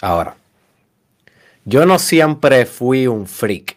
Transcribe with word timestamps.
Ahora, 0.00 0.36
yo 1.64 1.84
no 1.84 1.98
siempre 1.98 2.66
fui 2.66 3.08
un 3.08 3.26
freak. 3.26 3.76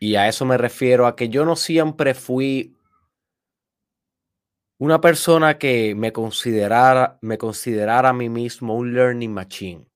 Y 0.00 0.16
a 0.16 0.28
eso 0.28 0.46
me 0.46 0.56
refiero 0.56 1.06
a 1.06 1.14
que 1.14 1.28
yo 1.28 1.44
no 1.44 1.56
siempre 1.56 2.14
fui 2.14 2.74
una 4.78 5.00
persona 5.00 5.58
que 5.58 5.94
me 5.94 6.12
considerara, 6.12 7.18
me 7.20 7.38
considerara 7.38 8.10
a 8.10 8.12
mí 8.14 8.28
mismo 8.28 8.74
un 8.74 8.94
learning 8.94 9.32
machine. 9.32 9.90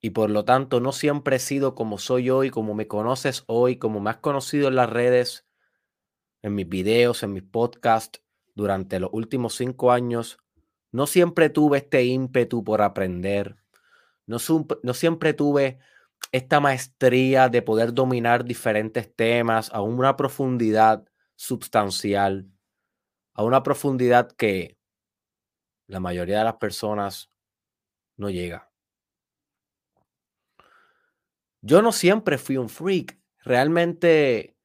Y 0.00 0.10
por 0.10 0.30
lo 0.30 0.44
tanto, 0.44 0.80
no 0.80 0.92
siempre 0.92 1.36
he 1.36 1.38
sido 1.38 1.74
como 1.74 1.98
soy 1.98 2.30
hoy, 2.30 2.50
como 2.50 2.74
me 2.74 2.88
conoces 2.88 3.44
hoy, 3.46 3.76
como 3.76 4.00
me 4.00 4.10
has 4.10 4.16
conocido 4.16 4.68
en 4.68 4.76
las 4.76 4.90
redes, 4.90 5.46
en 6.42 6.54
mis 6.54 6.68
videos, 6.68 7.22
en 7.22 7.34
mis 7.34 7.44
podcasts 7.44 8.22
durante 8.54 9.00
los 9.00 9.10
últimos 9.12 9.54
cinco 9.54 9.92
años. 9.92 10.38
No 10.90 11.06
siempre 11.06 11.48
tuve 11.48 11.78
este 11.78 12.04
ímpetu 12.04 12.62
por 12.64 12.82
aprender. 12.82 13.56
No, 14.26 14.38
siempre 14.94 15.34
tuve 15.34 15.78
esta 16.30 16.60
maestría 16.60 17.48
de 17.48 17.62
poder 17.62 17.92
dominar 17.92 18.44
diferentes 18.44 19.14
temas 19.14 19.70
a 19.72 19.82
una 19.82 20.16
profundidad 20.16 21.04
sustancial, 21.34 22.48
a 23.34 23.42
una 23.42 23.62
profundidad 23.62 24.30
que 24.32 24.78
la 25.86 26.00
mayoría 26.00 26.38
de 26.38 26.44
las 26.44 26.56
personas 26.56 27.30
no 28.16 28.30
llega. 28.30 28.70
Yo 31.60 31.82
no 31.82 31.92
siempre 31.92 32.38
fui 32.38 32.56
un 32.56 32.68
freak. 32.68 33.18
Realmente, 33.44 34.56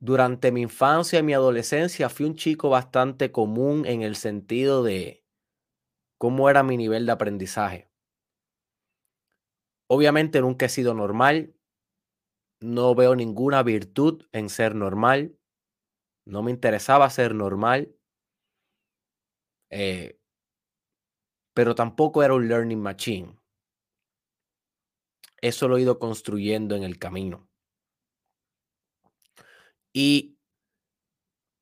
durante 0.00 0.52
mi 0.52 0.62
infancia 0.62 1.18
y 1.18 1.22
mi 1.22 1.34
adolescencia, 1.34 2.08
fui 2.08 2.26
un 2.26 2.36
chico 2.36 2.68
bastante 2.70 3.32
común 3.32 3.84
en 3.86 4.02
el 4.02 4.16
sentido 4.16 4.82
de 4.82 5.24
cómo 6.18 6.50
era 6.50 6.62
mi 6.62 6.76
nivel 6.76 7.06
de 7.06 7.12
aprendizaje. 7.12 7.90
Obviamente 9.88 10.40
nunca 10.40 10.66
he 10.66 10.68
sido 10.68 10.94
normal. 10.94 11.54
No 12.60 12.94
veo 12.94 13.14
ninguna 13.14 13.62
virtud 13.62 14.24
en 14.32 14.48
ser 14.48 14.74
normal. 14.74 15.38
No 16.26 16.42
me 16.42 16.50
interesaba 16.50 17.08
ser 17.10 17.34
normal. 17.34 17.94
Eh, 19.70 20.18
pero 21.54 21.74
tampoco 21.74 22.22
era 22.22 22.34
un 22.34 22.48
learning 22.48 22.80
machine. 22.80 23.36
Eso 25.40 25.68
lo 25.68 25.76
he 25.76 25.82
ido 25.82 25.98
construyendo 25.98 26.74
en 26.76 26.82
el 26.82 26.98
camino. 26.98 27.47
Y 30.00 30.38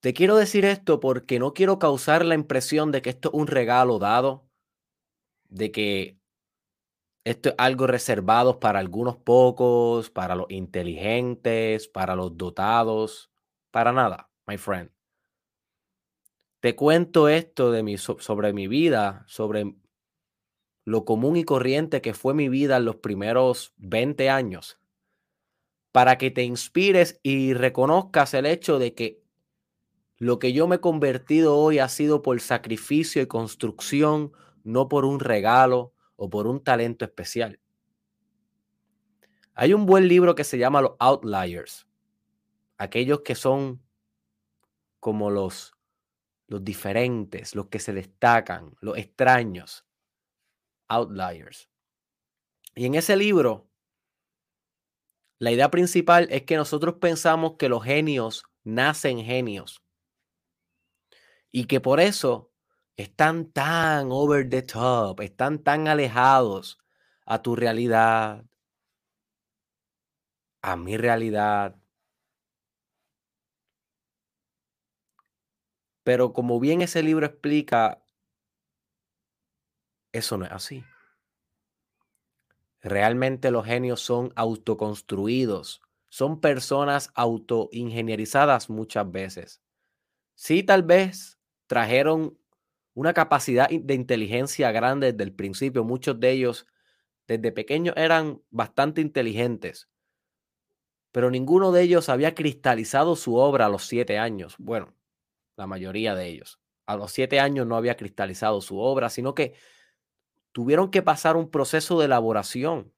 te 0.03 0.13
quiero 0.13 0.37
decir 0.37 0.67
esto 0.67 1.01
porque 1.01 1.39
no 1.39 1.55
quiero 1.55 1.79
causar 1.79 2.23
la 2.23 2.35
impresión 2.35 2.93
de 2.93 3.01
que 3.01 3.09
esto 3.09 3.31
es 3.31 3.35
un 3.35 3.47
regalo 3.47 3.99
dado, 3.99 4.47
de 5.49 5.73
que 5.73 6.21
esto 7.25 7.49
es 7.49 7.55
algo 7.57 7.87
reservado 7.87 8.61
para 8.61 8.79
algunos 8.79 9.17
pocos, 9.17 10.11
para 10.11 10.35
los 10.35 10.51
inteligentes, 10.51 11.89
para 11.89 12.15
los 12.15 12.37
dotados, 12.37 13.31
para 13.71 13.91
nada, 13.93 14.29
my 14.47 14.59
friend. 14.59 14.91
Te 16.61 16.77
cuento 16.77 17.31
esto 17.31 17.71
de 17.71 17.83
mi, 17.83 17.97
sobre 17.97 18.53
mi 18.53 18.69
vida, 18.69 19.25
sobre 19.29 19.75
lo 20.85 21.07
común 21.07 21.39
y 21.39 21.45
corriente 21.45 22.03
que 22.03 22.13
fue 22.13 22.35
mi 22.35 22.51
vida 22.51 22.77
en 22.77 22.85
los 22.85 22.97
primeros 22.97 23.73
20 23.79 24.29
años, 24.29 24.79
para 25.97 26.19
que 26.19 26.31
te 26.31 26.43
inspires 26.43 27.19
y 27.23 27.55
reconozcas 27.55 28.35
el 28.35 28.45
hecho 28.45 28.79
de 28.79 28.95
que 28.95 29.23
lo 30.19 30.39
que 30.39 30.53
yo 30.53 30.69
me 30.69 30.77
he 30.77 30.81
convertido 30.81 31.57
hoy 31.57 31.79
ha 31.79 31.89
sido 31.89 32.21
por 32.21 32.39
sacrificio 32.43 33.23
y 33.23 33.27
construcción, 33.27 34.31
no 34.63 34.91
por 34.91 35.07
un 35.07 35.21
regalo, 35.21 35.95
o 36.17 36.29
por 36.29 36.49
un 36.49 36.63
talento 36.63 37.07
especial. 37.07 37.61
Hay 39.55 39.73
un 39.73 39.87
buen 39.87 40.07
libro 40.07 40.35
que 40.35 40.45
se 40.45 40.59
llama 40.59 40.83
Los 40.83 40.97
Outliers, 40.99 41.87
aquellos 42.77 43.23
que 43.23 43.35
son 43.35 43.83
como 45.01 45.31
los, 45.31 45.79
los 46.47 46.63
diferentes, 46.63 47.55
los 47.55 47.69
que 47.69 47.79
se 47.79 47.95
destacan, 47.95 48.77
los 48.83 48.99
extraños, 48.99 49.87
outliers. 50.89 51.71
Y 52.75 52.85
en 52.85 52.97
ese 52.97 53.17
libro, 53.17 53.66
la 55.39 55.53
idea 55.53 55.71
principal 55.71 56.29
es 56.31 56.43
que 56.43 56.57
nosotros 56.57 56.97
pensamos 57.01 57.57
que 57.59 57.69
los 57.69 57.85
genios 57.85 58.45
nacen 58.65 59.25
genios 59.25 59.83
y 61.53 61.67
que 61.67 61.81
por 61.81 62.01
eso 62.01 62.53
están 62.97 63.53
tan 63.53 64.09
over 64.11 64.49
the 64.49 64.63
top, 64.63 65.21
están 65.21 65.63
tan 65.63 65.89
alejados 65.89 66.79
a 67.27 67.43
tu 67.43 67.57
realidad, 67.57 68.45
a 70.63 70.77
mi 70.77 70.97
realidad. 70.97 71.77
Pero 76.05 76.33
como 76.33 76.61
bien 76.61 76.83
ese 76.83 77.03
libro 77.03 77.27
explica, 77.27 78.03
eso 80.13 80.37
no 80.39 80.47
es 80.47 80.53
así. 80.53 80.85
Realmente 82.87 83.51
los 83.51 83.67
genios 83.67 84.01
son 84.01 84.33
autoconstruidos, 84.37 85.83
son 86.09 86.41
personas 86.41 87.11
autoingenierizadas 87.17 88.71
muchas 88.71 89.11
veces. 89.11 89.61
Sí, 90.37 90.63
tal 90.63 90.85
vez 90.85 91.41
trajeron 91.67 92.39
una 92.95 93.13
capacidad 93.13 93.69
de 93.69 93.95
inteligencia 93.95 94.71
grande 94.71 95.11
desde 95.11 95.25
el 95.25 95.35
principio. 95.35 95.83
Muchos 95.83 96.21
de 96.21 96.31
ellos 96.31 96.69
desde 97.27 97.51
pequeños 97.51 97.97
eran 97.97 98.41
bastante 98.51 99.01
inteligentes, 99.01 99.89
pero 101.11 101.29
ninguno 101.29 101.73
de 101.73 101.83
ellos 101.83 102.09
había 102.09 102.37
cristalizado 102.37 103.17
su 103.17 103.35
obra 103.35 103.67
a 103.67 103.69
los 103.69 103.85
siete 103.85 104.17
años. 104.17 104.55
Bueno, 104.59 104.95
la 105.57 105.67
mayoría 105.67 106.15
de 106.15 106.29
ellos. 106.29 106.61
A 106.87 106.97
los 106.97 107.13
siete 107.13 107.41
años 107.41 107.67
no 107.67 107.77
había 107.77 107.97
cristalizado 107.97 108.61
su 108.61 108.79
obra, 108.79 109.11
sino 109.11 109.35
que 109.35 109.55
tuvieron 110.57 110.91
que 110.91 111.03
pasar 111.03 111.37
un 111.37 111.51
proceso 111.51 111.99
de 111.99 112.07
elaboración. 112.07 112.91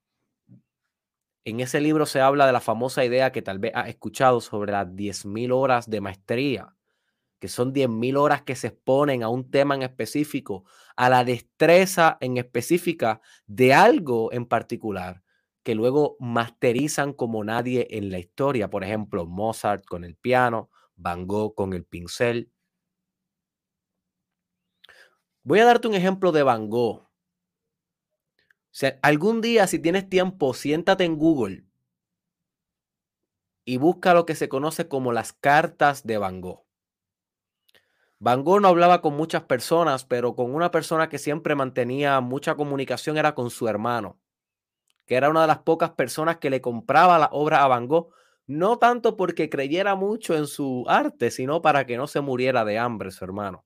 En 1.45 1.59
ese 1.59 1.81
libro 1.81 2.07
se 2.07 2.21
habla 2.21 2.47
de 2.47 2.53
la 2.53 2.61
famosa 2.61 3.05
idea 3.05 3.33
que 3.33 3.43
tal 3.43 3.59
vez 3.59 3.73
has 3.75 3.89
escuchado 3.89 4.41
sobre 4.41 4.71
las 4.71 4.87
10.000 4.87 5.51
horas 5.53 5.91
de 5.91 6.01
maestría 6.01 6.77
que 7.41 7.49
son 7.49 7.75
10.000 7.75 8.17
horas 8.17 8.43
que 8.43 8.55
se 8.55 8.69
exponen 8.69 9.25
a 9.25 9.29
un 9.29 9.51
tema 9.51 9.75
en 9.75 9.83
específico, 9.83 10.67
a 10.95 11.11
la 11.11 11.25
destreza 11.25 12.17
en 12.21 12.37
específica 12.37 13.21
de 13.49 13.75
algo 13.75 14.33
en 14.33 14.47
particular, 14.47 15.25
que 15.65 15.75
luego 15.75 16.17
masterizan 16.21 17.13
como 17.13 17.43
nadie 17.43 17.89
en 17.91 18.13
la 18.13 18.21
historia. 18.21 18.71
Por 18.71 18.85
ejemplo, 18.85 19.27
Mozart 19.27 19.85
con 19.85 20.05
el 20.05 20.15
piano, 20.15 20.71
Van 20.95 21.27
Gogh 21.27 21.57
con 21.57 21.73
el 21.73 21.85
pincel. 21.85 22.53
Voy 25.43 25.59
a 25.59 25.65
darte 25.65 25.89
un 25.89 25.95
ejemplo 25.95 26.31
de 26.31 26.45
Van 26.45 26.71
Gogh. 26.71 27.08
Sea, 28.79 28.97
algún 29.03 29.41
día, 29.41 29.67
si 29.67 29.81
tienes 29.81 30.09
tiempo, 30.09 30.55
siéntate 30.55 31.03
en 31.03 31.17
Google 31.17 31.65
y 33.65 33.77
busca 33.77 34.15
lo 34.15 34.25
que 34.25 34.37
se 34.37 34.49
conoce 34.49 34.87
como 34.87 35.11
las 35.11 35.33
cartas 35.33 36.07
de 36.07 36.17
Van 36.17 36.41
Gogh. 36.41 36.65
Van 38.21 38.45
Gogh 38.45 38.61
no 38.61 38.69
hablaba 38.69 39.03
con 39.03 39.17
muchas 39.17 39.43
personas, 39.43 40.05
pero 40.05 40.37
con 40.37 40.55
una 40.55 40.71
persona 40.71 41.09
que 41.09 41.19
siempre 41.19 41.57
mantenía 41.57 42.21
mucha 42.21 42.55
comunicación 42.55 43.19
era 43.19 43.35
con 43.35 43.51
su 43.51 43.67
hermano, 43.67 44.21
que 45.07 45.17
era 45.17 45.29
una 45.29 45.41
de 45.41 45.49
las 45.49 45.59
pocas 45.59 45.91
personas 45.91 46.37
que 46.37 46.49
le 46.49 46.61
compraba 46.61 47.19
la 47.19 47.31
obra 47.33 47.65
a 47.65 47.67
Van 47.67 47.89
Gogh, 47.89 48.13
no 48.47 48.79
tanto 48.79 49.17
porque 49.17 49.51
creyera 49.51 49.97
mucho 49.97 50.37
en 50.37 50.47
su 50.47 50.85
arte, 50.87 51.33
sino 51.33 51.63
para 51.63 51.85
que 51.85 51.97
no 51.97 52.07
se 52.07 52.21
muriera 52.21 52.65
de 52.65 52.79
hambre 52.79 53.11
su 53.11 53.25
hermano. 53.25 53.65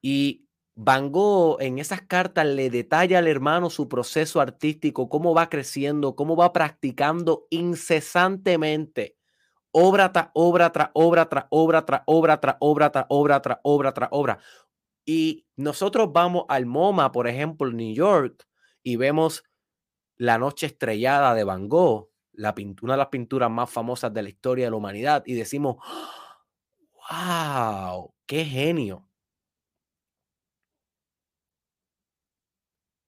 Y 0.00 0.46
Van 0.82 1.12
Gogh 1.12 1.60
en 1.60 1.78
esas 1.78 2.00
cartas 2.00 2.46
le 2.46 2.70
detalla 2.70 3.18
al 3.18 3.26
hermano 3.26 3.68
su 3.68 3.86
proceso 3.86 4.40
artístico, 4.40 5.10
cómo 5.10 5.34
va 5.34 5.50
creciendo, 5.50 6.16
cómo 6.16 6.36
va 6.36 6.54
practicando 6.54 7.46
incesantemente 7.50 9.18
obra 9.72 10.10
tras 10.10 10.30
obra 10.32 10.72
tras 10.72 10.88
obra 10.94 11.28
tras 11.28 11.44
obra 11.50 11.84
tras 11.84 12.02
obra 12.06 12.40
tras 12.40 12.56
obra 12.60 12.90
tras 12.90 13.06
obra 13.10 13.42
tras 13.42 13.58
obra 13.62 13.92
tras 13.92 14.08
obra. 14.10 14.38
Y 15.04 15.46
nosotros 15.54 16.14
vamos 16.14 16.44
al 16.48 16.64
MoMA, 16.64 17.12
por 17.12 17.28
ejemplo, 17.28 17.70
New 17.70 17.94
York, 17.94 18.48
y 18.82 18.96
vemos 18.96 19.44
La 20.16 20.38
Noche 20.38 20.64
Estrellada 20.64 21.34
de 21.34 21.44
Van 21.44 21.68
Gogh, 21.68 22.08
la 22.32 22.54
una 22.80 22.94
de 22.94 22.98
las 22.98 23.08
pinturas 23.08 23.50
más 23.50 23.68
famosas 23.68 24.14
de 24.14 24.22
la 24.22 24.30
historia 24.30 24.64
de 24.64 24.70
la 24.70 24.78
humanidad, 24.78 25.24
y 25.26 25.34
decimos, 25.34 25.76
wow, 27.10 28.14
qué 28.24 28.46
genio. 28.46 29.09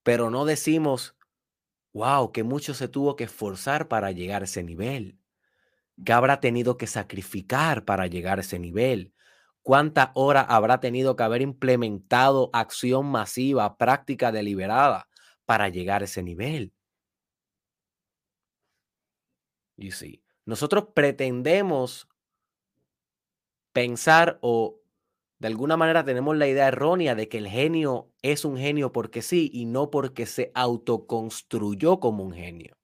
Pero 0.02 0.31
no 0.31 0.44
decimos, 0.44 1.16
wow, 1.94 2.32
que 2.32 2.44
mucho 2.44 2.75
se 2.75 2.88
tuvo 2.88 3.16
que 3.16 3.25
esforzar 3.25 3.88
para 3.88 4.12
llegar 4.12 4.43
a 4.43 4.46
ese 4.46 4.62
nivel 4.62 5.19
¿Qué 6.04 6.12
habrá 6.12 6.40
tenido 6.40 6.76
que 6.76 6.87
sacrificar 6.87 7.84
para 7.84 8.06
llegar 8.06 8.38
a 8.38 8.40
ese 8.40 8.58
nivel? 8.58 9.12
¿Cuántas 9.62 10.10
horas 10.14 10.46
habrá 10.49 10.81
tenido 10.81 11.14
que 11.16 11.22
haber 11.22 11.43
implementado 11.43 12.50
acción 12.52 13.06
masiva, 13.06 13.76
práctica 13.78 14.32
deliberada 14.32 15.08
para 15.46 15.69
llegar 15.69 16.02
a 16.02 16.06
ese 16.06 16.22
nivel? 16.22 16.72
Y 19.76 19.93
sí, 19.93 20.22
nosotros 20.44 20.88
pretendemos 20.94 22.08
pensar 23.72 24.38
o 24.43 24.81
de 25.42 25.48
alguna 25.48 25.76
manera 25.76 26.04
tenemos 26.04 26.36
la 26.36 26.46
idea 26.46 26.68
errónea 26.68 27.14
de 27.16 27.28
que 27.28 27.36
el 27.38 27.48
genio 27.48 28.12
es 28.22 28.44
un 28.44 28.56
genio 28.56 28.92
porque 28.92 29.22
sí 29.22 29.50
y 29.52 29.64
no 29.66 29.90
porque 29.90 30.24
se 30.24 30.52
autoconstruyó 30.54 31.98
como 32.00 32.22
un 32.24 32.32
genio. 32.32 32.76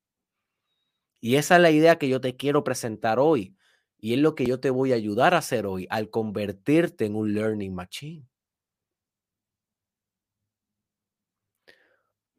Y 1.20 1.36
esa 1.36 1.56
es 1.56 1.62
la 1.62 1.70
idea 1.70 1.98
que 1.98 2.08
yo 2.08 2.20
te 2.20 2.36
quiero 2.36 2.64
presentar 2.64 3.18
hoy. 3.18 3.56
Y 4.00 4.14
es 4.14 4.20
lo 4.20 4.34
que 4.34 4.46
yo 4.46 4.60
te 4.60 4.70
voy 4.70 4.92
a 4.92 4.96
ayudar 4.96 5.34
a 5.34 5.38
hacer 5.38 5.66
hoy 5.66 5.86
al 5.90 6.10
convertirte 6.10 7.06
en 7.06 7.16
un 7.16 7.34
learning 7.34 7.74
machine. 7.74 8.27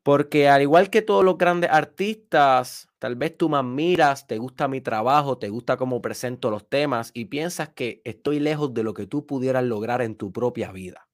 Porque 0.03 0.47
al 0.47 0.61
igual 0.61 0.89
que 0.89 1.01
todos 1.01 1.25
los 1.25 1.37
grandes 1.37 1.69
artistas, 1.69 2.87
tal 2.99 3.15
vez 3.15 3.37
tú 3.37 3.49
me 3.49 3.57
admiras, 3.57 4.27
te 4.27 4.37
gusta 4.37 4.67
mi 4.67 4.81
trabajo, 4.81 5.37
te 5.37 5.49
gusta 5.49 5.77
cómo 5.77 6.01
presento 6.01 6.49
los 6.49 6.67
temas 6.67 7.11
y 7.13 7.25
piensas 7.25 7.69
que 7.69 8.01
estoy 8.05 8.39
lejos 8.39 8.73
de 8.73 8.83
lo 8.83 8.93
que 8.93 9.07
tú 9.07 9.25
pudieras 9.25 9.63
lograr 9.63 10.01
en 10.01 10.15
tu 10.15 10.31
propia 10.31 10.71
vida. 10.71 11.07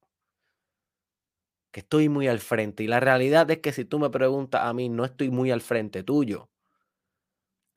Que 1.72 1.80
estoy 1.82 2.10
muy 2.10 2.28
al 2.28 2.40
frente. 2.40 2.84
Y 2.84 2.88
la 2.88 3.00
realidad 3.00 3.50
es 3.52 3.58
que 3.58 3.74
si 3.74 3.86
tú 3.86 4.00
me 4.00 4.10
preguntas 4.10 4.62
a 4.64 4.74
mí, 4.74 4.88
no 4.88 5.04
estoy 5.04 5.30
muy 5.30 5.52
al 5.52 5.62
frente 5.62 6.04
tuyo. 6.04 6.50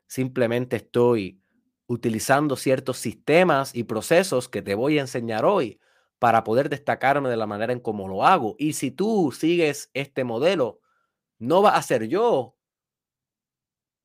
Simplemente 0.06 0.76
estoy 0.76 1.42
utilizando 1.86 2.54
ciertos 2.54 2.98
sistemas 2.98 3.74
y 3.74 3.84
procesos 3.84 4.48
que 4.48 4.62
te 4.62 4.74
voy 4.74 4.98
a 4.98 5.00
enseñar 5.00 5.46
hoy 5.46 5.80
para 6.18 6.44
poder 6.44 6.68
destacarme 6.68 7.28
de 7.30 7.36
la 7.36 7.46
manera 7.46 7.72
en 7.72 7.80
cómo 7.80 8.08
lo 8.08 8.24
hago. 8.24 8.56
Y 8.58 8.74
si 8.74 8.90
tú 8.90 9.32
sigues 9.32 9.90
este 9.94 10.22
modelo, 10.22 10.80
no 11.38 11.62
va 11.62 11.76
a 11.76 11.82
ser 11.82 12.08
yo, 12.08 12.56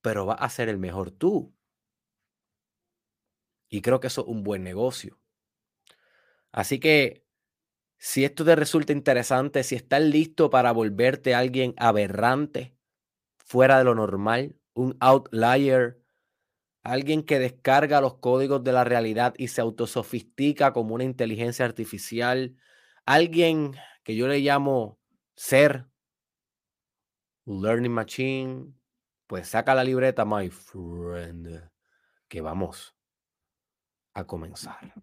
pero 0.02 0.26
va 0.26 0.36
a 0.36 0.50
ser 0.50 0.70
el 0.70 0.78
mejor 0.78 1.12
tú. 1.12 1.54
Y 3.70 3.82
creo 3.82 4.00
que 4.00 4.08
eso 4.08 4.22
es 4.22 4.28
un 4.28 4.44
buen 4.44 4.64
negocio. 4.64 5.20
Así 6.52 6.80
que 6.80 7.26
si 7.98 8.26
esto 8.26 8.46
te 8.46 8.56
resulta 8.56 8.92
interesante, 8.92 9.64
si 9.64 9.76
estás 9.76 10.02
listo 10.02 10.50
para 10.50 10.72
volverte 10.72 11.34
alguien 11.34 11.74
aberrante, 11.78 12.76
fuera 13.38 13.78
de 13.78 13.86
lo 13.86 13.96
normal, 13.96 14.58
un 14.74 14.98
outlier, 15.00 16.00
alguien 16.84 17.24
que 17.24 17.40
descarga 17.40 18.02
los 18.02 18.16
códigos 18.20 18.64
de 18.64 18.74
la 18.74 18.84
realidad 18.84 19.34
y 19.38 19.48
se 19.48 19.62
autosofistica 19.62 20.74
como 20.74 20.96
una 20.96 21.06
inteligencia 21.06 21.66
artificial, 21.66 22.58
alguien 23.06 23.76
que 24.04 24.16
yo 24.16 24.28
le 24.28 24.40
llamo 24.40 25.00
ser 25.36 25.88
Learning 27.46 27.92
Machine, 27.92 28.74
pues 29.28 29.50
saca 29.50 29.76
la 29.76 29.84
libreta, 29.84 30.26
my 30.26 30.50
friend, 30.50 31.70
que 32.28 32.42
vamos 32.42 32.96
a 34.14 34.26
comenzar. 34.26 34.94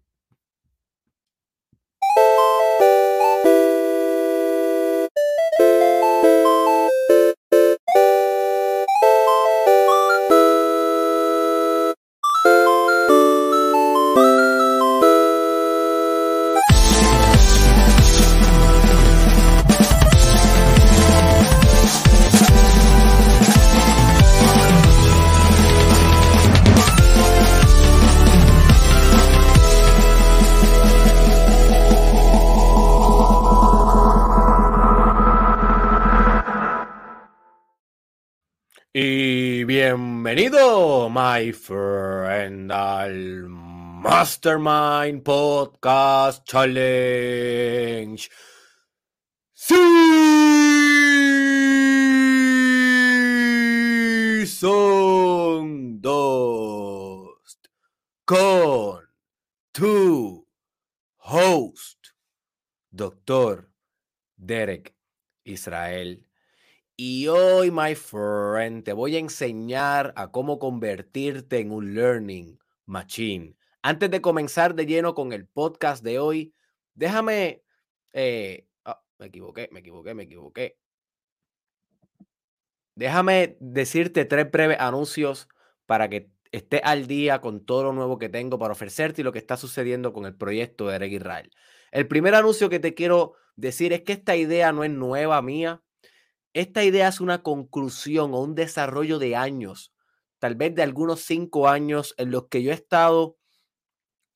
Y 38.93 39.63
bienvenido, 39.63 41.09
my 41.09 41.53
friend, 41.53 42.69
al 42.73 43.47
Mastermind 43.47 45.23
Podcast 45.23 46.43
Challenge. 46.45 48.29
Season 49.53 50.11
2 56.01 57.59
con 58.25 59.07
tu 59.71 60.45
host, 61.15 62.07
Doctor 62.89 63.71
Derek 64.35 64.93
Israel 65.45 66.30
y 66.95 67.27
hoy, 67.27 67.71
my 67.71 67.95
friend, 67.95 68.83
te 68.83 68.93
voy 68.93 69.15
a 69.15 69.19
enseñar 69.19 70.13
a 70.15 70.31
cómo 70.31 70.59
convertirte 70.59 71.59
en 71.59 71.71
un 71.71 71.93
learning 71.95 72.59
machine. 72.85 73.55
Antes 73.81 74.11
de 74.11 74.21
comenzar 74.21 74.75
de 74.75 74.85
lleno 74.85 75.15
con 75.15 75.33
el 75.33 75.47
podcast 75.47 76.03
de 76.03 76.19
hoy, 76.19 76.53
déjame... 76.93 77.63
Eh, 78.13 78.67
ah, 78.85 79.01
me 79.17 79.27
equivoqué, 79.27 79.69
me 79.71 79.79
equivoqué, 79.79 80.13
me 80.13 80.23
equivoqué. 80.23 80.77
Déjame 82.95 83.57
decirte 83.59 84.25
tres 84.25 84.51
breves 84.51 84.77
anuncios 84.79 85.47
para 85.85 86.09
que 86.09 86.29
estés 86.51 86.81
al 86.83 87.07
día 87.07 87.41
con 87.41 87.65
todo 87.65 87.83
lo 87.83 87.93
nuevo 87.93 88.17
que 88.19 88.29
tengo 88.29 88.59
para 88.59 88.73
ofrecerte 88.73 89.21
y 89.21 89.23
lo 89.23 89.31
que 89.31 89.39
está 89.39 89.57
sucediendo 89.57 90.13
con 90.13 90.25
el 90.25 90.35
proyecto 90.35 90.87
de 90.87 90.97
Eric 90.97 91.13
Israel. 91.13 91.51
El 91.91 92.07
primer 92.07 92.35
anuncio 92.35 92.69
que 92.69 92.79
te 92.79 92.93
quiero 92.93 93.33
decir 93.55 93.93
es 93.93 94.01
que 94.01 94.13
esta 94.13 94.35
idea 94.35 94.71
no 94.71 94.83
es 94.83 94.91
nueva 94.91 95.41
mía. 95.41 95.81
Esta 96.53 96.83
idea 96.83 97.07
es 97.07 97.21
una 97.21 97.43
conclusión 97.43 98.33
o 98.33 98.41
un 98.41 98.55
desarrollo 98.55 99.19
de 99.19 99.35
años, 99.37 99.93
tal 100.39 100.55
vez 100.55 100.75
de 100.75 100.83
algunos 100.83 101.21
cinco 101.21 101.69
años 101.69 102.13
en 102.17 102.31
los 102.31 102.47
que 102.49 102.61
yo 102.61 102.71
he 102.71 102.73
estado 102.75 103.37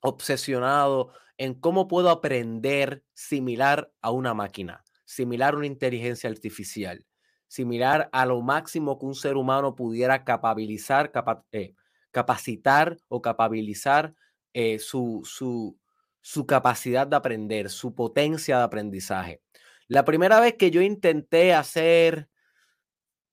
obsesionado 0.00 1.12
en 1.36 1.54
cómo 1.54 1.88
puedo 1.88 2.08
aprender 2.08 3.04
similar 3.14 3.92
a 4.00 4.10
una 4.10 4.32
máquina, 4.32 4.82
similar 5.04 5.54
a 5.54 5.56
una 5.58 5.66
inteligencia 5.66 6.30
artificial, 6.30 7.06
similar 7.48 8.08
a 8.12 8.24
lo 8.24 8.40
máximo 8.40 8.98
que 8.98 9.06
un 9.06 9.14
ser 9.14 9.36
humano 9.36 9.74
pudiera 9.74 10.24
capabilizar, 10.24 11.12
eh, 11.52 11.74
capacitar 12.12 12.96
o 13.08 13.20
capabilizar 13.20 14.14
eh, 14.54 14.78
su, 14.78 15.20
su, 15.24 15.78
su 16.22 16.46
capacidad 16.46 17.06
de 17.06 17.16
aprender, 17.16 17.68
su 17.68 17.94
potencia 17.94 18.56
de 18.58 18.64
aprendizaje. 18.64 19.42
La 19.88 20.04
primera 20.04 20.40
vez 20.40 20.54
que 20.54 20.70
yo 20.70 20.82
intenté 20.82 21.54
hacer 21.54 22.28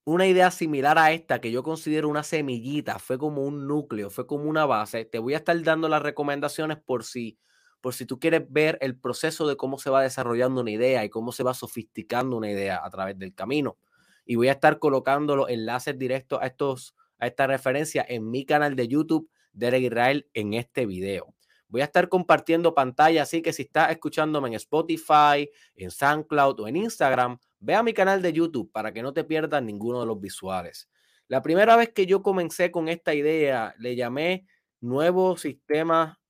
una 0.06 0.28
idea 0.28 0.52
similar 0.52 0.98
a 1.00 1.12
esta, 1.12 1.40
que 1.40 1.52
yo 1.52 1.64
considero 1.64 2.10
una 2.10 2.24
semillita, 2.24 3.00
fue 3.00 3.18
como 3.18 3.44
un 3.44 3.68
núcleo, 3.68 4.10
fue 4.10 4.28
como 4.28 4.46
una 4.46 4.66
base. 4.66 5.06
Te 5.06 5.18
voy 5.20 5.34
a 5.34 5.38
estar 5.38 5.60
dando 5.64 5.90
las 5.90 6.02
recomendaciones 6.04 6.78
por 6.78 7.06
si, 7.06 7.40
por 7.82 7.94
si 7.94 8.06
tú 8.06 8.20
quieres 8.20 8.44
ver 8.50 8.78
el 8.82 9.00
proceso 9.00 9.48
de 9.48 9.56
cómo 9.56 9.80
se 9.80 9.90
va 9.90 10.04
desarrollando 10.04 10.62
una 10.62 10.72
idea 10.72 11.04
y 11.06 11.10
cómo 11.10 11.32
se 11.32 11.44
va 11.44 11.54
sofisticando 11.54 12.36
una 12.38 12.52
idea 12.52 12.82
a 12.84 12.90
través 12.90 13.18
del 13.18 13.34
camino. 13.34 13.78
Y 14.26 14.36
voy 14.36 14.50
a 14.50 14.54
estar 14.54 14.78
colocando 14.78 15.36
los 15.36 15.50
enlaces 15.50 15.98
directos 15.98 16.40
a, 16.42 16.48
estos, 16.48 16.96
a 17.18 17.28
esta 17.28 17.48
referencia 17.48 18.06
en 18.08 18.30
mi 18.30 18.46
canal 18.46 18.76
de 18.76 18.88
YouTube, 18.88 19.30
Derek 19.54 19.84
Israel, 19.84 20.28
en 20.34 20.54
este 20.54 20.86
video. 20.86 21.34
Voy 21.74 21.82
a 21.82 21.86
estar 21.86 22.08
compartiendo 22.08 22.76
pantalla, 22.76 23.24
así 23.24 23.42
que 23.42 23.52
si 23.52 23.64
estás 23.64 23.90
escuchándome 23.90 24.48
en 24.50 24.54
Spotify, 24.54 25.50
en 25.74 25.90
SoundCloud 25.90 26.60
o 26.60 26.68
en 26.68 26.76
Instagram, 26.76 27.40
ve 27.60 27.74
a 27.74 27.82
mi 27.82 27.94
canal 27.94 28.22
de 28.22 28.32
YouTube 28.32 28.72
para 28.72 28.94
que 28.94 29.02
no 29.02 29.12
te 29.12 29.24
pierdas 29.24 29.64
ninguno 29.64 30.00
de 30.00 30.06
los 30.06 30.22
visuales. 30.22 30.88
La 31.28 31.42
primera 31.42 31.76
vez 31.76 31.90
que 31.90 32.06
yo 32.06 32.22
comencé 32.22 32.70
con 32.70 32.90
esta 32.90 33.16
idea, 33.16 33.74
le 33.80 33.96
llamé 33.96 34.46
nuevo 34.82 35.36
sistema, 35.36 36.22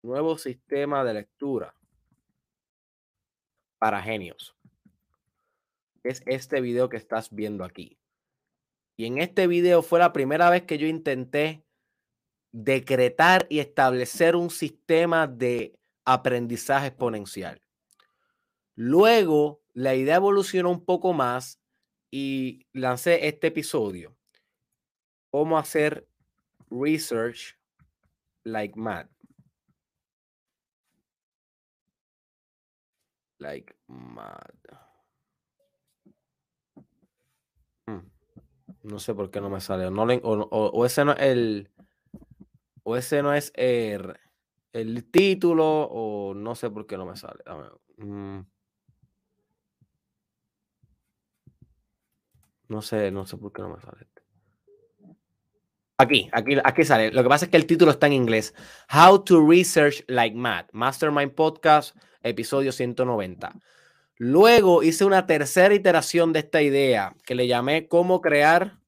nuevo 0.00 0.38
sistema 0.38 1.04
de 1.04 1.12
lectura 1.12 1.74
para 3.78 4.00
genios. 4.00 4.56
Es 6.02 6.22
este 6.24 6.62
video 6.62 6.88
que 6.88 6.96
estás 6.96 7.28
viendo 7.30 7.62
aquí. 7.62 7.98
Y 8.96 9.04
en 9.04 9.18
este 9.18 9.46
video 9.46 9.82
fue 9.82 9.98
la 9.98 10.14
primera 10.14 10.48
vez 10.48 10.62
que 10.62 10.78
yo 10.78 10.86
intenté 10.86 11.62
decretar 12.52 13.46
y 13.48 13.60
establecer 13.60 14.36
un 14.36 14.50
sistema 14.50 15.26
de 15.26 15.78
aprendizaje 16.04 16.88
exponencial. 16.88 17.60
Luego, 18.74 19.62
la 19.74 19.94
idea 19.94 20.16
evolucionó 20.16 20.70
un 20.70 20.84
poco 20.84 21.12
más 21.12 21.60
y 22.10 22.66
lancé 22.72 23.28
este 23.28 23.48
episodio. 23.48 24.16
Cómo 25.30 25.58
hacer 25.58 26.08
research 26.70 27.56
like 28.44 28.78
mad. 28.78 29.06
Like 33.38 33.74
mad. 33.86 34.36
Mm, 37.86 38.00
no 38.82 38.98
sé 38.98 39.14
por 39.14 39.30
qué 39.30 39.40
no 39.40 39.50
me 39.50 39.60
sale. 39.60 39.90
No 39.90 40.02
o, 40.02 40.84
ese 40.84 41.04
no 41.04 41.12
es 41.12 41.20
el. 41.20 41.70
O 42.82 42.96
ese 42.96 43.22
no 43.22 43.32
es 43.34 43.52
el, 43.54 44.14
el, 44.72 45.04
título. 45.10 45.88
O 45.90 46.34
no 46.34 46.54
sé 46.54 46.70
por 46.70 46.86
qué 46.86 46.96
no 46.96 47.06
me 47.06 47.16
sale. 47.16 47.42
Mm. 47.96 48.40
No 52.68 52.82
sé, 52.82 53.10
no 53.10 53.26
sé 53.26 53.36
por 53.36 53.52
qué 53.52 53.62
no 53.62 53.70
me 53.70 53.80
sale. 53.80 54.06
Aquí, 55.98 56.30
aquí, 56.32 56.56
aquí 56.64 56.84
sale. 56.84 57.12
Lo 57.12 57.22
que 57.22 57.28
pasa 57.28 57.44
es 57.44 57.50
que 57.50 57.58
el 57.58 57.66
título 57.66 57.90
está 57.90 58.06
en 58.06 58.14
inglés. 58.14 58.54
How 58.90 59.22
to 59.22 59.46
Research 59.46 60.02
Like 60.06 60.34
Mad. 60.34 60.66
Mastermind 60.72 61.32
Podcast, 61.32 61.94
episodio 62.22 62.72
190. 62.72 63.52
Luego 64.16 64.82
hice 64.82 65.04
una 65.04 65.26
tercera 65.26 65.74
iteración 65.74 66.32
de 66.32 66.38
esta 66.38 66.62
idea 66.62 67.14
que 67.26 67.34
le 67.34 67.46
llamé 67.46 67.86
cómo 67.86 68.22
crear 68.22 68.79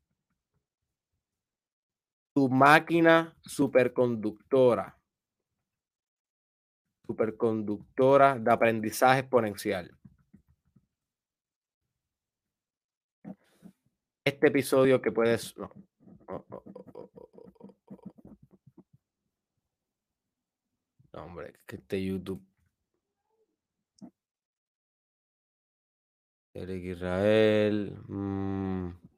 tu 2.33 2.49
máquina 2.49 3.37
superconductora. 3.43 4.99
Superconductora 7.07 8.39
de 8.39 8.51
aprendizaje 8.51 9.21
exponencial. 9.21 9.91
Este 14.25 14.47
episodio 14.49 15.03
que 15.03 15.13
puedes... 15.13 15.55
No, 21.13 21.25
hombre, 21.25 21.53
que 21.67 21.77
este 21.77 22.03
YouTube. 22.03 22.43
Eric 26.55 26.85
Israel. 26.85 27.99
Mm. 28.09 29.12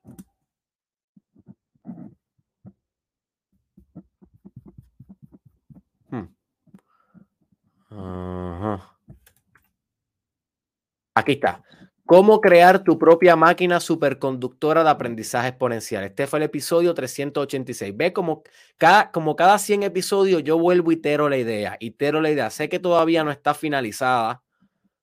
Aquí 11.14 11.32
está. 11.32 11.62
Cómo 12.06 12.40
crear 12.40 12.84
tu 12.84 12.98
propia 12.98 13.34
máquina 13.34 13.80
superconductora 13.80 14.84
de 14.84 14.90
aprendizaje 14.90 15.48
exponencial. 15.48 16.04
Este 16.04 16.26
fue 16.26 16.38
el 16.38 16.42
episodio 16.42 16.92
386. 16.92 17.96
Ve 17.96 18.12
como 18.12 18.42
cada, 18.76 19.10
como 19.10 19.36
cada 19.36 19.58
100 19.58 19.84
episodios 19.84 20.44
yo 20.44 20.58
vuelvo 20.58 20.92
y 20.92 20.96
itero 20.96 21.30
la 21.30 21.38
idea, 21.38 21.78
itero 21.80 22.20
la 22.20 22.30
idea. 22.30 22.50
Sé 22.50 22.68
que 22.68 22.78
todavía 22.78 23.24
no 23.24 23.30
está 23.30 23.54
finalizada, 23.54 24.42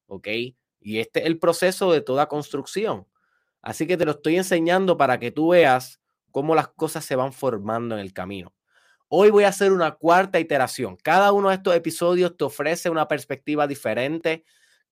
¿ok? 0.05 0.27
Y 0.79 0.99
este 0.99 1.21
es 1.21 1.25
el 1.25 1.39
proceso 1.39 1.91
de 1.91 2.01
toda 2.01 2.27
construcción. 2.27 3.07
Así 3.63 3.87
que 3.87 3.97
te 3.97 4.05
lo 4.05 4.11
estoy 4.11 4.37
enseñando 4.37 4.97
para 4.97 5.19
que 5.19 5.31
tú 5.31 5.49
veas 5.49 6.01
cómo 6.29 6.53
las 6.53 6.67
cosas 6.67 7.03
se 7.05 7.15
van 7.15 7.33
formando 7.33 7.95
en 7.95 8.01
el 8.01 8.13
camino. 8.13 8.53
Hoy 9.13 9.29
voy 9.29 9.43
a 9.43 9.49
hacer 9.49 9.73
una 9.73 9.91
cuarta 9.91 10.39
iteración. 10.39 10.95
Cada 10.95 11.33
uno 11.33 11.49
de 11.49 11.55
estos 11.55 11.75
episodios 11.75 12.37
te 12.37 12.45
ofrece 12.45 12.89
una 12.89 13.07
perspectiva 13.07 13.67
diferente 13.67 14.45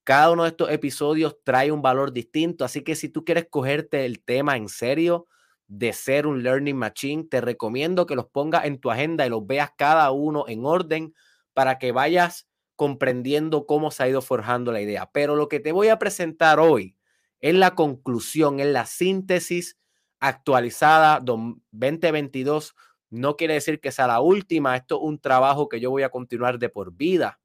cada 0.10 0.32
uno 0.32 0.42
de 0.42 0.50
estos 0.50 0.72
episodios 0.72 1.38
trae 1.44 1.72
un 1.72 1.84
valor 1.84 2.12
distinto, 2.12 2.66
así 2.66 2.84
que 2.84 2.96
si 2.96 3.10
tú 3.10 3.24
quieres 3.24 3.48
cogerte 3.48 4.06
el 4.06 4.24
tema 4.24 4.58
en 4.58 4.68
serio 4.68 5.28
de 5.68 5.94
ser 5.94 6.26
un 6.26 6.42
learning 6.42 6.76
machine, 6.76 7.26
te 7.30 7.42
recomiendo 7.42 8.08
que 8.08 8.16
los 8.16 8.26
pongas 8.26 8.66
en 8.66 8.80
tu 8.80 8.90
agenda 8.90 9.28
y 9.28 9.30
los 9.30 9.46
veas 9.46 9.70
cada 9.78 10.10
uno 10.10 10.46
en 10.48 10.66
orden 10.66 11.14
para 11.54 11.78
que 11.78 11.92
vayas 11.92 12.48
comprendiendo 12.76 13.68
cómo 13.68 13.92
se 13.92 14.02
ha 14.02 14.10
ido 14.10 14.24
forjando 14.24 14.72
la 14.72 14.82
idea. 14.82 15.12
Pero 15.14 15.36
lo 15.36 15.48
que 15.48 15.60
te 15.60 15.74
voy 15.74 15.90
a 15.90 16.00
presentar 16.00 16.60
hoy 16.60 16.98
es 17.40 17.54
la 17.54 17.76
conclusión, 17.76 18.60
es 18.60 18.66
la 18.66 18.88
síntesis 18.88 19.78
actualizada 20.20 21.20
2022. 21.20 22.74
No 23.10 23.36
quiere 23.36 23.56
decir 23.56 23.80
que 23.80 23.92
sea 23.92 24.08
la 24.08 24.22
última, 24.22 24.76
esto 24.76 24.98
es 24.98 25.02
un 25.04 25.20
trabajo 25.20 25.68
que 25.68 25.80
yo 25.80 25.90
voy 25.90 26.04
a 26.04 26.10
continuar 26.10 26.60
de 26.60 26.70
por 26.70 26.94
vida 26.94 27.40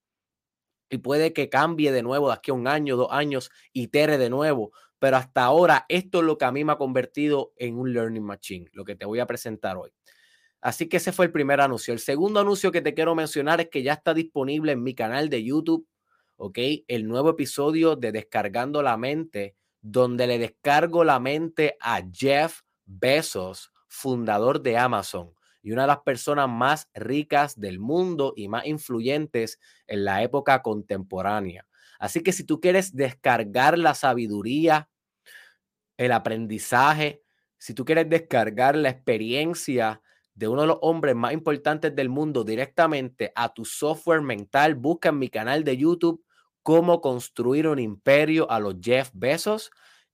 y 0.91 0.99
puede 0.99 1.33
que 1.33 1.49
cambie 1.49 1.93
de 1.93 2.03
nuevo 2.03 2.29
de 2.29 2.35
aquí 2.35 2.51
a 2.51 2.55
un 2.55 2.69
año, 2.69 2.97
dos 2.97 3.09
años, 3.11 3.51
itere 3.73 4.19
de 4.19 4.31
nuevo. 4.31 4.73
Pero 4.99 5.17
hasta 5.17 5.45
ahora, 5.45 5.87
esto 5.89 6.21
es 6.21 6.25
lo 6.25 6.39
que 6.39 6.45
a 6.45 6.53
mí 6.53 6.65
me 6.65 6.73
ha 6.73 6.77
convertido 6.77 7.53
en 7.57 7.77
un 7.79 7.93
learning 7.93 8.23
machine, 8.23 8.69
lo 8.73 8.85
que 8.85 8.95
te 8.95 9.05
voy 9.05 9.19
a 9.21 9.27
presentar 9.27 9.77
hoy. 9.77 9.91
Así 10.61 10.89
que 10.89 10.99
ese 10.99 11.13
fue 11.13 11.27
el 11.27 11.33
primer 11.33 11.61
anuncio. 11.61 11.93
El 11.93 12.01
segundo 12.01 12.41
anuncio 12.41 12.71
que 12.71 12.81
te 12.81 12.95
quiero 12.95 13.15
mencionar 13.15 13.61
es 13.61 13.69
que 13.69 13.83
ya 13.83 13.95
está 13.95 14.15
disponible 14.15 14.73
en 14.73 14.83
mi 14.83 14.95
canal 14.95 15.29
de 15.29 15.45
YouTube, 15.45 15.87
¿ok? 16.37 16.59
El 16.89 17.07
nuevo 17.07 17.31
episodio 17.31 17.97
de 17.97 18.13
Descargando 18.13 18.83
la 18.83 18.97
Mente, 18.97 19.57
donde 19.83 20.27
le 20.27 20.39
descargo 20.39 21.05
la 21.05 21.21
mente 21.21 21.77
a 21.81 22.03
Jeff 22.11 22.61
Bezos, 22.87 23.73
fundador 23.89 24.63
de 24.63 24.79
Amazon 24.79 25.34
y 25.65 25.73
una 25.73 25.83
de 25.83 25.89
las 25.89 26.01
personas 26.01 26.49
más 26.49 26.91
ricas 26.95 27.59
del 27.59 27.81
mundo 27.81 28.35
y 28.37 28.49
más 28.49 28.67
influyentes 28.67 29.59
en 29.87 30.05
la 30.05 30.23
época 30.23 30.61
contemporánea. 30.61 31.67
Así 31.99 32.23
que 32.23 32.33
si 32.33 32.45
tú 32.45 32.61
quieres 32.61 32.95
descargar 32.95 33.79
la 33.79 33.95
sabiduría, 33.95 34.91
el 35.97 36.13
aprendizaje, 36.13 37.23
si 37.57 37.73
tú 37.73 37.87
quieres 37.87 38.11
descargar 38.11 38.77
la 38.77 38.91
experiencia 38.91 40.03
de 40.35 40.49
uno 40.49 40.63
de 40.63 40.67
los 40.67 40.79
hombres 40.83 41.15
más 41.15 41.33
importantes 41.33 41.97
del 41.97 42.11
mundo 42.11 42.45
directamente 42.45 43.33
a 43.35 43.55
tu 43.55 43.65
software 43.65 44.21
mental, 44.21 44.75
busca 44.75 45.09
en 45.09 45.19
mi 45.19 45.31
canal 45.31 45.65
de 45.65 45.79
YouTube 45.79 46.23
cómo 46.63 47.01
construir 47.01 47.69
un 47.69 47.79
imperio 47.79 48.51
a 48.51 48.61
los 48.61 48.77
Jeff 48.83 49.11
Bezos. 49.15 49.71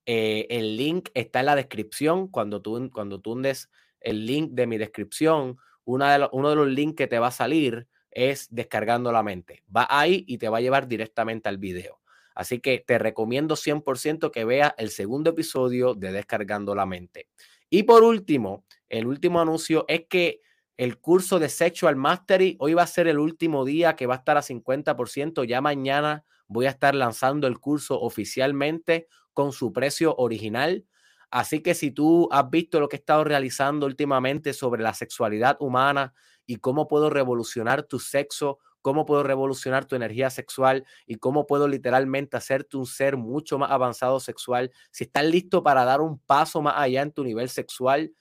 Eh, 0.07 0.47
el 0.49 0.77
link 0.77 1.09
está 1.15 1.41
en 1.41 1.47
la 1.47 1.57
descripción 1.57 2.29
cuando 2.29 2.63
tú, 2.63 2.89
cuando 2.93 3.21
tú 3.21 3.33
hundes 3.33 3.69
el 4.01 4.27
link 4.27 4.53
de 4.53 4.67
mi 4.67 4.79
descripción, 4.79 5.59
una 5.85 6.17
de 6.17 6.29
uno 6.33 6.51
de 6.51 6.57
los 6.57 6.69
links 6.69 6.97
que 6.97 7.07
te 7.07 7.19
va 7.19 7.29
a 7.29 7.33
salir 7.33 7.89
es 8.11 8.49
descargando 8.51 9.13
la 9.13 9.23
mente. 9.23 9.63
Va 9.75 9.87
ahí 9.89 10.25
y 10.27 10.39
te 10.39 10.49
va 10.49 10.59
a 10.59 10.61
llevar 10.61 10.89
directamente 10.89 11.49
al 11.49 11.59
video. 11.59 12.01
Así 12.35 12.61
que 12.61 12.83
te 12.87 12.99
recomiendo 12.99 13.57
100% 13.57 14.31
que 14.31 14.45
veas 14.45 14.73
el 14.79 14.91
segundo 14.91 15.31
episodio 15.31 15.95
de 15.95 16.13
Descargando 16.13 16.75
la 16.75 16.87
mente. 16.87 17.29
Y 17.69 17.83
por 17.85 18.03
último, 18.03 18.65
el 18.89 19.07
último 19.07 19.41
anuncio 19.41 19.85
es 19.89 20.07
que 20.09 20.41
el 20.77 20.99
curso 20.99 21.39
de 21.39 21.49
Sexual 21.49 21.97
Mastery 21.97 22.57
hoy 22.59 22.75
va 22.75 22.83
a 22.83 22.87
ser 22.87 23.07
el 23.07 23.19
último 23.19 23.65
día 23.65 23.97
que 23.97 24.07
va 24.07 24.15
a 24.15 24.19
estar 24.19 24.37
a 24.37 24.43
50%. 24.43 25.45
Ya 25.45 25.61
mañana 25.61 26.25
voy 26.47 26.67
a 26.67 26.71
estar 26.71 26.95
lanzando 26.95 27.47
el 27.47 27.59
curso 27.61 28.01
oficialmente 28.01 29.07
con 29.35 29.53
su 29.53 29.73
precio 29.73 30.17
original. 30.17 30.87
Así 31.31 31.61
que 31.63 31.75
si 31.75 31.91
tú 31.93 32.29
has 32.33 32.51
visto 32.51 32.81
lo 32.81 32.89
que 32.89 32.97
he 32.97 32.99
estado 33.01 33.25
realizando 33.25 33.87
últimamente 33.87 34.53
sobre 34.53 34.83
la 34.83 34.95
sexualidad 34.95 35.57
humana 35.61 36.13
y 36.47 36.57
cómo 36.57 36.89
puedo 36.89 37.09
revolucionar 37.11 37.85
tu 37.85 38.01
sexo, 38.01 38.59
cómo 38.83 39.07
puedo 39.07 39.23
revolucionar 39.23 39.85
tu 39.85 39.95
energía 39.95 40.31
sexual 40.31 40.85
y 41.07 41.17
cómo 41.17 41.47
puedo 41.47 41.69
literalmente 41.69 42.37
hacerte 42.37 42.77
un 42.77 42.87
ser 42.87 43.17
mucho 43.17 43.59
más 43.59 43.71
avanzado 43.71 44.19
sexual, 44.21 44.73
si 44.91 45.05
estás 45.05 45.25
listo 45.25 45.63
para 45.63 45.85
dar 45.85 46.01
un 46.01 46.19
paso 46.19 46.63
más 46.63 46.75
allá 46.77 47.03
en 47.03 47.13
tu 47.13 47.23
nivel 47.25 47.49
sexual 47.49 48.13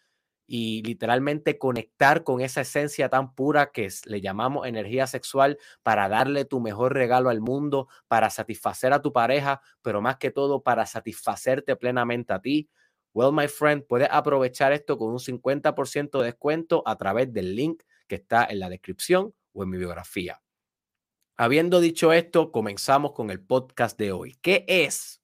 y 0.47 0.81
literalmente 0.83 1.59
conectar 1.59 2.23
con 2.23 2.41
esa 2.41 2.61
esencia 2.61 3.07
tan 3.09 3.35
pura 3.35 3.71
que 3.71 3.87
le 4.05 4.19
llamamos 4.19 4.65
energía 4.67 5.05
sexual 5.05 5.59
para 5.83 6.09
darle 6.09 6.43
tu 6.45 6.59
mejor 6.59 6.93
regalo 6.93 7.29
al 7.29 7.39
mundo, 7.39 7.87
para 8.07 8.31
satisfacer 8.31 8.91
a 8.93 9.01
tu 9.01 9.13
pareja, 9.13 9.61
pero 9.83 10.01
más 10.01 10.17
que 10.17 10.31
todo 10.31 10.63
para 10.63 10.87
satisfacerte 10.87 11.75
plenamente 11.75 12.33
a 12.33 12.39
ti. 12.41 12.67
Well, 13.13 13.31
my 13.31 13.47
friend, 13.47 13.83
puedes 13.85 14.07
aprovechar 14.11 14.71
esto 14.71 14.97
con 14.97 15.09
un 15.11 15.19
50% 15.19 16.19
de 16.19 16.25
descuento 16.25 16.83
a 16.85 16.95
través 16.97 17.33
del 17.33 17.55
link 17.55 17.83
que 18.07 18.15
está 18.15 18.45
en 18.45 18.59
la 18.59 18.69
descripción 18.69 19.33
o 19.53 19.63
en 19.63 19.69
mi 19.69 19.77
biografía. 19.77 20.41
Habiendo 21.37 21.79
dicho 21.79 22.13
esto, 22.13 22.51
comenzamos 22.51 23.13
con 23.13 23.31
el 23.31 23.39
podcast 23.39 23.97
de 23.97 24.11
hoy. 24.11 24.37
¿Qué 24.41 24.65
es, 24.67 25.21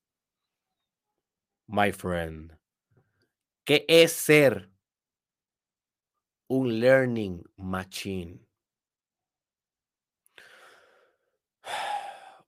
my 1.67 1.91
friend? 1.91 2.57
¿Qué 3.65 3.85
es 3.87 4.13
ser 4.13 4.71
un 6.47 6.79
learning 6.79 7.43
machine? 7.57 8.39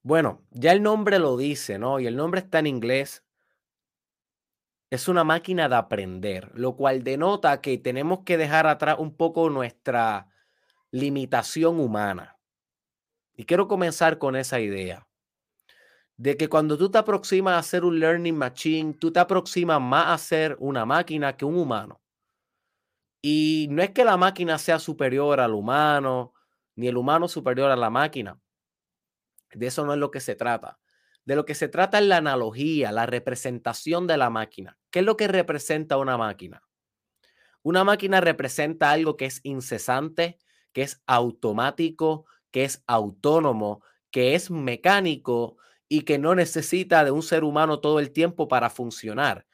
Bueno, 0.03 0.46
ya 0.51 0.72
el 0.72 0.82
nombre 0.82 1.20
lo 1.20 1.36
dice, 1.36 1.77
¿no? 1.77 2.00
Y 2.00 2.08
el 2.08 2.15
nombre 2.15 2.39
está 2.39 2.60
en 2.60 2.67
inglés 2.67 3.26
es 4.89 5.08
una 5.08 5.24
máquina 5.24 5.67
de 5.67 5.75
aprender, 5.75 6.51
lo 6.53 6.75
cual 6.75 7.03
denota 7.03 7.62
que 7.62 7.77
tenemos 7.77 8.20
que 8.24 8.38
dejar 8.38 8.67
atrás 8.67 8.98
un 9.00 9.15
poco 9.15 9.50
nuestra 9.50 10.29
limitación 10.91 11.79
humana. 11.79 12.38
Y 13.36 13.46
quiero 13.46 13.67
comenzar 13.67 14.17
con 14.17 14.36
esa 14.36 14.60
idea 14.60 15.08
de 16.17 16.36
que 16.36 16.50
cuando 16.50 16.77
tú 16.77 16.89
te 16.89 16.98
aproximas 16.98 17.60
a 17.60 17.70
ser 17.70 17.86
un 17.86 18.00
learning 18.00 18.36
machine, 18.36 18.94
tú 18.94 19.12
te 19.12 19.20
aproximas 19.20 19.79
más 19.79 20.08
a 20.08 20.17
ser 20.17 20.58
una 20.60 20.86
máquina 20.86 21.38
que 21.38 21.46
un 21.46 21.58
humano. 21.58 22.01
Y 23.22 23.67
no 23.70 23.84
es 23.84 23.91
que 23.91 24.03
la 24.03 24.17
máquina 24.17 24.58
sea 24.58 24.79
superior 24.79 25.39
al 25.39 25.53
humano, 25.53 26.34
ni 26.75 26.88
el 26.88 26.98
humano 26.98 27.27
superior 27.27 27.70
a 27.70 27.75
la 27.75 27.89
máquina. 27.89 28.39
De 29.53 29.67
eso 29.67 29.86
no 29.86 29.94
es 29.94 30.00
lo 30.00 30.12
que 30.12 30.20
se 30.20 30.36
trata. 30.36 30.79
De 31.25 31.36
lo 31.36 31.46
que 31.46 31.56
se 31.56 31.67
trata 31.67 32.00
es 32.00 32.06
la 32.06 32.17
analogía, 32.17 32.91
la 32.91 33.06
representación 33.06 34.08
de 34.08 34.17
la 34.17 34.29
máquina. 34.29 34.76
¿Qué 34.91 35.00
es 35.00 35.06
lo 35.06 35.17
que 35.17 35.27
representa 35.27 35.98
una 35.98 36.17
máquina? 36.17 36.63
Una 37.63 37.84
máquina 37.84 38.22
representa 38.22 38.91
algo 38.91 39.17
que 39.17 39.25
es 39.25 39.41
incesante, 39.44 40.38
que 40.74 40.84
es 40.84 41.01
automático, 41.08 42.25
que 42.51 42.63
es 42.63 42.84
autónomo, 42.88 43.84
que 44.12 44.36
es 44.36 44.50
mecánico 44.50 45.58
y 45.89 46.01
que 46.01 46.17
no 46.17 46.36
necesita 46.36 47.03
de 47.03 47.12
un 47.12 47.24
ser 47.24 47.44
humano 47.44 47.79
todo 47.79 48.00
el 48.00 48.12
tiempo 48.12 48.48
para 48.48 48.70
funcionar. 48.70 49.46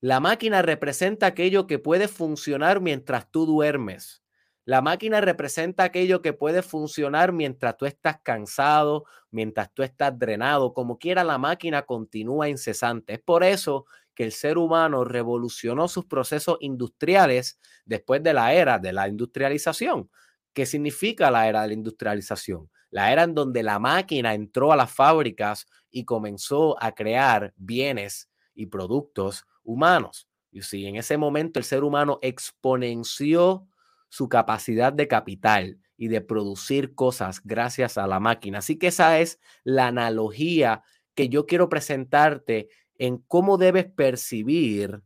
La 0.00 0.20
máquina 0.20 0.60
representa 0.60 1.26
aquello 1.26 1.66
que 1.66 1.78
puede 1.78 2.08
funcionar 2.08 2.80
mientras 2.80 3.30
tú 3.30 3.46
duermes. 3.46 4.22
La 4.66 4.80
máquina 4.80 5.20
representa 5.20 5.84
aquello 5.84 6.22
que 6.22 6.32
puede 6.32 6.62
funcionar 6.62 7.32
mientras 7.32 7.76
tú 7.76 7.86
estás 7.86 8.18
cansado, 8.22 9.04
mientras 9.30 9.72
tú 9.72 9.82
estás 9.82 10.18
drenado. 10.18 10.72
Como 10.72 10.98
quiera, 10.98 11.22
la 11.24 11.38
máquina 11.38 11.82
continúa 11.82 12.48
incesante. 12.48 13.14
Es 13.14 13.20
por 13.20 13.44
eso 13.44 13.86
que 14.14 14.24
el 14.24 14.32
ser 14.32 14.58
humano 14.58 15.04
revolucionó 15.04 15.88
sus 15.88 16.06
procesos 16.06 16.56
industriales 16.60 17.58
después 17.84 18.22
de 18.22 18.32
la 18.34 18.54
era 18.54 18.78
de 18.78 18.92
la 18.92 19.08
industrialización. 19.08 20.10
¿Qué 20.52 20.66
significa 20.66 21.30
la 21.30 21.48
era 21.48 21.62
de 21.62 21.68
la 21.68 21.74
industrialización? 21.74 22.70
La 22.90 23.12
era 23.12 23.24
en 23.24 23.34
donde 23.34 23.62
la 23.62 23.78
máquina 23.78 24.34
entró 24.34 24.72
a 24.72 24.76
las 24.76 24.92
fábricas 24.92 25.66
y 25.90 26.04
comenzó 26.04 26.80
a 26.82 26.92
crear 26.92 27.52
bienes 27.56 28.30
y 28.54 28.66
productos 28.66 29.44
humanos. 29.64 30.28
Y 30.52 30.62
si 30.62 30.86
en 30.86 30.96
ese 30.96 31.16
momento 31.16 31.58
el 31.58 31.64
ser 31.64 31.82
humano 31.82 32.20
exponenció 32.22 33.66
su 34.08 34.28
capacidad 34.28 34.92
de 34.92 35.08
capital 35.08 35.80
y 35.96 36.06
de 36.06 36.20
producir 36.20 36.94
cosas 36.94 37.40
gracias 37.42 37.98
a 37.98 38.06
la 38.06 38.20
máquina. 38.20 38.58
Así 38.58 38.78
que 38.78 38.88
esa 38.88 39.18
es 39.18 39.40
la 39.64 39.88
analogía 39.88 40.84
que 41.16 41.28
yo 41.28 41.46
quiero 41.46 41.68
presentarte 41.68 42.68
en 42.98 43.18
cómo 43.18 43.58
debes 43.58 43.86
percibir 43.86 45.02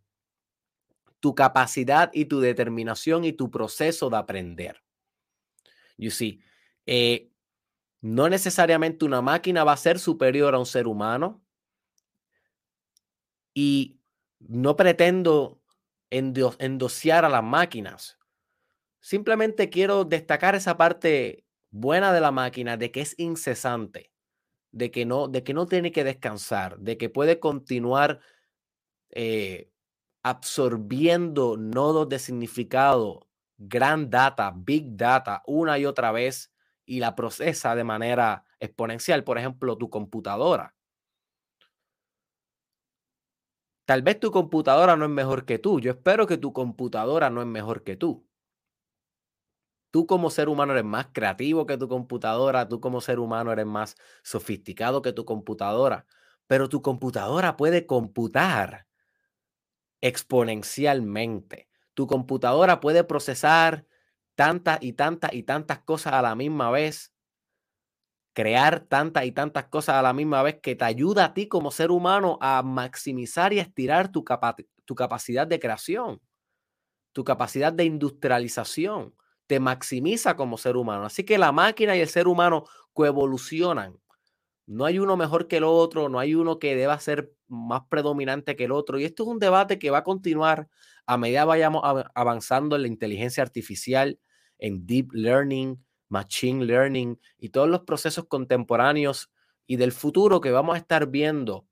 tu 1.20 1.34
capacidad 1.34 2.10
y 2.12 2.26
tu 2.26 2.40
determinación 2.40 3.24
y 3.24 3.32
tu 3.32 3.50
proceso 3.50 4.10
de 4.10 4.16
aprender. 4.16 4.82
You 5.96 6.10
see, 6.10 6.40
eh, 6.86 7.30
no 8.00 8.28
necesariamente 8.28 9.04
una 9.04 9.20
máquina 9.20 9.64
va 9.64 9.72
a 9.72 9.76
ser 9.76 9.98
superior 9.98 10.54
a 10.54 10.58
un 10.58 10.66
ser 10.66 10.86
humano 10.86 11.42
y 13.52 13.98
no 14.38 14.76
pretendo 14.76 15.60
endosiar 16.10 17.24
a 17.24 17.28
las 17.28 17.42
máquinas. 17.42 18.18
Simplemente 19.00 19.68
quiero 19.68 20.04
destacar 20.04 20.54
esa 20.54 20.76
parte 20.76 21.44
buena 21.70 22.12
de 22.12 22.20
la 22.20 22.30
máquina 22.30 22.76
de 22.76 22.90
que 22.92 23.00
es 23.00 23.14
incesante, 23.18 24.12
de 24.72 24.90
que 24.90 25.06
no, 25.06 25.28
de 25.28 25.42
que 25.42 25.54
no 25.54 25.66
tiene 25.66 25.92
que 25.92 26.04
descansar, 26.04 26.78
de 26.78 26.98
que 26.98 27.08
puede 27.08 27.40
continuar 27.40 28.20
eh, 29.10 29.70
absorbiendo 30.22 31.56
nodos 31.56 32.08
de 32.08 32.18
significado, 32.18 33.26
gran 33.56 34.10
data, 34.10 34.52
big 34.54 34.96
data, 34.96 35.42
una 35.46 35.78
y 35.78 35.86
otra 35.86 36.12
vez 36.12 36.52
y 36.84 37.00
la 37.00 37.14
procesa 37.14 37.74
de 37.74 37.84
manera 37.84 38.44
exponencial. 38.60 39.24
Por 39.24 39.38
ejemplo, 39.38 39.76
tu 39.78 39.90
computadora. 39.90 40.74
Tal 43.86 44.02
vez 44.02 44.20
tu 44.20 44.30
computadora 44.30 44.96
no 44.96 45.06
es 45.06 45.10
mejor 45.10 45.46
que 45.46 45.58
tú. 45.58 45.80
Yo 45.80 45.92
espero 45.92 46.26
que 46.26 46.36
tu 46.36 46.52
computadora 46.52 47.30
no 47.30 47.40
es 47.40 47.46
mejor 47.46 47.84
que 47.84 47.96
tú. 47.96 48.27
Tú 49.90 50.06
como 50.06 50.30
ser 50.30 50.48
humano 50.48 50.72
eres 50.72 50.84
más 50.84 51.08
creativo 51.12 51.66
que 51.66 51.78
tu 51.78 51.88
computadora, 51.88 52.68
tú 52.68 52.80
como 52.80 53.00
ser 53.00 53.18
humano 53.18 53.52
eres 53.52 53.66
más 53.66 53.96
sofisticado 54.22 55.00
que 55.02 55.12
tu 55.12 55.24
computadora, 55.24 56.06
pero 56.46 56.68
tu 56.68 56.82
computadora 56.82 57.56
puede 57.56 57.86
computar 57.86 58.86
exponencialmente. 60.00 61.68
Tu 61.94 62.06
computadora 62.06 62.80
puede 62.80 63.04
procesar 63.04 63.86
tantas 64.34 64.78
y 64.82 64.92
tantas 64.92 65.32
y 65.32 65.42
tantas 65.42 65.80
cosas 65.80 66.12
a 66.12 66.22
la 66.22 66.34
misma 66.34 66.70
vez, 66.70 67.12
crear 68.34 68.80
tantas 68.80 69.24
y 69.24 69.32
tantas 69.32 69.64
cosas 69.66 69.96
a 69.96 70.02
la 70.02 70.12
misma 70.12 70.42
vez 70.42 70.60
que 70.60 70.76
te 70.76 70.84
ayuda 70.84 71.24
a 71.24 71.34
ti 71.34 71.48
como 71.48 71.70
ser 71.72 71.90
humano 71.90 72.38
a 72.40 72.62
maximizar 72.62 73.52
y 73.52 73.58
estirar 73.58 74.12
tu, 74.12 74.24
tu 74.84 74.94
capacidad 74.94 75.46
de 75.46 75.58
creación, 75.58 76.20
tu 77.12 77.24
capacidad 77.24 77.72
de 77.72 77.84
industrialización 77.84 79.14
te 79.48 79.58
maximiza 79.58 80.36
como 80.36 80.58
ser 80.58 80.76
humano. 80.76 81.06
Así 81.06 81.24
que 81.24 81.38
la 81.38 81.50
máquina 81.50 81.96
y 81.96 82.00
el 82.00 82.08
ser 82.08 82.28
humano 82.28 82.66
coevolucionan. 82.92 83.98
No 84.66 84.84
hay 84.84 85.00
uno 85.00 85.16
mejor 85.16 85.48
que 85.48 85.56
el 85.56 85.64
otro, 85.64 86.08
no 86.08 86.20
hay 86.20 86.34
uno 86.36 86.60
que 86.60 86.76
deba 86.76 87.00
ser 87.00 87.32
más 87.48 87.82
predominante 87.88 88.54
que 88.54 88.64
el 88.64 88.72
otro. 88.72 89.00
Y 89.00 89.04
esto 89.04 89.24
es 89.24 89.28
un 89.30 89.38
debate 89.40 89.78
que 89.80 89.90
va 89.90 89.98
a 89.98 90.04
continuar 90.04 90.68
a 91.08 91.16
medida 91.16 91.46
vayamos 91.46 91.82
avanzando 92.14 92.76
en 92.76 92.82
la 92.82 92.88
inteligencia 92.88 93.42
artificial, 93.42 94.20
en 94.58 94.86
deep 94.86 95.10
learning, 95.12 95.82
machine 96.10 96.66
learning 96.66 97.18
y 97.38 97.48
todos 97.48 97.66
los 97.66 97.80
procesos 97.80 98.26
contemporáneos 98.26 99.30
y 99.66 99.76
del 99.76 99.92
futuro 99.92 100.42
que 100.42 100.50
vamos 100.50 100.74
a 100.74 100.78
estar 100.78 101.06
viendo 101.06 101.66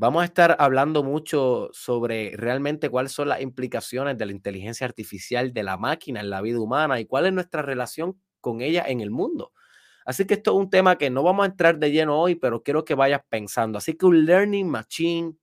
Vamos 0.00 0.22
a 0.22 0.26
estar 0.26 0.54
hablando 0.60 1.02
mucho 1.02 1.70
sobre 1.72 2.30
realmente 2.36 2.88
cuáles 2.88 3.10
son 3.10 3.30
las 3.30 3.40
implicaciones 3.40 4.16
de 4.16 4.26
la 4.26 4.30
inteligencia 4.30 4.86
artificial 4.86 5.52
de 5.52 5.64
la 5.64 5.76
máquina 5.76 6.20
en 6.20 6.30
la 6.30 6.40
vida 6.40 6.60
humana 6.60 7.00
y 7.00 7.06
cuál 7.06 7.26
es 7.26 7.32
nuestra 7.32 7.62
relación 7.62 8.16
con 8.40 8.60
ella 8.60 8.84
en 8.86 9.00
el 9.00 9.10
mundo. 9.10 9.52
Así 10.04 10.24
que 10.24 10.34
esto 10.34 10.52
es 10.52 10.56
un 10.56 10.70
tema 10.70 10.98
que 10.98 11.10
no 11.10 11.24
vamos 11.24 11.42
a 11.42 11.50
entrar 11.50 11.80
de 11.80 11.90
lleno 11.90 12.16
hoy, 12.16 12.36
pero 12.36 12.62
quiero 12.62 12.84
que 12.84 12.94
vayas 12.94 13.22
pensando. 13.28 13.76
Así 13.76 13.94
que 13.94 14.06
un 14.06 14.24
learning 14.24 14.68
machine 14.68 15.36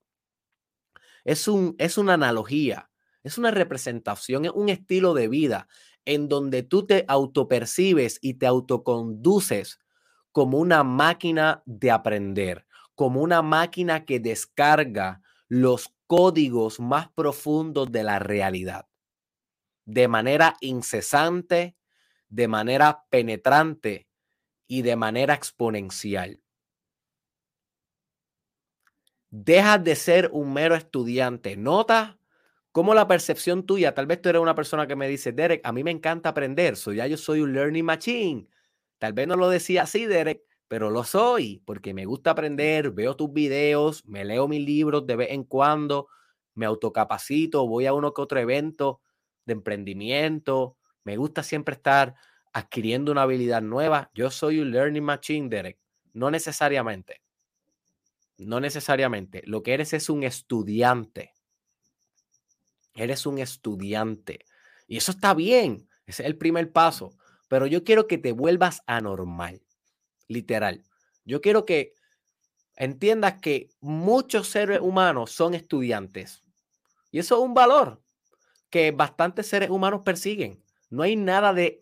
es, 1.26 1.50
un, 1.50 1.76
es 1.78 1.98
una 1.98 2.13
analogía, 2.13 2.89
es 3.24 3.38
una 3.38 3.52
representación, 3.52 4.46
es 4.46 4.52
un 4.52 4.70
estilo 4.70 5.13
de 5.13 5.28
vida 5.28 5.68
en 6.06 6.30
donde 6.30 6.63
tú 6.63 6.86
te 6.86 7.04
autopercibes 7.10 8.20
y 8.22 8.36
te 8.36 8.48
autoconduces 8.48 9.82
como 10.32 10.60
una 10.60 10.86
máquina 10.86 11.62
de 11.65 11.91
aprender 11.91 12.65
como 12.95 13.21
una 13.21 13.41
máquina 13.41 14.05
que 14.05 14.19
descarga 14.19 15.21
los 15.47 15.93
códigos 16.08 16.79
más 16.79 17.10
profundos 17.10 17.91
de 17.91 18.03
la 18.03 18.19
realidad 18.19 18.88
de 19.86 20.08
manera 20.08 20.58
incesante, 20.62 21.75
de 22.27 22.47
manera 22.47 23.05
penetrante 23.10 24.08
y 24.67 24.81
de 24.81 24.95
manera 24.95 25.36
exponencial. 25.36 26.41
Dejas 29.29 29.84
de 29.84 29.95
ser 29.95 30.29
un 30.34 30.53
mero 30.53 30.75
estudiante. 30.75 31.55
Nota 31.55 32.17
cómo 32.71 32.93
la 32.93 33.08
percepción 33.08 33.65
tuya, 33.65 33.93
tal 33.93 34.08
vez 34.08 34.21
tú 34.21 34.29
eres 34.29 34.41
una 34.41 34.55
persona 34.55 34.88
que 34.88 34.95
me 34.95 35.08
dice, 35.08 35.31
Derek, 35.31 35.62
a 35.63 35.71
mí 35.71 35.84
me 35.84 35.91
encanta 35.91 36.29
aprender, 36.29 36.75
soy 36.75 36.97
ya 36.97 37.08
yo 37.08 37.17
soy 37.17 37.41
un 37.41 37.53
learning 37.53 37.86
machine. 37.86 38.47
Tal 38.97 39.13
vez 39.13 39.27
no 39.27 39.36
lo 39.36 39.49
decía 39.49 39.84
así, 39.84 40.05
Derek, 40.05 40.41
pero 40.67 40.89
lo 40.89 41.04
soy 41.04 41.62
porque 41.65 41.93
me 41.93 42.06
gusta 42.06 42.32
aprender, 42.32 42.91
veo 42.91 43.15
tus 43.15 43.32
videos, 43.32 44.06
me 44.06 44.25
leo 44.25 44.47
mis 44.47 44.62
libros 44.65 45.06
de 45.06 45.15
vez 45.15 45.32
en 45.32 45.43
cuando, 45.43 46.08
me 46.56 46.65
autocapacito, 46.65 47.67
voy 47.67 47.86
a 47.86 47.93
uno 47.93 48.13
que 48.13 48.21
otro 48.21 48.39
evento 48.39 49.01
de 49.45 49.54
emprendimiento, 49.54 50.78
me 51.04 51.17
gusta 51.17 51.43
siempre 51.43 51.75
estar 51.75 52.15
adquiriendo 52.51 53.12
una 53.12 53.23
habilidad 53.23 53.62
nueva. 53.62 54.10
Yo 54.15 54.32
soy 54.32 54.60
un 54.60 54.71
learning 54.71 55.04
machine, 55.04 55.49
Derek. 55.49 55.78
No 56.13 56.32
necesariamente. 56.32 57.21
No 58.38 58.60
necesariamente. 58.60 59.43
Lo 59.45 59.62
que 59.62 59.73
eres 59.73 59.93
es 59.93 60.10
un 60.10 60.23
estudiante. 60.23 61.34
Eres 62.95 63.25
un 63.25 63.38
estudiante. 63.39 64.39
Y 64.88 64.97
eso 64.97 65.12
está 65.12 65.34
bien. 65.34 65.88
Ese 66.06 66.23
es 66.23 66.28
el 66.28 66.38
primer 66.38 66.71
paso. 66.71 67.12
Pero 67.49 67.67
yo 67.67 67.84
quiero 67.84 68.08
que 68.08 68.17
te 68.17 68.32
vuelvas 68.32 68.82
anormal 68.88 69.64
literal. 70.27 70.83
Yo 71.25 71.41
quiero 71.41 71.65
que 71.65 71.93
entiendas 72.75 73.39
que 73.41 73.69
muchos 73.79 74.47
seres 74.47 74.79
humanos 74.81 75.31
son 75.31 75.53
estudiantes. 75.53 76.43
Y 77.11 77.19
eso 77.19 77.35
es 77.35 77.41
un 77.41 77.53
valor 77.53 78.01
que 78.69 78.91
bastantes 78.91 79.47
seres 79.47 79.69
humanos 79.69 80.01
persiguen. 80.03 80.63
No 80.89 81.03
hay 81.03 81.15
nada 81.15 81.53
de 81.53 81.81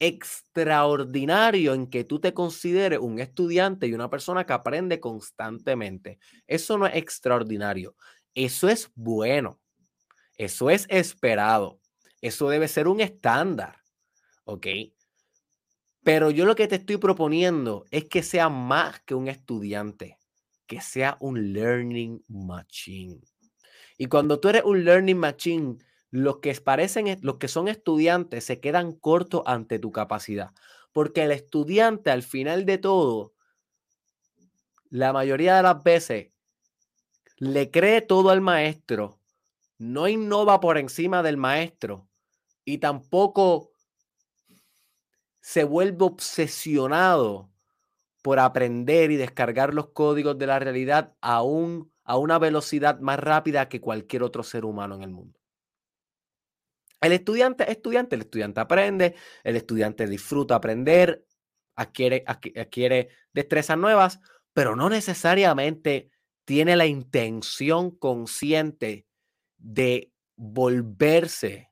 extraordinario 0.00 1.74
en 1.74 1.86
que 1.86 2.04
tú 2.04 2.20
te 2.20 2.32
consideres 2.32 2.98
un 2.98 3.18
estudiante 3.18 3.86
y 3.86 3.92
una 3.92 4.08
persona 4.08 4.46
que 4.46 4.54
aprende 4.54 4.98
constantemente. 4.98 6.18
Eso 6.46 6.78
no 6.78 6.86
es 6.86 6.96
extraordinario. 6.96 7.94
Eso 8.34 8.68
es 8.68 8.90
bueno. 8.94 9.60
Eso 10.36 10.70
es 10.70 10.86
esperado. 10.88 11.80
Eso 12.22 12.48
debe 12.48 12.68
ser 12.68 12.88
un 12.88 13.00
estándar. 13.00 13.76
¿Ok? 14.44 14.66
Pero 16.02 16.30
yo 16.30 16.46
lo 16.46 16.54
que 16.54 16.68
te 16.68 16.76
estoy 16.76 16.96
proponiendo 16.96 17.84
es 17.90 18.06
que 18.06 18.22
sea 18.22 18.48
más 18.48 19.00
que 19.00 19.14
un 19.14 19.28
estudiante, 19.28 20.18
que 20.66 20.80
sea 20.80 21.16
un 21.20 21.52
learning 21.52 22.24
machine. 22.28 23.20
Y 23.98 24.06
cuando 24.06 24.40
tú 24.40 24.48
eres 24.48 24.64
un 24.64 24.84
learning 24.84 25.18
machine, 25.18 25.78
los 26.10 26.38
que 26.38 26.54
parecen, 26.54 27.18
los 27.22 27.36
que 27.36 27.48
son 27.48 27.68
estudiantes 27.68 28.44
se 28.44 28.60
quedan 28.60 28.92
cortos 28.92 29.42
ante 29.46 29.78
tu 29.78 29.92
capacidad. 29.92 30.52
Porque 30.92 31.22
el 31.22 31.32
estudiante, 31.32 32.10
al 32.10 32.22
final 32.22 32.64
de 32.64 32.78
todo, 32.78 33.34
la 34.88 35.12
mayoría 35.12 35.56
de 35.56 35.62
las 35.62 35.82
veces 35.82 36.32
le 37.36 37.70
cree 37.70 38.00
todo 38.00 38.30
al 38.30 38.40
maestro, 38.40 39.18
no 39.78 40.08
innova 40.08 40.60
por 40.60 40.78
encima 40.78 41.22
del 41.22 41.36
maestro 41.36 42.08
y 42.64 42.78
tampoco 42.78 43.69
se 45.40 45.64
vuelve 45.64 46.04
obsesionado 46.04 47.50
por 48.22 48.38
aprender 48.38 49.10
y 49.10 49.16
descargar 49.16 49.74
los 49.74 49.88
códigos 49.90 50.38
de 50.38 50.46
la 50.46 50.58
realidad 50.58 51.14
a, 51.20 51.36
a 51.38 52.16
una 52.18 52.38
velocidad 52.38 53.00
más 53.00 53.18
rápida 53.18 53.68
que 53.68 53.80
cualquier 53.80 54.22
otro 54.22 54.42
ser 54.42 54.64
humano 54.64 54.94
en 54.94 55.02
el 55.02 55.10
mundo. 55.10 55.40
El 57.00 57.12
estudiante 57.12 57.64
es 57.64 57.70
estudiante, 57.70 58.14
el 58.16 58.22
estudiante 58.22 58.60
aprende, 58.60 59.14
el 59.42 59.56
estudiante 59.56 60.06
disfruta 60.06 60.56
aprender, 60.56 61.24
adquiere, 61.74 62.24
adquiere 62.26 63.08
destrezas 63.32 63.78
nuevas, 63.78 64.20
pero 64.52 64.76
no 64.76 64.90
necesariamente 64.90 66.10
tiene 66.44 66.76
la 66.76 66.86
intención 66.86 67.90
consciente 67.90 69.06
de 69.56 70.12
volverse 70.36 71.70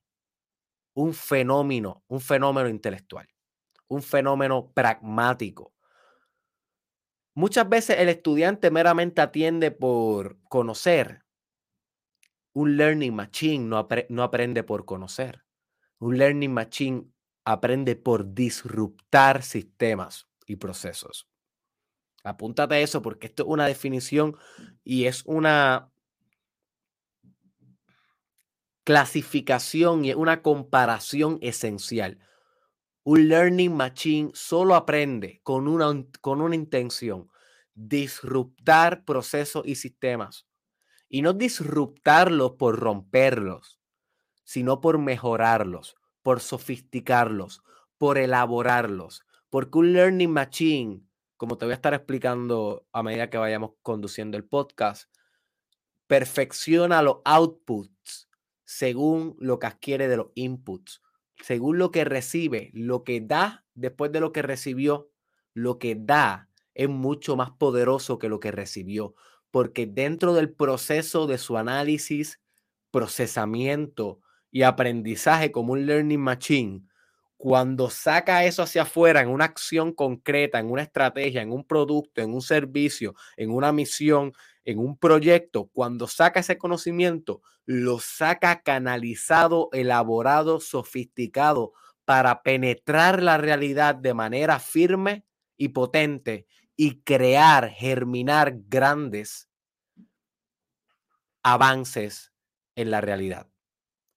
un 0.95 1.13
fenómeno, 1.15 2.05
un 2.09 2.21
fenómeno 2.21 2.69
intelectual, 2.69 3.29
un 3.89 4.03
fenómeno 4.03 4.71
pragmático. 4.73 5.75
Muchas 7.35 7.69
veces 7.69 7.99
el 7.99 8.09
estudiante 8.09 8.71
meramente 8.71 9.21
atiende 9.21 9.71
por 9.71 10.39
conocer, 10.49 11.25
un 12.59 12.77
learning 12.77 13.15
machine 13.15 13.65
no, 13.65 14.23
aprende 14.23 14.65
por 14.65 14.85
conocer. 14.85 15.45
Un 16.01 16.19
learning 16.19 16.53
machine 16.53 17.05
aprende 17.45 17.95
por 17.95 18.35
disruptar 18.35 19.45
sistemas 19.45 20.29
y 20.45 20.57
procesos. 20.57 21.29
Apúntate 22.25 22.75
a 22.75 22.81
eso 22.81 23.01
porque 23.01 23.29
esto 23.29 23.45
es 23.45 23.49
una 23.49 23.67
definición 23.67 24.37
y 24.83 25.05
es 25.05 25.23
una 25.25 25.93
clasificación 28.83 30.05
y 30.05 30.15
una 30.15 30.43
comparación 30.43 31.39
esencial. 31.43 32.19
Un 33.11 33.27
learning 33.27 33.75
machine 33.75 34.31
solo 34.35 34.75
aprende 34.75 35.41
con 35.43 35.67
una, 35.67 36.05
con 36.21 36.43
una 36.43 36.55
intención, 36.55 37.31
disruptar 37.73 39.07
procesos 39.07 39.63
y 39.65 39.77
sistemas 39.77 40.47
y 41.09 41.23
no 41.23 41.33
disruptarlos 41.33 42.57
por 42.59 42.79
romperlos, 42.79 43.81
sino 44.45 44.83
por 44.83 44.99
mejorarlos, 44.99 45.97
por 46.21 46.41
sofisticarlos, 46.41 47.63
por 47.97 48.19
elaborarlos. 48.19 49.25
Porque 49.49 49.79
un 49.79 49.95
learning 49.95 50.31
machine, 50.31 51.01
como 51.39 51.57
te 51.57 51.65
voy 51.65 51.73
a 51.73 51.77
estar 51.77 51.95
explicando 51.95 52.87
a 52.93 53.03
medida 53.03 53.31
que 53.31 53.39
vayamos 53.39 53.71
conduciendo 53.81 54.37
el 54.37 54.45
podcast, 54.45 55.11
perfecciona 56.09 57.01
los 57.01 57.21
outputs 57.25 58.29
según 58.67 59.35
lo 59.39 59.59
que 59.59 59.67
adquiere 59.67 60.09
de 60.09 60.19
los 60.19 60.27
inputs, 60.35 61.01
según 61.43 61.79
lo 61.79 61.91
que 61.91 62.05
recibe, 62.05 62.71
lo 62.75 63.05
que 63.05 63.21
da 63.21 63.65
después 63.75 64.13
de 64.13 64.21
lo 64.21 64.33
que 64.33 64.43
recibió, 64.43 65.11
lo 65.55 65.79
que 65.79 65.97
da 65.97 66.49
es 66.75 66.89
mucho 66.89 67.37
más 67.37 67.51
poderoso 67.51 68.19
que 68.19 68.29
lo 68.29 68.41
que 68.41 68.53
recibió 68.53 69.15
porque 69.51 69.87
dentro 69.87 70.35
del 70.35 70.53
proceso 70.53 71.27
de 71.27 71.39
su 71.39 71.57
análisis, 71.57 72.41
procesamiento 72.91 74.21
y 74.51 74.63
aprendizaje 74.63 75.53
como 75.53 75.73
un 75.73 75.87
learning 75.87 76.21
machine, 76.21 76.83
cuando 77.37 77.89
saca 77.89 78.45
eso 78.45 78.63
hacia 78.63 78.83
afuera 78.83 79.21
en 79.21 79.29
una 79.29 79.45
acción 79.45 79.93
concreta, 79.93 80.59
en 80.59 80.71
una 80.71 80.83
estrategia, 80.83 81.41
en 81.41 81.53
un 81.53 81.65
producto, 81.65 82.21
en 82.21 82.35
un 82.35 82.43
servicio, 82.43 83.15
en 83.37 83.51
una 83.51 83.73
misión, 83.73 84.33
en 84.69 84.79
un 84.79 84.99
proyecto, 84.99 85.71
cuando 85.73 86.07
saca 86.07 86.41
ese 86.41 86.59
conocimiento, 86.59 87.41
lo 87.65 88.01
saca 88.01 88.61
canalizado, 88.61 89.71
elaborado, 89.73 90.61
sofisticado 90.61 91.73
para 92.05 92.43
penetrar 92.43 93.23
la 93.23 93.39
realidad 93.39 93.95
de 93.95 94.13
manera 94.13 94.59
firme 94.59 95.25
y 95.57 95.69
potente 95.69 96.47
y 96.77 97.01
crear, 97.01 97.71
germinar 97.71 98.57
grandes 98.69 99.49
avances 101.43 102.35
en 102.77 102.91
la 102.91 103.01
realidad. 103.01 103.49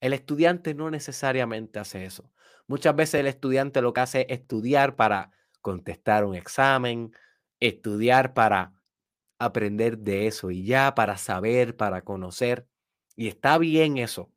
El 0.01 0.11
estudiante 0.11 0.73
no 0.73 0.91
necesariamente 0.91 1.79
hace 1.79 2.03
eso. 2.03 2.29
Muchas 2.67 2.93
veces 2.93 3.21
el 3.21 3.27
estudiante 3.27 3.81
lo 3.81 3.93
que 3.93 4.01
hace 4.01 4.21
es 4.27 4.39
estudiar 4.39 4.97
para 4.97 5.31
contestar 5.61 6.25
un 6.25 6.35
examen, 6.35 7.13
estudiar 7.61 8.33
para 8.33 8.80
aprender 9.41 9.97
de 9.97 10.27
eso 10.27 10.51
y 10.51 10.63
ya, 10.63 10.93
para 10.93 11.17
saber, 11.17 11.75
para 11.75 12.03
conocer. 12.03 12.67
Y 13.15 13.27
está 13.27 13.57
bien 13.57 13.97
eso, 13.97 14.31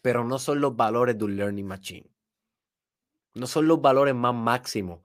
pero 0.00 0.24
no 0.24 0.38
son 0.38 0.60
los 0.60 0.76
valores 0.76 1.18
de 1.18 1.24
un 1.24 1.36
learning 1.36 1.66
machine. 1.66 2.10
No 3.34 3.46
son 3.46 3.66
los 3.66 3.80
valores 3.80 4.14
más 4.14 4.34
máximos 4.34 5.00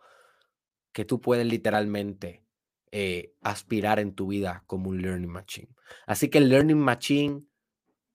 que 0.92 1.04
tú 1.04 1.20
puedes 1.20 1.46
literalmente 1.46 2.44
eh, 2.92 3.34
aspirar 3.42 4.00
en 4.00 4.14
tu 4.14 4.28
vida 4.28 4.64
como 4.68 4.90
un 4.90 5.02
learning 5.02 5.32
machine. 5.32 5.70
Así 6.06 6.30
que 6.30 6.38
el 6.38 6.50
learning 6.50 6.80
machine 6.80 7.44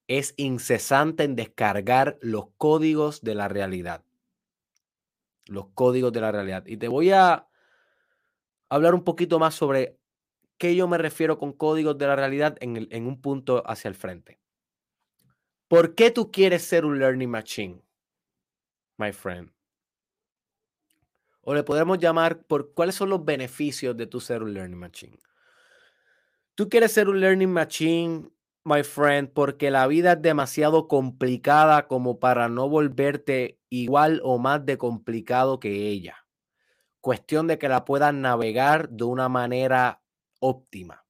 es 0.07 0.35
incesante 0.37 1.25
en 1.25 1.37
descargar 1.37 2.17
los 2.21 2.47
códigos 2.57 3.23
de 3.23 3.35
la 3.35 3.49
realidad. 3.49 4.05
Los 5.47 5.69
códigos 5.75 6.13
de 6.13 6.21
la 6.21 6.33
realidad. 6.33 6.65
Y 6.67 6.77
te 6.77 6.89
voy 6.89 7.11
a 7.11 7.49
hablar 8.69 8.95
un 8.95 9.05
poquito 9.05 9.39
más 9.39 9.55
sobre 9.55 10.00
qué 10.61 10.77
yo 10.77 10.87
me 10.87 10.99
refiero 10.99 11.39
con 11.39 11.55
códigos 11.55 11.97
de 11.97 12.07
la 12.07 12.15
realidad 12.15 12.57
en, 12.61 13.07
un 13.07 13.21
punto 13.21 13.63
hacia 13.67 13.89
el 13.89 13.95
frente. 13.95 14.39
¿Por 15.67 15.95
qué 15.95 16.11
tú 16.11 16.31
quieres 16.31 16.63
ser 16.63 16.85
un 16.85 16.99
learning 16.99 17.31
machine, 17.31 17.83
my 18.99 19.11
friend? 19.11 19.51
o 21.43 21.55
le 21.55 21.63
podemos 21.63 21.99
llamar 21.99 22.43
por 22.43 22.75
cuáles 22.75 22.95
son 22.95 23.09
los 23.09 23.25
beneficios 23.25 23.97
de 23.97 24.07
tu 24.07 24.21
ser 24.21 24.43
un 24.43 24.53
learning 24.53 24.79
machine. 24.79 25.19
Tú 26.55 26.69
quieres 26.69 26.93
ser 26.93 27.09
un 27.09 27.19
learning 27.19 27.51
machine, 27.51 28.31
my 28.65 28.83
friend, 28.83 29.31
porque 29.33 29.71
la 29.71 29.87
vida 29.87 30.13
es 30.13 30.23
demasiado 30.23 30.87
complicada 30.87 31.89
como 31.89 32.21
para 32.21 32.51
no 32.51 32.69
volverte 32.69 33.59
igual 33.71 34.21
o 34.23 34.39
más 34.39 34.67
de 34.67 34.77
complicado 34.77 35.59
que 35.59 35.89
ella. 35.89 36.27
Cuestión 37.01 37.47
de 37.47 37.59
que 37.59 37.71
la 37.71 37.87
puedas 37.87 38.13
navegar 38.13 38.91
de 38.91 39.05
una 39.05 39.31
manera 39.31 40.00
óptima. 40.41 41.07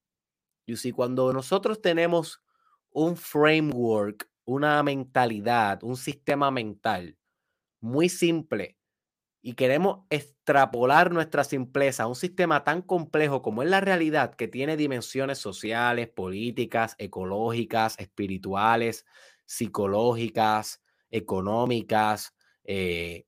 Y 0.67 0.77
si 0.77 0.93
cuando 0.93 1.33
nosotros 1.33 1.81
tenemos 1.81 2.43
un 2.91 3.17
framework, 3.17 4.31
una 4.45 4.83
mentalidad, 4.83 5.83
un 5.83 5.97
sistema 5.97 6.51
mental 6.51 7.17
muy 7.81 8.09
simple, 8.09 8.77
y 9.43 9.55
queremos 9.55 10.05
extrapolar 10.11 11.13
nuestra 11.13 11.45
simpleza 11.45 12.03
a 12.03 12.07
un 12.07 12.15
sistema 12.15 12.63
tan 12.63 12.83
complejo 12.83 13.41
como 13.41 13.63
es 13.63 13.71
la 13.71 13.81
realidad, 13.81 14.35
que 14.35 14.49
tiene 14.49 14.77
dimensiones 14.77 15.39
sociales, 15.39 16.09
políticas, 16.09 16.95
ecológicas, 16.99 17.99
espirituales, 17.99 19.07
psicológicas, 19.47 20.83
económicas, 21.11 22.35
eh, 22.65 23.27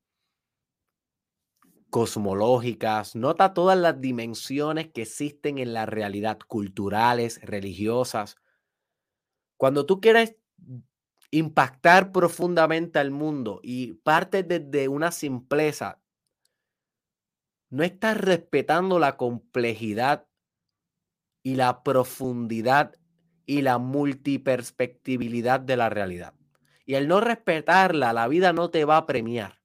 cosmológicas, 1.93 3.15
nota 3.15 3.53
todas 3.53 3.79
las 3.79 4.01
dimensiones 4.01 4.89
que 4.89 5.03
existen 5.03 5.59
en 5.59 5.75
la 5.75 5.85
realidad, 5.85 6.39
culturales, 6.49 7.39
religiosas. 7.43 8.37
Cuando 9.59 9.85
tú 9.85 10.01
quieres 10.01 10.35
impactar 11.31 12.11
profundamente 12.11 12.99
al 12.99 13.11
mundo 13.11 13.61
y 13.63 13.93
parte 13.93 14.43
desde 14.43 14.89
una 14.89 15.13
simpleza, 15.13 16.01
no 17.69 17.85
estás 17.85 18.17
respetando 18.17 18.99
la 18.99 19.19
complejidad 19.19 20.27
y 21.43 21.57
la 21.57 21.83
profundidad 21.83 22.95
y 23.45 23.61
la 23.61 23.77
multiperspectibilidad 23.77 25.61
de 25.61 25.77
la 25.77 25.91
realidad. 25.91 26.33
Y 26.87 26.95
al 26.95 27.07
no 27.07 27.21
respetarla, 27.21 28.15
la 28.15 28.29
vida 28.29 28.55
no 28.55 28.71
te 28.71 28.87
va 28.87 28.97
a 28.97 29.05
premiar. 29.05 29.62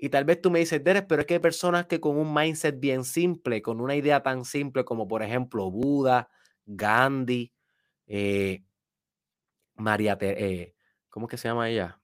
Y 0.00 0.08
tal 0.08 0.24
vez 0.24 0.40
tú 0.40 0.50
me 0.50 0.60
dices, 0.60 0.82
Derek, 0.82 1.06
pero 1.06 1.20
es 1.20 1.26
que 1.26 1.34
hay 1.34 1.40
personas 1.40 1.86
que 1.86 2.00
con 2.00 2.16
un 2.16 2.32
mindset 2.32 2.80
bien 2.80 3.04
simple, 3.04 3.62
con 3.62 3.80
una 3.80 3.94
idea 3.94 4.22
tan 4.22 4.44
simple 4.44 4.84
como 4.84 5.06
por 5.06 5.22
ejemplo 5.22 5.70
Buda, 5.70 6.30
Gandhi, 6.66 7.52
eh, 8.06 8.64
María, 9.76 10.16
eh, 10.20 10.74
¿cómo 11.08 11.28
que 11.28 11.36
se 11.36 11.48
llama 11.48 11.68
ella? 11.68 12.00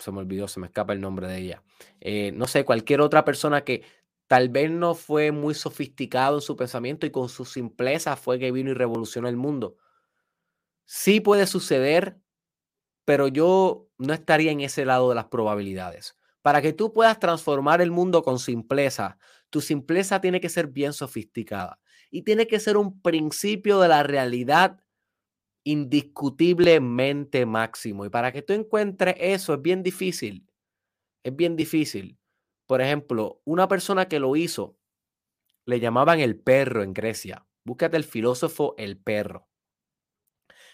se 0.00 0.12
me 0.12 0.18
olvidó, 0.18 0.48
se 0.48 0.60
me 0.60 0.66
escapa 0.66 0.92
el 0.92 1.00
nombre 1.00 1.28
de 1.28 1.38
ella. 1.38 1.62
Eh, 2.00 2.32
no 2.32 2.46
sé, 2.46 2.64
cualquier 2.64 3.00
otra 3.00 3.24
persona 3.24 3.62
que 3.64 3.84
tal 4.26 4.48
vez 4.48 4.70
no 4.70 4.94
fue 4.94 5.32
muy 5.32 5.54
sofisticado 5.54 6.36
en 6.36 6.42
su 6.42 6.56
pensamiento 6.56 7.06
y 7.06 7.10
con 7.10 7.28
su 7.28 7.44
simpleza 7.44 8.16
fue 8.16 8.38
que 8.38 8.52
vino 8.52 8.70
y 8.70 8.74
revolucionó 8.74 9.28
el 9.28 9.36
mundo. 9.36 9.76
Sí 10.86 11.20
puede 11.20 11.46
suceder, 11.46 12.18
pero 13.04 13.28
yo 13.28 13.88
no 13.98 14.12
estaría 14.14 14.52
en 14.52 14.60
ese 14.60 14.84
lado 14.84 15.08
de 15.08 15.14
las 15.14 15.26
probabilidades, 15.26 16.16
Para 16.42 16.62
que 16.62 16.72
tú 16.72 16.92
puedas 16.92 17.18
transformar 17.18 17.82
el 17.82 17.90
mundo 17.90 18.22
con 18.22 18.38
simpleza, 18.38 19.18
tu 19.50 19.60
simpleza 19.60 20.20
tiene 20.22 20.40
que 20.40 20.48
ser 20.48 20.68
bien 20.68 20.92
sofisticada 20.94 21.78
y 22.10 22.22
tiene 22.22 22.46
que 22.46 22.60
ser 22.60 22.76
un 22.78 23.02
principio 23.02 23.80
de 23.80 23.88
la 23.88 24.02
realidad 24.02 24.80
indiscutiblemente 25.64 27.46
máximo. 27.46 28.04
Y 28.06 28.10
para 28.10 28.32
que 28.32 28.42
tú 28.42 28.52
encuentres 28.54 29.16
eso 29.18 29.54
es 29.54 29.62
bien 29.62 29.82
difícil. 29.82 30.46
Es 31.24 31.36
bien 31.36 31.56
difícil. 31.56 32.18
Por 32.66 32.80
ejemplo, 32.82 33.42
una 33.44 33.68
persona 33.68 34.08
que 34.08 34.20
lo 34.20 34.36
hizo, 34.36 34.78
le 35.66 35.80
llamaban 35.80 36.20
el 36.20 36.38
perro 36.38 36.82
en 36.82 36.94
Grecia. 36.94 37.46
Búscate 37.64 37.98
el 37.98 38.04
filósofo 38.04 38.74
el 38.78 38.98
perro. 38.98 39.49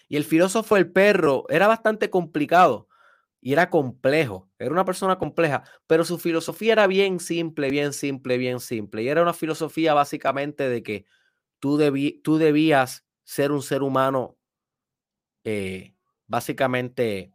Y 0.07 0.15
el 0.17 0.23
filósofo 0.23 0.77
el 0.77 0.91
perro 0.91 1.45
era 1.49 1.67
bastante 1.67 2.09
complicado 2.09 2.87
y 3.41 3.53
era 3.53 3.69
complejo. 3.69 4.49
Era 4.59 4.71
una 4.71 4.85
persona 4.85 5.17
compleja, 5.17 5.63
pero 5.85 6.03
su 6.05 6.17
filosofía 6.17 6.73
era 6.73 6.87
bien 6.87 7.19
simple, 7.19 7.69
bien 7.69 7.93
simple, 7.93 8.37
bien 8.37 8.59
simple. 8.59 9.03
Y 9.03 9.09
era 9.09 9.21
una 9.21 9.33
filosofía 9.33 9.93
básicamente 9.93 10.69
de 10.69 10.83
que 10.83 11.05
tú, 11.59 11.79
tú 12.23 12.37
debías 12.37 13.05
ser 13.23 13.51
un 13.51 13.61
ser 13.61 13.83
humano 13.83 14.37
eh, 15.43 15.93
básicamente 16.27 17.31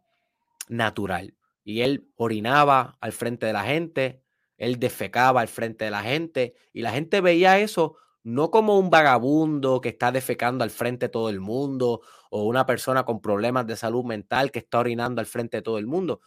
natural. 0.67 1.35
Y 1.63 1.81
él 1.81 2.09
orinaba 2.15 2.97
al 2.99 3.13
frente 3.13 3.45
de 3.45 3.53
la 3.53 3.63
gente, 3.63 4.21
él 4.57 4.79
defecaba 4.79 5.41
al 5.41 5.47
frente 5.47 5.85
de 5.85 5.91
la 5.91 6.03
gente, 6.03 6.55
y 6.73 6.81
la 6.81 6.91
gente 6.91 7.21
veía 7.21 7.59
eso 7.59 7.97
no 8.23 8.51
como 8.51 8.79
un 8.79 8.89
vagabundo 8.89 9.81
que 9.81 9.89
está 9.89 10.11
defecando 10.11 10.63
al 10.63 10.69
frente 10.71 11.07
de 11.07 11.09
todo 11.09 11.29
el 11.29 11.39
mundo 11.41 12.01
o 12.29 12.43
una 12.45 12.65
persona 12.65 13.03
con 13.05 13.21
problemas 13.21 13.67
de 13.67 13.75
salud 13.75 14.05
mental 14.05 14.51
que 14.51 14.59
está 14.59 14.79
orinando 14.79 15.19
al 15.21 15.27
frente 15.27 15.57
de 15.57 15.61
todo 15.63 15.77
el 15.77 15.87
mundo. 15.87 16.21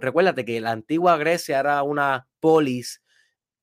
Recuérdate 0.00 0.44
que 0.44 0.60
la 0.60 0.70
antigua 0.72 1.16
Grecia 1.16 1.60
era 1.60 1.82
una 1.82 2.26
polis 2.40 3.02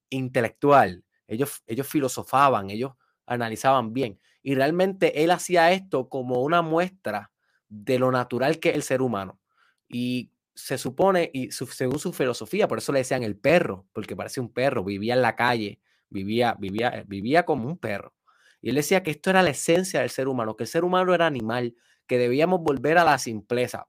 intelectual. 0.10 1.04
Ellos, 1.28 1.64
ellos 1.68 1.88
filosofaban, 1.88 2.70
ellos 2.70 2.94
analizaban 3.26 3.94
bien. 3.94 4.20
Y 4.42 4.56
realmente 4.56 5.24
él 5.24 5.32
hacía 5.32 5.72
esto 5.72 6.10
como 6.10 6.42
una 6.44 6.62
muestra 6.62 7.32
de 7.68 8.00
lo 8.00 8.12
natural 8.12 8.60
que 8.60 8.70
es 8.70 8.76
el 8.76 8.84
ser 8.84 9.02
humano. 9.02 9.40
Y 9.88 10.32
se 10.56 10.78
supone, 10.78 11.30
y 11.34 11.52
según 11.52 12.00
su 12.00 12.14
filosofía, 12.14 12.68
por 12.68 12.80
eso 12.80 12.92
le 12.92 13.00
decían 13.00 13.24
el 13.24 13.38
perro, 13.38 13.88
porque 13.94 14.16
parece 14.16 14.40
un 14.42 14.52
perro, 14.52 14.84
vivía 14.84 15.14
en 15.14 15.22
la 15.22 15.36
calle, 15.36 15.80
vivía, 16.10 16.56
vivía, 16.60 17.04
vivía 17.08 17.46
como 17.46 17.68
un 17.68 17.78
perro. 17.78 18.14
Y 18.62 18.70
él 18.70 18.76
decía 18.76 19.04
que 19.04 19.12
esto 19.12 19.30
era 19.30 19.44
la 19.44 19.52
esencia 19.52 20.02
del 20.02 20.10
ser 20.10 20.28
humano, 20.28 20.56
que 20.56 20.64
el 20.64 20.70
ser 20.70 20.84
humano 20.84 21.14
era 21.14 21.26
animal, 21.26 21.76
que 22.08 22.18
debíamos 22.18 22.62
volver 22.62 22.98
a 22.98 23.06
la 23.06 23.18
simpleza. 23.18 23.88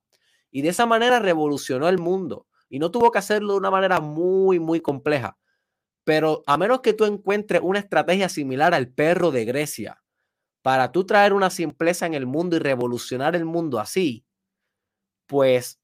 Y 0.51 0.63
de 0.63 0.69
esa 0.69 0.87
manera 0.87 1.19
revolucionó 1.19 1.89
el 1.89 1.99
mundo. 1.99 2.47
Y 2.69 2.79
no 2.79 2.91
tuvo 2.91 3.11
que 3.11 3.19
hacerlo 3.19 3.55
de 3.55 3.59
una 3.59 3.71
manera 3.71 4.01
muy, 4.01 4.61
muy 4.61 4.81
compleja. 4.81 5.39
Pero 6.05 6.43
a 6.47 6.57
menos 6.57 6.81
que 6.81 6.93
tú 6.93 7.05
encuentres 7.05 7.61
una 7.63 7.81
estrategia 7.81 8.29
similar 8.29 8.75
al 8.75 8.89
perro 8.89 9.31
de 9.31 9.45
Grecia, 9.45 10.03
para 10.63 10.93
tú 10.93 11.05
traer 11.05 11.33
una 11.33 11.51
simpleza 11.51 12.07
en 12.07 12.15
el 12.15 12.27
mundo 12.27 12.57
y 12.57 12.59
revolucionar 12.59 13.35
el 13.35 13.45
mundo 13.45 13.81
así, 13.81 14.27
pues 15.27 15.81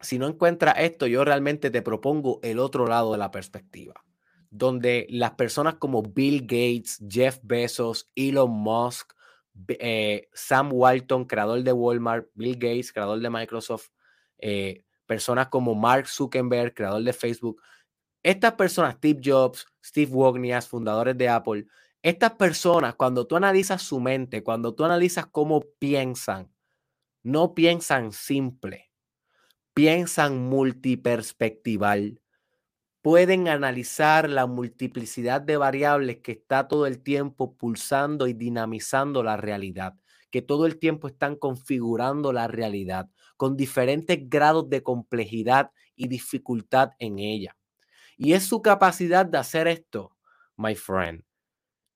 si 0.00 0.18
no 0.18 0.26
encuentras 0.26 0.74
esto, 0.78 1.06
yo 1.06 1.24
realmente 1.24 1.70
te 1.70 1.82
propongo 1.82 2.40
el 2.42 2.58
otro 2.58 2.86
lado 2.86 3.12
de 3.12 3.18
la 3.18 3.30
perspectiva, 3.30 4.04
donde 4.50 5.06
las 5.10 5.32
personas 5.32 5.76
como 5.76 6.02
Bill 6.02 6.42
Gates, 6.42 7.02
Jeff 7.08 7.38
Bezos, 7.42 8.10
Elon 8.16 8.50
Musk, 8.50 9.12
eh, 9.68 10.28
Sam 10.32 10.70
Walton, 10.72 11.24
creador 11.24 11.62
de 11.62 11.72
Walmart, 11.72 12.28
Bill 12.34 12.54
Gates, 12.54 12.92
creador 12.92 13.20
de 13.20 13.30
Microsoft, 13.30 13.88
eh, 14.38 14.84
personas 15.06 15.48
como 15.48 15.74
Mark 15.74 16.08
Zuckerberg, 16.08 16.74
creador 16.74 17.02
de 17.02 17.12
Facebook, 17.12 17.60
estas 18.22 18.54
personas, 18.54 18.96
Steve 18.96 19.20
Jobs, 19.24 19.66
Steve 19.84 20.12
Wozniak, 20.12 20.62
fundadores 20.64 21.16
de 21.16 21.28
Apple, 21.28 21.66
estas 22.02 22.32
personas, 22.32 22.94
cuando 22.94 23.26
tú 23.26 23.36
analizas 23.36 23.82
su 23.82 24.00
mente, 24.00 24.42
cuando 24.42 24.74
tú 24.74 24.84
analizas 24.84 25.26
cómo 25.26 25.62
piensan, 25.78 26.50
no 27.22 27.54
piensan 27.54 28.12
simple, 28.12 28.90
piensan 29.74 30.38
multiperspectival. 30.48 32.20
Pueden 33.02 33.48
analizar 33.48 34.28
la 34.28 34.46
multiplicidad 34.46 35.40
de 35.40 35.56
variables 35.56 36.18
que 36.18 36.32
está 36.32 36.68
todo 36.68 36.86
el 36.86 37.02
tiempo 37.02 37.56
pulsando 37.56 38.26
y 38.26 38.34
dinamizando 38.34 39.22
la 39.22 39.38
realidad, 39.38 39.94
que 40.30 40.42
todo 40.42 40.66
el 40.66 40.78
tiempo 40.78 41.08
están 41.08 41.36
configurando 41.36 42.32
la 42.32 42.46
realidad 42.46 43.08
con 43.38 43.56
diferentes 43.56 44.18
grados 44.28 44.68
de 44.68 44.82
complejidad 44.82 45.70
y 45.96 46.08
dificultad 46.08 46.90
en 46.98 47.18
ella. 47.18 47.56
Y 48.18 48.34
es 48.34 48.44
su 48.44 48.62
capacidad 48.62 49.26
de 49.26 49.38
hacer 49.38 49.68
esto, 49.68 50.16
my 50.56 50.74
friend, 50.74 51.24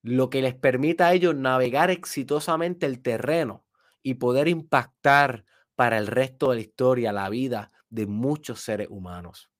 lo 0.03 0.31
que 0.31 0.43
les 0.43 0.55
permita 0.55 1.09
a 1.09 1.15
ellos 1.15 1.35
navegar 1.35 1.91
exitosamente 1.91 2.87
el 2.87 3.03
terreno 3.03 3.65
y 4.03 4.15
poder 4.15 4.49
impactar 4.49 5.45
para 5.77 5.99
el 5.99 6.07
resto 6.07 6.51
de 6.51 6.57
la 6.57 6.63
historia, 6.63 7.13
la 7.13 7.29
vida 7.31 7.73
de 7.91 8.07
muchos 8.07 8.61
seres 8.61 8.89
humanos. 8.91 9.51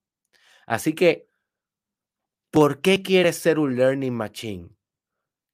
Así 0.67 0.93
que, 0.93 1.27
¿por 2.55 2.79
qué 2.79 3.03
quieres 3.03 3.35
ser 3.35 3.59
un 3.59 3.75
learning 3.75 4.13
machine? 4.13 4.69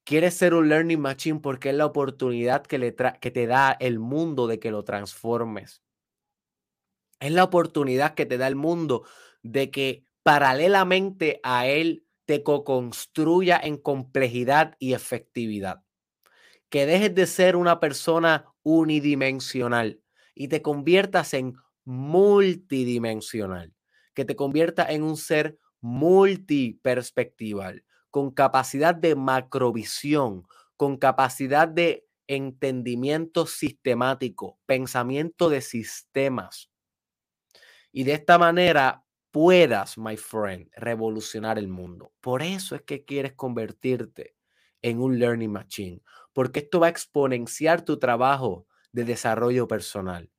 Quieres 0.05 0.35
ser 0.35 0.53
un 0.53 0.69
learning 0.69 1.01
machine 1.01 1.39
porque 1.39 1.69
es 1.69 1.75
la 1.75 1.87
oportunidad 1.87 2.61
que, 2.61 2.77
le 2.77 2.95
que 3.19 3.31
te 3.31 3.47
da 3.47 3.71
el 3.71 3.97
mundo 3.97 4.45
de 4.45 4.59
que 4.59 4.69
lo 4.69 4.83
transformes. 4.83 5.81
Es 7.19 7.31
la 7.31 7.43
oportunidad 7.43 8.13
que 8.13 8.27
te 8.27 8.37
da 8.37 8.45
el 8.45 8.55
mundo 8.55 9.03
de 9.41 9.71
que 9.71 10.05
paralelamente 10.21 11.39
a 11.41 11.65
él 11.65 12.05
te 12.25 12.43
co-construya 12.43 13.59
en 13.63 13.77
complejidad 13.77 14.75
y 14.77 14.93
efectividad. 14.93 15.83
Que 16.69 16.85
dejes 16.85 17.15
de 17.15 17.25
ser 17.25 17.55
una 17.55 17.79
persona 17.79 18.45
unidimensional 18.61 20.03
y 20.35 20.49
te 20.49 20.61
conviertas 20.61 21.33
en 21.33 21.55
multidimensional. 21.83 23.73
Que 24.13 24.23
te 24.23 24.35
conviertas 24.35 24.91
en 24.91 25.01
un 25.01 25.17
ser 25.17 25.57
multiperspectival, 25.82 27.84
con 28.10 28.32
capacidad 28.32 28.96
de 28.96 29.15
macrovisión, 29.15 30.48
con 30.78 30.98
capacidad 30.98 31.67
de 31.67 32.08
entendimiento 32.28 33.46
sistemático, 33.46 34.58
pensamiento 34.65 35.50
de 35.50 35.60
sistemas. 35.62 36.72
Y 37.91 38.06
de 38.06 38.13
esta 38.13 38.38
manera 38.38 39.04
puedas, 39.32 39.98
my 39.98 40.15
friend, 40.17 40.70
revolucionar 40.76 41.58
el 41.58 41.67
mundo. 41.67 42.13
Por 42.22 42.41
eso 42.41 42.76
es 42.76 42.84
que 42.84 43.06
quieres 43.06 43.34
convertirte 43.34 44.36
en 44.82 45.02
un 45.02 45.20
learning 45.20 45.52
machine, 45.52 46.02
porque 46.34 46.62
esto 46.62 46.80
va 46.80 46.88
a 46.88 46.91
exponenciar 46.91 47.84
tu 47.84 48.00
trabajo 48.00 48.67
de 48.91 49.04
desarrollo 49.04 49.67
personal. 49.67 50.32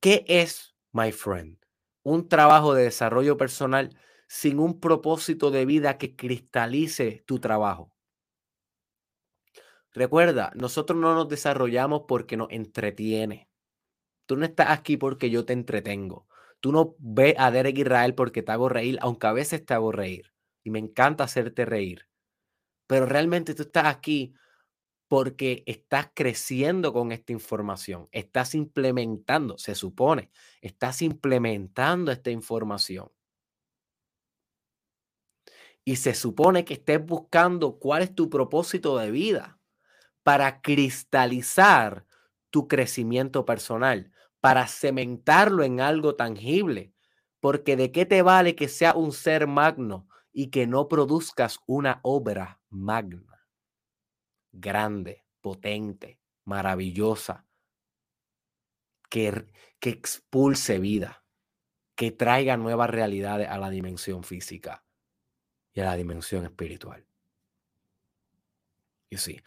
¿Qué 0.00 0.24
es, 0.28 0.74
my 0.92 1.12
friend? 1.12 1.58
Un 2.02 2.28
trabajo 2.28 2.74
de 2.74 2.84
desarrollo 2.84 3.36
personal 3.36 3.96
sin 4.28 4.60
un 4.60 4.78
propósito 4.78 5.50
de 5.50 5.66
vida 5.66 5.98
que 5.98 6.14
cristalice 6.14 7.24
tu 7.26 7.40
trabajo. 7.40 7.92
Recuerda, 9.92 10.52
nosotros 10.54 10.98
no 10.98 11.14
nos 11.14 11.28
desarrollamos 11.28 12.02
porque 12.06 12.36
nos 12.36 12.48
entretiene. 12.50 13.48
Tú 14.26 14.36
no 14.36 14.44
estás 14.44 14.68
aquí 14.70 14.96
porque 14.98 15.30
yo 15.30 15.44
te 15.46 15.54
entretengo. 15.54 16.28
Tú 16.60 16.72
no 16.72 16.94
ves 16.98 17.34
a 17.38 17.50
Derek 17.50 17.78
Israel 17.78 18.14
porque 18.14 18.42
te 18.42 18.52
hago 18.52 18.68
reír, 18.68 18.98
aunque 19.00 19.26
a 19.26 19.32
veces 19.32 19.64
te 19.64 19.74
hago 19.74 19.90
reír. 19.90 20.32
Y 20.62 20.70
me 20.70 20.78
encanta 20.78 21.24
hacerte 21.24 21.64
reír. 21.64 22.06
Pero 22.86 23.06
realmente 23.06 23.54
tú 23.54 23.62
estás 23.62 23.86
aquí 23.86 24.34
porque 25.08 25.62
estás 25.66 26.10
creciendo 26.14 26.92
con 26.92 27.12
esta 27.12 27.32
información. 27.32 28.08
Estás 28.12 28.54
implementando, 28.54 29.56
se 29.56 29.74
supone, 29.74 30.30
estás 30.60 31.00
implementando 31.00 32.12
esta 32.12 32.30
información. 32.30 33.10
Y 35.88 35.96
se 35.96 36.12
supone 36.12 36.66
que 36.66 36.74
estés 36.74 37.02
buscando 37.02 37.78
cuál 37.78 38.02
es 38.02 38.14
tu 38.14 38.28
propósito 38.28 38.98
de 38.98 39.10
vida 39.10 39.58
para 40.22 40.60
cristalizar 40.60 42.04
tu 42.50 42.68
crecimiento 42.68 43.46
personal, 43.46 44.12
para 44.38 44.66
cementarlo 44.66 45.62
en 45.62 45.80
algo 45.80 46.14
tangible. 46.14 46.92
Porque 47.40 47.74
de 47.74 47.90
qué 47.90 48.04
te 48.04 48.20
vale 48.20 48.54
que 48.54 48.68
sea 48.68 48.92
un 48.92 49.12
ser 49.12 49.46
magno 49.46 50.06
y 50.30 50.50
que 50.50 50.66
no 50.66 50.88
produzcas 50.88 51.58
una 51.64 52.00
obra 52.02 52.60
magna, 52.68 53.48
grande, 54.52 55.24
potente, 55.40 56.20
maravillosa, 56.44 57.46
que, 59.08 59.50
que 59.80 59.88
expulse 59.88 60.80
vida, 60.80 61.24
que 61.96 62.10
traiga 62.10 62.58
nuevas 62.58 62.90
realidades 62.90 63.48
a 63.48 63.56
la 63.56 63.70
dimensión 63.70 64.22
física 64.22 64.84
y 65.78 65.80
a 65.80 65.84
la 65.84 65.96
dimensión 65.96 66.44
espiritual. 66.44 67.04
Y 69.10 69.16
sí, 69.16 69.40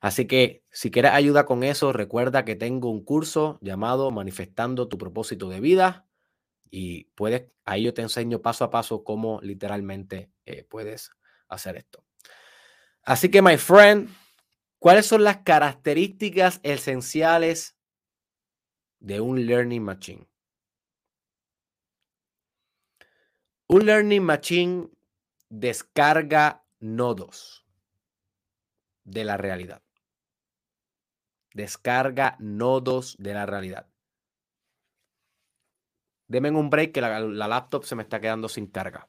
Así 0.00 0.26
que 0.26 0.62
si 0.70 0.90
quieres 0.90 1.12
ayuda 1.12 1.46
con 1.46 1.64
eso, 1.64 1.92
recuerda 1.92 2.44
que 2.44 2.54
tengo 2.54 2.90
un 2.90 3.04
curso 3.04 3.58
llamado 3.60 4.10
Manifestando 4.10 4.88
tu 4.88 4.98
propósito 4.98 5.48
de 5.48 5.60
vida. 5.60 6.06
Y 6.70 7.04
puedes, 7.14 7.50
ahí 7.64 7.84
yo 7.84 7.94
te 7.94 8.02
enseño 8.02 8.42
paso 8.42 8.64
a 8.64 8.70
paso 8.70 9.04
cómo 9.04 9.40
literalmente 9.42 10.30
eh, 10.44 10.64
puedes 10.64 11.10
hacer 11.48 11.76
esto. 11.76 12.04
Así 13.02 13.30
que, 13.30 13.40
my 13.40 13.56
friend, 13.56 14.08
¿cuáles 14.78 15.06
son 15.06 15.24
las 15.24 15.38
características 15.38 16.60
esenciales 16.62 17.76
de 18.98 19.20
un 19.20 19.46
learning 19.46 19.82
machine? 19.82 20.28
Un 23.68 23.86
learning 23.86 24.22
machine 24.22 24.88
descarga 25.60 26.66
nodos 26.80 27.66
de 29.04 29.24
la 29.24 29.38
realidad. 29.38 29.82
Descarga 31.54 32.36
nodos 32.38 33.16
de 33.18 33.32
la 33.32 33.46
realidad. 33.46 33.88
Deme 36.28 36.50
un 36.50 36.68
break 36.68 36.92
que 36.92 37.00
la, 37.00 37.20
la 37.20 37.48
laptop 37.48 37.84
se 37.84 37.94
me 37.94 38.02
está 38.02 38.20
quedando 38.20 38.48
sin 38.48 38.66
carga. 38.66 39.08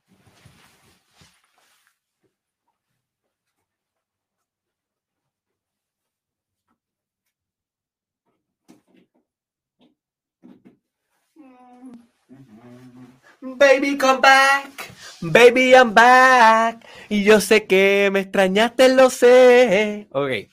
Baby, 13.55 13.97
come 13.97 14.19
back. 14.19 14.91
Baby, 15.21 15.71
I'm 15.71 15.93
back. 15.93 16.86
Y 17.10 17.23
yo 17.23 17.39
sé 17.39 17.65
que 17.65 18.10
me 18.12 18.19
extrañaste, 18.19 18.93
lo 18.93 19.10
sé. 19.10 20.07
Ok. 20.12 20.51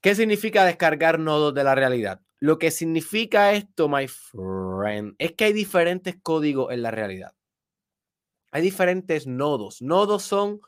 ¿Qué 0.00 0.14
significa 0.14 0.64
descargar 0.64 1.18
nodos 1.18 1.52
de 1.54 1.64
la 1.64 1.74
realidad? 1.74 2.20
Lo 2.38 2.58
que 2.58 2.70
significa 2.70 3.52
esto, 3.52 3.88
my 3.88 4.06
friend, 4.08 5.14
es 5.18 5.32
que 5.32 5.44
hay 5.44 5.52
diferentes 5.52 6.16
códigos 6.22 6.72
en 6.72 6.82
la 6.82 6.90
realidad. 6.90 7.34
Hay 8.52 8.62
diferentes 8.62 9.26
nodos. 9.26 9.82
Nodos 9.82 10.22
son 10.22 10.60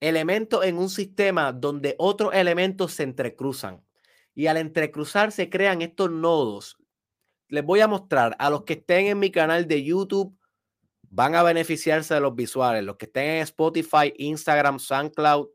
elementos 0.00 0.64
en 0.64 0.78
un 0.78 0.90
sistema 0.90 1.52
donde 1.52 1.94
otros 1.98 2.34
elementos 2.34 2.92
se 2.92 3.04
entrecruzan. 3.04 3.84
Y 4.34 4.46
al 4.46 4.56
entrecruzar 4.56 5.30
se 5.30 5.48
crean 5.48 5.82
estos 5.82 6.10
nodos. 6.10 6.78
Les 7.52 7.62
voy 7.62 7.80
a 7.80 7.86
mostrar 7.86 8.34
a 8.38 8.48
los 8.48 8.64
que 8.64 8.72
estén 8.72 9.08
en 9.08 9.18
mi 9.18 9.30
canal 9.30 9.68
de 9.68 9.84
YouTube 9.84 10.34
van 11.10 11.34
a 11.34 11.42
beneficiarse 11.42 12.14
de 12.14 12.20
los 12.20 12.34
visuales. 12.34 12.82
Los 12.82 12.96
que 12.96 13.04
estén 13.04 13.28
en 13.28 13.42
Spotify, 13.42 14.14
Instagram, 14.16 14.78
SoundCloud, 14.78 15.50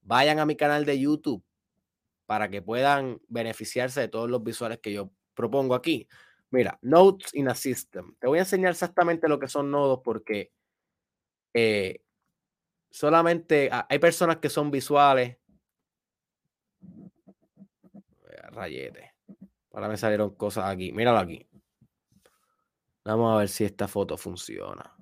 vayan 0.00 0.40
a 0.40 0.44
mi 0.44 0.56
canal 0.56 0.84
de 0.84 0.98
YouTube 0.98 1.44
para 2.26 2.50
que 2.50 2.62
puedan 2.62 3.20
beneficiarse 3.28 4.00
de 4.00 4.08
todos 4.08 4.28
los 4.28 4.42
visuales 4.42 4.80
que 4.80 4.92
yo 4.92 5.12
propongo 5.34 5.76
aquí. 5.76 6.08
Mira, 6.50 6.80
Notes 6.82 7.32
in 7.32 7.48
a 7.48 7.54
System. 7.54 8.16
Te 8.18 8.26
voy 8.26 8.38
a 8.38 8.42
enseñar 8.42 8.72
exactamente 8.72 9.28
lo 9.28 9.38
que 9.38 9.46
son 9.46 9.70
nodos 9.70 10.00
porque 10.02 10.50
eh, 11.54 12.00
solamente 12.90 13.70
hay 13.88 14.00
personas 14.00 14.38
que 14.38 14.50
son 14.50 14.72
visuales. 14.72 15.38
Rayete. 18.50 19.15
Ahora 19.76 19.88
me 19.88 19.98
salieron 19.98 20.34
cosas 20.36 20.64
aquí. 20.64 20.90
Míralo 20.90 21.18
aquí. 21.18 21.46
Vamos 23.04 23.34
a 23.34 23.38
ver 23.40 23.50
si 23.50 23.64
esta 23.64 23.86
foto 23.86 24.16
funciona. 24.16 24.96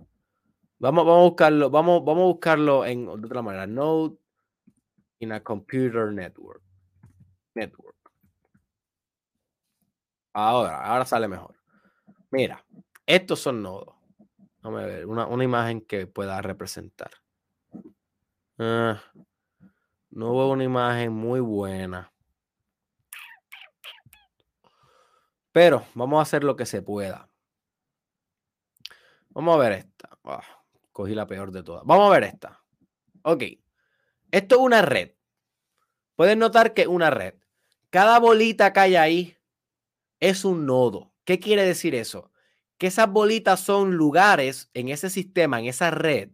Vamos, 0.80 1.06
vamos 1.06 1.20
a 1.20 1.28
buscarlo. 1.28 1.70
Vamos, 1.70 2.04
vamos 2.04 2.22
a 2.22 2.26
buscarlo 2.26 2.84
en 2.84 3.06
de 3.06 3.12
otra 3.12 3.40
manera. 3.40 3.68
Node 3.68 4.16
in 5.20 5.30
a 5.30 5.40
computer 5.40 6.12
network 6.12 6.64
network. 7.54 7.96
Ahora, 10.32 10.84
ahora 10.84 11.04
sale 11.04 11.28
mejor. 11.28 11.54
Mira, 12.30 12.64
estos 13.06 13.40
son 13.40 13.62
nodos. 13.62 13.94
Vamos 14.62 14.82
a 14.82 14.86
ver, 14.86 15.06
una, 15.06 15.44
imagen 15.44 15.80
que 15.82 16.06
pueda 16.06 16.42
representar. 16.42 17.10
Ah, 18.58 19.00
no 20.10 20.32
veo 20.32 20.50
una 20.50 20.64
imagen 20.64 21.12
muy 21.12 21.40
buena. 21.40 22.12
Pero 25.54 25.86
vamos 25.94 26.18
a 26.18 26.22
hacer 26.22 26.42
lo 26.42 26.56
que 26.56 26.66
se 26.66 26.82
pueda. 26.82 27.30
Vamos 29.28 29.54
a 29.54 29.58
ver 29.58 29.72
esta. 29.72 30.18
Ah, 30.24 30.42
cogí 30.90 31.14
la 31.14 31.28
peor 31.28 31.52
de 31.52 31.62
todas. 31.62 31.84
Vamos 31.84 32.08
a 32.08 32.12
ver 32.12 32.24
esta. 32.24 32.60
Ok. 33.22 33.44
Esto 34.32 34.56
es 34.56 34.60
una 34.60 34.82
red. 34.82 35.12
Pueden 36.16 36.40
notar 36.40 36.74
que 36.74 36.82
es 36.82 36.88
una 36.88 37.10
red. 37.10 37.34
Cada 37.90 38.18
bolita 38.18 38.72
que 38.72 38.80
hay 38.80 38.96
ahí 38.96 39.36
es 40.18 40.44
un 40.44 40.66
nodo. 40.66 41.14
¿Qué 41.24 41.38
quiere 41.38 41.62
decir 41.62 41.94
eso? 41.94 42.32
Que 42.76 42.88
esas 42.88 43.08
bolitas 43.08 43.60
son 43.60 43.94
lugares 43.94 44.70
en 44.74 44.88
ese 44.88 45.08
sistema, 45.08 45.60
en 45.60 45.66
esa 45.66 45.92
red, 45.92 46.30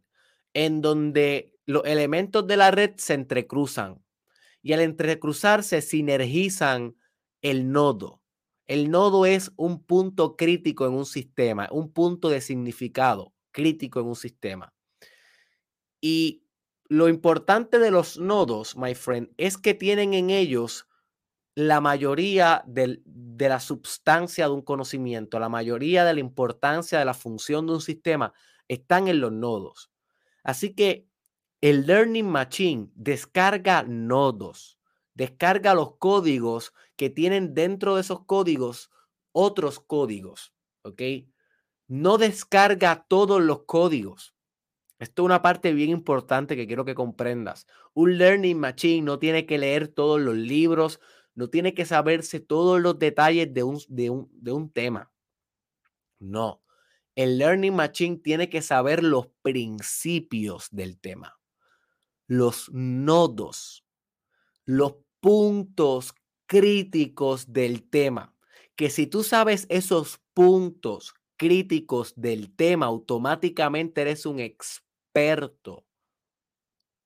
en 0.55 0.81
donde 0.81 1.59
los 1.67 1.85
elementos 1.85 2.47
de 2.47 2.57
la 2.57 2.71
red 2.71 2.95
se 2.97 3.13
entrecruzan. 3.13 4.03
Y 4.63 4.73
al 4.73 4.81
entrecruzarse 4.81 5.83
sinergizan 5.83 6.97
el 7.43 7.71
nodo. 7.71 8.20
El 8.71 8.89
nodo 8.89 9.27
es 9.27 9.51
un 9.57 9.83
punto 9.83 10.37
crítico 10.37 10.87
en 10.87 10.93
un 10.93 11.05
sistema, 11.05 11.69
un 11.73 11.93
punto 11.93 12.29
de 12.29 12.41
significado 12.41 13.35
crítico 13.51 13.99
en 13.99 14.07
un 14.07 14.15
sistema. 14.15 14.73
Y 16.01 16.45
lo 16.89 17.09
importante 17.09 17.81
de 17.81 17.91
los 17.91 18.17
nodos, 18.17 18.77
my 18.77 18.95
friend, 18.95 19.33
es 19.39 19.59
que 19.59 19.75
tienen 19.75 20.15
en 20.15 20.31
ellos 20.31 20.87
la 21.57 21.81
mayoría 21.81 22.63
de 22.65 23.01
la 23.41 23.59
sustancia 23.59 24.47
de 24.47 24.53
un 24.53 24.63
conocimiento, 24.63 25.41
la 25.41 25.49
mayoría 25.49 26.05
de 26.05 26.15
la 26.15 26.21
importancia 26.21 27.01
de 27.01 27.05
la 27.07 27.15
función 27.15 27.67
de 27.67 27.73
un 27.73 27.81
sistema 27.81 28.33
están 28.69 29.09
en 29.09 29.21
los 29.21 29.33
nodos. 29.33 29.91
Así 30.45 30.77
que 30.77 31.09
el 31.61 31.89
Learning 31.89 32.29
Machine 32.29 32.93
descarga 32.95 33.83
nodos, 33.83 34.80
descarga 35.21 35.75
los 35.75 35.97
códigos 35.99 36.73
que 36.97 37.11
tienen 37.11 37.53
dentro 37.53 37.97
de 37.97 38.01
esos 38.01 38.25
códigos 38.25 38.91
otros 39.33 39.79
códigos, 39.79 40.55
¿ok? 40.81 41.03
No 41.89 42.17
descarga 42.17 43.05
todos 43.07 43.43
los 43.43 43.65
códigos. 43.65 44.35
Esto 44.99 45.23
es 45.23 45.27
una 45.27 45.43
parte 45.43 45.75
bien 45.75 45.91
importante 45.91 46.57
que 46.57 46.67
quiero 46.67 46.87
que 46.87 46.95
comprendas. 46.95 47.67
Un 47.93 48.17
Learning 48.17 48.59
Machine 48.59 49.03
no 49.03 49.19
tiene 49.19 49.45
que 49.45 49.59
leer 49.59 49.89
todos 49.89 50.19
los 50.19 50.37
libros, 50.37 51.01
no 51.35 51.51
tiene 51.51 51.75
que 51.75 51.85
saberse 51.85 52.41
todos 52.41 52.81
los 52.81 52.99
detalles 52.99 53.53
de 53.53 53.63
un, 53.63 53.79
de 53.89 54.09
un, 54.09 54.31
de 54.33 54.53
un 54.53 54.73
tema. 54.73 55.13
No. 56.19 56.63
El 57.15 57.37
Learning 57.37 57.77
Machine 57.77 58.17
tiene 58.17 58.49
que 58.49 58.63
saber 58.63 59.05
los 59.05 59.27
principios 59.43 60.69
del 60.71 60.99
tema, 60.99 61.39
los 62.27 62.71
nodos, 62.73 63.85
los 64.65 64.95
puntos 65.21 66.15
críticos 66.47 67.53
del 67.53 67.89
tema. 67.89 68.35
Que 68.75 68.91
si 68.91 69.07
tú 69.07 69.23
sabes 69.23 69.67
esos 69.69 70.21
puntos 70.35 71.15
críticos 71.37 72.15
del 72.17 72.55
tema, 72.55 72.87
automáticamente 72.87 74.01
eres 74.01 74.27
un 74.27 74.41
experto 74.41 75.85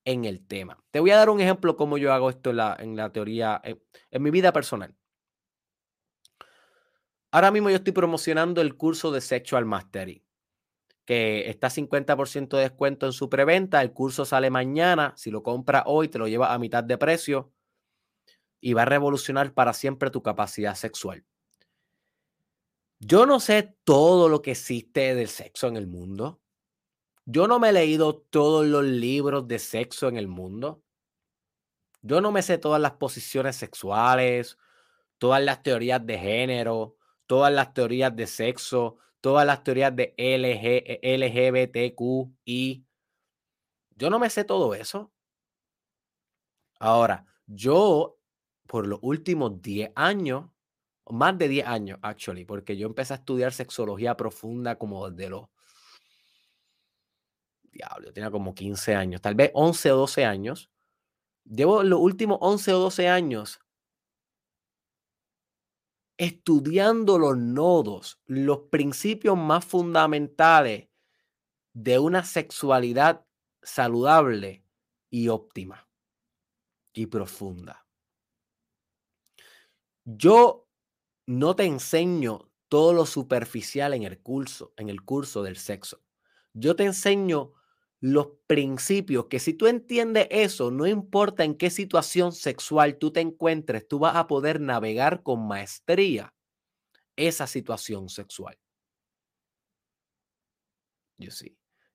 en 0.05 0.24
el 0.24 0.46
tema. 0.46 0.83
Te 0.90 1.00
voy 1.00 1.11
a 1.11 1.16
dar 1.16 1.31
un 1.31 1.40
ejemplo 1.40 1.77
cómo 1.77 1.98
yo 1.98 2.12
hago 2.12 2.31
esto 2.31 2.50
en 2.50 2.57
la, 2.57 2.77
en 2.79 2.96
la 2.96 3.12
teoría, 3.12 3.61
en, 3.64 3.83
en 4.11 4.22
mi 4.22 4.31
vida 4.31 4.53
personal. 4.53 4.94
Ahora 7.31 7.50
mismo 7.50 7.70
yo 7.70 7.77
estoy 7.77 7.92
promocionando 7.92 8.61
el 8.61 8.77
curso 8.77 9.11
de 9.11 9.20
Sexual 9.20 9.64
Mastery, 9.64 10.24
que 11.05 11.48
está 11.50 11.68
50% 11.68 12.57
de 12.57 12.62
descuento 12.62 13.07
en 13.07 13.12
su 13.12 13.29
preventa. 13.29 13.83
El 13.83 13.92
curso 13.92 14.24
sale 14.24 14.50
mañana. 14.50 15.14
Si 15.16 15.31
lo 15.31 15.42
compras 15.42 15.83
hoy, 15.87 16.09
te 16.09 16.18
lo 16.18 16.29
llevas 16.29 16.50
a 16.50 16.59
mitad 16.59 16.85
de 16.85 16.96
precio 16.96 17.54
y 18.65 18.73
va 18.73 18.83
a 18.83 18.87
revolucionar 18.87 19.52
para 19.52 19.75
siempre 19.75 20.10
tu 20.10 20.23
capacidad 20.23 20.75
sexual. 20.75 21.23
Yo 22.98 23.27
no 23.27 23.38
sé 23.38 23.77
todo 23.85 24.31
lo 24.31 24.40
que 24.40 24.52
existe 24.52 25.15
del 25.15 25.29
sexo 25.29 25.69
en 25.69 25.77
el 25.77 25.87
mundo. 25.87 26.40
Yo 27.27 27.46
no 27.46 27.60
me 27.60 27.69
he 27.69 27.73
leído 27.75 28.17
todos 28.17 28.65
los 28.65 28.83
libros 28.83 29.46
de 29.46 29.58
sexo 29.58 30.08
en 30.08 30.17
el 30.17 30.29
mundo. 30.29 30.83
Yo 32.00 32.23
no 32.23 32.33
me 32.33 32.40
sé 32.40 32.56
todas 32.56 32.81
las 32.81 32.92
posiciones 32.92 33.54
sexuales, 33.56 34.56
todas 35.19 35.44
las 35.44 35.62
teorías 35.62 36.04
de 36.06 36.19
género, 36.19 36.96
todas 37.27 37.52
las 37.52 37.75
teorías 37.75 38.17
de 38.17 38.27
sexo, 38.27 38.96
todas 39.21 39.46
las 39.46 39.62
teorías 39.62 39.94
de 39.94 40.15
LG, 40.17 41.00
LGBTQI. 41.02 42.87
Yo 43.90 44.08
no 44.08 44.19
me 44.19 44.31
sé 44.31 44.42
todo 44.44 44.75
eso. 44.75 45.12
Ahora, 46.81 47.27
yo 47.46 48.19
por 48.67 48.87
los 48.87 48.98
últimos 49.02 49.60
10 49.62 49.92
años, 49.94 50.50
más 51.10 51.37
de 51.38 51.48
10 51.48 51.67
años, 51.67 51.98
actually, 52.02 52.44
porque 52.44 52.77
yo 52.77 52.87
empecé 52.87 53.15
a 53.15 53.17
estudiar 53.17 53.52
sexología 53.52 54.17
profunda 54.17 54.79
como 54.79 55.10
desde 55.10 55.31
los 55.31 55.48
diablo, 57.75 58.06
yo 58.06 58.12
tenía 58.12 58.31
como 58.31 58.54
15 58.54 58.94
años, 58.94 59.21
tal 59.21 59.35
vez 59.35 59.50
11 59.54 59.92
o 59.92 59.96
12 59.96 60.25
años. 60.25 60.71
Llevo 61.44 61.83
los 61.83 62.00
últimos 62.00 62.38
11 62.40 62.73
o 62.73 62.79
12 62.79 63.08
años 63.08 63.60
estudiando 66.17 67.19
los 67.19 67.37
nodos, 67.37 68.21
los 68.27 68.60
principios 68.71 69.37
más 69.37 69.65
fundamentales 69.65 70.88
de 71.75 71.98
una 71.98 72.23
sexualidad 72.23 73.27
saludable 73.62 74.65
y 75.10 75.29
óptima 75.29 75.88
y 76.92 77.06
profunda. 77.06 77.84
Yo 80.05 80.69
no 81.27 81.57
te 81.57 81.65
enseño 81.65 82.50
todo 82.69 82.92
lo 82.92 83.07
superficial 83.07 83.94
en 83.94 84.02
el 84.02 84.21
curso, 84.21 84.75
en 84.77 84.88
el 84.88 85.02
curso 85.02 85.42
del 85.42 85.57
sexo. 85.57 86.02
Yo 86.52 86.77
te 86.77 86.85
enseño 86.85 87.52
los 88.00 88.29
principios 88.46 89.27
que 89.27 89.38
si 89.38 89.55
tú 89.55 89.67
entiendes 89.67 90.27
eso, 90.31 90.71
no 90.71 90.87
importa 90.87 91.44
en 91.44 91.57
qué 91.57 91.71
situación 91.71 92.33
sexual 92.33 92.98
tú 92.98 93.13
te 93.13 93.21
encuentres, 93.21 93.88
tú 93.88 93.98
vas 93.98 94.17
a 94.17 94.27
poder 94.27 94.61
navegar 94.61 95.23
con 95.23 95.46
maestría 95.46 96.35
esa 97.17 97.46
situación 97.46 98.09
sexual. 98.09 98.59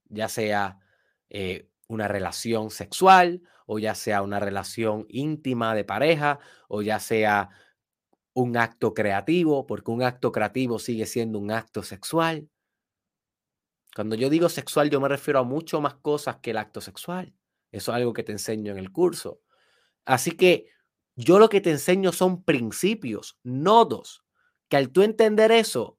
Ya 0.08 0.28
sea 0.28 0.78
eh, 1.28 1.68
una 1.86 2.08
relación 2.08 2.70
sexual 2.70 3.42
o 3.66 3.78
ya 3.78 3.94
sea 3.94 4.22
una 4.22 4.40
relación 4.40 5.06
íntima 5.08 5.74
de 5.74 5.84
pareja 5.84 6.40
o 6.68 6.82
ya 6.82 6.98
sea 6.98 7.50
un 8.40 8.56
acto 8.56 8.94
creativo, 8.94 9.66
porque 9.66 9.90
un 9.90 10.02
acto 10.02 10.32
creativo 10.32 10.78
sigue 10.78 11.06
siendo 11.06 11.38
un 11.38 11.50
acto 11.50 11.82
sexual. 11.82 12.48
Cuando 13.94 14.16
yo 14.16 14.30
digo 14.30 14.48
sexual, 14.48 14.90
yo 14.90 15.00
me 15.00 15.08
refiero 15.08 15.40
a 15.40 15.44
mucho 15.44 15.80
más 15.80 15.94
cosas 15.94 16.36
que 16.36 16.50
el 16.50 16.58
acto 16.58 16.80
sexual. 16.80 17.34
Eso 17.72 17.92
es 17.92 17.96
algo 17.96 18.12
que 18.12 18.22
te 18.22 18.32
enseño 18.32 18.72
en 18.72 18.78
el 18.78 18.92
curso. 18.92 19.40
Así 20.04 20.32
que 20.32 20.66
yo 21.16 21.38
lo 21.38 21.48
que 21.48 21.60
te 21.60 21.70
enseño 21.70 22.12
son 22.12 22.42
principios, 22.44 23.38
nodos, 23.42 24.24
que 24.68 24.76
al 24.76 24.90
tú 24.90 25.02
entender 25.02 25.52
eso, 25.52 25.98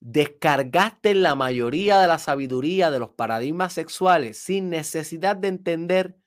descargaste 0.00 1.14
la 1.14 1.34
mayoría 1.34 2.00
de 2.00 2.06
la 2.06 2.18
sabiduría 2.18 2.90
de 2.90 2.98
los 2.98 3.10
paradigmas 3.10 3.72
sexuales 3.72 4.38
sin 4.38 4.68
necesidad 4.68 5.36
de 5.36 5.48
entender 5.48 6.18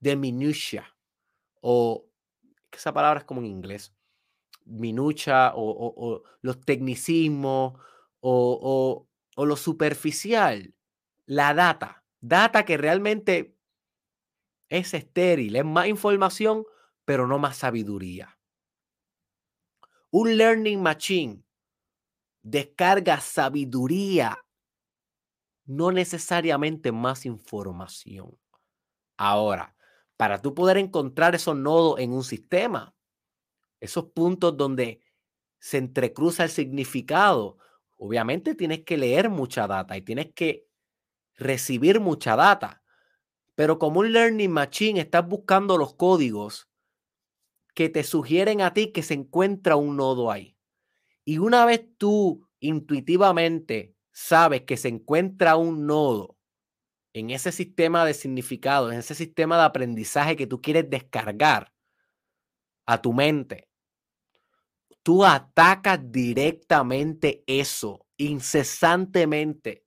de 0.00 0.16
minucia 0.16 0.96
o 1.60 2.09
esa 2.76 2.92
palabra 2.92 3.20
es 3.20 3.26
como 3.26 3.40
en 3.40 3.46
inglés, 3.46 3.94
minucha 4.64 5.52
o, 5.54 6.22
los 6.42 6.60
tecnicismos 6.60 7.80
o, 8.20 9.06
lo 9.36 9.56
superficial, 9.56 10.74
la 11.26 11.54
data, 11.54 12.04
data 12.20 12.64
que 12.64 12.76
realmente 12.76 13.56
es 14.68 14.94
estéril, 14.94 15.56
es 15.56 15.64
más 15.64 15.86
información, 15.88 16.64
pero 17.04 17.26
no 17.26 17.38
más 17.38 17.56
sabiduría. 17.56 18.38
Un 20.10 20.36
learning 20.36 20.82
machine 20.82 21.42
descarga 22.42 23.20
sabiduría, 23.20 24.38
no 25.64 25.92
necesariamente 25.92 26.92
más 26.92 27.26
información. 27.26 28.38
Ahora, 29.16 29.76
para 30.20 30.42
tú 30.42 30.52
poder 30.52 30.76
encontrar 30.76 31.34
esos 31.34 31.56
nodos 31.56 31.98
en 31.98 32.12
un 32.12 32.24
sistema, 32.24 32.94
esos 33.80 34.04
puntos 34.12 34.54
donde 34.54 35.00
se 35.58 35.78
entrecruza 35.78 36.44
el 36.44 36.50
significado, 36.50 37.56
Obviamente 38.02 38.54
tienes 38.54 38.82
que 38.84 38.96
leer 38.96 39.28
mucha 39.28 39.66
data 39.66 39.94
y 39.94 40.00
tienes 40.00 40.32
que 40.34 40.66
recibir 41.36 42.00
mucha 42.00 42.34
data. 42.34 42.82
Pero 43.54 43.78
como 43.78 44.00
un 44.00 44.10
learning 44.10 44.50
machine, 44.50 45.00
estás 45.00 45.28
buscando 45.28 45.76
los 45.76 45.94
códigos 45.96 46.70
que 47.74 47.90
te 47.90 48.02
sugieren 48.02 48.62
a 48.62 48.72
ti 48.72 48.90
que 48.90 49.02
se 49.02 49.12
encuentra 49.12 49.76
un 49.76 49.98
nodo 49.98 50.30
ahí. 50.30 50.56
Y 51.26 51.36
una 51.36 51.66
vez 51.66 51.86
tú 51.98 52.48
intuitivamente 52.58 53.94
sabes 54.12 54.62
que 54.62 54.78
se 54.78 54.88
encuentra 54.88 55.56
un 55.56 55.86
nodo 55.86 56.38
en 57.12 57.30
ese 57.30 57.52
sistema 57.52 58.04
de 58.04 58.14
significado, 58.14 58.90
en 58.90 58.98
ese 58.98 59.14
sistema 59.14 59.56
de 59.56 59.64
aprendizaje 59.64 60.36
que 60.36 60.46
tú 60.46 60.60
quieres 60.60 60.88
descargar 60.88 61.72
a 62.86 63.00
tu 63.00 63.12
mente, 63.12 63.68
tú 65.02 65.24
atacas 65.24 66.00
directamente 66.10 67.42
eso, 67.46 68.06
incesantemente. 68.16 69.84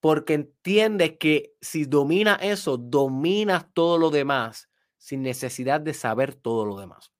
Porque 0.00 0.34
entiendes 0.34 1.16
que 1.18 1.56
si 1.60 1.84
dominas 1.84 2.38
eso, 2.40 2.76
dominas 2.76 3.66
todo 3.72 3.98
lo 3.98 4.10
demás 4.10 4.68
sin 4.96 5.22
necesidad 5.22 5.80
de 5.80 5.92
saber 5.92 6.34
todo 6.34 6.64
lo 6.64 6.78
demás. 6.78 7.12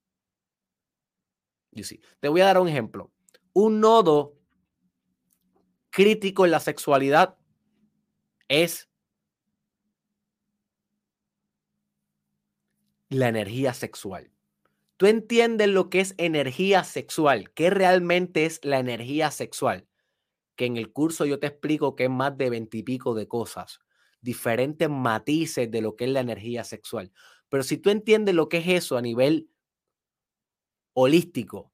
Te 2.20 2.28
voy 2.28 2.40
a 2.40 2.46
dar 2.46 2.58
un 2.58 2.68
ejemplo. 2.68 3.12
Un 3.52 3.80
nodo 3.80 4.36
crítico 5.90 6.44
en 6.44 6.50
la 6.50 6.60
sexualidad 6.60 7.37
es 8.48 8.88
la 13.10 13.28
energía 13.28 13.72
sexual 13.74 14.30
tú 14.98 15.06
entiendes 15.06 15.68
lo 15.68 15.88
que 15.88 16.00
es 16.00 16.14
energía 16.18 16.84
sexual, 16.84 17.52
qué 17.54 17.70
realmente 17.70 18.44
es 18.44 18.60
la 18.64 18.80
energía 18.80 19.30
sexual, 19.30 19.88
que 20.56 20.66
en 20.66 20.76
el 20.76 20.92
curso 20.92 21.24
yo 21.24 21.38
te 21.38 21.46
explico 21.46 21.96
que 21.96 22.04
es 22.04 22.10
más 22.10 22.36
de 22.36 22.50
veintipico 22.50 23.14
de 23.14 23.28
cosas, 23.28 23.80
diferentes 24.20 24.90
matices 24.90 25.70
de 25.70 25.80
lo 25.80 25.96
que 25.96 26.04
es 26.04 26.10
la 26.10 26.20
energía 26.20 26.64
sexual. 26.64 27.12
Pero 27.48 27.62
si 27.62 27.78
tú 27.78 27.90
entiendes 27.90 28.34
lo 28.34 28.48
que 28.48 28.58
es 28.58 28.68
eso 28.68 28.96
a 28.98 29.02
nivel 29.02 29.48
holístico, 30.94 31.72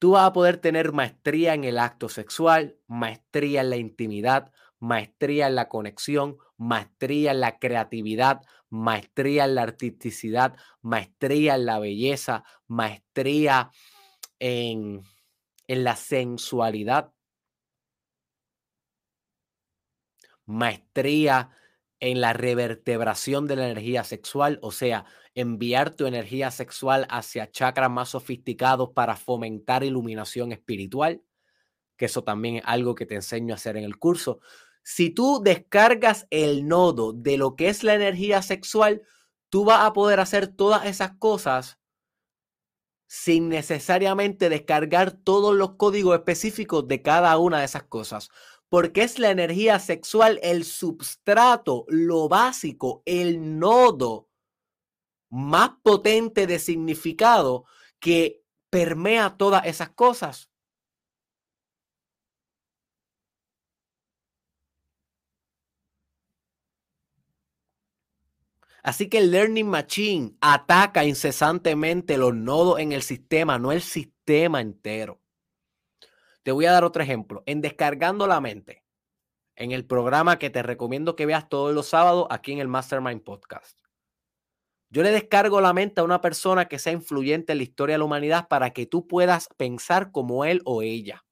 tú 0.00 0.12
vas 0.12 0.26
a 0.26 0.32
poder 0.32 0.56
tener 0.56 0.92
maestría 0.92 1.54
en 1.54 1.62
el 1.62 1.78
acto 1.78 2.08
sexual, 2.08 2.76
maestría 2.88 3.60
en 3.60 3.70
la 3.70 3.76
intimidad, 3.76 4.52
maestría 4.80 5.48
en 5.48 5.54
la 5.54 5.68
conexión, 5.68 6.38
maestría 6.56 7.32
en 7.32 7.40
la 7.40 7.58
creatividad, 7.58 8.42
maestría 8.70 9.44
en 9.44 9.54
la 9.54 9.62
artisticidad, 9.62 10.56
maestría 10.82 11.54
en 11.56 11.66
la 11.66 11.78
belleza, 11.78 12.44
maestría 12.66 13.70
en, 14.38 15.02
en 15.66 15.84
la 15.84 15.96
sensualidad, 15.96 17.12
maestría 20.46 21.50
en 22.00 22.20
la 22.20 22.32
revertebración 22.32 23.46
de 23.46 23.56
la 23.56 23.68
energía 23.68 24.04
sexual, 24.04 24.58
o 24.62 24.70
sea, 24.70 25.04
enviar 25.34 25.90
tu 25.90 26.06
energía 26.06 26.50
sexual 26.50 27.06
hacia 27.10 27.50
chakras 27.50 27.90
más 27.90 28.10
sofisticados 28.10 28.90
para 28.94 29.16
fomentar 29.16 29.84
iluminación 29.84 30.52
espiritual, 30.52 31.22
que 31.96 32.06
eso 32.06 32.24
también 32.24 32.56
es 32.56 32.62
algo 32.64 32.94
que 32.94 33.06
te 33.06 33.16
enseño 33.16 33.54
a 33.54 33.56
hacer 33.56 33.76
en 33.76 33.84
el 33.84 33.98
curso. 33.98 34.40
Si 34.90 35.10
tú 35.10 35.42
descargas 35.44 36.26
el 36.30 36.66
nodo 36.66 37.12
de 37.12 37.36
lo 37.36 37.56
que 37.56 37.68
es 37.68 37.84
la 37.84 37.92
energía 37.92 38.40
sexual, 38.40 39.02
tú 39.50 39.66
vas 39.66 39.84
a 39.84 39.92
poder 39.92 40.18
hacer 40.18 40.48
todas 40.48 40.86
esas 40.86 41.10
cosas 41.18 41.78
sin 43.06 43.50
necesariamente 43.50 44.48
descargar 44.48 45.12
todos 45.12 45.54
los 45.54 45.76
códigos 45.76 46.16
específicos 46.16 46.88
de 46.88 47.02
cada 47.02 47.36
una 47.36 47.58
de 47.58 47.66
esas 47.66 47.82
cosas. 47.82 48.30
Porque 48.70 49.02
es 49.02 49.18
la 49.18 49.30
energía 49.30 49.78
sexual 49.78 50.40
el 50.42 50.64
substrato, 50.64 51.84
lo 51.88 52.30
básico, 52.30 53.02
el 53.04 53.58
nodo 53.58 54.30
más 55.28 55.72
potente 55.82 56.46
de 56.46 56.58
significado 56.58 57.66
que 58.00 58.42
permea 58.70 59.36
todas 59.36 59.66
esas 59.66 59.90
cosas. 59.90 60.48
Así 68.88 69.10
que 69.10 69.18
el 69.18 69.30
Learning 69.30 69.68
Machine 69.68 70.38
ataca 70.40 71.04
incesantemente 71.04 72.16
los 72.16 72.34
nodos 72.34 72.80
en 72.80 72.92
el 72.92 73.02
sistema, 73.02 73.58
no 73.58 73.70
el 73.70 73.82
sistema 73.82 74.62
entero. 74.62 75.20
Te 76.42 76.52
voy 76.52 76.64
a 76.64 76.72
dar 76.72 76.84
otro 76.84 77.02
ejemplo. 77.02 77.42
En 77.44 77.60
Descargando 77.60 78.26
la 78.26 78.40
Mente, 78.40 78.82
en 79.56 79.72
el 79.72 79.84
programa 79.84 80.38
que 80.38 80.48
te 80.48 80.62
recomiendo 80.62 81.16
que 81.16 81.26
veas 81.26 81.50
todos 81.50 81.74
los 81.74 81.86
sábados 81.86 82.28
aquí 82.30 82.52
en 82.52 82.60
el 82.60 82.68
Mastermind 82.68 83.22
Podcast. 83.22 83.78
Yo 84.88 85.02
le 85.02 85.10
descargo 85.10 85.60
la 85.60 85.74
mente 85.74 86.00
a 86.00 86.04
una 86.04 86.22
persona 86.22 86.64
que 86.64 86.78
sea 86.78 86.94
influyente 86.94 87.52
en 87.52 87.58
la 87.58 87.64
historia 87.64 87.92
de 87.96 87.98
la 87.98 88.06
humanidad 88.06 88.48
para 88.48 88.70
que 88.70 88.86
tú 88.86 89.06
puedas 89.06 89.48
pensar 89.58 90.12
como 90.12 90.46
él 90.46 90.62
o 90.64 90.80
ella. 90.80 91.26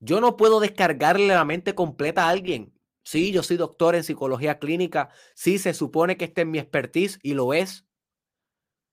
Yo 0.00 0.20
no 0.20 0.36
puedo 0.36 0.58
descargarle 0.58 1.28
la 1.28 1.44
mente 1.44 1.76
completa 1.76 2.24
a 2.24 2.30
alguien. 2.30 2.79
Sí, 3.10 3.32
yo 3.32 3.42
soy 3.42 3.56
doctor 3.56 3.96
en 3.96 4.04
psicología 4.04 4.60
clínica. 4.60 5.08
Sí, 5.34 5.58
se 5.58 5.74
supone 5.74 6.16
que 6.16 6.26
este 6.26 6.42
es 6.42 6.46
mi 6.46 6.60
expertise 6.60 7.18
y 7.24 7.34
lo 7.34 7.52
es. 7.52 7.84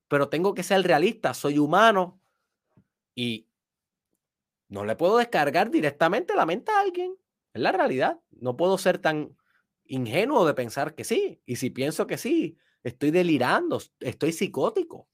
Pero 0.07 0.27
tengo 0.27 0.55
que 0.55 0.63
ser 0.63 0.81
realista. 0.81 1.35
Soy 1.35 1.59
humano 1.59 2.19
y 3.13 3.47
no 4.69 4.85
le 4.85 4.95
puedo 4.95 5.17
descargar 5.17 5.69
directamente 5.69 6.33
la 6.35 6.47
mente 6.47 6.71
a 6.71 6.79
alguien. 6.79 7.15
Es 7.53 7.61
la 7.61 7.71
realidad. 7.71 8.19
No 8.31 8.57
puedo 8.57 8.79
ser 8.79 8.97
tan 8.97 9.37
ingenuo 9.85 10.47
de 10.47 10.55
pensar 10.55 10.95
que 10.95 11.03
sí. 11.03 11.39
Y 11.45 11.57
si 11.57 11.69
pienso 11.69 12.07
que 12.07 12.17
sí, 12.17 12.57
Estoy 12.83 13.11
delirando, 13.11 13.81
estoy 13.99 14.31
psicótico. 14.31 15.09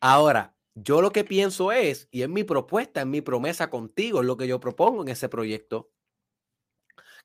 Ahora, 0.00 0.52
yo 0.74 1.02
lo 1.02 1.12
que 1.12 1.24
pienso 1.24 1.72
es, 1.72 2.08
y 2.10 2.22
es 2.22 2.28
mi 2.28 2.44
propuesta, 2.44 3.00
es 3.00 3.06
mi 3.06 3.20
promesa 3.20 3.70
contigo, 3.70 4.20
es 4.20 4.26
lo 4.26 4.36
que 4.36 4.46
yo 4.46 4.60
propongo 4.60 5.02
en 5.02 5.08
ese 5.08 5.28
proyecto, 5.28 5.90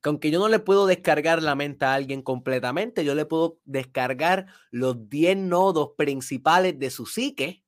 que 0.01 0.09
aunque 0.09 0.31
yo 0.31 0.39
no 0.39 0.47
le 0.47 0.59
puedo 0.59 0.85
descargar 0.85 1.41
la 1.41 1.55
mente 1.55 1.85
a 1.85 1.93
alguien 1.93 2.21
completamente, 2.21 3.03
yo 3.03 3.15
le 3.15 3.25
puedo 3.25 3.59
descargar 3.65 4.47
los 4.69 5.09
10 5.09 5.37
nodos 5.37 5.91
principales 5.97 6.77
de 6.77 6.89
su 6.91 7.05
psique, 7.05 7.63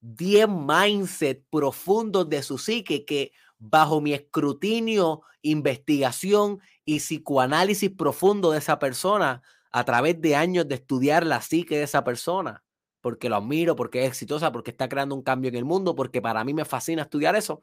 10 0.00 0.48
mindset 0.48 1.44
profundos 1.50 2.28
de 2.28 2.42
su 2.42 2.58
psique 2.58 3.04
que 3.04 3.32
bajo 3.58 4.00
mi 4.00 4.14
escrutinio, 4.14 5.22
investigación 5.42 6.60
y 6.84 6.98
psicoanálisis 6.98 7.90
profundo 7.90 8.50
de 8.50 8.58
esa 8.58 8.78
persona, 8.78 9.42
a 9.70 9.84
través 9.84 10.20
de 10.20 10.34
años 10.34 10.66
de 10.66 10.74
estudiar 10.76 11.24
la 11.24 11.40
psique 11.40 11.76
de 11.76 11.84
esa 11.84 12.02
persona, 12.02 12.64
porque 13.00 13.28
lo 13.28 13.36
admiro, 13.36 13.76
porque 13.76 14.02
es 14.04 14.08
exitosa, 14.08 14.52
porque 14.52 14.70
está 14.70 14.88
creando 14.88 15.14
un 15.14 15.22
cambio 15.22 15.48
en 15.48 15.56
el 15.56 15.64
mundo, 15.64 15.94
porque 15.94 16.20
para 16.22 16.44
mí 16.44 16.54
me 16.54 16.64
fascina 16.64 17.02
estudiar 17.02 17.36
eso. 17.36 17.62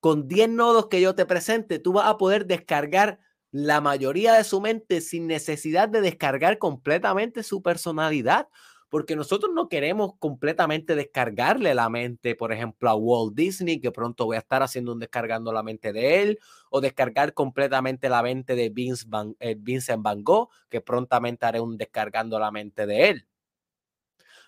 Con 0.00 0.28
10 0.28 0.48
nodos 0.50 0.86
que 0.88 1.00
yo 1.00 1.14
te 1.14 1.26
presente, 1.26 1.78
tú 1.78 1.92
vas 1.92 2.06
a 2.06 2.16
poder 2.18 2.46
descargar 2.46 3.18
la 3.50 3.80
mayoría 3.80 4.34
de 4.34 4.44
su 4.44 4.60
mente 4.60 5.00
sin 5.00 5.26
necesidad 5.26 5.88
de 5.88 6.00
descargar 6.00 6.58
completamente 6.58 7.42
su 7.42 7.62
personalidad, 7.62 8.48
porque 8.88 9.16
nosotros 9.16 9.52
no 9.54 9.68
queremos 9.68 10.12
completamente 10.18 10.94
descargarle 10.94 11.74
la 11.74 11.88
mente, 11.88 12.34
por 12.36 12.52
ejemplo, 12.52 12.88
a 12.88 12.94
Walt 12.94 13.34
Disney, 13.34 13.80
que 13.80 13.90
pronto 13.90 14.26
voy 14.26 14.36
a 14.36 14.40
estar 14.40 14.62
haciendo 14.62 14.92
un 14.92 15.00
descargando 15.00 15.52
la 15.52 15.62
mente 15.62 15.92
de 15.92 16.22
él, 16.22 16.38
o 16.70 16.80
descargar 16.80 17.34
completamente 17.34 18.08
la 18.08 18.22
mente 18.22 18.54
de 18.54 18.68
Vince 18.68 19.04
Van, 19.08 19.34
eh, 19.40 19.56
Vincent 19.58 20.02
Van 20.02 20.22
Gogh, 20.22 20.50
que 20.68 20.80
prontamente 20.80 21.46
haré 21.46 21.60
un 21.60 21.76
descargando 21.76 22.38
la 22.38 22.50
mente 22.50 22.86
de 22.86 23.08
él. 23.10 23.26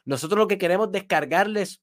Nosotros 0.09 0.39
lo 0.39 0.49
que 0.49 0.57
queremos 0.57 0.91
descargarles 0.91 1.83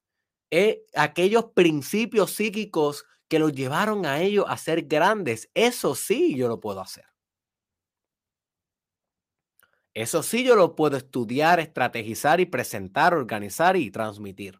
es 0.50 0.78
aquellos 0.96 1.52
principios 1.54 2.32
psíquicos 2.32 3.06
que 3.28 3.38
los 3.38 3.54
llevaron 3.54 4.08
a 4.08 4.20
ellos 4.20 4.46
a 4.48 4.58
ser 4.58 4.88
grandes. 4.88 5.52
Eso 5.54 5.94
sí 5.94 6.36
yo 6.36 6.48
lo 6.48 6.60
puedo 6.60 6.82
hacer. 6.82 7.06
Eso 9.94 10.24
sí 10.24 10.44
yo 10.44 10.56
lo 10.56 10.76
puedo 10.76 10.98
estudiar, 10.98 11.60
estrategizar 11.60 12.40
y 12.40 12.48
presentar, 12.48 13.14
organizar 13.14 13.78
y 13.78 13.92
transmitir. 13.92 14.60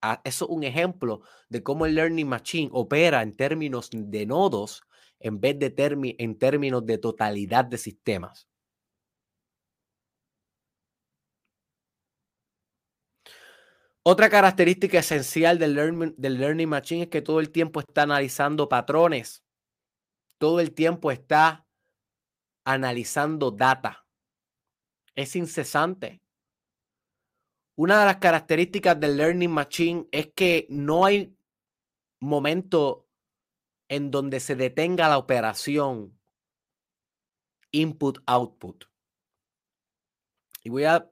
Ah, 0.00 0.22
eso 0.24 0.46
es 0.46 0.50
un 0.50 0.64
ejemplo 0.64 1.20
de 1.50 1.62
cómo 1.62 1.84
el 1.84 1.94
Learning 1.94 2.26
Machine 2.26 2.70
opera 2.72 3.20
en 3.20 3.36
términos 3.36 3.90
de 3.92 4.24
nodos 4.24 4.82
en 5.20 5.42
vez 5.42 5.58
de 5.58 5.74
en 6.18 6.38
términos 6.38 6.86
de 6.86 6.96
totalidad 6.96 7.66
de 7.66 7.76
sistemas. 7.76 8.48
Otra 14.04 14.28
característica 14.28 14.98
esencial 14.98 15.60
del 15.60 15.74
learning, 15.74 16.14
del 16.16 16.38
learning 16.38 16.68
Machine 16.68 17.02
es 17.04 17.08
que 17.08 17.22
todo 17.22 17.38
el 17.38 17.50
tiempo 17.50 17.78
está 17.78 18.02
analizando 18.02 18.68
patrones. 18.68 19.44
Todo 20.38 20.58
el 20.58 20.74
tiempo 20.74 21.12
está 21.12 21.64
analizando 22.64 23.52
data. 23.52 24.04
Es 25.14 25.36
incesante. 25.36 26.20
Una 27.76 28.00
de 28.00 28.06
las 28.06 28.16
características 28.16 28.98
del 28.98 29.16
Learning 29.16 29.50
Machine 29.50 30.08
es 30.10 30.32
que 30.34 30.66
no 30.68 31.04
hay 31.04 31.36
momento 32.20 33.08
en 33.88 34.10
donde 34.10 34.40
se 34.40 34.56
detenga 34.56 35.08
la 35.08 35.18
operación 35.18 36.18
input-output. 37.70 38.84
Y 40.64 40.70
voy 40.70 40.84
a, 40.84 41.10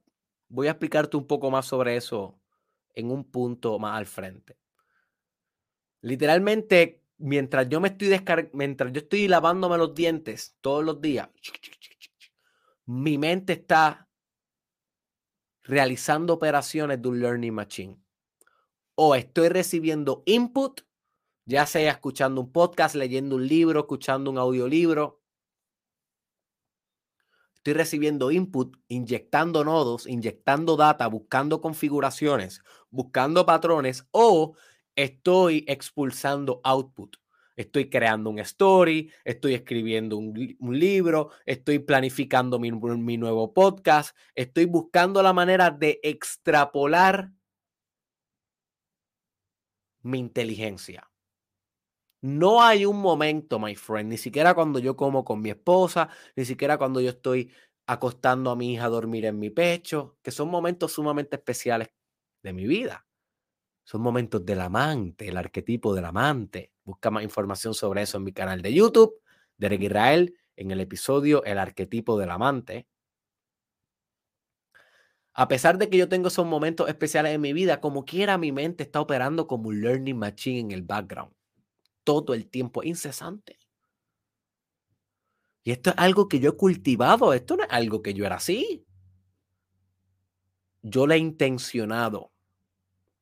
voy 0.48 0.66
a 0.66 0.72
explicarte 0.72 1.16
un 1.16 1.26
poco 1.26 1.50
más 1.50 1.66
sobre 1.66 1.96
eso 1.96 2.39
en 3.00 3.10
un 3.10 3.24
punto 3.24 3.78
más 3.78 3.98
al 3.98 4.06
frente. 4.06 4.56
Literalmente, 6.02 7.02
mientras 7.18 7.68
yo 7.68 7.80
me 7.80 7.88
estoy 7.88 8.18
mientras 8.52 8.92
yo 8.92 9.00
estoy 9.00 9.28
lavándome 9.28 9.76
los 9.76 9.94
dientes 9.94 10.56
todos 10.60 10.84
los 10.84 11.00
días, 11.00 11.28
mi 12.86 13.18
mente 13.18 13.52
está 13.54 14.08
realizando 15.62 16.34
operaciones 16.34 17.00
de 17.00 17.08
un 17.08 17.20
learning 17.20 17.54
machine. 17.54 18.02
O 18.94 19.14
estoy 19.14 19.48
recibiendo 19.48 20.22
input, 20.26 20.82
ya 21.44 21.66
sea 21.66 21.92
escuchando 21.92 22.40
un 22.40 22.52
podcast, 22.52 22.94
leyendo 22.94 23.36
un 23.36 23.46
libro, 23.46 23.80
escuchando 23.80 24.30
un 24.30 24.38
audiolibro, 24.38 25.19
estoy 27.60 27.74
recibiendo 27.74 28.30
input, 28.30 28.78
inyectando 28.88 29.64
nodos, 29.64 30.06
inyectando 30.06 30.76
data, 30.76 31.06
buscando 31.08 31.60
configuraciones, 31.60 32.62
buscando 32.88 33.44
patrones 33.44 34.06
o 34.12 34.54
estoy 34.96 35.66
expulsando 35.68 36.62
output. 36.64 37.16
Estoy 37.56 37.90
creando 37.90 38.30
un 38.30 38.38
story, 38.38 39.12
estoy 39.24 39.52
escribiendo 39.52 40.16
un, 40.16 40.32
libro, 40.58 41.32
estoy 41.44 41.80
planificando 41.80 42.58
mi, 42.58 42.70
nuevo 43.18 43.52
podcast, 43.52 44.16
estoy 44.34 44.64
buscando 44.64 45.22
la 45.22 45.34
manera 45.34 45.70
de 45.70 46.00
extrapolar 46.02 47.30
mi 50.00 50.18
inteligencia. 50.18 51.09
No 52.22 52.62
hay 52.62 52.84
un 52.84 53.00
momento, 53.00 53.58
my 53.58 53.74
friend, 53.74 54.10
ni 54.10 54.18
siquiera 54.18 54.54
cuando 54.54 54.78
yo 54.78 54.94
como 54.94 55.24
con 55.24 55.40
mi 55.40 55.50
esposa, 55.50 56.10
ni 56.36 56.44
siquiera 56.44 56.76
cuando 56.76 57.00
yo 57.00 57.10
estoy 57.10 57.50
acostando 57.86 58.50
a 58.50 58.56
mi 58.56 58.74
hija 58.74 58.84
a 58.84 58.88
dormir 58.90 59.24
en 59.24 59.38
mi 59.38 59.48
pecho, 59.50 60.18
que 60.22 60.30
son 60.30 60.50
momentos 60.50 60.92
sumamente 60.92 61.36
especiales 61.36 61.88
de 62.42 62.52
mi 62.52 62.66
vida. 62.66 63.06
Son 63.84 64.02
momentos 64.02 64.44
del 64.44 64.60
amante, 64.60 65.28
el 65.28 65.36
arquetipo 65.38 65.94
del 65.94 66.04
amante. 66.04 66.72
Busca 66.84 67.10
más 67.10 67.24
información 67.24 67.74
sobre 67.74 68.02
eso 68.02 68.18
en 68.18 68.24
mi 68.24 68.32
canal 68.32 68.60
de 68.62 68.74
YouTube, 68.74 69.14
Derek 69.56 69.82
Israel, 69.82 70.36
en 70.56 70.70
el 70.70 70.80
episodio 70.80 71.42
El 71.44 71.58
arquetipo 71.58 72.18
del 72.18 72.30
amante. 72.30 72.86
A 75.32 75.48
pesar 75.48 75.78
de 75.78 75.88
que 75.88 75.96
yo 75.96 76.08
tengo 76.08 76.28
esos 76.28 76.46
momentos 76.46 76.88
especiales 76.88 77.34
en 77.34 77.40
mi 77.40 77.52
vida, 77.54 77.80
como 77.80 78.04
quiera 78.04 78.36
mi 78.36 78.52
mente 78.52 78.82
está 78.84 79.00
operando 79.00 79.46
como 79.46 79.70
un 79.70 79.80
learning 79.80 80.18
machine 80.18 80.60
en 80.60 80.70
el 80.72 80.82
background 80.82 81.32
todo 82.12 82.34
el 82.34 82.48
tiempo, 82.48 82.82
incesante. 82.82 83.58
Y 85.62 85.72
esto 85.72 85.90
es 85.90 85.96
algo 85.98 86.28
que 86.28 86.40
yo 86.40 86.50
he 86.50 86.56
cultivado, 86.56 87.32
esto 87.32 87.56
no 87.56 87.64
es 87.64 87.68
algo 87.70 88.02
que 88.02 88.14
yo 88.14 88.24
era 88.24 88.36
así. 88.36 88.84
Yo 90.82 91.06
lo 91.06 91.14
he 91.14 91.18
intencionado, 91.18 92.32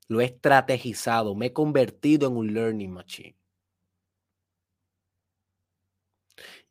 lo 0.06 0.20
he 0.20 0.24
estrategizado, 0.26 1.34
me 1.34 1.46
he 1.46 1.52
convertido 1.52 2.28
en 2.28 2.36
un 2.36 2.54
learning 2.54 2.92
machine. 2.92 3.36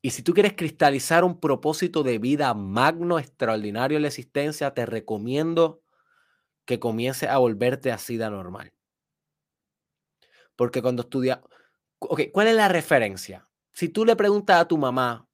Y 0.02 0.12
si 0.12 0.22
tú 0.24 0.34
quieres 0.34 0.54
cristalizar 0.54 1.24
un 1.24 1.40
propósito 1.40 2.04
de 2.04 2.20
vida 2.20 2.54
magno, 2.54 3.20
extraordinario 3.20 3.98
en 3.98 4.04
la 4.04 4.08
existencia, 4.08 4.74
te 4.74 4.86
recomiendo 4.86 5.82
que 6.66 6.80
comiences 6.80 7.30
a 7.30 7.38
volverte 7.40 7.92
así 7.92 8.18
de 8.18 8.30
normal. 8.30 8.74
Porque 10.56 10.82
cuando 10.82 11.04
estudia, 11.04 11.42
ok, 12.00 12.22
¿cuál 12.32 12.48
es 12.48 12.56
la 12.56 12.68
referencia? 12.68 13.48
Si 13.74 13.90
tú 13.90 14.06
le 14.06 14.16
preguntas 14.16 14.60
a 14.60 14.68
tu 14.68 14.78
mamá, 14.78 15.28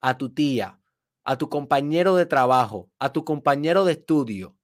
a 0.00 0.16
tu 0.18 0.32
tía, 0.32 0.80
a 1.24 1.36
tu 1.38 1.48
compañero 1.48 2.16
de 2.16 2.26
trabajo, 2.26 2.90
a 2.98 3.12
tu 3.12 3.24
compañero 3.24 3.84
de 3.84 3.92
estudio, 3.92 4.56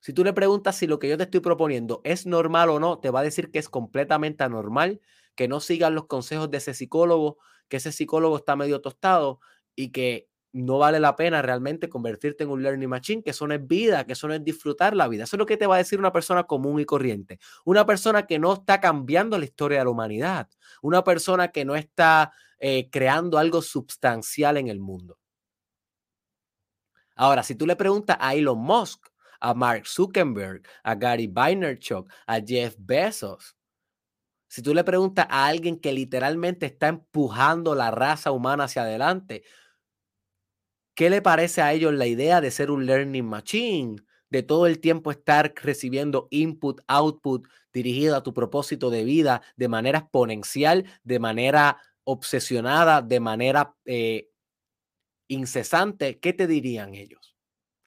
si 0.00 0.12
tú 0.12 0.22
le 0.22 0.34
preguntas 0.34 0.76
si 0.76 0.86
lo 0.86 0.98
que 0.98 1.08
yo 1.08 1.16
te 1.16 1.24
estoy 1.24 1.40
proponiendo 1.40 2.02
es 2.04 2.26
normal 2.26 2.68
o 2.68 2.78
no, 2.78 2.98
te 2.98 3.10
va 3.10 3.20
a 3.20 3.22
decir 3.22 3.50
que 3.50 3.58
es 3.58 3.70
completamente 3.70 4.44
anormal, 4.44 5.00
que 5.34 5.48
no 5.48 5.60
sigan 5.60 5.94
los 5.94 6.06
consejos 6.06 6.50
de 6.50 6.58
ese 6.58 6.74
psicólogo, 6.74 7.38
que 7.68 7.78
ese 7.78 7.90
psicólogo 7.90 8.36
está 8.36 8.54
medio 8.54 8.82
tostado 8.82 9.40
y 9.74 9.92
que 9.92 10.28
no 10.54 10.78
vale 10.78 11.00
la 11.00 11.16
pena 11.16 11.42
realmente 11.42 11.88
convertirte 11.88 12.44
en 12.44 12.50
un 12.50 12.62
learning 12.62 12.88
machine, 12.88 13.22
que 13.24 13.30
eso 13.30 13.44
no 13.46 13.54
es 13.54 13.66
vida, 13.66 14.06
que 14.06 14.12
eso 14.12 14.28
no 14.28 14.34
es 14.34 14.44
disfrutar 14.44 14.94
la 14.94 15.08
vida. 15.08 15.24
Eso 15.24 15.34
es 15.34 15.38
lo 15.38 15.46
que 15.46 15.56
te 15.56 15.66
va 15.66 15.74
a 15.74 15.78
decir 15.78 15.98
una 15.98 16.12
persona 16.12 16.44
común 16.44 16.78
y 16.78 16.84
corriente. 16.84 17.40
Una 17.64 17.84
persona 17.84 18.24
que 18.24 18.38
no 18.38 18.52
está 18.52 18.80
cambiando 18.80 19.36
la 19.36 19.46
historia 19.46 19.78
de 19.78 19.84
la 19.84 19.90
humanidad. 19.90 20.48
Una 20.80 21.02
persona 21.02 21.48
que 21.48 21.64
no 21.64 21.74
está 21.74 22.32
eh, 22.60 22.88
creando 22.88 23.36
algo 23.36 23.62
sustancial 23.62 24.56
en 24.56 24.68
el 24.68 24.78
mundo. 24.78 25.18
Ahora, 27.16 27.42
si 27.42 27.56
tú 27.56 27.66
le 27.66 27.74
preguntas 27.74 28.16
a 28.20 28.34
Elon 28.34 28.58
Musk, 28.58 29.08
a 29.40 29.54
Mark 29.54 29.88
Zuckerberg, 29.88 30.62
a 30.84 30.94
Gary 30.94 31.26
Vaynerchuk, 31.26 32.08
a 32.28 32.40
Jeff 32.40 32.76
Bezos, 32.78 33.56
si 34.46 34.62
tú 34.62 34.72
le 34.72 34.84
preguntas 34.84 35.26
a 35.28 35.46
alguien 35.48 35.80
que 35.80 35.92
literalmente 35.92 36.66
está 36.66 36.86
empujando 36.86 37.74
la 37.74 37.90
raza 37.90 38.30
humana 38.30 38.64
hacia 38.64 38.82
adelante, 38.82 39.42
¿Qué 40.94 41.10
le 41.10 41.22
parece 41.22 41.60
a 41.62 41.72
ellos 41.72 41.92
la 41.92 42.06
idea 42.06 42.40
de 42.40 42.50
ser 42.50 42.70
un 42.70 42.86
learning 42.86 43.24
machine? 43.24 43.96
De 44.30 44.42
todo 44.42 44.66
el 44.66 44.80
tiempo 44.80 45.10
estar 45.10 45.52
recibiendo 45.62 46.28
input, 46.30 46.80
output 46.88 47.46
dirigido 47.72 48.16
a 48.16 48.22
tu 48.22 48.32
propósito 48.34 48.90
de 48.90 49.04
vida 49.04 49.42
de 49.56 49.68
manera 49.68 50.00
exponencial, 50.00 50.84
de 51.02 51.18
manera 51.18 51.78
obsesionada 52.04 53.02
de 53.02 53.18
manera 53.20 53.74
eh, 53.86 54.28
incesante, 55.28 56.18
¿qué 56.20 56.32
te 56.32 56.46
dirían 56.46 56.94
ellos? 56.94 57.36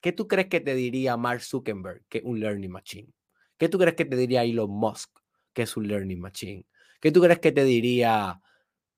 ¿Qué 0.00 0.12
tú 0.12 0.28
crees 0.28 0.48
que 0.48 0.60
te 0.60 0.74
diría 0.74 1.16
Mark 1.16 1.42
Zuckerberg, 1.42 2.04
que 2.08 2.18
es 2.18 2.24
un 2.24 2.40
learning 2.40 2.70
machine? 2.70 3.12
¿Qué 3.56 3.68
tú 3.68 3.78
crees 3.78 3.96
que 3.96 4.04
te 4.04 4.16
diría 4.16 4.44
Elon 4.44 4.70
Musk, 4.70 5.10
que 5.52 5.62
es 5.62 5.76
un 5.76 5.88
learning 5.88 6.20
machine? 6.20 6.66
¿Qué 7.00 7.10
tú 7.12 7.20
crees 7.20 7.38
que 7.40 7.52
te 7.52 7.64
diría 7.64 8.40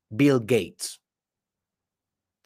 Bill 0.08 0.40
Gates, 0.40 0.99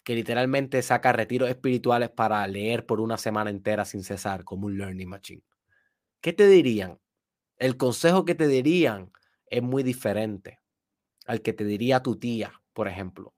que 0.04 0.14
literalmente 0.14 0.80
saca 0.82 1.12
retiros 1.12 1.48
espirituales 1.48 2.10
para 2.10 2.46
leer 2.46 2.86
por 2.86 3.00
una 3.00 3.16
semana 3.16 3.50
entera 3.50 3.84
sin 3.84 4.04
cesar, 4.04 4.44
como 4.44 4.66
un 4.66 4.78
learning 4.78 5.08
machine? 5.08 5.42
¿Qué 6.20 6.32
te 6.32 6.46
dirían? 6.46 7.00
El 7.56 7.76
consejo 7.76 8.24
que 8.24 8.34
te 8.34 8.46
dirían 8.46 9.10
es 9.46 9.62
muy 9.62 9.82
diferente 9.82 10.60
al 11.26 11.40
que 11.40 11.52
te 11.52 11.64
diría 11.64 12.02
tu 12.02 12.16
tía, 12.16 12.52
por 12.72 12.86
ejemplo. 12.88 13.34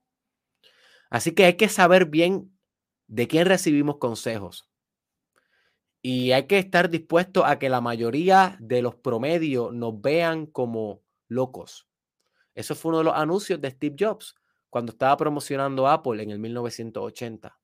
Así 1.09 1.31
que 1.31 1.45
hay 1.45 1.55
que 1.55 1.69
saber 1.69 2.05
bien 2.05 2.57
de 3.07 3.27
quién 3.27 3.45
recibimos 3.45 3.97
consejos. 3.97 4.69
Y 6.01 6.31
hay 6.31 6.47
que 6.47 6.59
estar 6.59 6.89
dispuesto 6.89 7.45
a 7.45 7.59
que 7.59 7.69
la 7.69 7.81
mayoría 7.81 8.57
de 8.59 8.81
los 8.81 8.95
promedios 8.95 9.73
nos 9.73 9.99
vean 10.01 10.45
como 10.45 11.01
locos. 11.27 11.87
Eso 12.55 12.75
fue 12.75 12.89
uno 12.89 12.99
de 12.99 13.03
los 13.05 13.15
anuncios 13.15 13.61
de 13.61 13.71
Steve 13.71 13.95
Jobs 13.97 14.35
cuando 14.69 14.91
estaba 14.91 15.17
promocionando 15.17 15.87
Apple 15.87 16.21
en 16.21 16.31
el 16.31 16.39
1980. 16.39 17.57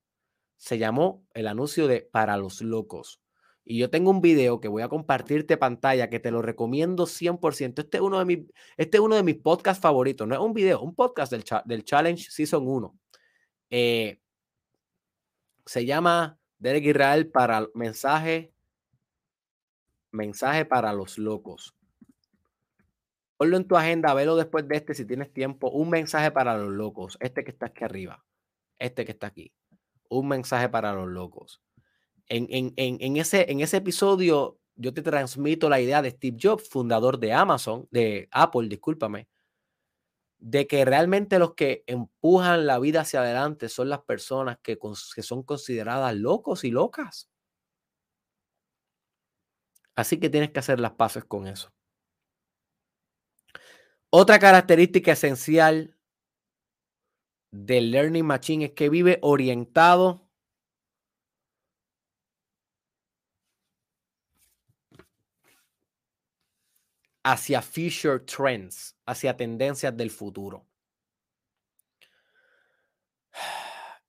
Se 0.58 0.78
llamó 0.78 1.26
el 1.34 1.48
anuncio 1.48 1.88
de 1.88 2.02
para 2.12 2.38
los 2.38 2.62
locos. 2.62 3.22
Y 3.66 3.78
yo 3.78 3.90
tengo 3.90 4.12
un 4.12 4.22
video 4.22 4.60
que 4.60 4.68
voy 4.68 4.82
a 4.82 4.90
compartirte 4.90 5.58
pantalla 5.58 6.10
que 6.10 6.20
te 6.20 6.32
lo 6.32 6.42
recomiendo 6.42 7.06
100%. 7.06 7.84
Este 7.84 7.98
es 7.98 8.04
uno 8.04 8.20
de 8.20 8.26
mis, 8.26 8.40
este 8.76 8.98
es 8.98 9.02
uno 9.02 9.16
de 9.16 9.24
mis 9.24 9.36
podcasts 9.36 9.82
favoritos. 9.82 10.28
No 10.28 10.36
es 10.36 10.42
un 10.42 10.54
video, 10.54 10.82
un 10.82 10.96
podcast 10.96 11.32
del, 11.32 11.46
del 11.66 11.86
Challenge 11.86 12.30
Season 12.30 12.68
1. 12.68 13.00
Eh, 13.70 14.20
se 15.66 15.86
llama 15.86 16.38
Derek 16.60 16.86
Israel 16.86 17.32
para 17.32 17.68
mensaje, 17.74 18.54
mensaje 20.12 20.66
para 20.66 20.94
los 20.94 21.18
locos. 21.18 21.74
Ponlo 23.44 23.58
en 23.58 23.68
tu 23.68 23.76
agenda, 23.76 24.14
velo 24.14 24.38
después 24.38 24.66
de 24.70 24.78
este 24.78 24.94
si 24.94 25.04
tienes 25.06 25.34
tiempo. 25.34 25.70
Un 25.70 25.90
mensaje 25.90 26.32
para 26.32 26.58
los 26.58 26.72
locos. 26.72 27.18
Este 27.20 27.44
que 27.44 27.52
está 27.52 27.66
aquí 27.66 27.84
arriba. 27.84 28.24
Este 28.80 29.04
que 29.04 29.12
está 29.12 29.28
aquí. 29.28 29.52
Un 30.08 30.30
mensaje 30.30 30.70
para 30.70 30.94
los 30.94 31.10
locos. 31.10 31.62
En, 32.28 32.48
ese, 33.18 33.52
en 33.52 33.60
ese 33.60 33.76
episodio 33.76 34.62
yo 34.78 34.94
te 34.94 35.02
transmito 35.02 35.68
la 35.68 35.82
idea 35.82 36.02
de 36.02 36.12
Steve 36.12 36.38
Jobs, 36.42 36.70
fundador 36.70 37.20
de 37.20 37.34
Amazon, 37.34 37.86
de 37.92 38.30
Apple, 38.32 38.70
discúlpame, 38.70 39.28
de 40.38 40.66
que 40.66 40.86
realmente 40.86 41.38
los 41.38 41.54
que 41.54 41.84
empujan 41.86 42.66
la 42.66 42.80
vida 42.80 43.02
hacia 43.02 43.20
adelante 43.20 43.68
son 43.68 43.90
las 43.90 44.04
personas 44.04 44.58
que, 44.64 44.80
que 45.16 45.22
son 45.22 45.44
consideradas 45.44 46.16
locos 46.16 46.64
y 46.64 46.72
locas. 46.72 47.30
Así 49.98 50.18
que 50.18 50.30
tienes 50.30 50.52
que 50.52 50.60
hacer 50.60 50.80
las 50.80 50.94
paces 50.94 51.26
con 51.26 51.46
eso. 51.46 51.74
Otra 54.16 54.38
característica 54.38 55.14
esencial 55.14 55.98
del 57.50 57.90
Learning 57.90 58.24
Machine 58.24 58.66
es 58.66 58.72
que 58.74 58.88
vive 58.88 59.18
orientado 59.24 60.30
hacia 67.24 67.64
future 67.64 68.20
trends, 68.20 68.96
hacia 69.08 69.36
tendencias 69.36 69.98
del 69.98 70.12
futuro. 70.12 70.68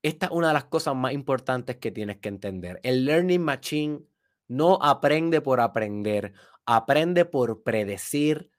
Esta 0.03 0.27
es 0.27 0.31
una 0.31 0.49
de 0.49 0.53
las 0.53 0.65
cosas 0.65 0.95
más 0.95 1.13
importantes 1.13 1.77
que 1.77 1.89
tienes 1.89 2.17
que 2.19 2.29
entender. 2.29 2.79
El 2.83 3.05
Learning 3.05 3.41
Machine 3.41 4.05
no 4.49 4.77
aprende 4.83 5.41
por 5.41 5.59
aprender, 5.59 6.33
aprende 6.67 7.25
por 7.25 7.63
predecir 7.63 8.51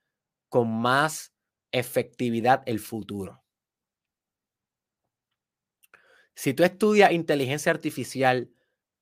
con 0.48 0.68
más 0.68 1.35
efectividad 1.72 2.62
el 2.66 2.80
futuro. 2.80 3.42
Si 6.34 6.54
tú 6.54 6.64
estudias 6.64 7.12
inteligencia 7.12 7.72
artificial, 7.72 8.50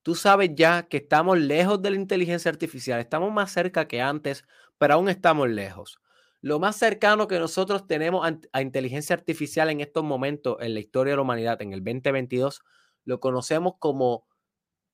tú 0.03 0.15
sabes 0.15 0.51
ya 0.55 0.89
que 0.89 0.99
estamos 0.99 1.39
lejos 1.39 1.83
de 1.83 1.91
la 1.91 1.97
inteligencia 1.97 2.51
artificial, 2.51 3.01
estamos 3.01 3.33
más 3.33 3.53
cerca 3.53 3.89
que 3.89 4.01
antes 4.01 4.45
pero 4.79 4.95
aún 4.95 5.09
estamos 5.09 5.49
lejos. 5.49 5.99
Lo 6.41 6.59
más 6.59 6.77
cercano 6.77 7.27
que 7.27 7.39
nosotros 7.39 7.87
tenemos 7.87 8.31
a, 8.53 8.61
inteligencia 8.61 9.17
artificial 9.17 9.71
en 9.71 9.81
estos 9.81 10.05
momentos 10.05 10.59
en 10.61 10.75
la 10.75 10.81
historia 10.81 11.13
de 11.13 11.17
la 11.17 11.23
humanidad, 11.23 11.63
en 11.63 11.73
el 11.73 11.83
2022, 11.83 12.63
lo 13.07 13.19
conocemos 13.19 13.75
como 13.79 14.27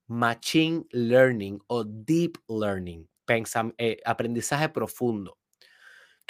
machine 0.07 0.85
learning 0.91 1.61
o 1.67 1.85
deep 1.85 2.39
learning, 2.49 3.09
eh, 3.79 4.01
aprendizaje 4.05 4.69
profundo, 4.69 5.39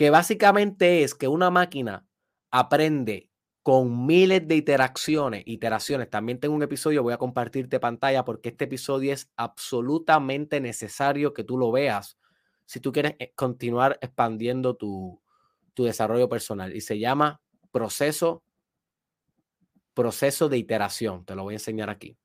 que 0.01 0.09
básicamente 0.09 1.03
es 1.03 1.15
que 1.15 1.29
una 1.29 1.51
máquina 1.51 2.07
aprende 2.51 3.29
con 3.63 4.07
miles 4.07 4.49
de 4.49 4.57
interacciones, 4.57 5.43
iteraciones. 5.45 6.09
También 6.09 6.41
tengo 6.41 6.55
un 6.55 6.63
episodio, 6.63 7.03
voy 7.03 7.13
a 7.13 7.19
compartirte 7.19 7.79
pantalla 7.79 8.25
porque 8.25 8.49
este 8.49 8.65
episodio 8.65 9.13
es 9.13 9.31
absolutamente 9.37 10.59
necesario 10.59 11.35
que 11.35 11.45
tú 11.45 11.59
lo 11.59 11.71
veas 11.71 12.17
si 12.65 12.81
tú 12.81 12.93
quieres 12.93 13.15
eh, 13.19 13.35
continuar 13.37 13.99
expandiendo 14.01 14.75
tu, 14.75 15.21
desarrollo 15.77 16.31
personal. 16.31 16.75
Y 16.75 16.81
se 16.81 16.99
llama 16.99 17.43
proceso, 17.71 18.43
proceso 19.93 20.49
de 20.49 20.57
iteración. 20.57 21.27
Te 21.27 21.35
lo 21.35 21.43
voy 21.43 21.53
a 21.53 21.57
enseñar 21.57 21.91
aquí. 21.91 22.17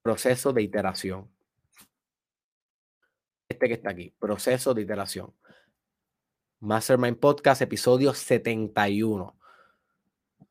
Proceso 0.00 0.54
de 0.54 0.62
iteración. 0.62 1.30
Este 3.50 3.66
que 3.66 3.74
está 3.74 3.88
aquí, 3.88 4.12
proceso 4.18 4.74
de 4.74 4.82
iteración. 4.82 5.32
Mastermind 6.60 7.16
Podcast, 7.16 7.62
episodio 7.62 8.12
71. 8.12 9.34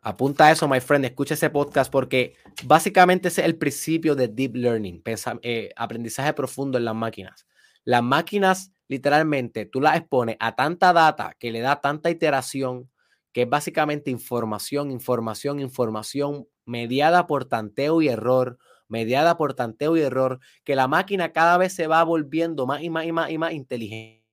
Apunta 0.02 0.52
eso, 0.52 0.68
my 0.68 0.80
friend. 0.80 1.06
Escucha 1.06 1.36
ese 1.36 1.52
podcast 1.52 1.92
porque 1.92 2.34
básicamente 2.64 3.28
es 3.28 3.38
el 3.38 3.56
principio 3.56 4.16
de 4.16 4.30
deep 4.30 4.56
learning, 4.56 5.04
eh, 5.44 5.70
aprendizaje 5.76 6.34
profundo 6.34 6.80
en 6.80 6.86
las 6.86 6.96
máquinas. 6.96 7.46
Las 7.84 8.02
máquinas, 8.02 8.72
literalmente, 8.88 9.68
tú 9.68 9.80
las 9.80 9.96
expones 9.96 10.36
a 10.40 10.56
tanta 10.56 10.92
data 10.92 11.36
que 11.38 11.52
le 11.52 11.60
da 11.60 11.82
tanta 11.82 12.10
iteración, 12.10 12.90
que 13.32 13.44
es 13.44 13.50
básicamente 13.50 14.10
información, 14.10 14.90
información, 14.90 15.60
información 15.60 16.48
mediada 16.66 17.28
por 17.28 17.46
tanteo 17.46 18.02
y 18.02 18.08
error, 18.08 18.58
mediada 18.88 19.38
por 19.38 19.54
tanteo 19.54 19.98
y 19.98 20.02
error, 20.02 20.40
que 20.64 20.76
la 20.76 20.88
máquina 20.88 21.32
cada 21.34 21.58
vez 21.58 21.74
se 21.74 21.88
va 21.88 22.04
volviendo 22.04 22.66
más 22.66 22.82
y 22.82 22.90
más 22.90 23.06
y 23.06 23.12
más 23.12 23.30
y 23.32 23.38
más 23.38 23.54
inteligente, 23.54 24.26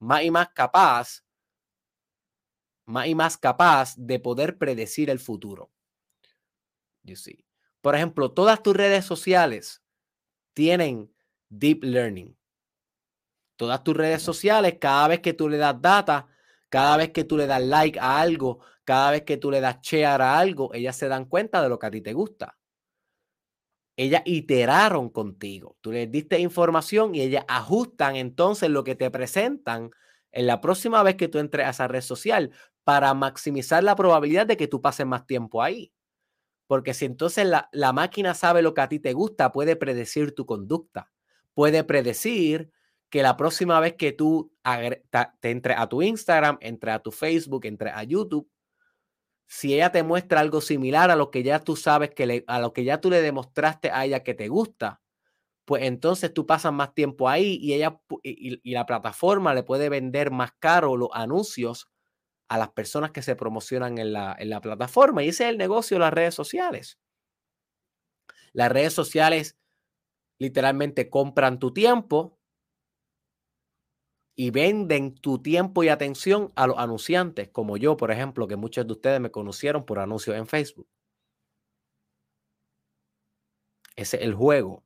más 0.00 0.22
y 0.22 0.30
más 0.30 0.48
capaz 0.50 1.22
más 2.88 3.06
y 3.06 3.14
más 3.14 3.36
capaz 3.36 3.94
de 3.96 4.18
poder 4.18 4.56
predecir 4.56 5.10
el 5.10 5.18
futuro. 5.18 5.70
You 7.02 7.16
see. 7.16 7.44
Por 7.82 7.94
ejemplo, 7.94 8.32
todas 8.32 8.62
tus 8.62 8.74
redes 8.74 9.04
sociales 9.04 9.82
tienen 10.54 11.12
deep 11.50 11.84
learning. 11.84 12.36
Todas 13.56 13.84
tus 13.84 13.96
redes 13.96 14.22
sociales, 14.22 14.78
cada 14.80 15.08
vez 15.08 15.20
que 15.20 15.34
tú 15.34 15.48
le 15.48 15.58
das 15.58 15.80
data, 15.80 16.28
cada 16.68 16.96
vez 16.96 17.10
que 17.12 17.24
tú 17.24 17.36
le 17.36 17.46
das 17.46 17.62
like 17.62 17.98
a 18.00 18.20
algo, 18.20 18.60
cada 18.84 19.10
vez 19.10 19.22
que 19.22 19.36
tú 19.36 19.50
le 19.50 19.60
das 19.60 19.80
share 19.82 20.22
a 20.22 20.38
algo, 20.38 20.72
ellas 20.72 20.96
se 20.96 21.08
dan 21.08 21.26
cuenta 21.26 21.62
de 21.62 21.68
lo 21.68 21.78
que 21.78 21.86
a 21.86 21.90
ti 21.90 22.00
te 22.00 22.14
gusta. 22.14 22.56
Ellas 23.98 24.22
iteraron 24.26 25.08
contigo. 25.08 25.76
Tú 25.80 25.90
les 25.90 26.08
diste 26.08 26.38
información 26.38 27.16
y 27.16 27.20
ellas 27.20 27.44
ajustan 27.48 28.14
entonces 28.14 28.70
lo 28.70 28.84
que 28.84 28.94
te 28.94 29.10
presentan 29.10 29.90
en 30.30 30.46
la 30.46 30.60
próxima 30.60 31.02
vez 31.02 31.16
que 31.16 31.26
tú 31.26 31.40
entres 31.40 31.66
a 31.66 31.70
esa 31.70 31.88
red 31.88 32.02
social 32.02 32.52
para 32.84 33.12
maximizar 33.12 33.82
la 33.82 33.96
probabilidad 33.96 34.46
de 34.46 34.56
que 34.56 34.68
tú 34.68 34.80
pases 34.80 35.04
más 35.04 35.26
tiempo 35.26 35.62
ahí. 35.64 35.92
Porque 36.68 36.94
si 36.94 37.06
entonces 37.06 37.44
la, 37.44 37.92
máquina 37.92 38.34
sabe 38.34 38.62
lo 38.62 38.72
que 38.72 38.82
a 38.82 38.88
ti 38.88 39.00
te 39.00 39.14
gusta, 39.14 39.50
puede 39.50 39.74
predecir 39.74 40.32
tu 40.32 40.46
conducta. 40.46 41.10
Puede 41.52 41.82
predecir 41.82 42.70
que 43.10 43.22
la 43.22 43.36
próxima 43.36 43.80
vez 43.80 43.94
que 43.94 44.12
tú 44.12 44.52
te 45.40 45.50
entres 45.50 45.76
a 45.76 45.88
tu 45.88 46.02
Instagram, 46.02 46.56
entre 46.60 46.92
a 46.92 47.00
tu 47.00 47.10
Facebook, 47.10 47.64
entre 47.64 47.90
a 47.90 48.04
YouTube, 48.04 48.48
si 49.48 49.74
ella 49.74 49.90
te 49.92 50.02
muestra 50.02 50.40
algo 50.40 50.60
similar 50.60 51.10
a 51.10 51.16
lo 51.16 51.30
que 51.30 51.42
ya 51.42 51.60
tú 51.60 51.74
sabes 51.76 52.10
que 52.10 52.44
a 52.46 52.60
lo 52.60 52.72
que 52.72 52.84
ya 52.84 53.00
tú 53.00 53.10
le 53.10 53.22
demostraste 53.22 53.90
a 53.90 54.04
ella 54.04 54.22
que 54.22 54.34
te 54.34 54.48
gusta, 54.48 55.00
pues 55.64 55.84
entonces 55.84 56.32
tú 56.34 56.46
pasas 56.46 56.72
más 56.72 56.94
tiempo 56.94 57.28
ahí 57.28 57.58
y 57.60 57.74
ella 57.74 58.00
y, 58.22 58.60
y 58.62 58.72
la 58.74 58.86
plataforma 58.86 59.54
le 59.54 59.62
puede 59.64 59.88
vender 59.88 60.30
más 60.30 60.52
caro 60.60 60.96
los 60.96 61.10
anuncios 61.12 61.88
a 62.48 62.58
las 62.58 62.70
personas 62.70 63.10
que 63.12 63.22
se 63.22 63.36
promocionan 63.36 63.98
en 63.98 64.12
la, 64.12 64.36
en 64.38 64.50
la 64.50 64.60
plataforma. 64.60 65.22
Y 65.22 65.28
ese 65.28 65.44
es 65.44 65.50
el 65.50 65.58
negocio 65.58 65.96
de 65.96 66.00
las 66.00 66.12
redes 66.12 66.34
sociales. 66.34 66.98
Las 68.52 68.72
redes 68.72 68.92
sociales 68.92 69.56
literalmente 70.38 71.10
compran 71.10 71.58
tu 71.58 71.72
tiempo 71.72 72.37
y 74.40 74.52
venden 74.52 75.16
tu 75.16 75.42
tiempo 75.42 75.82
y 75.82 75.88
atención 75.88 76.52
a 76.54 76.68
los 76.68 76.78
anunciantes, 76.78 77.48
como 77.48 77.76
yo, 77.76 77.96
por 77.96 78.12
ejemplo, 78.12 78.46
que 78.46 78.54
muchos 78.54 78.86
de 78.86 78.92
ustedes 78.92 79.20
me 79.20 79.32
conocieron 79.32 79.84
por 79.84 79.98
anuncios 79.98 80.36
en 80.36 80.46
Facebook. 80.46 80.86
Ese 83.96 84.16
es 84.16 84.22
el 84.22 84.32
juego. 84.34 84.82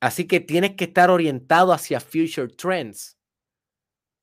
Así 0.00 0.26
que 0.26 0.40
tienes 0.40 0.74
que 0.76 0.84
estar 0.84 1.10
orientado 1.10 1.72
hacia 1.72 2.00
future 2.00 2.48
trends, 2.48 3.18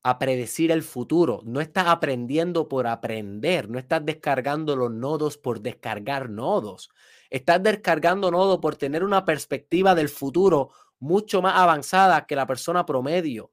a 0.03 0.19
predecir 0.19 0.71
el 0.71 0.83
futuro. 0.83 1.41
No 1.45 1.61
estás 1.61 1.87
aprendiendo 1.87 2.67
por 2.67 2.87
aprender, 2.87 3.69
no 3.69 3.79
estás 3.79 4.05
descargando 4.05 4.75
los 4.75 4.91
nodos 4.91 5.37
por 5.37 5.61
descargar 5.61 6.29
nodos. 6.29 6.89
Estás 7.29 7.63
descargando 7.63 8.29
nodos 8.29 8.59
por 8.59 8.75
tener 8.75 9.03
una 9.03 9.23
perspectiva 9.23 9.95
del 9.95 10.09
futuro 10.09 10.71
mucho 11.03 11.41
más 11.41 11.55
avanzada 11.57 12.25
que 12.25 12.35
la 12.35 12.47
persona 12.47 12.85
promedio. 12.85 13.51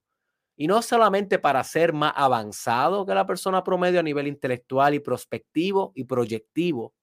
Y 0.56 0.68
no 0.68 0.82
solamente 0.82 1.38
para 1.38 1.64
ser 1.64 1.92
más 1.92 2.12
avanzado 2.14 3.04
que 3.04 3.14
la 3.14 3.26
persona 3.26 3.64
promedio 3.64 3.98
a 3.98 4.04
nivel 4.04 4.28
intelectual 4.28 4.94
y 4.94 5.00
prospectivo 5.00 5.92
y 5.96 6.04
proyectivo, 6.04 6.94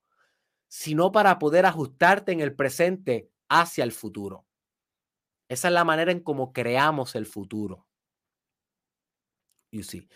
sino 0.69 1.11
para 1.11 1.37
poder 1.37 1.65
ajustarte 1.65 2.31
en 2.31 2.39
el 2.39 2.55
presente 2.55 3.29
hacia 3.49 3.83
el 3.83 3.91
futuro. 3.91 4.45
Esa 5.49 5.67
es 5.67 5.73
la 5.73 5.83
manera 5.83 6.11
en 6.11 6.21
cómo 6.21 6.53
creamos 6.53 7.15
el 7.15 7.25
futuro. 7.25 7.87
You 9.71 9.83
see. 9.83 10.07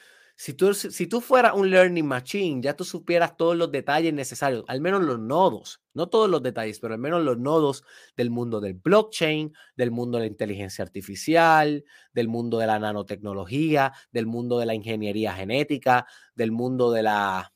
Si 0.41 0.55
tú, 0.55 0.73
si 0.73 1.05
tú 1.05 1.21
fueras 1.21 1.53
un 1.53 1.69
learning 1.69 2.07
machine, 2.07 2.63
ya 2.63 2.75
tú 2.75 2.83
supieras 2.83 3.37
todos 3.37 3.55
los 3.55 3.71
detalles 3.71 4.11
necesarios, 4.11 4.65
al 4.67 4.81
menos 4.81 5.03
los 5.03 5.19
nodos, 5.19 5.83
no 5.93 6.09
todos 6.09 6.27
los 6.31 6.41
detalles, 6.41 6.79
pero 6.79 6.95
al 6.95 6.99
menos 6.99 7.21
los 7.21 7.37
nodos 7.37 7.83
del 8.17 8.31
mundo 8.31 8.59
del 8.59 8.73
blockchain, 8.73 9.53
del 9.75 9.91
mundo 9.91 10.17
de 10.17 10.23
la 10.23 10.31
inteligencia 10.31 10.83
artificial, 10.83 11.85
del 12.11 12.27
mundo 12.27 12.57
de 12.57 12.65
la 12.65 12.79
nanotecnología, 12.79 13.93
del 14.11 14.25
mundo 14.25 14.57
de 14.57 14.65
la 14.65 14.73
ingeniería 14.73 15.31
genética, 15.33 16.07
del 16.33 16.51
mundo 16.51 16.91
de 16.91 17.03
la 17.03 17.53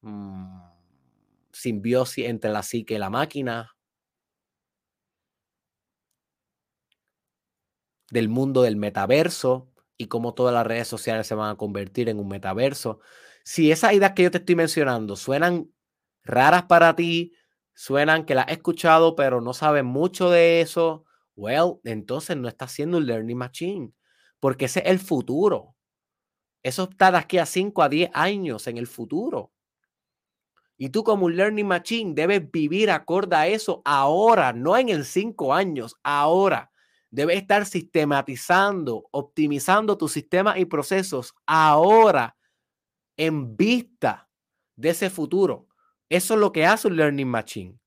mm, 0.00 0.62
simbiosis 1.52 2.26
entre 2.26 2.50
la 2.50 2.64
psique 2.64 2.94
y 2.94 2.98
la 2.98 3.10
máquina, 3.10 3.76
del 8.10 8.28
mundo 8.28 8.62
del 8.62 8.74
metaverso 8.74 9.69
y 10.00 10.06
cómo 10.06 10.32
todas 10.32 10.54
las 10.54 10.66
redes 10.66 10.88
sociales 10.88 11.26
se 11.26 11.34
van 11.34 11.50
a 11.50 11.56
convertir 11.56 12.08
en 12.08 12.18
un 12.18 12.26
metaverso. 12.26 13.00
Si 13.44 13.70
esas 13.70 13.92
ideas 13.92 14.12
que 14.12 14.22
yo 14.22 14.30
te 14.30 14.38
estoy 14.38 14.54
mencionando 14.54 15.14
suenan 15.14 15.70
raras 16.24 16.62
para 16.62 16.96
ti, 16.96 17.34
suenan 17.74 18.24
que 18.24 18.34
las 18.34 18.46
has 18.46 18.52
escuchado, 18.52 19.14
pero 19.14 19.42
no 19.42 19.52
sabes 19.52 19.84
mucho 19.84 20.30
de 20.30 20.62
eso, 20.62 21.04
well, 21.36 21.80
entonces 21.84 22.34
no 22.38 22.48
estás 22.48 22.70
haciendo 22.70 22.96
un 22.96 23.04
learning 23.04 23.36
machine, 23.36 23.92
porque 24.40 24.64
ese 24.64 24.80
es 24.80 24.86
el 24.86 25.00
futuro. 25.00 25.76
Eso 26.62 26.84
está 26.84 27.12
de 27.12 27.18
aquí 27.18 27.36
a 27.36 27.44
5 27.44 27.82
a 27.82 27.90
10 27.90 28.10
años 28.14 28.68
en 28.68 28.78
el 28.78 28.86
futuro. 28.86 29.52
Y 30.78 30.88
tú 30.88 31.04
como 31.04 31.26
un 31.26 31.36
learning 31.36 31.66
machine 31.66 32.14
debes 32.14 32.50
vivir 32.50 32.90
acorde 32.90 33.36
a 33.36 33.46
eso 33.46 33.82
ahora, 33.84 34.54
no 34.54 34.78
en 34.78 34.88
el 34.88 35.04
5 35.04 35.52
años, 35.52 35.94
ahora. 36.02 36.70
Debes 37.10 37.38
estar 37.38 37.66
sistematizando, 37.66 39.08
optimizando 39.10 39.98
tus 39.98 40.12
sistemas 40.12 40.58
y 40.58 40.64
procesos 40.64 41.34
ahora 41.44 42.36
en 43.16 43.56
vista 43.56 44.28
de 44.76 44.90
ese 44.90 45.10
futuro. 45.10 45.66
Eso 46.08 46.34
es 46.34 46.40
lo 46.40 46.52
que 46.52 46.66
hace 46.66 46.88
un 46.88 46.96
Learning 46.96 47.28
Machine. 47.28 47.78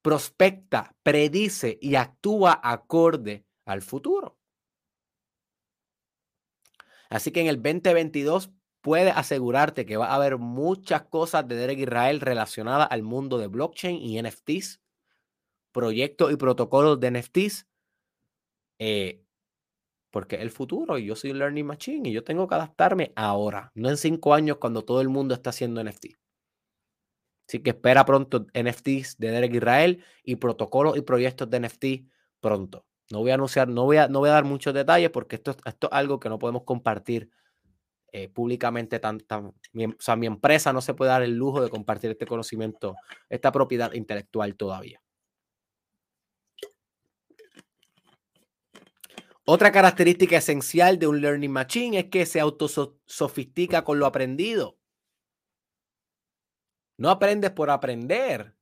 Prospecta, 0.00 0.94
predice 1.02 1.76
y 1.80 1.96
actúa 1.96 2.60
acorde 2.62 3.44
al 3.64 3.82
futuro. 3.82 4.38
Así 7.10 7.32
que 7.32 7.40
en 7.40 7.48
el 7.48 7.56
2022 7.56 8.52
puedes 8.80 9.16
asegurarte 9.16 9.84
que 9.86 9.96
va 9.96 10.06
a 10.06 10.14
haber 10.14 10.38
muchas 10.38 11.02
cosas 11.02 11.46
de 11.48 11.56
Derek 11.56 11.80
Israel 11.80 12.20
relacionadas 12.20 12.88
al 12.90 13.02
mundo 13.02 13.38
de 13.38 13.48
blockchain 13.48 13.96
y 13.96 14.22
NFTs, 14.22 14.80
proyectos 15.72 16.32
y 16.32 16.36
protocolos 16.36 17.00
de 17.00 17.10
NFTs 17.10 17.66
eh, 18.78 19.22
porque 20.10 20.36
el 20.36 20.50
futuro 20.50 20.98
y 20.98 21.06
yo 21.06 21.16
soy 21.16 21.30
un 21.32 21.38
learning 21.38 21.66
machine 21.66 22.08
y 22.08 22.12
yo 22.12 22.24
tengo 22.24 22.48
que 22.48 22.54
adaptarme 22.54 23.12
ahora, 23.16 23.70
no 23.74 23.90
en 23.90 23.96
cinco 23.96 24.34
años 24.34 24.56
cuando 24.58 24.84
todo 24.84 25.00
el 25.00 25.08
mundo 25.08 25.34
está 25.34 25.50
haciendo 25.50 25.82
NFT. 25.82 26.16
Así 27.48 27.60
que 27.60 27.70
espera 27.70 28.04
pronto 28.04 28.46
NFTs 28.54 29.18
de 29.18 29.30
Derek 29.30 29.54
Israel 29.54 30.04
y 30.24 30.36
protocolos 30.36 30.96
y 30.96 31.02
proyectos 31.02 31.48
de 31.48 31.60
NFT 31.60 31.84
pronto. 32.40 32.86
No 33.10 33.20
voy 33.20 33.30
a 33.30 33.34
anunciar, 33.34 33.68
no 33.68 33.84
voy 33.84 33.98
a, 33.98 34.08
no 34.08 34.18
voy 34.18 34.30
a 34.30 34.32
dar 34.32 34.44
muchos 34.44 34.74
detalles 34.74 35.10
porque 35.10 35.36
esto, 35.36 35.54
esto 35.64 35.86
es 35.86 35.92
algo 35.92 36.18
que 36.18 36.28
no 36.28 36.38
podemos 36.38 36.64
compartir 36.64 37.30
eh, 38.10 38.28
públicamente. 38.28 38.98
Tan, 38.98 39.20
tan, 39.20 39.46
o 39.46 39.54
sea, 39.98 40.16
mi 40.16 40.26
empresa 40.26 40.72
no 40.72 40.80
se 40.80 40.94
puede 40.94 41.10
dar 41.10 41.22
el 41.22 41.36
lujo 41.36 41.62
de 41.62 41.70
compartir 41.70 42.10
este 42.10 42.26
conocimiento, 42.26 42.96
esta 43.28 43.52
propiedad 43.52 43.92
intelectual 43.92 44.56
todavía. 44.56 45.00
Otra 49.48 49.70
característica 49.70 50.36
esencial 50.38 50.98
de 50.98 51.06
un 51.06 51.20
learning 51.20 51.52
machine 51.52 52.00
es 52.00 52.04
que 52.06 52.26
se 52.26 52.40
autosofistica 52.40 53.84
con 53.84 54.00
lo 54.00 54.06
aprendido. 54.06 54.76
No 56.98 57.10
aprendes 57.10 57.52
por 57.52 57.70
aprender. 57.70 58.56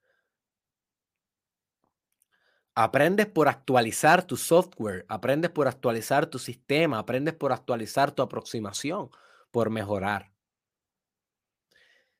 Aprendes 2.75 3.27
por 3.27 3.49
actualizar 3.49 4.27
tu 4.27 4.37
software, 4.37 5.07
aprendes 5.09 5.51
por 5.51 5.69
actualizar 5.69 6.27
tu 6.27 6.39
sistema, 6.39 6.99
aprendes 6.99 7.33
por 7.33 7.53
actualizar 7.53 8.13
tu 8.13 8.21
aproximación, 8.21 9.09
por 9.51 9.71
mejorar. 9.71 10.35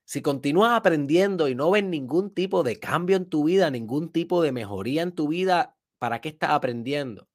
Si 0.05 0.23
continúas 0.23 0.71
aprendiendo 0.71 1.49
y 1.49 1.53
no 1.53 1.69
ves 1.69 1.83
ningún 1.83 2.33
tipo 2.33 2.63
de 2.63 2.79
cambio 2.79 3.15
en 3.17 3.29
tu 3.29 3.43
vida, 3.43 3.69
ningún 3.69 4.11
tipo 4.11 4.41
de 4.41 4.51
mejoría 4.51 5.03
en 5.03 5.11
tu 5.11 5.27
vida, 5.27 5.77
¿para 5.99 6.19
qué 6.19 6.29
estás 6.29 6.49
aprendiendo? 6.49 7.27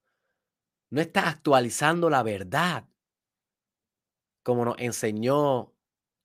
No 0.90 1.00
estás 1.00 1.26
actualizando 1.26 2.10
la 2.10 2.22
verdad. 2.22 2.88
Como 4.42 4.64
nos 4.64 4.76
enseñó 4.78 5.72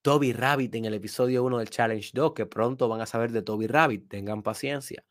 Toby 0.01 0.33
Rabbit 0.33 0.75
en 0.75 0.85
el 0.85 0.93
episodio 0.95 1.43
1 1.43 1.59
del 1.59 1.69
Challenge 1.69 2.09
2, 2.13 2.33
que 2.33 2.45
pronto 2.45 2.87
van 2.87 3.01
a 3.01 3.05
saber 3.05 3.31
de 3.31 3.41
Toby 3.43 3.67
Rabbit. 3.67 4.09
Tengan 4.09 4.41
paciencia. 4.43 5.03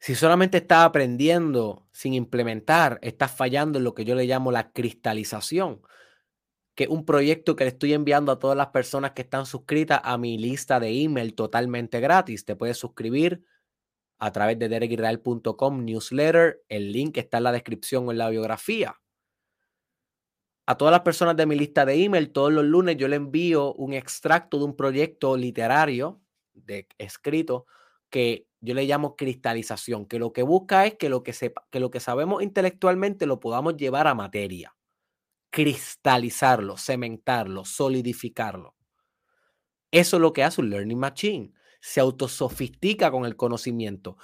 Si 0.00 0.14
solamente 0.14 0.58
estás 0.58 0.84
aprendiendo 0.86 1.86
sin 1.92 2.14
implementar, 2.14 2.98
estás 3.02 3.30
fallando 3.32 3.78
en 3.78 3.84
lo 3.84 3.94
que 3.94 4.04
yo 4.04 4.14
le 4.14 4.24
llamo 4.24 4.50
la 4.50 4.72
cristalización 4.72 5.82
que 6.78 6.86
un 6.86 7.04
proyecto 7.04 7.56
que 7.56 7.64
le 7.64 7.70
estoy 7.70 7.92
enviando 7.92 8.30
a 8.30 8.38
todas 8.38 8.56
las 8.56 8.68
personas 8.68 9.10
que 9.10 9.22
están 9.22 9.46
suscritas 9.46 10.00
a 10.04 10.16
mi 10.16 10.38
lista 10.38 10.78
de 10.78 11.02
email 11.02 11.34
totalmente 11.34 11.98
gratis. 11.98 12.44
Te 12.44 12.54
puedes 12.54 12.78
suscribir 12.78 13.42
a 14.20 14.30
través 14.30 14.60
de 14.60 14.68
derekisrael.com 14.68 15.84
newsletter. 15.84 16.62
El 16.68 16.92
link 16.92 17.16
está 17.16 17.38
en 17.38 17.42
la 17.42 17.50
descripción 17.50 18.06
o 18.06 18.12
en 18.12 18.18
la 18.18 18.30
biografía. 18.30 18.94
A 20.66 20.76
todas 20.76 20.92
las 20.92 21.00
personas 21.00 21.36
de 21.36 21.46
mi 21.46 21.56
lista 21.56 21.84
de 21.84 22.00
email, 22.04 22.30
todos 22.30 22.52
los 22.52 22.64
lunes 22.64 22.96
yo 22.96 23.08
le 23.08 23.16
envío 23.16 23.74
un 23.74 23.92
extracto 23.92 24.58
de 24.58 24.66
un 24.66 24.76
proyecto 24.76 25.36
literario 25.36 26.20
de 26.54 26.86
escrito 26.98 27.66
que 28.08 28.46
yo 28.60 28.74
le 28.74 28.84
llamo 28.84 29.16
cristalización, 29.16 30.06
que 30.06 30.20
lo 30.20 30.32
que 30.32 30.44
busca 30.44 30.86
es 30.86 30.94
que 30.94 31.08
lo 31.08 31.24
que, 31.24 31.32
sepa, 31.32 31.66
que 31.72 31.80
lo 31.80 31.90
que 31.90 31.98
sabemos 31.98 32.40
intelectualmente 32.40 33.26
lo 33.26 33.40
podamos 33.40 33.76
llevar 33.76 34.06
a 34.06 34.14
materia 34.14 34.77
cristalizarlo, 35.50 36.76
cementarlo, 36.76 37.64
solidificarlo. 37.64 38.74
Eso 39.90 40.16
es 40.16 40.20
lo 40.20 40.32
que 40.32 40.44
hace 40.44 40.60
un 40.60 40.70
learning 40.70 40.98
machine. 40.98 41.52
Se 41.80 42.00
autosofistica 42.00 43.10
con 43.10 43.24
el 43.24 43.36
conocimiento. 43.36 44.16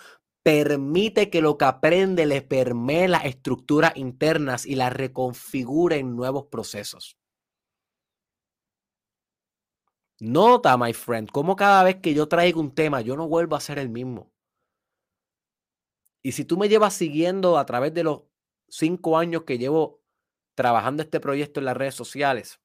Permite 0.42 1.30
que 1.30 1.40
lo 1.40 1.56
que 1.56 1.64
aprende 1.64 2.26
le 2.26 2.42
permee 2.42 3.08
las 3.08 3.24
estructuras 3.24 3.96
internas 3.96 4.66
y 4.66 4.74
las 4.74 4.92
reconfigure 4.92 5.96
en 5.96 6.16
nuevos 6.16 6.46
procesos. 6.46 7.16
Nota, 10.20 10.76
my 10.76 10.92
friend, 10.92 11.30
cómo 11.30 11.56
cada 11.56 11.82
vez 11.82 11.96
que 11.96 12.14
yo 12.14 12.28
traigo 12.28 12.60
un 12.60 12.74
tema, 12.74 13.00
yo 13.00 13.16
no 13.16 13.26
vuelvo 13.26 13.56
a 13.56 13.60
ser 13.60 13.78
el 13.78 13.88
mismo. 13.88 14.30
Y 16.22 16.32
si 16.32 16.44
tú 16.44 16.56
me 16.56 16.68
llevas 16.68 16.94
siguiendo 16.94 17.58
a 17.58 17.66
través 17.66 17.92
de 17.94 18.04
los 18.04 18.22
cinco 18.68 19.18
años 19.18 19.42
que 19.44 19.58
llevo 19.58 20.03
trabajando 20.54 21.02
este 21.02 21.20
proyecto 21.20 21.60
en 21.60 21.66
las 21.66 21.76
redes 21.76 21.94
sociales, 21.94 22.60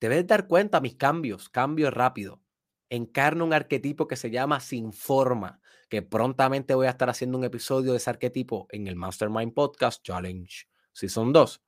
debes 0.00 0.26
dar 0.26 0.46
cuenta 0.46 0.80
mis 0.80 0.96
cambios, 0.96 1.48
cambios 1.48 1.92
rápido. 1.92 2.42
Encarno 2.88 3.44
un 3.44 3.52
arquetipo 3.52 4.08
que 4.08 4.16
se 4.16 4.30
llama 4.30 4.58
sin 4.58 4.92
forma, 4.92 5.60
que 5.88 6.02
prontamente 6.02 6.74
voy 6.74 6.86
a 6.86 6.90
estar 6.90 7.08
haciendo 7.08 7.38
un 7.38 7.44
episodio 7.44 7.92
de 7.92 7.98
ese 7.98 8.10
arquetipo 8.10 8.66
en 8.70 8.88
el 8.88 8.96
Mastermind 8.96 9.54
Podcast 9.54 10.02
Challenge 10.02 10.66
Season 10.92 11.32
2. 11.32 11.62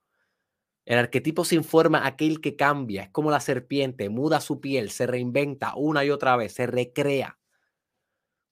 El 0.84 0.98
arquetipo 0.98 1.44
sin 1.44 1.62
forma, 1.62 2.06
aquel 2.06 2.40
que 2.40 2.56
cambia, 2.56 3.04
es 3.04 3.10
como 3.10 3.30
la 3.30 3.40
serpiente, 3.40 4.08
muda 4.08 4.40
su 4.40 4.60
piel, 4.60 4.90
se 4.90 5.06
reinventa 5.06 5.74
una 5.76 6.04
y 6.04 6.10
otra 6.10 6.36
vez, 6.36 6.54
se 6.54 6.66
recrea. 6.66 7.38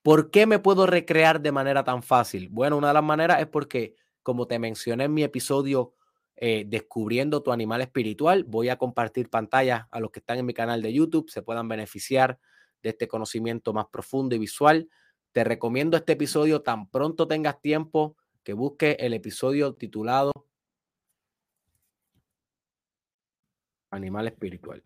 ¿Por 0.02 0.30
qué 0.30 0.46
me 0.46 0.61
puedo 0.61 0.86
recrear 0.86 1.40
de 1.40 1.52
manera 1.52 1.82
tan 1.84 2.02
fácil? 2.02 2.48
Bueno, 2.50 2.78
una 2.78 2.88
de 2.88 2.94
las 2.94 3.02
maneras 3.02 3.40
es 3.40 3.48
porque, 3.48 3.96
como 4.22 4.46
te 4.46 4.58
mencioné 4.58 5.04
en 5.04 5.14
mi 5.14 5.24
episodio 5.24 5.94
eh, 6.43 6.64
Descubriendo 6.66 7.43
tu 7.43 7.53
animal 7.53 7.82
espiritual, 7.82 8.45
voy 8.45 8.70
a 8.70 8.78
compartir 8.78 9.28
pantalla 9.28 9.88
a 9.91 10.01
los 10.01 10.11
que 10.11 10.20
están 10.20 10.38
en 10.38 10.47
mi 10.47 10.55
canal 10.55 10.80
de 10.80 10.91
YouTube, 10.91 11.28
se 11.28 11.43
puedan 11.43 11.68
beneficiar 11.68 12.38
de 12.82 12.88
este 12.88 13.09
conocimiento 13.09 13.74
más 13.74 13.88
profundo 13.93 14.34
y 14.34 14.38
visual. 14.38 14.88
Te 15.32 15.45
recomiendo 15.45 15.99
este 15.99 16.14
episodio 16.14 16.62
tan 16.62 16.88
pronto 16.88 17.28
tengas 17.28 17.61
tiempo 17.61 18.16
que 18.43 18.55
busque 18.55 18.97
el 19.01 19.12
episodio 19.12 19.74
titulado 19.74 20.32
Animal 23.91 24.28
espiritual. 24.28 24.82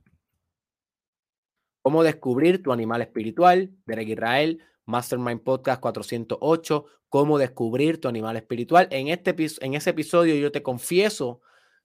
¿Cómo 1.82 2.02
descubrir 2.02 2.64
tu 2.64 2.72
animal 2.72 3.02
espiritual? 3.02 3.70
Derek 3.86 4.08
Israel, 4.08 4.60
Mastermind 4.86 5.42
Podcast 5.42 5.80
408, 5.80 6.84
cómo 7.08 7.38
descubrir 7.38 8.00
tu 8.00 8.08
animal 8.08 8.36
espiritual. 8.36 8.88
En, 8.90 9.08
este, 9.08 9.34
en 9.60 9.74
ese 9.74 9.90
episodio 9.90 10.34
yo 10.34 10.52
te 10.52 10.62
confieso 10.62 11.40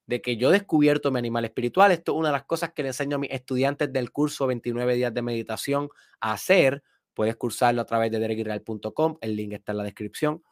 de 0.09 0.21
que 0.21 0.37
yo 0.37 0.49
he 0.49 0.53
descubierto 0.53 1.11
mi 1.11 1.19
animal 1.19 1.45
espiritual. 1.45 1.91
Esto 1.91 2.13
es 2.13 2.17
una 2.17 2.29
de 2.29 2.33
las 2.33 2.45
cosas 2.45 2.73
que 2.73 2.81
le 2.81 2.89
enseño 2.89 3.17
a 3.17 3.19
mis 3.19 3.29
estudiantes 3.31 3.93
del 3.93 4.11
curso 4.11 4.47
29 4.47 4.95
días 4.95 5.13
de 5.13 5.21
meditación 5.21 5.89
a 6.19 6.33
hacer. 6.33 6.83
Puedes 7.13 7.35
cursarlo 7.35 7.81
a 7.81 7.85
través 7.85 8.11
de 8.11 8.19
derekisrael.com, 8.19 9.17
el 9.21 9.35
link 9.35 9.53
está 9.53 9.71
en 9.71 9.77
la 9.77 9.83
descripción. 9.83 10.43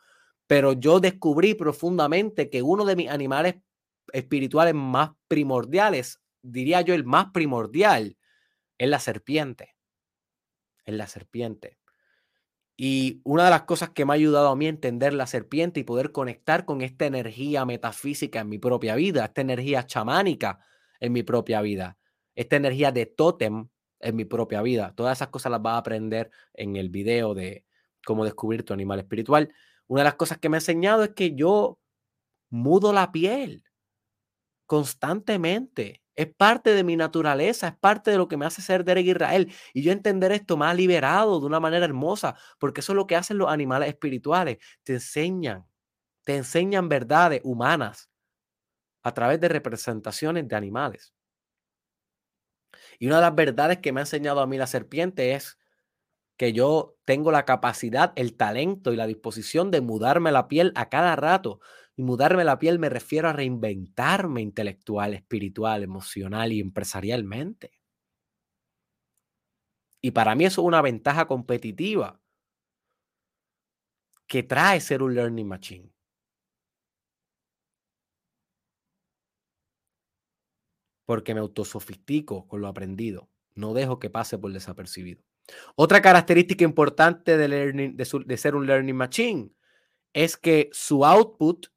Pero 0.45 0.73
yo 0.73 0.99
descubrí 0.99 1.55
profundamente 1.55 2.49
que 2.49 2.61
uno 2.61 2.85
de 2.85 2.95
mis 2.95 3.09
animales 3.09 3.55
espirituales 4.13 4.75
más 4.75 5.11
primordiales, 5.27 6.21
diría 6.43 6.81
yo 6.81 6.93
el 6.93 7.03
más 7.03 7.31
primordial, 7.33 8.15
es 8.77 8.89
la 8.89 8.99
serpiente. 8.99 9.75
Es 10.85 10.93
la 10.93 11.07
serpiente. 11.07 11.79
Y 12.79 13.21
una 13.23 13.45
de 13.45 13.49
las 13.49 13.63
cosas 13.63 13.89
que 13.89 14.05
me 14.05 14.13
ha 14.13 14.15
ayudado 14.15 14.49
a 14.49 14.55
mí 14.55 14.67
a 14.67 14.69
entender 14.69 15.11
la 15.11 15.25
serpiente 15.25 15.79
y 15.79 15.83
poder 15.83 16.11
conectar 16.11 16.63
con 16.63 16.81
esta 16.81 17.07
energía 17.07 17.65
metafísica 17.65 18.41
en 18.41 18.49
mi 18.49 18.59
propia 18.59 18.95
vida, 18.95 19.25
esta 19.25 19.41
energía 19.41 19.85
chamánica 19.87 20.59
en 20.99 21.11
mi 21.11 21.23
propia 21.23 21.61
vida, 21.61 21.97
esta 22.35 22.55
energía 22.55 22.91
de 22.91 23.07
tótem 23.07 23.67
en 23.99 24.15
mi 24.15 24.25
propia 24.25 24.61
vida. 24.61 24.93
Todas 24.95 25.17
esas 25.17 25.29
cosas 25.29 25.51
las 25.51 25.61
vas 25.61 25.73
a 25.73 25.77
aprender 25.79 26.29
en 26.53 26.75
el 26.75 26.89
video 26.89 27.33
de 27.33 27.65
cómo 28.05 28.23
descubrir 28.23 28.63
tu 28.63 28.73
animal 28.73 28.99
espiritual. 28.99 29.51
Una 29.87 30.01
de 30.01 30.05
las 30.05 30.15
cosas 30.15 30.37
que 30.37 30.49
me 30.49 30.57
ha 30.57 30.59
enseñado 30.59 31.03
es 31.03 31.09
que 31.09 31.33
yo 31.33 31.79
mudo 32.49 32.93
la 32.93 33.11
piel 33.11 33.63
constantemente. 34.67 36.03
Es 36.17 36.27
parte 36.35 36.71
de 36.73 36.83
mi 36.83 36.97
naturaleza, 36.97 37.69
es 37.69 37.77
parte 37.77 38.11
de 38.11 38.17
lo 38.17 38.27
que 38.27 38.37
me 38.37 38.45
hace 38.47 38.61
ser 38.63 38.83
Derek 38.83 39.05
Israel. 39.07 39.53
Y 39.73 39.83
yo 39.83 39.91
entender 39.93 40.31
esto 40.33 40.57
más 40.57 40.75
liberado 40.75 41.39
de 41.39 41.45
una 41.45 41.59
manera 41.61 41.85
hermosa, 41.85 42.35
porque 42.59 42.81
eso 42.81 42.93
es 42.93 42.97
lo 42.97 43.07
que 43.07 43.15
hacen 43.15 43.37
los 43.37 43.49
animales 43.49 43.89
espirituales. 43.89 44.57
Te 44.83 44.93
enseñan, 44.95 45.67
te 46.25 46.37
enseñan 46.37 46.89
verdades 46.89 47.41
humanas 47.43 48.09
a 49.03 49.13
través 49.13 49.39
de 49.41 49.49
representaciones 49.49 50.47
de 50.47 50.55
animales. 50.55 51.13
Y 52.99 53.07
una 53.07 53.17
de 53.17 53.21
las 53.23 53.35
verdades 53.35 53.79
que 53.79 53.91
me 53.91 54.01
ha 54.01 54.03
enseñado 54.03 54.41
a 54.41 54.47
mí 54.47 54.57
la 54.57 54.67
serpiente 54.67 55.33
es 55.33 55.57
que 56.37 56.53
yo 56.53 56.97
tengo 57.05 57.31
la 57.31 57.45
capacidad, 57.45 58.13
el 58.15 58.35
talento 58.37 58.93
y 58.93 58.97
la 58.97 59.07
disposición 59.07 59.71
de 59.71 59.81
mudarme 59.81 60.31
la 60.31 60.47
piel 60.47 60.71
a 60.75 60.89
cada 60.89 61.15
rato. 61.15 61.59
Y 61.97 62.03
mudarme 62.03 62.43
la 62.43 62.59
piel 62.59 62.77
me 62.77 62.89
refiero 62.89 63.27
a 63.27 63.33
reinventarme 63.33 64.41
intelectual, 64.41 65.15
espiritual, 65.15 65.81
emocional 65.81 66.53
y 66.53 66.59
empresarialmente. 66.59 67.71
Y 69.99 70.11
para 70.11 70.35
mí 70.35 70.45
eso 70.45 70.61
es 70.61 70.67
una 70.67 70.83
ventaja 70.83 71.25
competitiva 71.27 72.21
que 74.27 74.43
trae 74.43 74.79
ser 74.79 75.01
un 75.01 75.15
learning 75.15 75.47
machine. 75.47 75.91
Porque 81.05 81.33
me 81.33 81.39
autosofistico 81.39 82.47
con 82.47 82.61
lo 82.61 82.67
aprendido. 82.67 83.27
No 83.55 83.73
dejo 83.73 83.97
que 83.97 84.11
pase 84.11 84.37
por 84.37 84.53
desapercibido. 84.53 85.23
Otra 85.75 86.01
característica 86.03 86.63
importante 86.63 87.37
de, 87.37 87.47
learning, 87.47 87.97
de 87.97 88.37
ser 88.37 88.55
un 88.55 88.67
learning 88.67 88.95
machine 88.95 89.51
es 90.13 90.37
que 90.37 90.69
su 90.73 91.03
output 91.05 91.67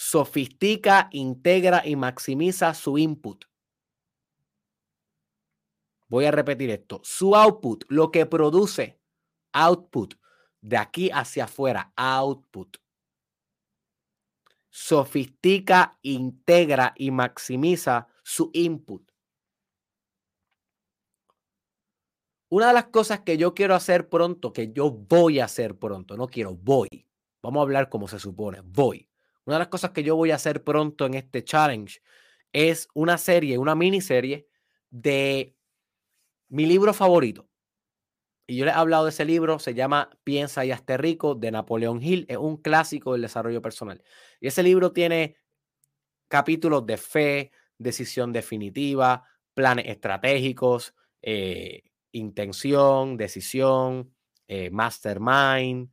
sofistica, 0.00 1.10
integra 1.12 1.86
y 1.86 1.94
maximiza 1.94 2.72
su 2.72 2.96
input. 2.96 3.44
Voy 6.08 6.24
a 6.24 6.30
repetir 6.30 6.70
esto. 6.70 7.02
Su 7.04 7.36
output, 7.36 7.84
lo 7.88 8.10
que 8.10 8.24
produce, 8.24 8.98
output, 9.52 10.14
de 10.62 10.78
aquí 10.78 11.10
hacia 11.10 11.44
afuera, 11.44 11.92
output. 11.96 12.78
Sofistica, 14.70 15.98
integra 16.00 16.94
y 16.96 17.10
maximiza 17.10 18.08
su 18.24 18.50
input. 18.54 19.06
Una 22.48 22.68
de 22.68 22.72
las 22.72 22.86
cosas 22.86 23.20
que 23.20 23.36
yo 23.36 23.52
quiero 23.52 23.74
hacer 23.74 24.08
pronto, 24.08 24.54
que 24.54 24.72
yo 24.72 24.90
voy 24.90 25.40
a 25.40 25.44
hacer 25.44 25.78
pronto, 25.78 26.16
no 26.16 26.26
quiero, 26.26 26.56
voy. 26.56 26.88
Vamos 27.42 27.60
a 27.60 27.62
hablar 27.64 27.90
como 27.90 28.08
se 28.08 28.18
supone, 28.18 28.62
voy 28.62 29.09
una 29.44 29.56
de 29.56 29.60
las 29.60 29.68
cosas 29.68 29.90
que 29.90 30.02
yo 30.02 30.16
voy 30.16 30.30
a 30.30 30.36
hacer 30.36 30.62
pronto 30.64 31.06
en 31.06 31.14
este 31.14 31.44
challenge 31.44 32.00
es 32.52 32.88
una 32.94 33.18
serie, 33.18 33.58
una 33.58 33.74
miniserie 33.74 34.48
de 34.90 35.56
mi 36.48 36.66
libro 36.66 36.92
favorito. 36.92 37.48
Y 38.46 38.56
yo 38.56 38.64
les 38.64 38.74
he 38.74 38.78
hablado 38.78 39.04
de 39.04 39.10
ese 39.10 39.24
libro, 39.24 39.60
se 39.60 39.74
llama 39.74 40.10
Piensa 40.24 40.64
y 40.64 40.72
hazte 40.72 40.96
rico 40.96 41.36
de 41.36 41.52
Napoleón 41.52 42.02
Hill, 42.02 42.26
es 42.28 42.36
un 42.36 42.56
clásico 42.56 43.12
del 43.12 43.22
desarrollo 43.22 43.62
personal. 43.62 44.02
Y 44.40 44.48
ese 44.48 44.64
libro 44.64 44.92
tiene 44.92 45.36
capítulos 46.26 46.84
de 46.84 46.96
fe, 46.96 47.52
decisión 47.78 48.32
definitiva, 48.32 49.24
planes 49.54 49.86
estratégicos, 49.86 50.94
eh, 51.22 51.82
intención, 52.12 53.16
decisión, 53.16 54.12
eh, 54.48 54.70
mastermind, 54.70 55.90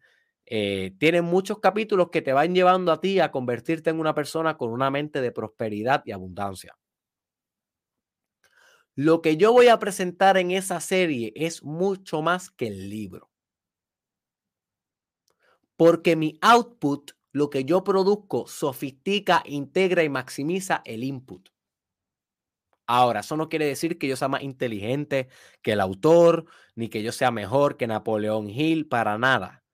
eh, 0.49 0.95
tiene 0.97 1.21
muchos 1.21 1.59
capítulos 1.59 2.09
que 2.09 2.21
te 2.21 2.31
van 2.31 2.55
llevando 2.55 2.93
a 2.93 3.01
ti 3.01 3.19
a 3.19 3.31
convertirte 3.31 3.89
en 3.89 3.99
una 3.99 4.15
persona 4.15 4.57
con 4.57 4.71
una 4.71 4.89
mente 4.89 5.19
de 5.19 5.33
prosperidad 5.33 6.03
y 6.05 6.13
abundancia. 6.13 6.77
Lo 8.95 9.21
que 9.21 9.35
yo 9.35 9.51
voy 9.51 9.67
a 9.67 9.77
presentar 9.77 10.37
en 10.37 10.51
esa 10.51 10.79
serie 10.79 11.33
es 11.35 11.63
mucho 11.63 12.21
más 12.21 12.49
que 12.49 12.67
el 12.67 12.89
libro. 12.89 13.29
Porque 15.75 16.15
mi 16.15 16.39
output, 16.41 17.11
lo 17.33 17.49
que 17.49 17.65
yo 17.65 17.83
produzco, 17.83 18.47
sofistica, 18.47 19.43
integra 19.45 20.03
y 20.03 20.09
maximiza 20.09 20.81
el 20.85 21.03
input. 21.03 21.49
Ahora, 22.87 23.19
eso 23.19 23.35
no 23.35 23.49
quiere 23.49 23.65
decir 23.65 23.99
que 23.99 24.07
yo 24.07 24.15
sea 24.15 24.29
más 24.29 24.43
inteligente 24.43 25.27
que 25.61 25.73
el 25.73 25.81
autor, 25.81 26.45
ni 26.73 26.87
que 26.87 27.03
yo 27.03 27.11
sea 27.11 27.31
mejor 27.31 27.75
que 27.75 27.85
Napoleón 27.85 28.49
Hill, 28.49 28.87
para 28.87 29.17
nada. 29.17 29.66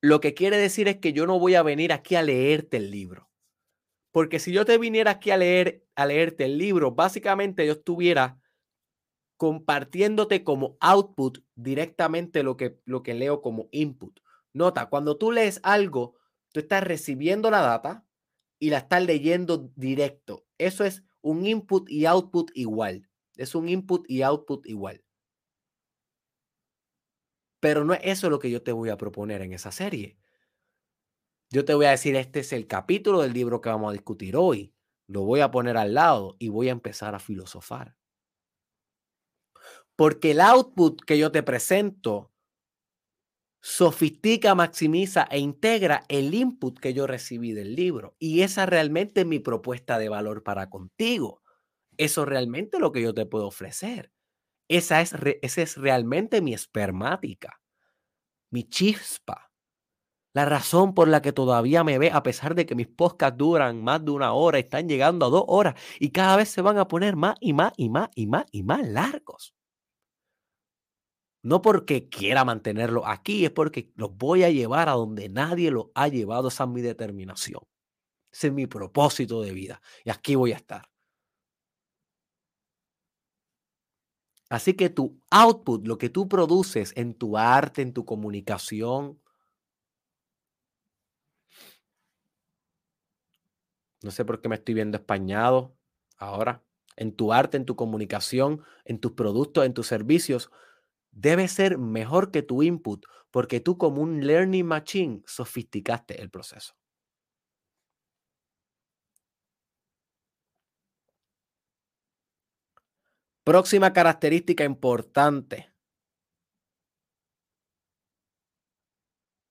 Lo 0.00 0.20
que 0.20 0.34
quiere 0.34 0.56
decir 0.56 0.88
es 0.88 0.98
que 0.98 1.12
yo 1.12 1.26
no 1.26 1.38
voy 1.38 1.54
a 1.54 1.62
venir 1.62 1.92
aquí 1.92 2.14
a 2.14 2.22
leerte 2.22 2.76
el 2.76 2.90
libro. 2.90 3.28
Porque 4.12 4.38
si 4.38 4.52
yo 4.52 4.64
te 4.64 4.78
viniera 4.78 5.12
aquí 5.12 5.30
a 5.30 5.36
leer 5.36 5.84
a 5.94 6.06
leerte 6.06 6.44
el 6.44 6.58
libro, 6.58 6.92
básicamente 6.92 7.66
yo 7.66 7.72
estuviera 7.72 8.40
compartiéndote 9.36 10.44
como 10.44 10.76
output 10.80 11.38
directamente 11.54 12.42
lo 12.42 12.56
que, 12.56 12.80
lo 12.84 13.02
que 13.02 13.14
leo 13.14 13.40
como 13.40 13.68
input. 13.70 14.18
Nota, 14.52 14.88
cuando 14.88 15.16
tú 15.16 15.32
lees 15.32 15.60
algo, 15.62 16.16
tú 16.52 16.60
estás 16.60 16.82
recibiendo 16.82 17.50
la 17.50 17.60
data 17.60 18.04
y 18.58 18.70
la 18.70 18.78
estás 18.78 19.04
leyendo 19.04 19.70
directo. 19.76 20.46
Eso 20.58 20.84
es 20.84 21.04
un 21.20 21.46
input 21.46 21.88
y 21.90 22.06
output 22.06 22.50
igual. 22.54 23.08
Es 23.36 23.54
un 23.54 23.68
input 23.68 24.04
y 24.08 24.22
output 24.22 24.66
igual. 24.66 25.04
Pero 27.60 27.84
no 27.84 27.94
es 27.94 28.00
eso 28.04 28.30
lo 28.30 28.38
que 28.38 28.50
yo 28.50 28.62
te 28.62 28.72
voy 28.72 28.90
a 28.90 28.96
proponer 28.96 29.42
en 29.42 29.52
esa 29.52 29.72
serie. 29.72 30.18
Yo 31.50 31.64
te 31.64 31.74
voy 31.74 31.86
a 31.86 31.90
decir, 31.90 32.14
este 32.16 32.40
es 32.40 32.52
el 32.52 32.66
capítulo 32.66 33.20
del 33.22 33.32
libro 33.32 33.60
que 33.60 33.70
vamos 33.70 33.90
a 33.90 33.92
discutir 33.92 34.36
hoy. 34.36 34.74
Lo 35.06 35.22
voy 35.22 35.40
a 35.40 35.50
poner 35.50 35.76
al 35.76 35.94
lado 35.94 36.36
y 36.38 36.48
voy 36.48 36.68
a 36.68 36.72
empezar 36.72 37.14
a 37.14 37.18
filosofar. 37.18 37.96
Porque 39.96 40.30
el 40.32 40.40
output 40.40 41.00
que 41.02 41.18
yo 41.18 41.32
te 41.32 41.42
presento 41.42 42.32
sofistica, 43.60 44.54
maximiza 44.54 45.26
e 45.30 45.38
integra 45.38 46.04
el 46.08 46.34
input 46.34 46.78
que 46.78 46.94
yo 46.94 47.06
recibí 47.06 47.52
del 47.52 47.74
libro. 47.74 48.14
Y 48.18 48.42
esa 48.42 48.66
realmente 48.66 49.22
es 49.22 49.26
mi 49.26 49.38
propuesta 49.40 49.98
de 49.98 50.08
valor 50.08 50.42
para 50.42 50.70
contigo. 50.70 51.42
Eso 51.96 52.24
realmente 52.24 52.76
es 52.76 52.80
lo 52.80 52.92
que 52.92 53.02
yo 53.02 53.14
te 53.14 53.26
puedo 53.26 53.46
ofrecer. 53.46 54.12
Esa 54.68 55.00
es, 55.00 55.14
esa 55.42 55.62
es 55.62 55.76
realmente 55.76 56.40
mi 56.42 56.54
espermática, 56.54 57.60
mi 58.50 58.64
chispa. 58.64 59.50
La 60.34 60.44
razón 60.44 60.94
por 60.94 61.08
la 61.08 61.22
que 61.22 61.32
todavía 61.32 61.82
me 61.84 61.98
ve, 61.98 62.10
a 62.12 62.22
pesar 62.22 62.54
de 62.54 62.66
que 62.66 62.74
mis 62.74 62.86
podcasts 62.86 63.38
duran 63.38 63.82
más 63.82 64.04
de 64.04 64.10
una 64.10 64.32
hora, 64.34 64.58
están 64.58 64.88
llegando 64.88 65.26
a 65.26 65.30
dos 65.30 65.44
horas 65.48 65.74
y 65.98 66.10
cada 66.10 66.36
vez 66.36 66.50
se 66.50 66.62
van 66.62 66.78
a 66.78 66.86
poner 66.86 67.16
más 67.16 67.36
y 67.40 67.54
más 67.54 67.72
y 67.76 67.88
más 67.88 68.10
y 68.14 68.26
más 68.26 68.44
y 68.52 68.62
más 68.62 68.86
largos. 68.86 69.54
No 71.42 71.62
porque 71.62 72.08
quiera 72.08 72.44
mantenerlo 72.44 73.06
aquí, 73.06 73.44
es 73.44 73.50
porque 73.50 73.90
los 73.96 74.16
voy 74.16 74.42
a 74.44 74.50
llevar 74.50 74.88
a 74.88 74.92
donde 74.92 75.28
nadie 75.28 75.70
los 75.70 75.86
ha 75.94 76.08
llevado. 76.08 76.48
Esa 76.48 76.64
es 76.64 76.70
mi 76.70 76.82
determinación. 76.82 77.62
Ese 78.30 78.48
es 78.48 78.52
mi 78.52 78.66
propósito 78.66 79.40
de 79.42 79.52
vida. 79.52 79.80
Y 80.04 80.10
aquí 80.10 80.34
voy 80.34 80.52
a 80.52 80.56
estar. 80.56 80.88
Así 84.50 84.74
que 84.74 84.88
tu 84.90 85.20
output, 85.30 85.86
lo 85.86 85.98
que 85.98 86.08
tú 86.08 86.28
produces 86.28 86.92
en 86.96 87.14
tu 87.14 87.36
arte, 87.36 87.82
en 87.82 87.92
tu 87.92 88.04
comunicación, 88.04 89.20
no 94.02 94.10
sé 94.10 94.24
por 94.24 94.40
qué 94.40 94.48
me 94.48 94.56
estoy 94.56 94.74
viendo 94.74 94.96
españado 94.96 95.76
ahora, 96.16 96.64
en 96.96 97.14
tu 97.14 97.32
arte, 97.32 97.56
en 97.56 97.64
tu 97.64 97.76
comunicación, 97.76 98.62
en 98.84 98.98
tus 98.98 99.12
productos, 99.12 99.64
en 99.64 99.74
tus 99.74 99.86
servicios, 99.86 100.50
debe 101.12 101.48
ser 101.48 101.78
mejor 101.78 102.30
que 102.30 102.42
tu 102.42 102.62
input, 102.62 103.04
porque 103.32 103.60
tú 103.60 103.78
como 103.78 104.02
un 104.02 104.26
learning 104.26 104.66
machine 104.66 105.22
sofisticaste 105.26 106.22
el 106.22 106.30
proceso. 106.30 106.77
Próxima 113.48 113.94
característica 113.94 114.62
importante 114.62 115.72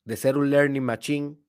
de 0.05 0.15
ser 0.15 0.37
un 0.37 0.51
learning 0.51 0.83
machine 0.83 1.43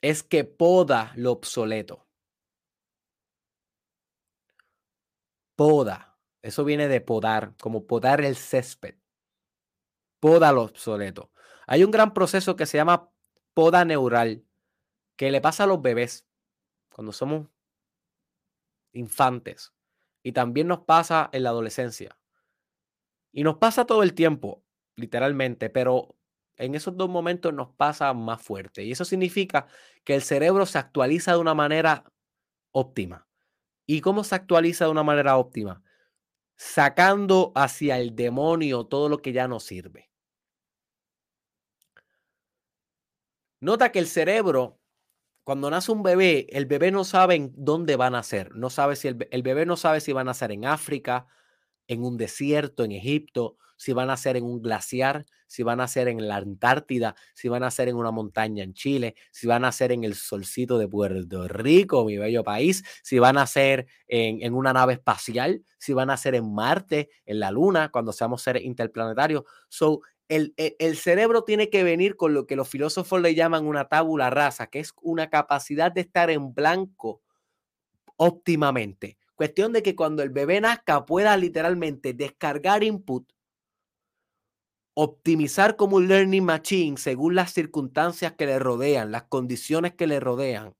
es 0.00 0.22
que 0.22 0.44
poda 0.44 1.12
lo 1.16 1.32
obsoleto. 1.32 2.08
Poda. 5.56 6.18
Eso 6.40 6.64
viene 6.64 6.88
de 6.88 7.02
podar, 7.02 7.54
como 7.58 7.86
podar 7.86 8.22
el 8.22 8.34
césped. 8.34 8.94
Poda 10.20 10.52
lo 10.52 10.62
obsoleto. 10.62 11.30
Hay 11.66 11.84
un 11.84 11.90
gran 11.90 12.14
proceso 12.14 12.56
que 12.56 12.64
se 12.64 12.78
llama 12.78 13.12
poda 13.52 13.84
neural 13.84 14.42
que 15.16 15.30
le 15.30 15.42
pasa 15.42 15.64
a 15.64 15.66
los 15.66 15.82
bebés 15.82 16.26
cuando 16.88 17.12
somos 17.12 17.46
infantes. 18.92 19.72
Y 20.22 20.32
también 20.32 20.68
nos 20.68 20.80
pasa 20.80 21.30
en 21.32 21.44
la 21.44 21.50
adolescencia. 21.50 22.18
Y 23.32 23.44
nos 23.44 23.56
pasa 23.56 23.86
todo 23.86 24.02
el 24.02 24.14
tiempo, 24.14 24.64
literalmente, 24.96 25.70
pero 25.70 26.16
en 26.56 26.74
esos 26.74 26.96
dos 26.96 27.08
momentos 27.08 27.54
nos 27.54 27.70
pasa 27.74 28.12
más 28.12 28.42
fuerte. 28.42 28.84
Y 28.84 28.92
eso 28.92 29.04
significa 29.04 29.66
que 30.04 30.14
el 30.14 30.22
cerebro 30.22 30.66
se 30.66 30.78
actualiza 30.78 31.32
de 31.32 31.38
una 31.38 31.54
manera 31.54 32.04
óptima. 32.72 33.26
¿Y 33.86 34.00
cómo 34.00 34.24
se 34.24 34.34
actualiza 34.34 34.84
de 34.84 34.90
una 34.90 35.02
manera 35.02 35.36
óptima? 35.36 35.82
Sacando 36.56 37.52
hacia 37.54 37.98
el 37.98 38.14
demonio 38.14 38.84
todo 38.84 39.08
lo 39.08 39.18
que 39.18 39.32
ya 39.32 39.48
no 39.48 39.60
sirve. 39.60 40.10
Nota 43.60 43.92
que 43.92 43.98
el 43.98 44.06
cerebro 44.06 44.79
cuando 45.44 45.70
nace 45.70 45.90
un 45.92 46.02
bebé, 46.02 46.46
el 46.50 46.66
bebé 46.66 46.90
no 46.90 47.04
sabe 47.04 47.50
dónde 47.54 47.96
va 47.96 48.06
a 48.06 48.10
nacer. 48.10 48.54
No 48.54 48.70
sabe 48.70 48.96
si 48.96 49.08
el, 49.08 49.42
bebé 49.42 49.66
no 49.66 49.76
sabe 49.76 50.00
si 50.00 50.12
va 50.12 50.20
a 50.20 50.24
nacer 50.24 50.52
en 50.52 50.66
África, 50.66 51.26
en 51.88 52.04
un 52.04 52.16
desierto, 52.16 52.84
en 52.84 52.92
Egipto, 52.92 53.56
si 53.76 53.92
va 53.92 54.02
a 54.02 54.06
nacer 54.06 54.36
en 54.36 54.44
un 54.44 54.60
glaciar, 54.60 55.24
si 55.46 55.62
va 55.62 55.72
a 55.72 55.76
nacer 55.76 56.06
en 56.06 56.28
la 56.28 56.36
Antártida, 56.36 57.16
si 57.34 57.48
va 57.48 57.56
a 57.56 57.60
nacer 57.60 57.88
en 57.88 57.96
una 57.96 58.10
montaña 58.10 58.62
en 58.62 58.74
Chile, 58.74 59.16
si 59.32 59.46
va 59.46 59.56
a 59.56 59.58
nacer 59.58 59.90
en 59.90 60.04
el 60.04 60.14
solcito 60.14 60.78
de 60.78 60.86
Puerto 60.86 61.48
Rico, 61.48 62.04
mi 62.04 62.18
bello 62.18 62.44
país, 62.44 62.84
si 63.02 63.18
va 63.18 63.30
a 63.30 63.32
nacer 63.32 63.86
en, 64.06 64.42
en 64.42 64.54
una 64.54 64.72
nave 64.72 64.92
espacial, 64.92 65.64
si 65.78 65.94
va 65.94 66.02
a 66.02 66.06
nacer 66.06 66.34
en 66.34 66.52
Marte, 66.54 67.08
en 67.24 67.40
la 67.40 67.50
Luna, 67.50 67.90
cuando 67.90 68.12
seamos 68.12 68.42
seres 68.42 68.62
interplanetarios. 68.62 69.44
So, 69.68 70.02
e, 70.30 70.76
el, 70.78 70.96
cerebro 70.96 71.42
tiene 71.42 71.70
que 71.70 71.82
venir 71.82 72.16
con 72.16 72.34
lo 72.34 72.46
que 72.46 72.54
los 72.54 72.68
filósofos 72.68 73.20
le 73.20 73.34
llaman 73.34 73.66
una 73.66 73.88
tábula 73.88 74.30
rasa, 74.30 74.68
que 74.68 74.78
es 74.78 74.92
una 75.02 75.28
capacidad 75.28 75.90
de 75.90 76.02
estar 76.02 76.30
en 76.30 76.54
blanco 76.54 77.20
óptimamente. 78.16 79.18
Cuestión 79.34 79.72
de 79.72 79.82
que 79.82 79.96
cuando 79.96 80.22
el 80.22 80.30
bebé 80.30 80.60
nazca 80.60 81.04
pueda 81.04 81.36
literalmente 81.36 82.14
descargar 82.14 82.84
input, 82.84 83.28
optimizar 84.94 85.74
como 85.74 85.96
un 85.96 86.06
learning 86.06 86.44
machine 86.44 86.96
según 86.96 87.34
las 87.34 87.52
circunstancias 87.52 88.34
que 88.34 88.46
le 88.46 88.60
rodean, 88.60 89.10
las 89.10 89.24
condiciones 89.24 89.94
que 89.94 90.06
le 90.06 90.20
rodean, 90.20 90.76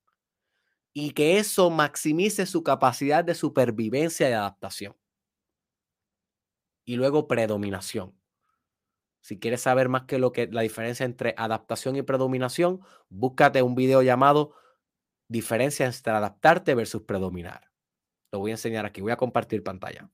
y 0.92 1.10
que 1.10 1.38
eso 1.38 1.70
maximice 1.70 2.46
su 2.46 2.62
capacidad 2.62 3.24
de 3.24 3.34
supervivencia 3.34 4.30
y 4.30 4.32
adaptación. 4.32 4.96
Y 6.84 6.94
luego 6.96 7.26
predominación. 7.26 8.19
Si 9.20 9.38
quieres 9.38 9.60
saber 9.60 9.88
más 9.88 10.04
que 10.04 10.18
lo 10.18 10.32
que 10.32 10.46
la 10.46 10.62
diferencia 10.62 11.04
entre 11.04 11.34
adaptación 11.36 11.96
y 11.96 12.02
predominación, 12.02 12.80
búscate 13.08 13.62
un 13.62 13.74
video 13.74 14.02
llamado 14.02 14.54
Diferencia 15.28 15.86
entre 15.86 16.12
adaptarte 16.12 16.74
versus 16.74 17.02
predominar. 17.02 17.70
Lo 18.32 18.40
voy 18.40 18.50
a 18.50 18.54
enseñar 18.54 18.84
aquí, 18.84 19.00
voy 19.00 19.12
a 19.12 19.16
compartir 19.16 19.62
pantalla. 19.62 20.10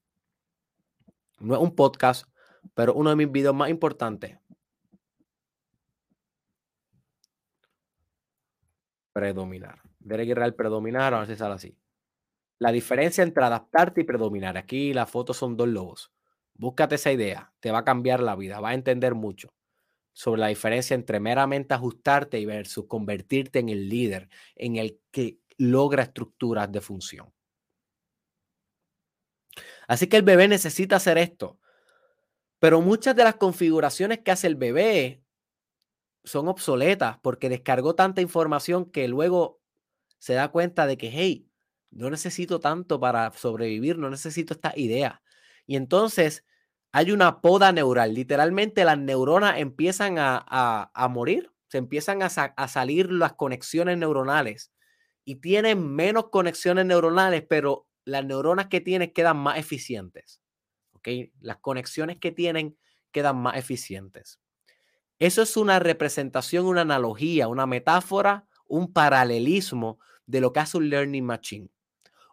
No 1.39 1.55
es 1.55 1.61
un 1.61 1.75
podcast, 1.75 2.29
pero 2.75 2.93
uno 2.93 3.09
de 3.09 3.17
mis 3.17 3.33
videos 3.33 3.55
más 3.55 3.71
importantes. 3.71 4.39
Predominar. 9.15 9.81
Derek 10.01 10.29
Israel 10.29 10.55
predominar, 10.55 11.15
a 11.15 11.21
ver 11.21 11.29
si 11.29 11.37
sale 11.37 11.55
así. 11.55 11.79
La 12.59 12.71
diferencia 12.71 13.25
entre 13.25 13.43
adaptarte 13.43 14.03
y 14.03 14.05
predominar. 14.05 14.59
Aquí 14.59 14.93
las 14.93 15.11
fotos 15.11 15.39
son 15.39 15.57
dos 15.57 15.69
lobos. 15.69 16.13
Búscate 16.59 16.95
esa 16.97 17.13
idea, 17.13 17.53
te 17.61 17.71
va 17.71 17.79
a 17.79 17.85
cambiar 17.85 18.21
la 18.21 18.37
vida, 18.37 18.61
va 18.61 18.71
a 18.71 18.75
entender 18.75 19.15
mucho 19.15 19.55
sobre 20.13 20.41
la 20.41 20.49
diferencia 20.49 20.95
entre 20.95 21.21
meramente 21.21 21.75
ajustarte 21.75 22.41
y 22.41 22.47
versus 22.47 22.87
convertirte 22.87 23.59
en 23.61 23.69
el 23.69 23.89
líder, 23.89 24.29
en 24.57 24.77
el 24.77 25.01
que 25.11 25.39
logra 25.59 26.05
estructuras 26.05 26.73
de 26.73 26.81
función. 26.81 27.33
Así 29.89 30.07
que 30.09 30.17
el 30.17 30.23
bebé 30.23 30.49
necesita 30.49 30.97
hacer 30.97 31.19
esto. 31.19 31.59
Pero 32.59 32.81
muchas 32.81 33.15
de 33.17 33.25
las 33.25 33.37
configuraciones 33.37 34.21
que 34.21 34.31
hace 34.31 34.47
el 34.47 34.57
bebé 34.57 35.23
son 36.25 36.49
obsoletas 36.49 37.19
porque 37.23 37.49
descargó 37.49 37.95
tanta 37.95 38.21
información 38.21 38.91
que 38.91 39.09
luego 39.09 39.61
se 40.19 40.35
da 40.35 40.49
cuenta 40.51 40.87
de 40.87 40.97
que, 40.99 41.11
hey, 41.11 41.49
no 41.91 42.11
necesito 42.11 42.61
tanto 42.61 43.01
para 43.01 43.33
sobrevivir, 43.33 43.99
no 43.99 44.11
necesito 44.11 44.55
esta 44.55 44.73
idea. 44.77 45.23
Y 45.67 45.77
entonces 45.77 46.45
hay 46.93 47.13
una 47.13 47.41
poda 47.41 47.73
neural. 47.73 48.15
Literalmente 48.15 48.85
las 48.85 48.99
neuronas 48.99 49.59
empiezan 49.59 50.17
a, 50.19 51.09
morir, 51.11 51.53
se 51.69 51.79
empiezan 51.79 52.23
a, 52.23 52.27
a, 52.27 52.69
salir 52.69 53.11
las 53.11 53.35
conexiones 53.35 53.99
neuronales 53.99 54.73
y 55.25 55.37
tienen 55.37 55.95
menos 55.95 56.31
conexiones 56.31 56.87
neuronales, 56.87 57.45
pero 57.49 57.87
las 58.05 58.25
neuronas 58.25 58.69
que 58.69 58.81
tienen 58.81 59.13
quedan 59.13 59.37
más 59.37 59.59
eficientes. 59.59 60.41
¿okay? 60.93 61.33
Las 61.41 61.59
conexiones 61.59 62.19
que 62.19 62.33
tienen 62.33 62.79
quedan 63.13 63.37
más 63.37 63.57
eficientes. 63.57 64.41
Eso 65.19 65.43
es 65.43 65.57
una 65.57 65.79
representación, 65.79 66.67
una 66.67 66.83
analogía, 66.83 67.49
una 67.49 67.67
metáfora, 67.67 68.47
un 68.67 68.93
paralelismo 68.93 69.99
de 70.27 70.41
lo 70.41 70.53
que 70.53 70.61
hace 70.61 70.77
un 70.77 70.91
learning 70.91 71.25
machine. 71.25 71.71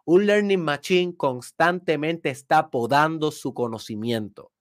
Un 0.06 0.26
learning 0.26 0.60
machine 0.60 1.16
constantemente 1.16 2.28
está 2.28 2.70
podando 2.70 3.30
su 3.30 3.54
conocimiento. 3.54 4.52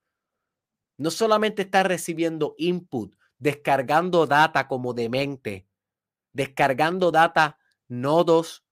No 0.98 1.12
solamente 1.12 1.64
está 1.64 1.84
recibiendo 1.84 2.56
input, 2.58 3.16
descargando 3.40 4.26
data 4.26 4.68
como 4.70 4.94
demente, 4.94 5.68
descargando 6.32 7.12
data 7.12 7.58
nodos 7.90 8.64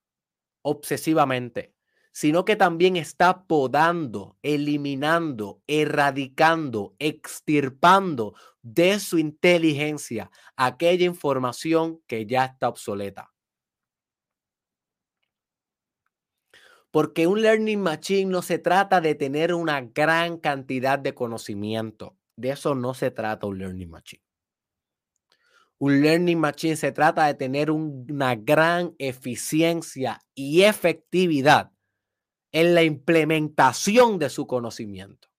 obsesivamente, 0.62 1.76
sino 2.14 2.46
que 2.46 2.56
también 2.56 2.96
está 2.96 3.48
podando, 3.48 4.38
eliminando, 4.42 5.62
erradicando, 5.68 6.96
extirpando 7.00 8.34
de 8.62 9.00
su 9.00 9.18
inteligencia 9.18 10.30
aquella 10.56 11.06
información 11.06 12.02
que 12.08 12.26
ya 12.26 12.46
está 12.46 12.70
obsoleta. 12.70 13.31
Porque 16.92 17.26
un 17.26 17.42
learning 17.42 17.80
machine 17.80 18.30
no 18.30 18.42
se 18.42 18.60
trata 18.60 19.00
de 19.00 19.16
tener 19.16 19.54
una 19.54 19.82
gran 19.82 20.38
cantidad 20.38 21.00
de 21.00 21.14
conocimiento. 21.14 22.18
De 22.36 22.52
eso 22.52 22.76
no 22.76 22.94
se 22.94 23.12
trata 23.12 23.48
un 23.48 23.58
learning 23.58 23.90
machine. 23.90 24.24
Un 25.78 26.02
learning 26.02 26.38
machine 26.38 26.76
se 26.76 26.92
trata 26.92 27.26
de 27.26 27.34
tener 27.34 27.72
una 27.72 28.36
gran 28.36 28.94
eficiencia 29.00 30.22
y 30.36 30.62
efectividad 30.62 31.72
en 32.52 32.76
la 32.76 32.84
implementación 32.84 34.20
de 34.20 34.30
su 34.30 34.46
conocimiento. 34.46 35.30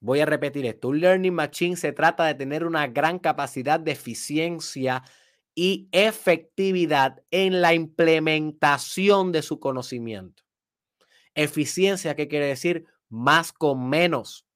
Voy 0.00 0.20
a 0.20 0.26
repetir 0.26 0.64
esto. 0.64 0.88
Un 0.88 1.00
learning 1.00 1.34
machine 1.34 1.76
se 1.76 1.92
trata 1.92 2.24
de 2.24 2.34
tener 2.34 2.64
una 2.64 2.86
gran 2.86 3.18
capacidad 3.18 3.80
de 3.80 3.92
eficiencia 3.92 5.02
y 5.60 5.88
efectividad 5.90 7.24
en 7.32 7.60
la 7.60 7.74
implementación 7.74 9.32
de 9.32 9.42
su 9.42 9.58
conocimiento. 9.58 10.44
Eficiencia, 11.34 12.14
¿qué 12.14 12.28
quiere 12.28 12.46
decir? 12.46 12.86
Más 13.08 13.52
con 13.52 13.88
menos. 13.88 14.46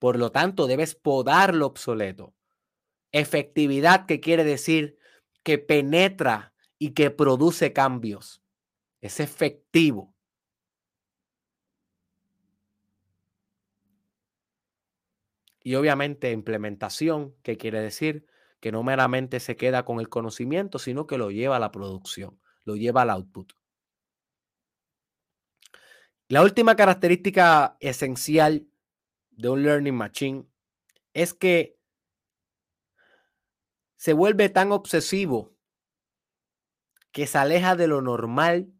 Por 0.00 0.18
lo 0.18 0.32
tanto, 0.32 0.66
debes 0.66 0.96
podar 0.96 1.54
lo 1.54 1.66
obsoleto. 1.66 2.34
Efectividad, 3.12 4.06
¿qué 4.06 4.18
quiere 4.18 4.42
decir? 4.42 4.98
Que 5.44 5.58
penetra 5.58 6.52
y 6.76 6.90
que 6.90 7.12
produce 7.12 7.72
cambios. 7.72 8.42
Es 9.00 9.20
efectivo. 9.20 10.12
Y 15.62 15.76
obviamente 15.76 16.32
implementación, 16.32 17.36
¿qué 17.44 17.56
quiere 17.56 17.80
decir? 17.80 18.26
Que 18.64 18.72
no 18.72 18.82
meramente 18.82 19.40
se 19.40 19.58
queda 19.58 19.84
con 19.84 20.00
el 20.00 20.08
conocimiento, 20.08 20.78
sino 20.78 21.06
que 21.06 21.18
lo 21.18 21.30
lleva 21.30 21.56
a 21.56 21.60
la 21.60 21.70
producción, 21.70 22.40
lo 22.64 22.76
lleva 22.76 23.02
al 23.02 23.10
output. 23.10 23.52
La 26.28 26.40
última 26.40 26.74
característica 26.74 27.76
esencial 27.80 28.66
de 29.32 29.50
un 29.50 29.64
learning 29.64 29.94
machine 29.94 30.46
es 31.12 31.34
que 31.34 31.78
se 33.96 34.14
vuelve 34.14 34.48
tan 34.48 34.72
obsesivo 34.72 35.54
que 37.12 37.26
se 37.26 37.36
aleja 37.36 37.76
de 37.76 37.86
lo 37.86 38.00
normal 38.00 38.72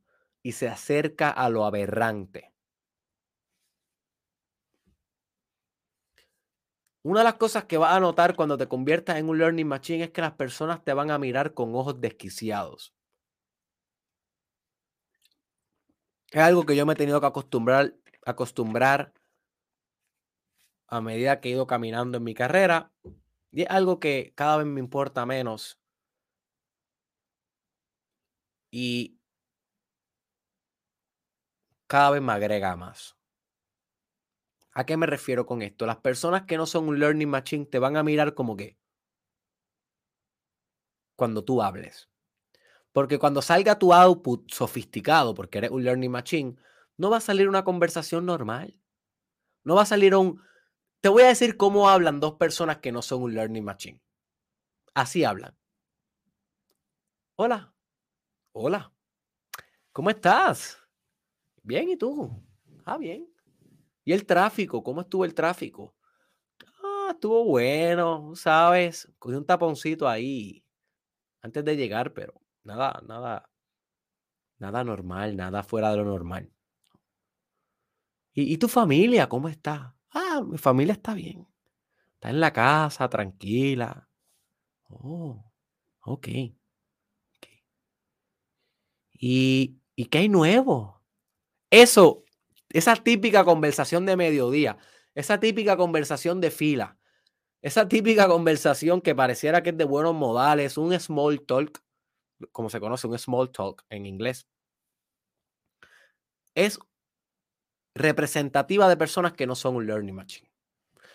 y 0.42 0.52
se 0.52 0.66
acerca 0.66 1.28
a 1.28 1.50
lo 1.50 1.66
aberrante. 1.66 2.53
Una 7.04 7.20
de 7.20 7.24
las 7.24 7.34
cosas 7.34 7.64
que 7.66 7.76
vas 7.76 7.94
a 7.94 8.00
notar 8.00 8.34
cuando 8.34 8.56
te 8.56 8.66
conviertas 8.66 9.18
en 9.18 9.28
un 9.28 9.36
learning 9.36 9.68
machine 9.68 10.04
es 10.04 10.10
que 10.10 10.22
las 10.22 10.32
personas 10.32 10.82
te 10.82 10.94
van 10.94 11.10
a 11.10 11.18
mirar 11.18 11.52
con 11.52 11.74
ojos 11.74 12.00
desquiciados. 12.00 12.94
Es 16.30 16.40
algo 16.40 16.64
que 16.64 16.74
yo 16.74 16.86
me 16.86 16.94
he 16.94 16.96
tenido 16.96 17.20
que 17.20 17.26
acostumbrar, 17.26 17.94
acostumbrar 18.24 19.12
a 20.88 21.02
medida 21.02 21.40
que 21.40 21.50
he 21.50 21.52
ido 21.52 21.66
caminando 21.66 22.16
en 22.16 22.24
mi 22.24 22.32
carrera. 22.32 22.90
Y 23.52 23.62
es 23.62 23.70
algo 23.70 24.00
que 24.00 24.32
cada 24.34 24.56
vez 24.56 24.66
me 24.66 24.80
importa 24.80 25.26
menos. 25.26 25.78
Y 28.70 29.18
cada 31.86 32.10
vez 32.10 32.22
me 32.22 32.32
agrega 32.32 32.76
más. 32.76 33.16
¿A 34.74 34.84
qué 34.84 34.96
me 34.96 35.06
refiero 35.06 35.46
con 35.46 35.62
esto? 35.62 35.86
Las 35.86 35.98
personas 35.98 36.42
que 36.42 36.56
no 36.56 36.66
son 36.66 36.88
un 36.88 36.98
learning 36.98 37.28
machine 37.28 37.64
te 37.64 37.78
van 37.78 37.96
a 37.96 38.02
mirar 38.02 38.34
como 38.34 38.56
que 38.56 38.76
cuando 41.16 41.44
tú 41.44 41.62
hables. 41.62 42.10
Porque 42.92 43.18
cuando 43.18 43.40
salga 43.40 43.78
tu 43.78 43.94
output 43.94 44.50
sofisticado, 44.50 45.34
porque 45.34 45.58
eres 45.58 45.70
un 45.70 45.84
learning 45.84 46.10
machine, 46.10 46.56
no 46.96 47.10
va 47.10 47.18
a 47.18 47.20
salir 47.20 47.48
una 47.48 47.64
conversación 47.64 48.26
normal. 48.26 48.78
No 49.62 49.76
va 49.76 49.82
a 49.82 49.86
salir 49.86 50.14
un... 50.14 50.40
Te 51.00 51.08
voy 51.08 51.22
a 51.22 51.28
decir 51.28 51.56
cómo 51.56 51.88
hablan 51.88 52.20
dos 52.20 52.34
personas 52.34 52.78
que 52.78 52.92
no 52.92 53.02
son 53.02 53.22
un 53.22 53.34
learning 53.34 53.64
machine. 53.64 54.00
Así 54.92 55.24
hablan. 55.24 55.56
Hola. 57.36 57.74
Hola. 58.52 58.92
¿Cómo 59.92 60.10
estás? 60.10 60.78
Bien, 61.62 61.88
¿y 61.88 61.96
tú? 61.96 62.30
Ah, 62.84 62.98
bien. 62.98 63.33
¿Y 64.04 64.12
el 64.12 64.26
tráfico? 64.26 64.82
¿Cómo 64.82 65.00
estuvo 65.00 65.24
el 65.24 65.34
tráfico? 65.34 65.94
Ah, 66.82 67.08
estuvo 67.12 67.44
bueno, 67.44 68.34
¿sabes? 68.36 69.10
Cogí 69.18 69.36
un 69.36 69.46
taponcito 69.46 70.08
ahí 70.08 70.64
antes 71.40 71.64
de 71.64 71.76
llegar, 71.76 72.12
pero 72.12 72.34
nada, 72.62 73.02
nada, 73.06 73.50
nada 74.58 74.84
normal, 74.84 75.36
nada 75.36 75.62
fuera 75.62 75.90
de 75.90 75.98
lo 75.98 76.04
normal. 76.04 76.50
¿Y, 78.36 78.58
tu 78.58 78.66
familia? 78.66 79.28
¿Cómo 79.28 79.48
está? 79.48 79.96
Ah, 80.10 80.42
mi 80.44 80.58
familia 80.58 80.94
está 80.94 81.14
bien. 81.14 81.46
Está 82.14 82.30
en 82.30 82.40
la 82.40 82.52
casa, 82.52 83.08
tranquila. 83.08 84.08
Oh, 84.88 85.44
ok. 86.00 86.18
okay. 86.18 86.56
¿Y, 89.12 89.78
¿Y 89.94 90.06
qué 90.06 90.18
hay 90.18 90.28
nuevo? 90.28 91.00
Eso 91.70 92.23
esa 92.74 92.96
típica 92.96 93.44
conversación 93.44 94.04
de 94.04 94.16
mediodía, 94.16 94.76
esa 95.14 95.38
típica 95.38 95.76
conversación 95.76 96.40
de 96.40 96.50
fila, 96.50 96.98
esa 97.62 97.88
típica 97.88 98.28
conversación 98.28 99.00
que 99.00 99.14
pareciera 99.14 99.62
que 99.62 99.70
es 99.70 99.78
de 99.78 99.84
buenos 99.84 100.14
modales, 100.14 100.76
un 100.76 100.98
small 100.98 101.40
talk, 101.46 101.82
como 102.52 102.70
se 102.70 102.80
conoce, 102.80 103.06
un 103.06 103.18
small 103.18 103.50
talk 103.52 103.84
en 103.90 104.06
inglés, 104.06 104.46
es 106.54 106.78
representativa 107.94 108.88
de 108.88 108.96
personas 108.96 109.32
que 109.34 109.46
no 109.46 109.54
son 109.54 109.76
un 109.76 109.86
learning 109.86 110.14
machine. 110.14 110.50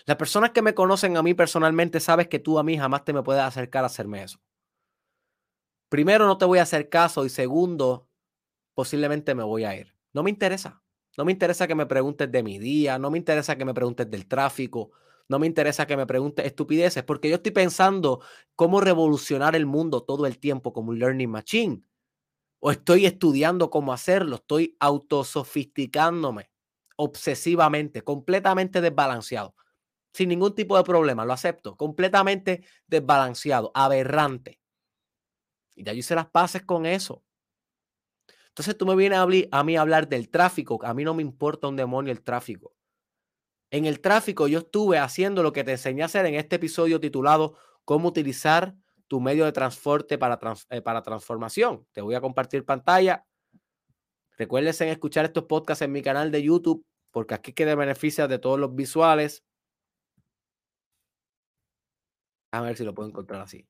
Las 0.05 0.17
personas 0.17 0.51
que 0.51 0.61
me 0.61 0.73
conocen 0.73 1.17
a 1.17 1.23
mí 1.23 1.33
personalmente 1.33 1.99
sabes 1.99 2.27
que 2.29 2.39
tú 2.39 2.57
a 2.57 2.63
mí 2.63 2.77
jamás 2.77 3.05
te 3.05 3.13
me 3.13 3.23
puedes 3.23 3.43
acercar 3.43 3.83
a 3.83 3.87
hacerme 3.87 4.23
eso. 4.23 4.39
Primero, 5.89 6.25
no 6.25 6.37
te 6.37 6.45
voy 6.45 6.59
a 6.59 6.63
hacer 6.63 6.89
caso 6.89 7.25
y 7.25 7.29
segundo, 7.29 8.07
posiblemente 8.75 9.35
me 9.35 9.43
voy 9.43 9.65
a 9.65 9.75
ir. 9.75 9.95
No 10.13 10.23
me 10.23 10.29
interesa. 10.29 10.81
No 11.19 11.25
me 11.25 11.33
interesa 11.33 11.67
que 11.67 11.75
me 11.75 11.85
preguntes 11.85 12.31
de 12.31 12.43
mi 12.43 12.59
día, 12.59 12.97
no 12.97 13.11
me 13.11 13.17
interesa 13.17 13.57
que 13.57 13.65
me 13.65 13.73
preguntes 13.73 14.09
del 14.09 14.25
tráfico, 14.25 14.91
no 15.27 15.37
me 15.37 15.47
interesa 15.47 15.85
que 15.85 15.97
me 15.97 16.07
preguntes 16.07 16.45
estupideces, 16.45 17.03
porque 17.03 17.27
yo 17.27 17.35
estoy 17.35 17.51
pensando 17.51 18.21
cómo 18.55 18.79
revolucionar 18.79 19.53
el 19.53 19.65
mundo 19.65 20.01
todo 20.03 20.25
el 20.25 20.39
tiempo 20.39 20.71
como 20.71 20.91
un 20.91 20.99
learning 20.99 21.29
machine. 21.29 21.83
O 22.61 22.71
estoy 22.71 23.05
estudiando 23.05 23.69
cómo 23.69 23.91
hacerlo, 23.91 24.37
estoy 24.37 24.77
autosofisticándome 24.79 26.51
obsesivamente, 26.95 28.01
completamente 28.01 28.79
desbalanceado, 28.79 29.55
sin 30.13 30.29
ningún 30.29 30.55
tipo 30.55 30.77
de 30.77 30.85
problema, 30.85 31.25
lo 31.25 31.33
acepto, 31.33 31.75
completamente 31.75 32.63
desbalanceado, 32.87 33.71
aberrante. 33.73 34.61
Y 35.75 35.83
ya 35.83 35.91
yo 35.91 35.99
hice 35.99 36.15
las 36.15 36.29
paces 36.29 36.61
con 36.63 36.85
eso. 36.85 37.25
Entonces 38.49 38.77
tú 38.77 38.85
me 38.85 38.95
vienes 38.95 39.19
a, 39.19 39.63
mí 39.63 39.75
a 39.77 39.81
hablar 39.81 40.07
del 40.07 40.29
tráfico. 40.29 40.79
A 40.83 40.93
mí 40.93 41.03
no 41.03 41.13
me 41.13 41.21
importa 41.21 41.67
un 41.67 41.75
demonio 41.75 42.11
el 42.11 42.21
tráfico. 42.21 42.73
En 43.71 43.85
el 43.85 44.01
tráfico 44.01 44.47
yo 44.47 44.59
estuve 44.59 44.97
haciendo 44.97 45.43
lo 45.43 45.53
que 45.53 45.63
te 45.63 45.71
enseñé 45.71 46.01
a 46.01 46.05
hacer 46.05 46.25
en 46.25 46.35
este 46.35 46.57
episodio 46.57 46.99
titulado 46.99 47.55
Cómo 47.85 48.09
utilizar 48.09 48.75
tu 49.07 49.19
medio 49.19 49.45
de 49.45 49.51
transporte 49.51 50.17
para, 50.17 50.39
eh, 50.69 50.81
para 50.81 51.01
transformación. 51.01 51.85
Te 51.93 52.01
voy 52.01 52.15
a 52.15 52.21
compartir 52.21 52.65
pantalla. 52.65 53.25
Recuerden 54.37 54.73
escuchar 54.89 55.25
estos 55.25 55.45
podcasts 55.45 55.81
en 55.81 55.91
mi 55.91 56.01
canal 56.01 56.31
de 56.31 56.43
YouTube 56.43 56.85
porque 57.11 57.33
aquí 57.33 57.53
queda 57.53 57.75
beneficia 57.75 58.27
de 58.27 58.39
todos 58.39 58.59
los 58.59 58.75
visuales. 58.75 59.43
A 62.51 62.61
ver 62.61 62.77
si 62.77 62.83
lo 62.83 62.93
puedo 62.93 63.09
encontrar 63.09 63.41
así. 63.41 63.67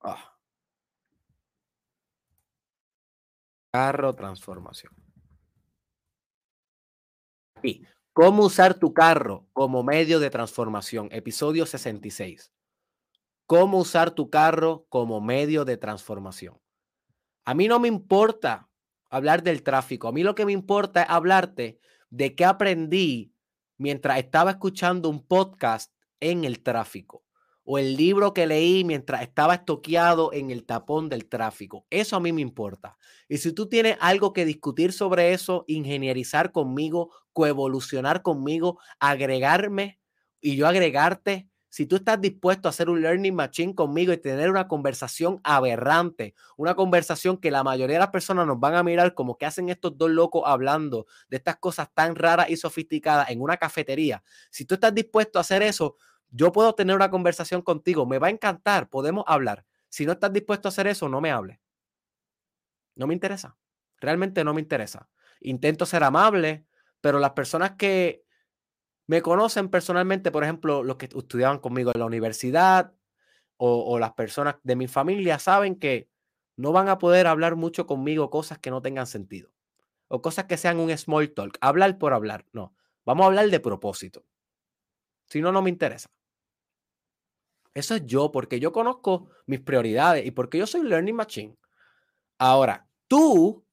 Ah. 0.00 0.35
Carro 3.76 4.14
transformación. 4.14 4.90
Y 7.62 7.82
cómo 8.14 8.44
usar 8.46 8.72
tu 8.72 8.94
carro 8.94 9.46
como 9.52 9.82
medio 9.82 10.18
de 10.18 10.30
transformación. 10.30 11.10
Episodio 11.12 11.66
66. 11.66 12.54
Cómo 13.44 13.76
usar 13.76 14.12
tu 14.12 14.30
carro 14.30 14.86
como 14.88 15.20
medio 15.20 15.66
de 15.66 15.76
transformación. 15.76 16.58
A 17.44 17.52
mí 17.52 17.68
no 17.68 17.78
me 17.78 17.88
importa 17.88 18.66
hablar 19.10 19.42
del 19.42 19.62
tráfico. 19.62 20.08
A 20.08 20.12
mí 20.12 20.22
lo 20.22 20.34
que 20.34 20.46
me 20.46 20.52
importa 20.52 21.02
es 21.02 21.10
hablarte 21.10 21.78
de 22.08 22.34
qué 22.34 22.46
aprendí 22.46 23.34
mientras 23.76 24.16
estaba 24.16 24.52
escuchando 24.52 25.10
un 25.10 25.22
podcast 25.22 25.92
en 26.18 26.46
el 26.46 26.62
tráfico 26.62 27.25
o 27.66 27.78
el 27.78 27.96
libro 27.96 28.32
que 28.32 28.46
leí 28.46 28.84
mientras 28.84 29.22
estaba 29.22 29.54
estoqueado 29.54 30.32
en 30.32 30.50
el 30.52 30.64
tapón 30.64 31.08
del 31.08 31.26
tráfico. 31.26 31.84
Eso 31.90 32.16
a 32.16 32.20
mí 32.20 32.32
me 32.32 32.40
importa. 32.40 32.96
Y 33.28 33.38
si 33.38 33.52
tú 33.52 33.68
tienes 33.68 33.96
algo 34.00 34.32
que 34.32 34.44
discutir 34.44 34.92
sobre 34.92 35.32
eso, 35.32 35.64
ingenierizar 35.66 36.52
conmigo, 36.52 37.10
coevolucionar 37.32 38.22
conmigo, 38.22 38.78
agregarme 39.00 39.98
y 40.40 40.54
yo 40.54 40.68
agregarte, 40.68 41.48
si 41.68 41.86
tú 41.86 41.96
estás 41.96 42.20
dispuesto 42.20 42.68
a 42.68 42.70
hacer 42.70 42.88
un 42.88 43.02
learning 43.02 43.34
machine 43.34 43.74
conmigo 43.74 44.12
y 44.12 44.16
tener 44.16 44.48
una 44.48 44.68
conversación 44.68 45.40
aberrante, 45.42 46.34
una 46.56 46.76
conversación 46.76 47.36
que 47.36 47.50
la 47.50 47.64
mayoría 47.64 47.96
de 47.96 48.00
las 48.00 48.10
personas 48.10 48.46
nos 48.46 48.60
van 48.60 48.76
a 48.76 48.84
mirar 48.84 49.12
como 49.12 49.36
que 49.36 49.44
hacen 49.44 49.68
estos 49.68 49.98
dos 49.98 50.08
locos 50.08 50.44
hablando 50.46 51.06
de 51.28 51.36
estas 51.38 51.56
cosas 51.56 51.88
tan 51.92 52.14
raras 52.14 52.48
y 52.48 52.56
sofisticadas 52.56 53.28
en 53.28 53.42
una 53.42 53.56
cafetería, 53.56 54.22
si 54.50 54.64
tú 54.64 54.76
estás 54.76 54.94
dispuesto 54.94 55.38
a 55.38 55.42
hacer 55.42 55.62
eso, 55.62 55.96
yo 56.36 56.52
puedo 56.52 56.74
tener 56.74 56.96
una 56.96 57.10
conversación 57.10 57.62
contigo, 57.62 58.06
me 58.06 58.18
va 58.18 58.28
a 58.28 58.30
encantar, 58.30 58.88
podemos 58.90 59.24
hablar. 59.26 59.64
Si 59.88 60.06
no 60.06 60.12
estás 60.12 60.32
dispuesto 60.32 60.68
a 60.68 60.70
hacer 60.70 60.86
eso, 60.86 61.08
no 61.08 61.20
me 61.20 61.30
hables. 61.30 61.58
No 62.94 63.06
me 63.06 63.14
interesa. 63.14 63.56
Realmente 64.00 64.44
no 64.44 64.54
me 64.54 64.60
interesa. 64.60 65.08
Intento 65.40 65.86
ser 65.86 66.02
amable, 66.04 66.66
pero 67.00 67.18
las 67.18 67.30
personas 67.32 67.72
que 67.72 68.24
me 69.06 69.22
conocen 69.22 69.70
personalmente, 69.70 70.30
por 70.32 70.44
ejemplo, 70.44 70.82
los 70.84 70.96
que 70.96 71.06
estudiaban 71.06 71.58
conmigo 71.60 71.92
en 71.94 72.00
la 72.00 72.06
universidad 72.06 72.94
o, 73.58 73.84
o 73.92 73.98
las 73.98 74.14
personas 74.14 74.56
de 74.64 74.76
mi 74.76 74.88
familia, 74.88 75.38
saben 75.38 75.76
que 75.78 76.10
no 76.56 76.72
van 76.72 76.88
a 76.88 76.98
poder 76.98 77.26
hablar 77.26 77.56
mucho 77.56 77.86
conmigo 77.86 78.30
cosas 78.30 78.58
que 78.58 78.70
no 78.70 78.82
tengan 78.82 79.06
sentido. 79.06 79.50
o 80.08 80.22
cosas 80.22 80.46
que 80.46 80.56
sean 80.58 80.78
un 80.80 80.96
small 80.98 81.32
talk, 81.34 81.58
hablar 81.60 81.98
por 81.98 82.12
hablar. 82.14 82.46
No, 82.52 82.74
vamos 83.06 83.24
a 83.24 83.28
hablar 83.28 83.50
de 83.50 83.60
propósito. 83.60 84.26
Si 85.28 85.40
no, 85.40 85.52
no 85.52 85.62
me 85.62 85.70
interesa. 85.70 86.10
Eso 87.76 87.94
es 87.94 88.06
yo, 88.06 88.32
porque 88.32 88.58
yo 88.58 88.72
conozco 88.72 89.28
mis 89.44 89.60
prioridades 89.60 90.24
y 90.24 90.30
porque 90.30 90.56
yo 90.56 90.66
soy 90.66 90.82
learning 90.82 91.14
machine. 91.14 91.58
Ahora, 92.38 92.88
tú 93.06 93.66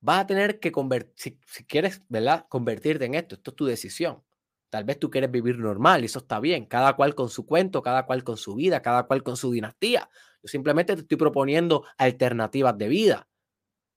vas 0.00 0.20
a 0.20 0.26
tener 0.26 0.58
que 0.58 0.72
convertir, 0.72 1.38
si, 1.44 1.64
quieres, 1.66 2.02
¿verdad? 2.08 2.46
Convertirte 2.48 3.04
en 3.04 3.12
esto, 3.12 3.34
esto 3.34 3.50
es 3.50 3.56
tu 3.56 3.66
decisión. 3.66 4.24
Tal 4.70 4.84
vez 4.84 4.98
tú 4.98 5.10
quieres 5.10 5.30
vivir 5.30 5.58
normal 5.58 6.00
y 6.00 6.06
eso 6.06 6.20
está 6.20 6.40
bien, 6.40 6.64
cada 6.64 6.96
cual 6.96 7.14
con 7.14 7.28
su 7.28 7.44
cuento, 7.44 7.82
cada 7.82 8.06
cual 8.06 8.24
con 8.24 8.38
su 8.38 8.54
vida, 8.54 8.80
cada 8.80 9.02
cual 9.02 9.22
con 9.22 9.36
su 9.36 9.52
dinastía. 9.52 10.08
Yo 10.42 10.48
simplemente 10.48 10.94
te 10.94 11.02
estoy 11.02 11.18
proponiendo 11.18 11.84
alternativas 11.98 12.78
de 12.78 12.88
vida 12.88 13.28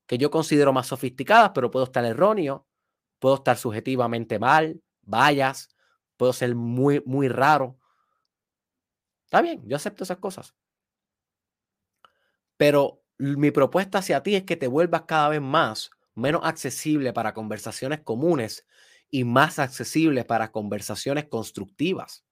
que 0.05 0.17
yo 0.17 0.29
considero 0.29 0.73
más 0.73 0.87
sofisticadas, 0.87 1.51
pero 1.55 1.71
puedo 1.71 1.85
estar 1.85 2.03
erróneo, 2.03 2.67
puedo 3.19 3.35
estar 3.35 3.55
subjetivamente 3.55 4.37
mal, 4.37 4.81
vayas, 5.01 5.69
puedo 6.17 6.33
ser 6.33 6.55
muy, 6.55 7.01
muy 7.05 7.29
raro. 7.29 7.77
Está 9.29 9.43
bien, 9.43 9.61
yo 9.67 9.75
acepto 9.75 10.03
esas 10.03 10.17
cosas. 10.17 10.55
Pero 12.57 13.03
mi 13.19 13.51
propuesta 13.51 13.99
hacia 13.99 14.23
ti 14.23 14.33
es 14.35 14.43
que 14.43 14.57
te 14.57 14.65
vuelvas 14.65 15.03
cada 15.03 15.29
vez 15.29 15.39
más 15.41 15.91
menos 16.15 16.41
accesible 16.43 17.13
para 17.13 17.35
conversaciones 17.35 18.01
comunes 18.01 18.65
y 19.11 19.25
más 19.25 19.59
accesible 19.59 20.25
para 20.25 20.51
conversaciones 20.51 21.25
constructivas, 21.25 22.25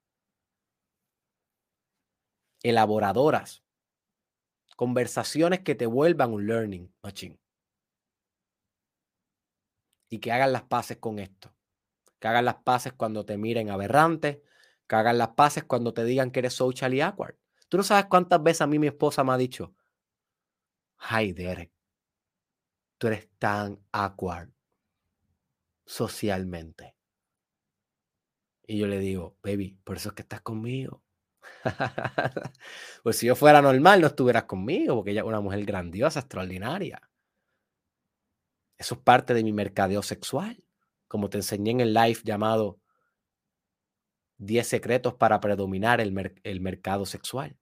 elaboradoras, 2.64 3.64
conversaciones 4.76 5.60
que 5.60 5.76
te 5.76 5.86
vuelvan 5.86 6.34
un 6.34 6.48
learning 6.48 6.92
machine. 7.04 7.40
Y 10.10 10.18
que 10.18 10.32
hagan 10.32 10.52
las 10.52 10.64
paces 10.64 10.98
con 10.98 11.20
esto. 11.20 11.54
Que 12.20 12.28
hagan 12.28 12.46
las 12.46 12.56
paces 12.56 12.94
cuando 12.94 13.26
te 13.26 13.38
miren 13.38 13.70
aberrante, 13.70 14.42
que 14.88 14.96
hagan 14.96 15.18
las 15.18 15.30
paces 15.30 15.64
cuando 15.66 15.94
te 15.94 16.04
digan 16.04 16.32
que 16.32 16.40
eres 16.40 16.54
socially 16.54 17.02
awkward. 17.02 17.36
Tú 17.70 17.78
no 17.78 17.84
sabes 17.84 18.06
cuántas 18.06 18.42
veces 18.42 18.62
a 18.62 18.68
mí 18.68 18.80
mi 18.80 18.88
esposa 18.88 19.24
me 19.24 19.34
ha 19.34 19.38
dicho, 19.38 19.74
hi 21.12 21.34
Derek, 21.34 21.72
tú 22.98 23.08
eres 23.08 23.30
tan 23.38 23.80
awkward 23.92 24.50
socialmente. 25.86 26.96
Y 28.66 28.78
yo 28.78 28.88
le 28.88 29.00
digo, 29.00 29.38
baby, 29.44 29.80
por 29.84 29.98
eso 29.98 30.10
es 30.10 30.16
que 30.16 30.22
estás 30.24 30.42
conmigo. 30.42 31.02
pues 33.04 33.18
si 33.18 33.26
yo 33.26 33.36
fuera 33.36 33.62
normal, 33.62 34.02
no 34.02 34.08
estuvieras 34.08 34.44
conmigo, 34.44 34.96
porque 34.96 35.12
ella 35.12 35.22
es 35.22 35.28
una 35.28 35.40
mujer 35.40 35.64
grandiosa, 35.66 36.20
extraordinaria. 36.20 37.02
Eso 38.78 38.96
es 38.96 39.02
parte 39.02 39.34
de 39.34 39.44
mi 39.44 39.54
mercadeo 39.54 40.04
sexual, 40.04 40.64
como 41.08 41.30
te 41.30 41.38
enseñé 41.38 41.72
en 41.72 41.80
el 41.82 41.94
live 41.94 42.20
llamado 42.24 42.80
10 44.38 44.68
secretos 44.68 45.14
para 45.16 45.40
predominar 45.40 46.02
el, 46.02 46.40
el 46.44 46.62
mercado 46.62 47.06
sexual, 47.06 47.58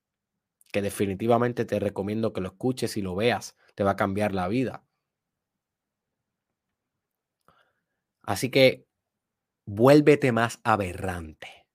que 0.71 0.81
definitivamente 0.81 1.65
te 1.65 1.79
recomiendo 1.79 2.33
que 2.33 2.41
lo 2.41 2.49
escuches 2.49 2.97
y 2.97 3.01
lo 3.01 3.15
veas, 3.15 3.57
te 3.75 3.83
va 3.83 3.91
a 3.91 3.95
cambiar 3.95 4.33
la 4.33 4.47
vida. 4.47 4.83
Así 8.23 8.49
que 8.49 8.85
vuélvete 9.65 10.31
más 10.31 10.59
aberrante. 10.63 11.67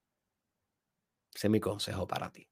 Ese 1.35 1.47
es 1.47 1.51
mi 1.51 1.61
consejo 1.61 2.07
para 2.07 2.31
ti. 2.33 2.47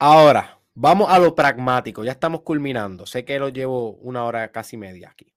Ahora, 0.00 0.60
vamos 0.74 1.08
a 1.10 1.18
lo 1.20 1.34
pragmático. 1.36 2.04
Ya 2.04 2.12
estamos 2.12 2.42
culminando. 2.42 3.06
Sé 3.06 3.24
que 3.24 3.38
lo 3.38 3.48
llevo 3.48 3.92
una 3.96 4.24
hora 4.24 4.50
casi 4.52 4.76
media 4.76 5.10
aquí. 5.10 5.32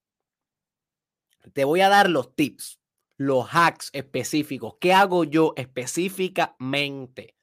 Te 1.53 1.63
voy 1.63 1.81
a 1.81 1.89
dar 1.89 2.09
los 2.09 2.35
tips, 2.35 2.79
los 3.17 3.47
hacks 3.51 3.89
específicos. 3.93 4.75
¿Qué 4.79 4.93
hago 4.93 5.23
yo 5.23 5.53
específicamente? 5.57 7.35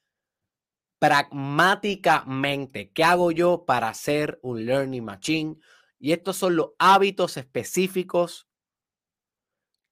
Pragmáticamente. 0.98 2.90
¿Qué 2.92 3.04
hago 3.04 3.30
yo 3.30 3.64
para 3.66 3.88
hacer 3.88 4.38
un 4.42 4.64
learning 4.66 5.04
machine? 5.04 5.56
Y 5.98 6.12
estos 6.12 6.36
son 6.36 6.56
los 6.56 6.70
hábitos 6.78 7.36
específicos 7.36 8.48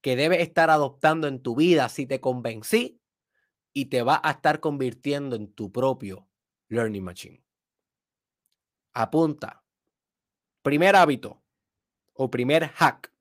que 0.01 0.15
debes 0.15 0.39
estar 0.39 0.69
adoptando 0.69 1.27
en 1.27 1.41
tu 1.41 1.55
vida 1.55 1.89
si 1.89 2.05
te 2.05 2.21
convencí 2.21 3.01
y 3.73 3.85
te 3.85 4.03
va 4.03 4.21
a 4.23 4.31
estar 4.31 4.59
convirtiendo 4.59 5.35
en 5.35 5.53
tu 5.53 5.71
propio 5.71 6.27
learning 6.69 7.03
machine. 7.03 7.43
Apunta. 8.93 9.63
Primer 10.61 10.95
hábito 10.95 11.43
o 12.13 12.31
primer 12.31 12.67
hack 12.67 13.13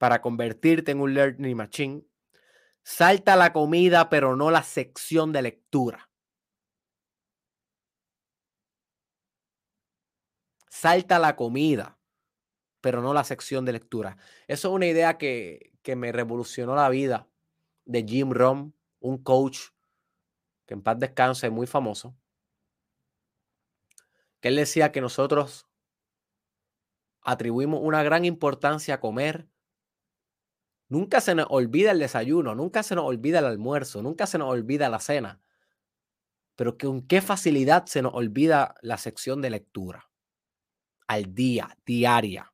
para 0.00 0.22
convertirte 0.22 0.92
en 0.92 1.00
un 1.00 1.12
learning 1.12 1.56
machine. 1.56 2.02
Salta 2.82 3.36
la 3.36 3.52
comida, 3.52 4.08
pero 4.08 4.34
no 4.34 4.50
la 4.50 4.62
sección 4.62 5.30
de 5.30 5.42
lectura. 5.42 6.10
salta 10.80 11.18
la 11.18 11.36
comida, 11.36 11.98
pero 12.80 13.02
no 13.02 13.12
la 13.12 13.24
sección 13.24 13.66
de 13.66 13.72
lectura. 13.72 14.16
Eso 14.48 14.68
es 14.68 14.74
una 14.74 14.86
idea 14.86 15.18
que, 15.18 15.72
que 15.82 15.94
me 15.94 16.10
revolucionó 16.10 16.74
la 16.74 16.88
vida 16.88 17.28
de 17.84 18.02
Jim 18.04 18.30
Rom, 18.30 18.72
un 19.00 19.22
coach 19.22 19.58
que 20.64 20.72
en 20.72 20.82
paz 20.82 20.98
descanse, 20.98 21.50
muy 21.50 21.66
famoso, 21.66 22.16
que 24.40 24.48
él 24.48 24.56
decía 24.56 24.90
que 24.90 25.02
nosotros 25.02 25.66
atribuimos 27.20 27.80
una 27.82 28.02
gran 28.02 28.24
importancia 28.24 28.94
a 28.94 29.00
comer. 29.00 29.48
Nunca 30.90 31.20
se 31.20 31.36
nos 31.36 31.46
olvida 31.48 31.92
el 31.92 32.00
desayuno, 32.00 32.54
nunca 32.54 32.82
se 32.82 32.96
nos 32.96 33.04
olvida 33.04 33.38
el 33.38 33.46
almuerzo, 33.46 34.02
nunca 34.02 34.26
se 34.26 34.38
nos 34.38 34.50
olvida 34.50 34.88
la 34.88 34.98
cena, 34.98 35.40
pero 36.56 36.76
con 36.76 37.06
qué 37.06 37.22
facilidad 37.22 37.86
se 37.86 38.02
nos 38.02 38.12
olvida 38.12 38.74
la 38.82 38.98
sección 38.98 39.40
de 39.40 39.50
lectura 39.50 40.10
al 41.06 41.32
día, 41.34 41.76
diaria. 41.86 42.52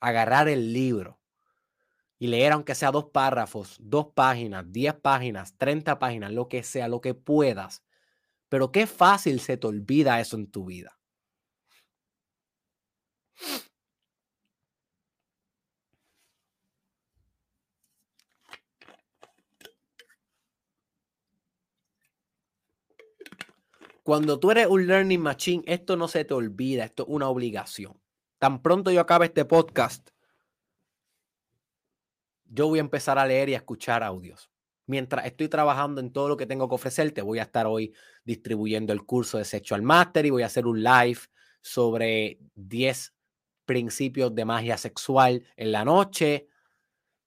Agarrar 0.00 0.48
el 0.48 0.72
libro 0.72 1.18
y 2.18 2.28
leer 2.28 2.52
aunque 2.52 2.74
sea 2.74 2.90
dos 2.90 3.06
párrafos, 3.06 3.76
dos 3.80 4.08
páginas, 4.14 4.64
diez 4.68 4.94
páginas, 4.94 5.56
treinta 5.56 5.98
páginas, 5.98 6.32
lo 6.32 6.48
que 6.48 6.62
sea, 6.62 6.86
lo 6.88 7.00
que 7.00 7.14
puedas. 7.14 7.82
Pero 8.48 8.72
qué 8.72 8.86
fácil 8.86 9.40
se 9.40 9.56
te 9.56 9.66
olvida 9.66 10.20
eso 10.20 10.36
en 10.36 10.50
tu 10.50 10.66
vida. 10.66 10.98
Cuando 24.06 24.38
tú 24.38 24.52
eres 24.52 24.68
un 24.68 24.86
learning 24.86 25.20
machine, 25.20 25.64
esto 25.66 25.96
no 25.96 26.06
se 26.06 26.24
te 26.24 26.32
olvida, 26.32 26.84
esto 26.84 27.02
es 27.02 27.08
una 27.08 27.28
obligación. 27.28 28.00
Tan 28.38 28.62
pronto 28.62 28.92
yo 28.92 29.00
acabe 29.00 29.26
este 29.26 29.44
podcast, 29.44 30.10
yo 32.44 32.68
voy 32.68 32.78
a 32.78 32.82
empezar 32.82 33.18
a 33.18 33.26
leer 33.26 33.48
y 33.48 33.54
a 33.54 33.56
escuchar 33.56 34.04
audios. 34.04 34.48
Mientras 34.86 35.26
estoy 35.26 35.48
trabajando 35.48 36.00
en 36.00 36.12
todo 36.12 36.28
lo 36.28 36.36
que 36.36 36.46
tengo 36.46 36.68
que 36.68 36.76
ofrecerte, 36.76 37.20
voy 37.20 37.40
a 37.40 37.42
estar 37.42 37.66
hoy 37.66 37.94
distribuyendo 38.24 38.92
el 38.92 39.04
curso 39.04 39.38
de 39.38 39.44
Sexual 39.44 39.82
Mastery, 39.82 40.30
voy 40.30 40.44
a 40.44 40.46
hacer 40.46 40.68
un 40.68 40.84
live 40.84 41.18
sobre 41.60 42.38
10 42.54 43.12
principios 43.64 44.32
de 44.36 44.44
magia 44.44 44.76
sexual 44.76 45.44
en 45.56 45.72
la 45.72 45.84
noche. 45.84 46.46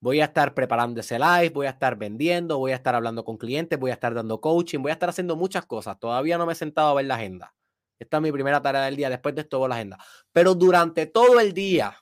Voy 0.01 0.21
a 0.21 0.25
estar 0.25 0.53
preparando 0.53 1.01
ese 1.01 1.19
live, 1.19 1.49
voy 1.49 1.67
a 1.67 1.71
estar 1.71 1.97
vendiendo, 1.97 2.57
voy 2.57 2.71
a 2.71 2.75
estar 2.75 2.95
hablando 2.95 3.25
con 3.25 3.37
clientes, 3.37 3.77
voy 3.77 3.91
a 3.91 3.95
estar 3.95 4.13
dando 4.13 4.39
coaching, 4.39 4.79
voy 4.79 4.91
a 4.91 4.93
estar 4.93 5.09
haciendo 5.09 5.35
muchas 5.35 5.65
cosas. 5.65 5.99
Todavía 5.99 6.37
no 6.37 6.45
me 6.45 6.53
he 6.53 6.55
sentado 6.55 6.89
a 6.89 6.93
ver 6.93 7.05
la 7.05 7.15
agenda. 7.15 7.53
Esta 7.99 8.17
es 8.17 8.23
mi 8.23 8.31
primera 8.31 8.61
tarea 8.61 8.83
del 8.83 8.95
día. 8.95 9.09
Después 9.09 9.35
de 9.35 9.41
esto, 9.41 9.67
la 9.67 9.75
agenda. 9.75 9.97
Pero 10.31 10.55
durante 10.55 11.05
todo 11.05 11.39
el 11.41 11.53
día 11.53 11.97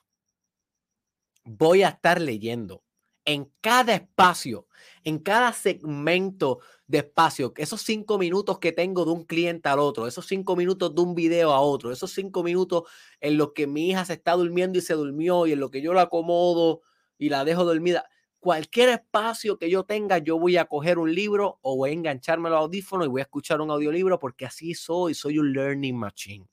voy 1.44 1.82
a 1.82 1.88
estar 1.88 2.20
leyendo 2.20 2.84
en 3.24 3.52
cada 3.60 3.94
espacio, 3.94 4.68
en 5.04 5.18
cada 5.18 5.52
segmento 5.52 6.60
de 6.86 6.98
espacio, 6.98 7.52
esos 7.56 7.82
cinco 7.82 8.16
minutos 8.16 8.58
que 8.58 8.72
tengo 8.72 9.04
de 9.04 9.10
un 9.10 9.24
cliente 9.24 9.68
al 9.68 9.80
otro, 9.80 10.06
esos 10.06 10.26
cinco 10.26 10.56
minutos 10.56 10.94
de 10.94 11.02
un 11.02 11.14
video 11.14 11.52
a 11.52 11.60
otro, 11.60 11.92
esos 11.92 12.12
cinco 12.12 12.42
minutos 12.42 12.84
en 13.20 13.36
los 13.36 13.52
que 13.52 13.66
mi 13.66 13.90
hija 13.90 14.04
se 14.06 14.14
está 14.14 14.32
durmiendo 14.32 14.78
y 14.78 14.82
se 14.82 14.94
durmió 14.94 15.46
y 15.46 15.52
en 15.52 15.60
lo 15.60 15.70
que 15.70 15.82
yo 15.82 15.92
la 15.92 16.02
acomodo 16.02 16.80
y 17.18 17.28
la 17.28 17.44
dejo 17.44 17.64
dormida. 17.64 18.08
Cualquier 18.40 18.90
espacio 18.90 19.58
que 19.58 19.68
yo 19.68 19.84
tenga, 19.84 20.18
yo 20.18 20.38
voy 20.38 20.56
a 20.56 20.66
coger 20.66 20.98
un 20.98 21.12
libro 21.12 21.58
o 21.62 21.76
voy 21.76 21.90
a 21.90 21.92
engancharme 21.92 22.48
los 22.48 22.58
audífonos 22.60 23.06
y 23.06 23.10
voy 23.10 23.20
a 23.20 23.24
escuchar 23.24 23.60
un 23.60 23.70
audiolibro 23.70 24.18
porque 24.18 24.46
así 24.46 24.74
soy, 24.74 25.14
soy 25.14 25.38
un 25.38 25.52
learning 25.52 25.96
machine. 25.96 26.46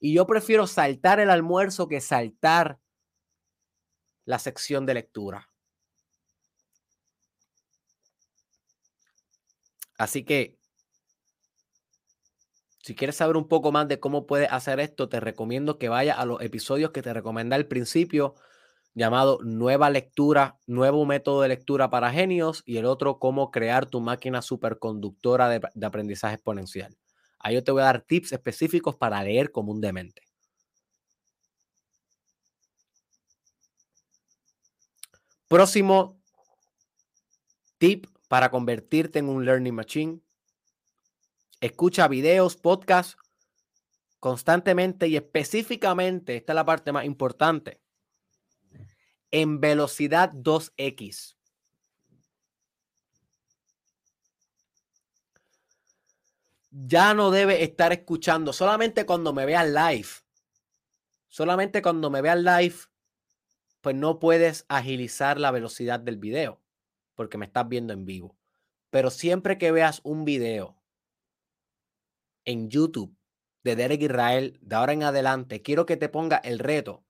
Y 0.00 0.12
yo 0.14 0.26
prefiero 0.26 0.66
saltar 0.66 1.20
el 1.20 1.30
almuerzo 1.30 1.88
que 1.88 2.00
saltar 2.00 2.78
la 4.24 4.38
sección 4.38 4.84
de 4.84 4.94
lectura. 4.94 5.48
Así 9.96 10.24
que, 10.24 10.58
Si 12.86 12.94
quieres 12.94 13.16
saber 13.16 13.36
un 13.36 13.48
poco 13.48 13.72
más 13.72 13.88
de 13.88 13.98
cómo 13.98 14.28
puedes 14.28 14.48
hacer 14.52 14.78
esto, 14.78 15.08
te 15.08 15.18
recomiendo 15.18 15.76
que 15.76 15.88
vayas 15.88 16.20
a 16.20 16.24
los 16.24 16.40
episodios 16.40 16.92
que 16.92 17.02
te 17.02 17.12
recomendé 17.12 17.56
al 17.56 17.66
principio, 17.66 18.36
llamado 18.96 19.38
Nueva 19.44 19.90
Lectura, 19.90 20.58
Nuevo 20.66 21.04
Método 21.04 21.42
de 21.42 21.48
Lectura 21.48 21.90
para 21.90 22.10
Genios 22.10 22.62
y 22.64 22.78
el 22.78 22.86
otro, 22.86 23.18
Cómo 23.18 23.50
crear 23.50 23.84
tu 23.84 24.00
máquina 24.00 24.40
superconductora 24.40 25.50
de, 25.50 25.86
aprendizaje 25.86 26.36
exponencial. 26.36 26.96
Ahí 27.38 27.54
yo 27.54 27.62
te 27.62 27.72
voy 27.72 27.82
a 27.82 27.84
dar 27.84 28.00
tips 28.00 28.32
específicos 28.32 28.96
para 28.96 29.22
leer 29.22 29.52
como 29.52 29.70
un 29.70 29.82
demente. 29.82 30.22
Próximo 35.46 36.18
tip 37.76 38.06
para 38.28 38.50
convertirte 38.50 39.18
en 39.18 39.28
un 39.28 39.44
learning 39.44 39.74
machine 39.74 40.20
escucha 41.60 42.08
videos, 42.08 42.56
podcasts 42.56 43.18
constantemente 44.20 45.06
y 45.06 45.16
específicamente, 45.16 46.36
esta 46.36 46.52
es 46.52 46.54
la 46.54 46.64
parte 46.64 46.92
más 46.92 47.04
importante, 47.04 47.80
en 49.30 49.60
velocidad 49.60 50.32
2x. 50.32 51.36
Ya 56.70 57.14
no 57.14 57.30
debe 57.30 57.62
estar 57.62 57.92
escuchando 57.92 58.52
solamente 58.52 59.06
cuando 59.06 59.32
me 59.32 59.46
veas 59.46 59.66
live. 59.66 60.08
Solamente 61.28 61.80
cuando 61.80 62.10
me 62.10 62.20
veas 62.20 62.38
live, 62.38 62.76
pues 63.80 63.96
no 63.96 64.18
puedes 64.18 64.66
agilizar 64.68 65.40
la 65.40 65.50
velocidad 65.50 66.00
del 66.00 66.18
video 66.18 66.60
porque 67.14 67.38
me 67.38 67.46
estás 67.46 67.68
viendo 67.68 67.92
en 67.92 68.04
vivo. 68.04 68.36
Pero 68.90 69.10
siempre 69.10 69.58
que 69.58 69.72
veas 69.72 70.00
un 70.04 70.24
video 70.24 70.76
en 72.44 72.68
YouTube 72.68 73.16
de 73.64 73.74
Derek 73.74 74.02
Israel, 74.02 74.58
de 74.60 74.76
ahora 74.76 74.92
en 74.92 75.02
adelante, 75.02 75.62
quiero 75.62 75.86
que 75.86 75.96
te 75.96 76.08
ponga 76.08 76.36
el 76.36 76.58
reto 76.58 77.05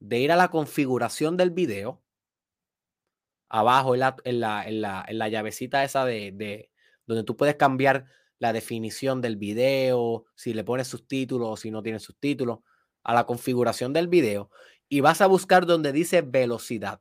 de 0.00 0.18
ir 0.20 0.32
a 0.32 0.36
la 0.36 0.48
configuración 0.48 1.36
del 1.36 1.50
video, 1.50 2.02
abajo 3.48 3.94
en 3.94 4.00
la, 4.00 4.16
en 4.24 4.40
la, 4.40 5.04
en 5.06 5.18
la, 5.18 5.28
llavecita 5.28 5.84
esa 5.84 6.04
de, 6.04 6.32
de, 6.32 6.70
donde 7.06 7.24
tú 7.24 7.36
puedes 7.36 7.56
cambiar 7.56 8.06
la 8.38 8.52
definición 8.52 9.20
del 9.20 9.36
video, 9.36 10.26
si 10.34 10.54
le 10.54 10.64
pones 10.64 10.88
subtítulos 10.88 11.48
o 11.50 11.56
si 11.56 11.70
no 11.70 11.82
tiene 11.82 11.98
subtítulos, 11.98 12.60
a 13.02 13.14
la 13.14 13.24
configuración 13.24 13.92
del 13.92 14.08
video 14.08 14.50
y 14.88 15.00
vas 15.00 15.20
a 15.20 15.26
buscar 15.26 15.66
donde 15.66 15.92
dice 15.92 16.22
velocidad 16.22 17.00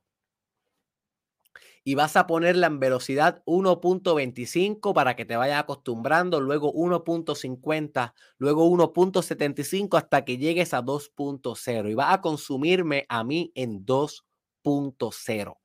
y 1.87 1.95
vas 1.95 2.17
a 2.17 2.27
ponerla 2.27 2.67
en 2.67 2.81
velocidad 2.81 3.41
1.25 3.45 4.93
para 4.93 5.15
que 5.15 5.23
te 5.23 5.37
vayas 5.37 5.61
acostumbrando, 5.61 6.41
luego 6.41 6.73
1.50, 6.73 8.13
luego 8.39 8.69
1.75 8.69 9.97
hasta 9.97 10.25
que 10.25 10.37
llegues 10.37 10.73
a 10.73 10.83
2.0 10.83 11.89
y 11.89 11.93
vas 11.93 12.13
a 12.13 12.19
consumirme 12.19 13.05
a 13.07 13.23
mí 13.23 13.53
en 13.55 13.85
2.0. 13.85 15.57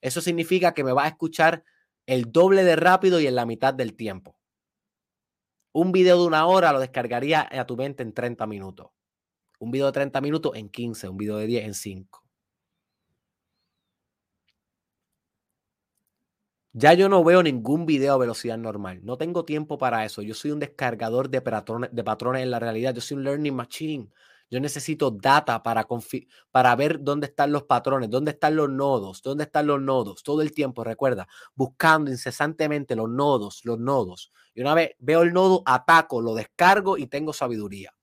Eso 0.00 0.20
significa 0.20 0.74
que 0.74 0.82
me 0.82 0.90
va 0.90 1.04
a 1.04 1.08
escuchar 1.08 1.62
el 2.06 2.32
doble 2.32 2.64
de 2.64 2.74
rápido 2.74 3.20
y 3.20 3.28
en 3.28 3.36
la 3.36 3.46
mitad 3.46 3.72
del 3.72 3.94
tiempo. 3.94 4.36
Un 5.70 5.92
video 5.92 6.20
de 6.20 6.26
una 6.26 6.44
hora 6.46 6.72
lo 6.72 6.80
descargaría 6.80 7.48
a 7.52 7.66
tu 7.68 7.76
mente 7.76 8.02
en 8.02 8.12
30 8.12 8.48
minutos. 8.48 8.88
Un 9.60 9.70
video 9.70 9.86
de 9.86 9.92
30 9.92 10.20
minutos 10.22 10.56
en 10.56 10.70
15, 10.70 11.08
un 11.08 11.16
video 11.16 11.36
de 11.36 11.46
10 11.46 11.66
en 11.66 11.74
5. 11.74 12.27
Ya 16.72 16.92
yo 16.92 17.08
no 17.08 17.24
veo 17.24 17.42
ningún 17.42 17.86
video 17.86 18.14
a 18.14 18.18
velocidad 18.18 18.58
normal. 18.58 19.00
No 19.02 19.16
tengo 19.16 19.44
tiempo 19.44 19.78
para 19.78 20.04
eso. 20.04 20.22
Yo 20.22 20.34
soy 20.34 20.50
un 20.50 20.60
descargador 20.60 21.30
de 21.30 21.40
patrones, 21.40 21.90
de 21.92 22.04
patrones 22.04 22.42
en 22.42 22.50
la 22.50 22.58
realidad. 22.58 22.94
Yo 22.94 23.00
soy 23.00 23.16
un 23.16 23.24
learning 23.24 23.54
machine. 23.54 24.08
Yo 24.50 24.60
necesito 24.60 25.10
data 25.10 25.62
para, 25.62 25.86
para 26.50 26.76
ver 26.76 27.02
dónde 27.02 27.26
están 27.26 27.52
los 27.52 27.64
patrones, 27.64 28.08
dónde 28.08 28.30
están 28.30 28.56
los 28.56 28.70
nodos, 28.70 29.22
dónde 29.22 29.44
están 29.44 29.66
los 29.66 29.80
nodos. 29.80 30.22
Todo 30.22 30.40
el 30.40 30.52
tiempo, 30.52 30.84
recuerda, 30.84 31.28
buscando 31.54 32.10
incesantemente 32.10 32.96
los 32.96 33.10
nodos, 33.10 33.64
los 33.64 33.78
nodos. 33.78 34.32
Y 34.54 34.62
una 34.62 34.74
vez 34.74 34.92
veo 34.98 35.22
el 35.22 35.32
nodo, 35.32 35.62
ataco, 35.66 36.22
lo 36.22 36.34
descargo 36.34 36.96
y 36.96 37.06
tengo 37.06 37.32
sabiduría. 37.34 37.94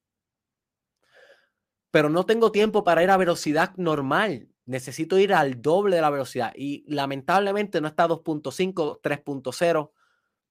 Pero 1.89 2.09
no 2.09 2.25
tengo 2.25 2.51
tiempo 2.51 2.83
para 2.83 3.03
ir 3.03 3.09
a 3.09 3.17
velocidad 3.17 3.73
normal 3.77 4.49
necesito 4.65 5.17
ir 5.19 5.33
al 5.33 5.61
doble 5.61 5.97
de 5.97 6.01
la 6.01 6.09
velocidad 6.09 6.51
y 6.55 6.83
lamentablemente 6.87 7.81
no 7.81 7.87
está 7.87 8.03
a 8.03 8.09
2.5, 8.09 8.99
3.0, 9.01 9.91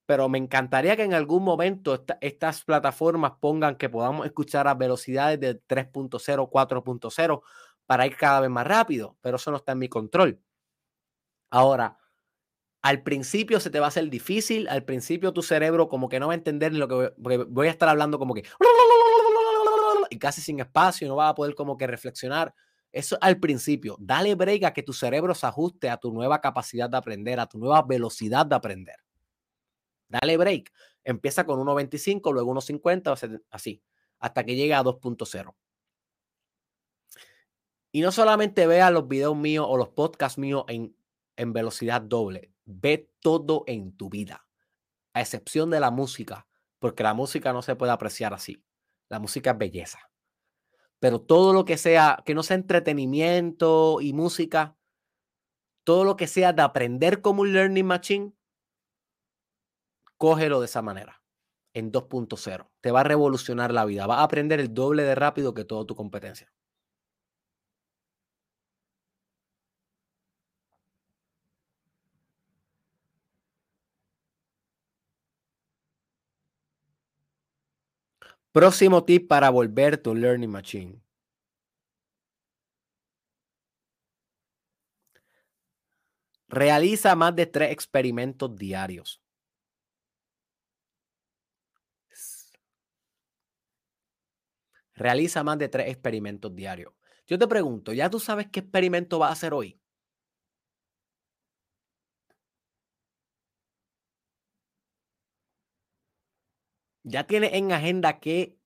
pero 0.05 0.29
me 0.29 0.37
encantaría 0.37 0.95
que 0.95 1.03
en 1.03 1.13
algún 1.13 1.43
momento 1.43 2.05
estas 2.21 2.63
plataformas 2.63 3.33
pongan 3.39 3.75
que 3.75 3.89
podamos 3.89 4.25
escuchar 4.25 4.67
a 4.67 4.75
velocidades 4.75 5.39
de 5.39 5.61
3.0, 5.61 6.49
4.0 6.49 7.41
para 7.85 8.05
ir 8.05 8.15
cada 8.15 8.39
vez 8.39 8.49
más 8.49 8.65
rápido, 8.65 9.17
pero 9.21 9.37
eso 9.37 9.51
no 9.51 9.57
está 9.57 9.73
en 9.73 9.79
mi 9.79 9.89
control. 9.89 10.39
Ahora, 11.49 11.97
al 12.81 13.01
principio 13.01 13.59
se 13.59 13.69
te 13.69 13.79
va 13.79 13.87
a 13.87 13.89
hacer 13.89 14.09
difícil, 14.09 14.67
al 14.67 14.83
principio 14.85 15.33
tu 15.33 15.41
cerebro 15.41 15.87
como 15.87 16.07
que 16.07 16.19
no 16.19 16.27
va 16.27 16.33
a 16.33 16.37
entender 16.37 16.73
lo 16.73 16.87
que 16.87 17.13
voy, 17.17 17.37
voy 17.47 17.67
a 17.67 17.71
estar 17.71 17.89
hablando 17.89 18.19
como 18.19 18.33
que 18.33 18.43
y 20.09 20.19
casi 20.19 20.41
sin 20.41 20.59
espacio, 20.59 21.07
no 21.07 21.15
va 21.15 21.29
a 21.29 21.35
poder 21.35 21.55
como 21.55 21.77
que 21.77 21.87
reflexionar 21.87 22.53
eso 22.95 23.17
al 23.19 23.41
principio. 23.41 23.97
Dale 23.99 24.35
break 24.35 24.63
a 24.63 24.73
que 24.73 24.81
tu 24.81 24.93
cerebro 24.93 25.35
se 25.35 25.45
ajuste 25.45 25.89
a 25.89 25.97
tu 25.97 26.13
nueva 26.13 26.39
capacidad 26.39 26.89
de 26.89 26.95
aprender, 26.95 27.41
a 27.41 27.45
tu 27.45 27.59
nueva 27.59 27.81
velocidad 27.81 28.45
de 28.45 28.55
aprender. 28.55 28.95
Dale 30.07 30.37
break. 30.37 30.71
Empieza 31.03 31.45
con 31.45 31.59
1.25, 31.59 32.31
luego 32.31 32.53
1.50, 32.53 33.43
así, 33.51 33.83
hasta 34.17 34.45
que 34.45 34.55
llegue 34.55 34.73
a 34.73 34.81
2.0. 34.81 35.53
Y 37.91 37.99
no 37.99 38.13
solamente 38.13 38.65
vea 38.65 38.89
los 38.91 39.09
videos 39.09 39.35
míos 39.35 39.65
o 39.67 39.75
los 39.75 39.89
podcasts 39.89 40.37
míos 40.37 40.63
en, 40.69 40.95
en 41.35 41.51
velocidad 41.51 42.01
doble, 42.01 42.53
ve 42.63 43.11
todo 43.19 43.65
en 43.67 43.97
tu 43.97 44.09
vida, 44.09 44.47
a 45.13 45.19
excepción 45.19 45.69
de 45.69 45.81
la 45.81 45.91
música, 45.91 46.47
porque 46.79 47.03
la 47.03 47.13
música 47.13 47.51
no 47.51 47.61
se 47.61 47.75
puede 47.75 47.91
apreciar 47.91 48.33
así. 48.33 48.63
La 49.09 49.19
música 49.19 49.51
es 49.51 49.57
belleza. 49.57 49.99
Pero 50.99 51.19
todo 51.21 51.53
lo 51.53 51.65
que 51.65 51.77
sea, 51.77 52.23
que 52.25 52.33
no 52.33 52.43
sea 52.43 52.55
entretenimiento 52.55 54.01
y 54.01 54.13
música, 54.13 54.77
todo 55.83 56.03
lo 56.03 56.15
que 56.15 56.27
sea 56.27 56.53
de 56.53 56.61
aprender 56.63 57.21
como 57.21 57.41
un 57.41 57.53
learning 57.53 57.85
machine, 57.85 58.33
cógelo 60.17 60.59
de 60.59 60.65
esa 60.65 60.81
manera, 60.81 61.21
en 61.73 61.91
2.0. 61.91 62.69
Te 62.81 62.91
va 62.91 63.01
a 63.01 63.03
revolucionar 63.03 63.71
la 63.71 63.85
vida. 63.85 64.07
Va 64.07 64.19
a 64.19 64.23
aprender 64.23 64.59
el 64.59 64.73
doble 64.73 65.03
de 65.03 65.15
rápido 65.15 65.53
que 65.53 65.65
toda 65.65 65.85
tu 65.85 65.95
competencia. 65.95 66.54
Próximo 78.55 79.03
tip 79.03 79.27
para 79.27 79.49
volver 79.49 79.97
tu 79.97 80.15
learning 80.15 80.49
machine. 80.49 81.01
Realiza 86.47 87.17
más 87.17 87.35
de 87.35 87.47
tres 87.47 87.71
experimentos 87.73 88.55
diarios. 88.55 89.21
Realiza 94.95 95.43
más 95.43 95.57
de 95.57 95.67
tres 95.67 95.89
experimentos 95.89 96.55
diarios. 96.55 96.93
Yo 97.27 97.37
te 97.37 97.47
pregunto, 97.47 97.91
¿ya 97.91 98.09
tú 98.09 98.19
sabes 98.19 98.47
qué 98.51 98.61
experimento 98.61 99.19
vas 99.19 99.29
a 99.31 99.33
hacer 99.33 99.53
hoy? 99.53 99.79
¿Ya 107.07 107.27
tienes 107.27 107.53
en 107.53 107.71
agenda 107.71 108.19
qué 108.19 108.57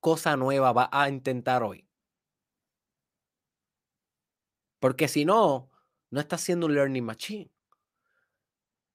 cosa 0.00 0.36
nueva 0.36 0.72
va 0.72 0.88
a 0.92 1.10
intentar 1.10 1.62
hoy? 1.62 1.86
Porque 4.78 5.08
si 5.08 5.24
no, 5.24 5.70
no 6.10 6.20
estás 6.20 6.40
haciendo 6.40 6.66
un 6.66 6.74
learning 6.74 7.04
machine. 7.04 7.50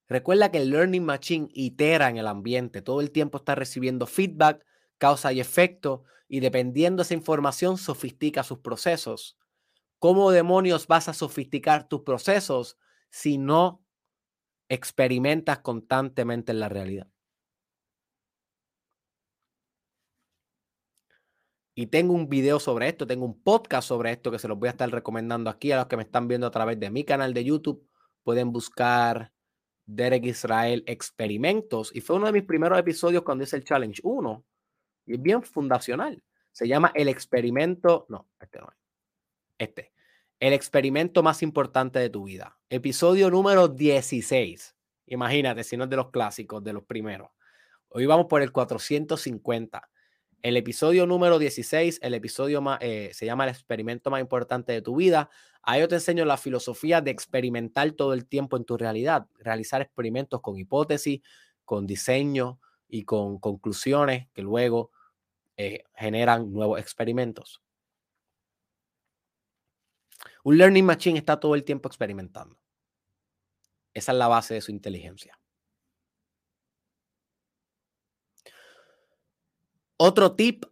Recuerda 0.07 0.49
que 0.51 0.57
el 0.57 0.71
learning 0.71 1.03
machine 1.05 1.47
itera 1.53 2.09
en 2.09 2.17
el 2.17 2.27
ambiente, 2.27 2.81
todo 2.81 3.01
el 3.01 3.11
tiempo 3.11 3.37
está 3.37 3.53
recibiendo 3.53 4.07
feedback, 4.07 4.65
causa 4.97 5.31
y 5.31 5.39
efecto, 5.39 6.03
y 6.27 6.39
dependiendo 6.39 7.01
de 7.01 7.05
esa 7.05 7.13
información, 7.13 7.77
sofistica 7.77 8.41
sus 8.41 8.59
procesos. 8.59 9.37
¿Cómo 9.99 10.31
demonios 10.31 10.87
vas 10.87 11.09
a 11.09 11.13
sofisticar 11.13 11.87
tus 11.87 12.01
procesos 12.01 12.77
si 13.11 13.37
no 13.37 13.83
experimentas 14.69 15.59
constantemente 15.59 16.51
en 16.51 16.59
la 16.61 16.69
realidad? 16.69 17.07
Y 21.77 21.87
tengo 21.87 22.13
un 22.13 22.29
video 22.29 22.61
sobre 22.61 22.87
esto, 22.87 23.05
tengo 23.05 23.25
un 23.25 23.41
podcast 23.41 23.89
sobre 23.89 24.11
esto 24.11 24.31
que 24.31 24.39
se 24.39 24.47
los 24.47 24.57
voy 24.57 24.67
a 24.67 24.71
estar 24.71 24.89
recomendando 24.89 25.49
aquí 25.49 25.73
a 25.73 25.77
los 25.77 25.87
que 25.87 25.97
me 25.97 26.03
están 26.03 26.29
viendo 26.29 26.47
a 26.47 26.51
través 26.51 26.79
de 26.79 26.89
mi 26.89 27.03
canal 27.03 27.33
de 27.33 27.43
YouTube. 27.43 27.85
Pueden 28.23 28.53
buscar 28.53 29.33
Derek 29.85 30.23
Israel 30.25 30.85
Experimentos. 30.87 31.93
Y 31.93 31.99
fue 31.99 32.15
uno 32.15 32.27
de 32.27 32.31
mis 32.31 32.43
primeros 32.43 32.79
episodios 32.79 33.23
cuando 33.23 33.43
hice 33.43 33.57
el 33.57 33.65
Challenge 33.65 33.99
1. 34.03 34.45
Y 35.07 35.13
es 35.15 35.21
bien 35.21 35.43
fundacional. 35.43 36.23
Se 36.53 36.65
llama 36.65 36.93
el 36.95 37.09
experimento, 37.09 38.05
no, 38.07 38.29
este 38.39 38.59
no 38.59 38.69
es. 38.69 38.77
Este. 39.57 39.91
El 40.39 40.53
experimento 40.53 41.23
más 41.23 41.43
importante 41.43 41.99
de 41.99 42.09
tu 42.09 42.23
vida. 42.23 42.57
Episodio 42.69 43.29
número 43.29 43.67
16. 43.67 44.77
Imagínate, 45.07 45.65
si 45.65 45.75
no 45.75 45.83
es 45.83 45.89
de 45.89 45.97
los 45.97 46.09
clásicos, 46.09 46.63
de 46.63 46.71
los 46.71 46.83
primeros. 46.83 47.31
Hoy 47.89 48.05
vamos 48.05 48.27
por 48.27 48.41
el 48.41 48.53
450. 48.53 49.89
El 50.45 50.57
episodio 50.57 51.07
número 51.07 51.39
16, 51.39 52.01
el 52.03 52.13
episodio 52.13 52.63
eh, 52.79 53.09
se 53.15 53.25
llama 53.25 53.45
el 53.45 53.49
experimento 53.49 54.11
más 54.11 54.21
importante 54.21 54.73
de 54.73 54.83
tu 54.83 54.95
vida. 54.95 55.31
Ahí 55.63 55.81
yo 55.81 55.87
te 55.87 55.95
enseño 55.95 56.23
la 56.23 56.37
filosofía 56.37 57.01
de 57.01 57.09
experimentar 57.09 57.93
todo 57.93 58.13
el 58.13 58.27
tiempo 58.27 58.55
en 58.55 58.63
tu 58.63 58.77
realidad, 58.77 59.25
realizar 59.39 59.81
experimentos 59.81 60.41
con 60.41 60.59
hipótesis, 60.59 61.21
con 61.63 61.87
diseño 61.87 62.59
y 62.87 63.05
con 63.05 63.39
conclusiones 63.39 64.27
que 64.35 64.43
luego 64.43 64.91
eh, 65.57 65.83
generan 65.95 66.53
nuevos 66.53 66.79
experimentos. 66.79 67.63
Un 70.43 70.59
learning 70.59 70.85
machine 70.85 71.17
está 71.17 71.39
todo 71.39 71.55
el 71.55 71.63
tiempo 71.63 71.89
experimentando. 71.89 72.55
Esa 73.95 74.11
es 74.11 74.17
la 74.19 74.27
base 74.27 74.53
de 74.53 74.61
su 74.61 74.69
inteligencia. 74.69 75.39
Otro 79.97 80.35
tip 80.35 80.65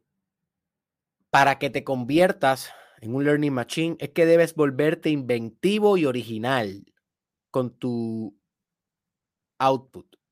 para 1.30 1.58
que 1.58 1.70
te 1.70 1.84
conviertas 1.84 2.72
en 3.00 3.16
un 3.16 3.24
learning 3.24 3.54
machine 3.54 3.96
es 4.00 4.10
que 4.10 4.26
debes 4.26 4.54
volverte 4.54 5.10
inventivo 5.10 5.98
y 5.98 6.06
original 6.06 6.86
con 7.52 7.72
tu 7.78 8.38
output. 9.60 10.23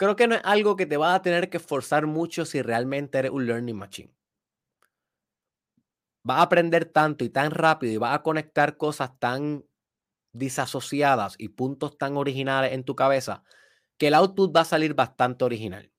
Creo 0.00 0.16
que 0.16 0.26
no 0.26 0.34
es 0.36 0.40
algo 0.44 0.76
que 0.76 0.86
te 0.86 0.96
va 0.96 1.14
a 1.14 1.20
tener 1.20 1.50
que 1.50 1.58
forzar 1.58 2.06
mucho 2.06 2.46
si 2.46 2.62
realmente 2.62 3.18
eres 3.18 3.32
un 3.32 3.46
learning 3.46 3.76
machine. 3.76 4.14
Vas 6.24 6.38
a 6.38 6.42
aprender 6.42 6.86
tanto 6.86 7.22
y 7.22 7.28
tan 7.28 7.50
rápido 7.50 7.92
y 7.92 7.98
vas 7.98 8.14
a 8.14 8.22
conectar 8.22 8.78
cosas 8.78 9.18
tan 9.18 9.66
disasociadas 10.32 11.34
y 11.36 11.50
puntos 11.50 11.98
tan 11.98 12.16
originales 12.16 12.72
en 12.72 12.84
tu 12.84 12.96
cabeza 12.96 13.44
que 13.98 14.06
el 14.06 14.14
output 14.14 14.56
va 14.56 14.62
a 14.62 14.64
salir 14.64 14.94
bastante 14.94 15.44
original. 15.44 15.92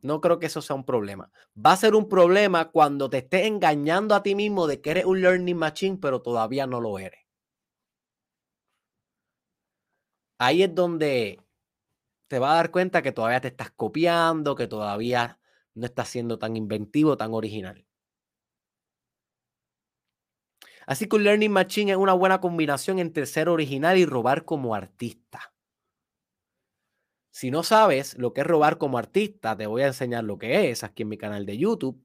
No 0.00 0.20
creo 0.20 0.38
que 0.38 0.46
eso 0.46 0.62
sea 0.62 0.76
un 0.76 0.84
problema. 0.84 1.32
Va 1.56 1.72
a 1.72 1.76
ser 1.76 1.96
un 1.96 2.08
problema 2.08 2.70
cuando 2.70 3.10
te 3.10 3.18
estés 3.18 3.46
engañando 3.46 4.14
a 4.14 4.22
ti 4.22 4.36
mismo 4.36 4.68
de 4.68 4.80
que 4.80 4.92
eres 4.92 5.04
un 5.04 5.20
learning 5.20 5.56
machine, 5.56 5.98
pero 6.00 6.22
todavía 6.22 6.68
no 6.68 6.80
lo 6.80 7.00
eres. 7.00 7.26
Ahí 10.38 10.62
es 10.62 10.72
donde 10.72 11.40
te 12.28 12.38
vas 12.38 12.52
a 12.52 12.56
dar 12.56 12.70
cuenta 12.70 13.02
que 13.02 13.12
todavía 13.12 13.40
te 13.40 13.48
estás 13.48 13.70
copiando, 13.72 14.54
que 14.54 14.66
todavía 14.66 15.40
no 15.74 15.86
estás 15.86 16.08
siendo 16.08 16.38
tan 16.38 16.56
inventivo, 16.56 17.16
tan 17.16 17.32
original. 17.32 17.86
Así 20.86 21.06
que 21.06 21.16
un 21.16 21.24
Learning 21.24 21.52
Machine 21.52 21.92
es 21.92 21.98
una 21.98 22.14
buena 22.14 22.40
combinación 22.40 22.98
entre 22.98 23.26
ser 23.26 23.48
original 23.48 23.98
y 23.98 24.06
robar 24.06 24.44
como 24.44 24.74
artista. 24.74 25.52
Si 27.30 27.50
no 27.50 27.62
sabes 27.62 28.16
lo 28.18 28.32
que 28.32 28.40
es 28.40 28.46
robar 28.46 28.78
como 28.78 28.98
artista, 28.98 29.56
te 29.56 29.66
voy 29.66 29.82
a 29.82 29.88
enseñar 29.88 30.24
lo 30.24 30.38
que 30.38 30.70
es 30.70 30.82
aquí 30.84 31.02
en 31.02 31.10
mi 31.10 31.18
canal 31.18 31.46
de 31.46 31.58
YouTube. 31.58 32.02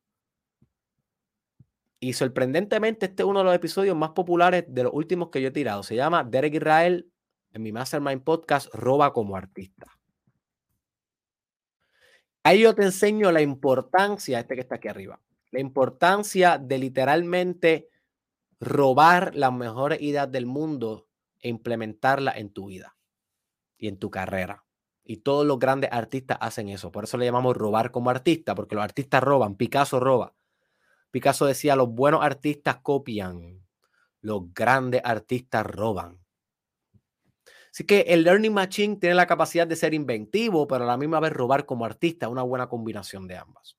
Y 2.01 2.13
sorprendentemente, 2.13 3.05
este 3.05 3.23
es 3.23 3.29
uno 3.29 3.39
de 3.39 3.45
los 3.45 3.55
episodios 3.55 3.95
más 3.95 4.09
populares 4.09 4.65
de 4.67 4.83
los 4.83 4.93
últimos 4.93 5.29
que 5.29 5.41
yo 5.41 5.47
he 5.47 5.51
tirado. 5.51 5.83
Se 5.83 5.95
llama 5.95 6.25
Derek 6.25 6.55
Israel 6.55 7.09
en 7.51 7.63
mi 7.63 7.71
Mastermind 7.71 8.23
Podcast, 8.23 8.67
Roba 8.73 9.13
como 9.13 9.37
artista. 9.37 9.92
Ahí 12.43 12.61
yo 12.61 12.75
te 12.75 12.83
enseño 12.83 13.31
la 13.31 13.41
importancia, 13.41 14.39
este 14.39 14.55
que 14.55 14.61
está 14.61 14.75
aquí 14.75 14.89
arriba, 14.89 15.21
la 15.51 15.61
importancia 15.61 16.57
de 16.57 16.77
literalmente 16.77 17.89
robar 18.59 19.33
las 19.35 19.53
mejores 19.53 20.01
ideas 20.01 20.29
del 20.31 20.45
mundo 20.45 21.07
e 21.39 21.49
implementarlas 21.49 22.37
en 22.37 22.51
tu 22.51 22.67
vida 22.67 22.97
y 23.77 23.87
en 23.87 23.97
tu 23.97 24.09
carrera. 24.11 24.65
Y 25.05 25.17
todos 25.17 25.45
los 25.45 25.59
grandes 25.59 25.91
artistas 25.91 26.37
hacen 26.41 26.69
eso. 26.69 26.91
Por 26.91 27.05
eso 27.05 27.17
le 27.17 27.25
llamamos 27.25 27.55
robar 27.55 27.91
como 27.91 28.09
artista, 28.09 28.55
porque 28.55 28.75
los 28.75 28.83
artistas 28.83 29.21
roban. 29.21 29.55
Picasso 29.55 29.99
roba. 29.99 30.33
Picasso 31.11 31.45
decía, 31.45 31.75
los 31.75 31.89
buenos 31.89 32.23
artistas 32.23 32.77
copian, 32.81 33.65
los 34.21 34.53
grandes 34.53 35.01
artistas 35.03 35.65
roban. 35.65 36.22
Así 37.73 37.85
que 37.85 38.01
el 38.07 38.23
Learning 38.23 38.53
Machine 38.53 38.97
tiene 38.97 39.15
la 39.15 39.25
capacidad 39.25 39.65
de 39.67 39.75
ser 39.75 39.93
inventivo, 39.95 40.67
pero 40.67 40.83
a 40.83 40.87
la 40.87 40.95
misma 40.97 41.19
vez 41.19 41.33
robar 41.33 41.65
como 41.65 41.85
artista, 41.85 42.29
una 42.29 42.43
buena 42.43 42.67
combinación 42.69 43.27
de 43.27 43.37
ambas. 43.37 43.75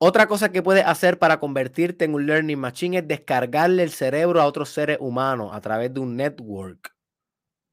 Otra 0.00 0.28
cosa 0.28 0.52
que 0.52 0.62
puedes 0.62 0.84
hacer 0.86 1.18
para 1.18 1.40
convertirte 1.40 2.04
en 2.04 2.14
un 2.14 2.26
learning 2.26 2.58
machine 2.58 2.98
es 2.98 3.08
descargarle 3.08 3.82
el 3.82 3.90
cerebro 3.90 4.40
a 4.40 4.46
otros 4.46 4.68
seres 4.70 4.98
humanos 5.00 5.50
a 5.52 5.60
través 5.60 5.92
de 5.92 5.98
un 6.00 6.16
network. 6.16 6.94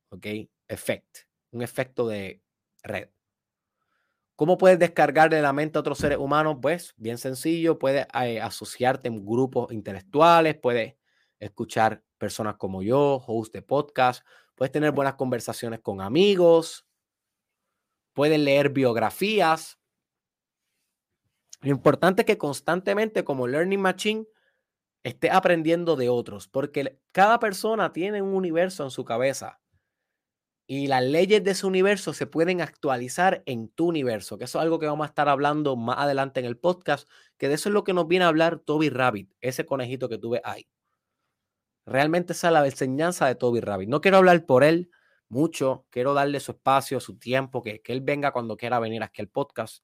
¿Ok? 0.09 0.27
Effect. 0.69 1.19
Un 1.51 1.63
efecto 1.63 2.07
de 2.07 2.41
red. 2.84 3.09
¿Cómo 4.36 4.57
puedes 4.57 4.78
descargarle 4.78 5.41
la 5.41 5.53
mente 5.53 5.78
a 5.78 5.82
otros 5.82 5.98
seres 5.98 6.18
humanos? 6.18 6.57
Pues 6.62 6.94
bien 6.98 7.18
sencillo, 7.18 7.80
puedes 7.80 8.06
eh, 8.22 8.41
asociarte 8.41 9.07
en 9.07 9.26
grupos 9.26 9.72
intelectuales, 9.72 10.57
puedes 10.57 10.95
escuchar 11.40 12.03
personas 12.18 12.57
como 12.57 12.82
yo, 12.84 13.24
host 13.26 13.53
de 13.53 13.62
podcast, 13.62 14.26
puedes 14.56 14.74
tener 14.74 14.91
buenas 14.91 15.16
conversaciones 15.16 15.80
con 15.80 16.02
amigos, 16.02 16.86
puedes 18.14 18.40
leer 18.40 18.70
biografías. 18.70 19.80
Lo 21.62 21.72
importante 21.72 22.24
es 22.24 22.26
que 22.26 22.38
constantemente 22.38 23.24
como 23.24 23.48
Learning 23.48 23.80
Machine 23.80 24.26
esté 25.03 25.32
aprendiendo 25.32 25.95
de 25.95 26.10
otros, 26.10 26.49
porque 26.49 26.99
cada 27.14 27.40
persona 27.40 27.94
tiene 27.94 28.22
un 28.22 28.34
universo 28.36 28.84
en 28.84 28.91
su 28.91 29.06
cabeza 29.06 29.62
y 30.68 30.88
las 30.88 31.04
leyes 31.04 31.44
de 31.44 31.52
ese 31.52 31.68
universo 31.68 32.14
se 32.14 32.26
pueden 32.26 32.62
actualizar 32.62 33.44
en 33.46 33.70
tu 33.70 33.88
universo, 33.88 34.38
que 34.38 34.46
eso 34.46 34.58
es 34.58 34.64
algo 34.64 34.80
que 34.80 34.88
vamos 34.88 35.06
a 35.06 35.10
estar 35.10 35.30
hablando 35.30 35.76
más 35.76 36.00
adelante 36.00 36.40
en 36.40 36.48
el 36.48 36.58
podcast, 36.58 37.08
que 37.38 37.48
de 37.48 37.56
eso 37.56 37.70
es 37.70 37.74
lo 37.74 37.84
que 37.84 37.94
nos 37.94 38.08
viene 38.08 38.26
a 38.26 38.30
hablar 38.30 38.60
Toby 38.60 38.90
Rabbit, 38.90 39.32
ese 39.42 39.66
conejito 39.66 40.10
que 40.10 40.18
tuve 40.18 40.42
ahí. 40.44 40.68
Realmente 41.86 42.34
esa 42.34 42.48
es 42.48 42.54
la 42.54 42.66
enseñanza 42.66 43.28
de 43.28 43.36
Toby 43.36 43.62
Rabbit. 43.62 43.90
No 43.90 44.02
quiero 44.02 44.18
hablar 44.18 44.46
por 44.48 44.64
él 44.64 44.90
mucho, 45.30 45.86
quiero 45.92 46.16
darle 46.16 46.40
su 46.40 46.54
espacio, 46.54 47.00
su 47.00 47.18
tiempo, 47.18 47.62
que, 47.62 47.82
que 47.82 47.94
él 47.94 48.02
venga 48.02 48.32
cuando 48.32 48.58
quiera 48.58 48.80
venir 48.80 49.04
aquí 49.04 49.22
al 49.22 49.28
podcast. 49.30 49.84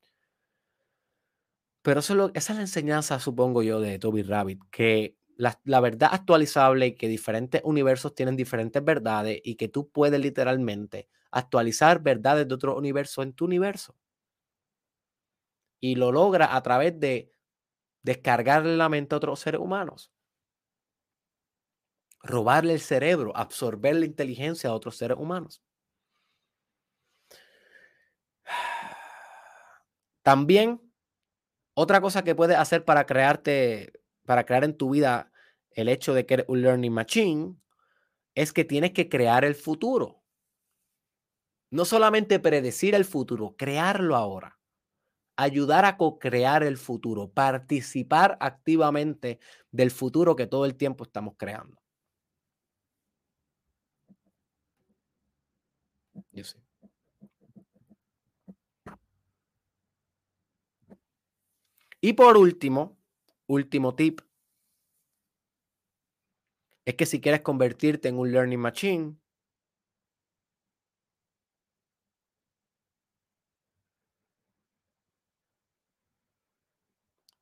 Pero 1.83 1.99
eso 1.99 2.31
esa 2.33 2.53
es 2.53 2.57
la 2.57 2.61
enseñanza, 2.61 3.19
supongo 3.19 3.61
yo, 3.61 3.79
de 3.79 3.99
Toby 3.99 4.23
Rabbit, 4.23 4.61
que 4.71 5.15
la, 5.41 5.79
verdad 5.79 6.09
actualizable 6.11 6.87
y 6.87 6.95
que 6.95 7.07
diferentes 7.07 7.61
universos 7.63 8.13
tienen 8.13 8.35
diferentes 8.35 8.83
verdades 8.83 9.41
y 9.43 9.55
que 9.55 9.67
tú 9.67 9.89
puedes 9.89 10.19
literalmente 10.19 11.07
actualizar 11.31 12.01
verdades 12.03 12.47
de 12.47 12.53
otro 12.53 12.77
universo 12.77 13.23
en 13.23 13.33
tu 13.33 13.45
universo. 13.45 13.95
Y 15.79 15.95
lo 15.95 16.11
logra 16.11 16.55
a 16.55 16.61
través 16.61 16.99
de 16.99 17.31
descargarle 18.03 18.77
la 18.77 18.87
mente 18.87 19.15
a 19.15 19.17
otros 19.17 19.39
seres 19.39 19.59
humanos. 19.59 20.11
Robarle 22.21 22.73
el 22.73 22.79
cerebro, 22.79 23.35
absorber 23.35 23.95
la 23.95 24.05
inteligencia 24.05 24.69
a 24.69 24.73
otros 24.73 24.95
seres 24.95 25.17
humanos. 25.17 25.63
También, 30.21 30.79
otra 31.73 31.99
cosa 31.99 32.23
que 32.23 32.35
puedes 32.35 32.57
hacer 32.57 32.85
para 32.85 33.07
crearte, 33.07 33.91
para 34.23 34.45
crear 34.45 34.63
en 34.63 34.77
tu 34.77 34.91
vida 34.91 35.30
el 35.71 35.89
hecho 35.89 36.13
de 36.13 36.25
que 36.25 36.43
un 36.47 36.61
learning 36.61 36.93
machine 36.93 37.55
es 38.35 38.53
que 38.53 38.65
tienes 38.65 38.91
que 38.91 39.09
crear 39.09 39.45
el 39.45 39.55
futuro. 39.55 40.23
No 41.69 41.85
solamente 41.85 42.39
predecir 42.39 42.95
el 42.95 43.05
futuro, 43.05 43.55
crearlo 43.57 44.15
ahora. 44.15 44.59
Ayudar 45.37 45.85
a 45.85 45.97
co-crear 45.97 46.63
el 46.63 46.77
futuro, 46.77 47.31
participar 47.31 48.37
activamente 48.41 49.39
del 49.71 49.89
futuro 49.91 50.35
que 50.35 50.47
todo 50.47 50.65
el 50.65 50.75
tiempo 50.75 51.05
estamos 51.05 51.35
creando. 51.37 51.81
Yo. 56.31 56.43
Y 62.01 62.13
por 62.13 62.35
último, 62.35 62.97
último 63.47 63.95
tip, 63.95 64.21
es 66.85 66.95
que 66.95 67.05
si 67.05 67.21
quieres 67.21 67.41
convertirte 67.41 68.09
en 68.09 68.17
un 68.17 68.31
learning 68.31 68.59
machine, 68.59 69.17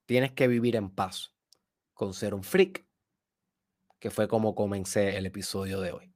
tienes 0.06 0.32
que 0.34 0.48
vivir 0.48 0.76
en 0.76 0.90
paz 0.90 1.34
con 1.94 2.14
ser 2.14 2.34
un 2.34 2.44
freak, 2.44 2.86
que 4.00 4.10
fue 4.10 4.28
como 4.28 4.56
comencé 4.56 5.18
el 5.18 5.26
episodio 5.26 5.82
de 5.82 5.92
hoy. 5.92 6.14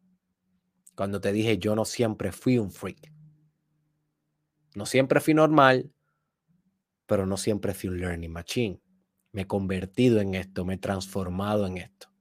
Cuando 0.95 1.19
te 1.19 1.31
dije, 1.31 1.57
yo 1.57 1.75
no 1.75 1.85
siempre 1.85 2.31
fui 2.31 2.57
un 2.57 2.71
freak. 2.71 3.11
No 4.75 4.85
siempre 4.85 5.19
fui 5.19 5.33
normal, 5.33 5.91
pero 7.05 7.25
no 7.25 7.37
siempre 7.37 7.73
fui 7.73 7.89
un 7.89 7.99
learning 7.99 8.31
machine. 8.31 8.81
Me 9.31 9.41
he 9.43 9.47
convertido 9.47 10.21
en 10.21 10.35
esto, 10.35 10.65
me 10.65 10.75
he 10.75 10.77
transformado 10.77 11.67
en 11.67 11.77
esto. 11.77 12.12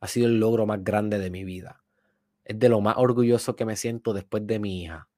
Ha 0.00 0.08
sido 0.08 0.26
el 0.26 0.38
logro 0.38 0.66
más 0.66 0.82
grande 0.84 1.18
de 1.18 1.30
mi 1.30 1.44
vida. 1.44 1.84
Es 2.44 2.58
de 2.58 2.68
lo 2.68 2.80
más 2.80 2.96
orgulloso 2.96 3.56
que 3.56 3.64
me 3.64 3.76
siento 3.76 4.12
después 4.12 4.46
de 4.46 4.58
mi 4.58 4.82
hija, 4.82 5.08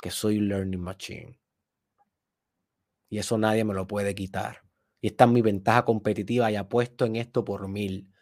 que 0.00 0.10
soy 0.10 0.38
un 0.38 0.48
learning 0.48 0.80
machine. 0.80 1.40
Y 3.10 3.18
eso 3.18 3.36
nadie 3.36 3.64
me 3.64 3.74
lo 3.74 3.86
puede 3.86 4.14
quitar. 4.14 4.62
Y 5.00 5.08
esta 5.08 5.24
es 5.24 5.30
mi 5.30 5.42
ventaja 5.42 5.84
competitiva 5.84 6.50
y 6.50 6.56
apuesto 6.56 7.04
en 7.04 7.16
esto 7.16 7.44
por 7.44 7.68
mil. 7.68 8.12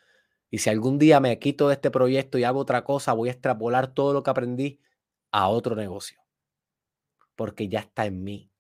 Y 0.51 0.59
si 0.59 0.71
algún 0.71 0.99
día 0.99 1.21
me 1.21 1.39
quito 1.39 1.69
de 1.69 1.75
este 1.75 1.91
proyecto 1.91 2.39
y 2.39 2.45
hago 2.45 2.61
otra 2.61 2.85
cosa, 2.85 3.13
voy 3.13 3.29
a 3.29 3.33
extrapolar 3.33 3.93
todo 3.93 4.13
lo 4.13 4.23
que 4.23 4.31
aprendí 4.31 4.81
a 5.31 5.49
otro 5.49 5.77
negocio. 5.77 6.21
Porque 7.37 7.69
ya 7.69 7.81
está 7.81 8.07
en 8.07 8.25
mí. 8.25 8.51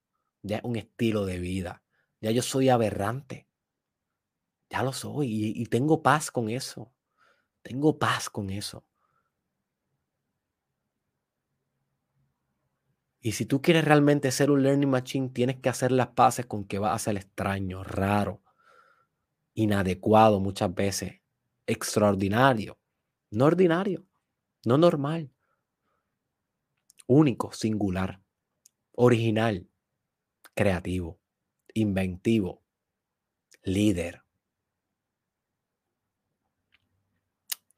Ya 0.42 0.58
es 0.58 0.64
un 0.64 0.76
estilo 0.76 1.24
de 1.24 1.38
vida. 1.38 1.82
Ya 2.20 2.30
yo 2.30 2.42
soy 2.42 2.68
aberrante. 2.68 3.48
Ya 4.68 4.82
lo 4.82 4.92
soy. 4.92 5.28
Y, 5.28 5.62
y 5.62 5.66
tengo 5.66 6.02
paz 6.02 6.30
con 6.30 6.50
eso. 6.50 6.92
Tengo 7.68 7.98
paz 7.98 8.30
con 8.30 8.48
eso. 8.48 8.82
Y 13.20 13.32
si 13.32 13.44
tú 13.44 13.60
quieres 13.60 13.84
realmente 13.84 14.30
ser 14.30 14.50
un 14.50 14.62
learning 14.62 14.88
machine, 14.88 15.28
tienes 15.28 15.56
que 15.60 15.68
hacer 15.68 15.92
las 15.92 16.06
paces 16.08 16.46
con 16.46 16.64
que 16.64 16.78
vas 16.78 16.94
a 16.94 16.98
ser 16.98 17.18
extraño, 17.18 17.84
raro, 17.84 18.40
inadecuado 19.52 20.40
muchas 20.40 20.74
veces, 20.74 21.20
extraordinario, 21.66 22.78
no 23.30 23.44
ordinario, 23.44 24.06
no 24.64 24.78
normal, 24.78 25.30
único, 27.06 27.52
singular, 27.52 28.22
original, 28.92 29.68
creativo, 30.54 31.20
inventivo, 31.74 32.62
líder. 33.62 34.22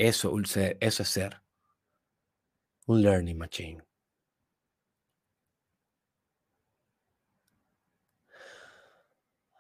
Eso, 0.01 0.33
eso 0.81 1.03
es 1.03 1.09
ser 1.11 1.43
un 2.87 3.03
learning 3.03 3.37
machine. 3.37 3.83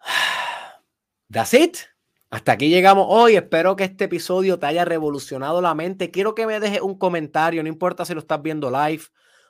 That's 1.30 1.52
it. 1.52 1.76
Hasta 2.30 2.52
aquí 2.52 2.70
llegamos 2.70 3.04
hoy. 3.10 3.36
Espero 3.36 3.76
que 3.76 3.84
este 3.84 4.04
episodio 4.04 4.58
te 4.58 4.64
haya 4.64 4.86
revolucionado 4.86 5.60
la 5.60 5.74
mente. 5.74 6.10
Quiero 6.10 6.34
que 6.34 6.46
me 6.46 6.58
dejes 6.58 6.80
un 6.80 6.96
comentario, 6.96 7.62
no 7.62 7.68
importa 7.68 8.06
si 8.06 8.14
lo 8.14 8.20
estás 8.20 8.40
viendo 8.40 8.70
live 8.70 9.02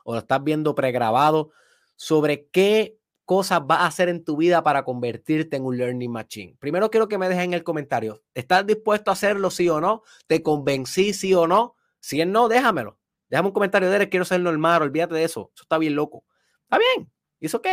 o 0.03 0.15
lo 0.15 0.19
estás 0.19 0.43
viendo 0.43 0.75
pregrabado, 0.75 1.53
sobre 1.95 2.49
qué 2.49 2.99
cosas 3.31 3.65
vas 3.65 3.83
a 3.83 3.87
hacer 3.87 4.09
en 4.09 4.25
tu 4.25 4.37
vida 4.37 4.65
para 4.65 4.83
convertirte 4.83 5.57
en 5.57 5.65
un 5.65 5.79
learning 5.79 6.11
machine. 6.11 6.57
Primero 6.59 6.91
quiero 6.91 7.07
que 7.07 7.17
me 7.17 7.29
dejes 7.29 7.45
en 7.45 7.55
el 7.55 7.63
comentario. 7.63 8.25
¿Estás 8.35 8.67
dispuesto 8.67 9.13
a 9.13 9.13
hacerlo 9.13 9.53
sí 9.53 9.69
o 9.69 9.81
no? 9.81 10.03
¿Te 10.27 10.43
convencí 10.43 11.13
sí 11.13 11.33
o 11.33 11.47
no? 11.47 11.77
Si 12.01 12.21
es 12.21 12.27
no, 12.27 12.49
déjamelo. 12.49 12.99
Déjame 13.29 13.51
un 13.51 13.55
comentario 13.55 13.89
de 13.89 14.09
quiero 14.09 14.25
ser 14.25 14.41
normal, 14.41 14.83
olvídate 14.83 15.15
de 15.15 15.23
eso. 15.23 15.53
Eso 15.55 15.63
está 15.63 15.79
bien 15.79 15.95
loco. 15.95 16.25
Está 16.65 16.79
bien, 16.79 17.09
es 17.39 17.55
ok. 17.55 17.69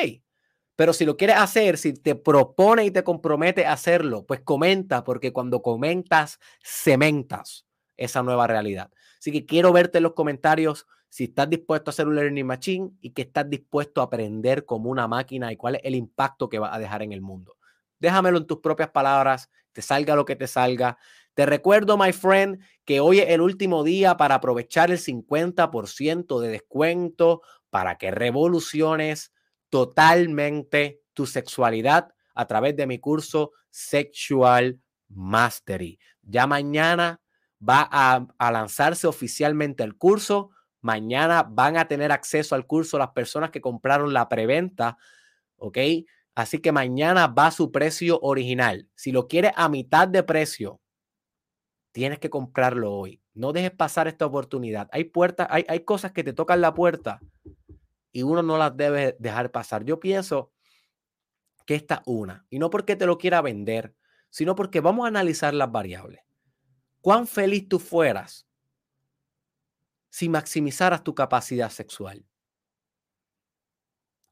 Pero 0.75 0.93
si 0.93 1.05
lo 1.05 1.17
quieres 1.17 1.37
hacer, 1.37 1.79
si 1.79 1.91
te 1.91 2.13
propone 2.13 2.85
y 2.85 2.91
te 2.91 3.03
compromete 3.03 3.65
a 3.65 3.73
hacerlo, 3.73 4.27
pues 4.27 4.41
comenta, 4.41 5.03
porque 5.03 5.33
cuando 5.33 5.63
comentas, 5.63 6.37
cementas 6.61 7.65
esa 7.95 8.21
nueva 8.21 8.45
realidad. 8.45 8.91
Así 9.17 9.31
que 9.31 9.47
quiero 9.47 9.73
verte 9.73 9.97
en 9.97 10.03
los 10.03 10.13
comentarios 10.13 10.85
si 11.09 11.25
estás 11.25 11.49
dispuesto 11.49 11.89
a 11.89 11.91
hacer 11.91 12.07
un 12.07 12.15
learning 12.15 12.45
machine 12.45 12.91
y 13.01 13.11
que 13.11 13.23
estás 13.23 13.49
dispuesto 13.49 14.01
a 14.01 14.05
aprender 14.05 14.65
como 14.65 14.89
una 14.89 15.07
máquina 15.07 15.51
y 15.51 15.57
cuál 15.57 15.75
es 15.75 15.81
el 15.83 15.95
impacto 15.95 16.49
que 16.49 16.59
va 16.59 16.73
a 16.73 16.79
dejar 16.79 17.01
en 17.01 17.11
el 17.11 17.21
mundo. 17.21 17.57
Déjamelo 17.99 18.37
en 18.37 18.47
tus 18.47 18.59
propias 18.59 18.89
palabras, 18.89 19.49
te 19.71 19.81
salga 19.81 20.15
lo 20.15 20.25
que 20.25 20.35
te 20.35 20.47
salga. 20.47 20.97
Te 21.33 21.45
recuerdo, 21.45 21.97
my 21.97 22.13
friend, 22.13 22.59
que 22.83 22.99
hoy 22.99 23.19
es 23.19 23.29
el 23.29 23.41
último 23.41 23.83
día 23.83 24.17
para 24.17 24.35
aprovechar 24.35 24.91
el 24.91 24.97
50% 24.97 26.39
de 26.39 26.49
descuento 26.49 27.41
para 27.69 27.97
que 27.97 28.11
revoluciones 28.11 29.33
totalmente 29.69 31.01
tu 31.13 31.25
sexualidad 31.25 32.13
a 32.33 32.45
través 32.47 32.75
de 32.75 32.87
mi 32.87 32.99
curso 32.99 33.51
Sexual 33.69 34.79
Mastery. 35.09 35.99
Ya 36.21 36.47
mañana 36.47 37.21
va 37.67 37.87
a, 37.91 38.51
lanzarse 38.51 39.07
oficialmente 39.07 39.83
el 39.83 39.95
curso. 39.95 40.51
Mañana 40.87 41.43
van 41.43 41.75
a 41.75 41.85
tener 41.89 42.13
acceso 42.13 42.55
al 42.55 42.65
curso 42.65 42.97
las 42.97 43.09
personas 43.09 43.51
que 43.51 43.59
compraron 43.59 44.13
la 44.13 44.29
preventa. 44.29 44.97
¿Ok? 45.57 45.79
Así 46.33 46.59
que 46.59 46.71
mañana 46.71 47.27
va 47.27 47.51
su 47.51 47.73
precio 47.73 48.21
original. 48.21 48.87
Si 48.95 49.11
lo 49.11 49.27
quieres 49.27 49.51
a 49.57 49.67
mitad 49.67 50.07
de 50.07 50.23
precio, 50.23 50.79
tienes 51.91 52.19
que 52.19 52.29
comprarlo 52.29 52.93
hoy. 52.93 53.21
No 53.33 53.51
dejes 53.51 53.71
pasar 53.71 54.07
esta 54.07 54.25
oportunidad. 54.25 54.87
Hay 54.93 55.03
puertas, 55.03 55.49
hay, 55.51 55.65
hay 55.67 55.81
cosas 55.81 56.13
que 56.13 56.23
te 56.23 56.31
tocan 56.31 56.61
la 56.61 56.73
puerta 56.73 57.19
y 58.13 58.23
uno 58.23 58.41
no 58.41 58.57
las 58.57 58.77
debe 58.77 59.17
dejar 59.19 59.51
pasar. 59.51 59.83
Yo 59.83 59.99
pienso 59.99 60.53
que 61.65 61.75
esta 61.75 62.01
una, 62.05 62.45
y 62.49 62.59
no 62.59 62.69
porque 62.69 62.95
te 62.95 63.05
lo 63.05 63.17
quiera 63.17 63.41
vender, 63.41 63.93
sino 64.29 64.55
porque 64.55 64.79
vamos 64.79 65.03
a 65.03 65.09
analizar 65.09 65.53
las 65.53 65.69
variables. 65.69 66.21
¿Cuán 67.01 67.27
feliz 67.27 67.67
tú 67.67 67.77
fueras 67.77 68.46
si 70.17 70.29
maximizaras 70.29 71.03
tu 71.03 71.13
capacidad 71.13 71.69
sexual? 71.69 72.25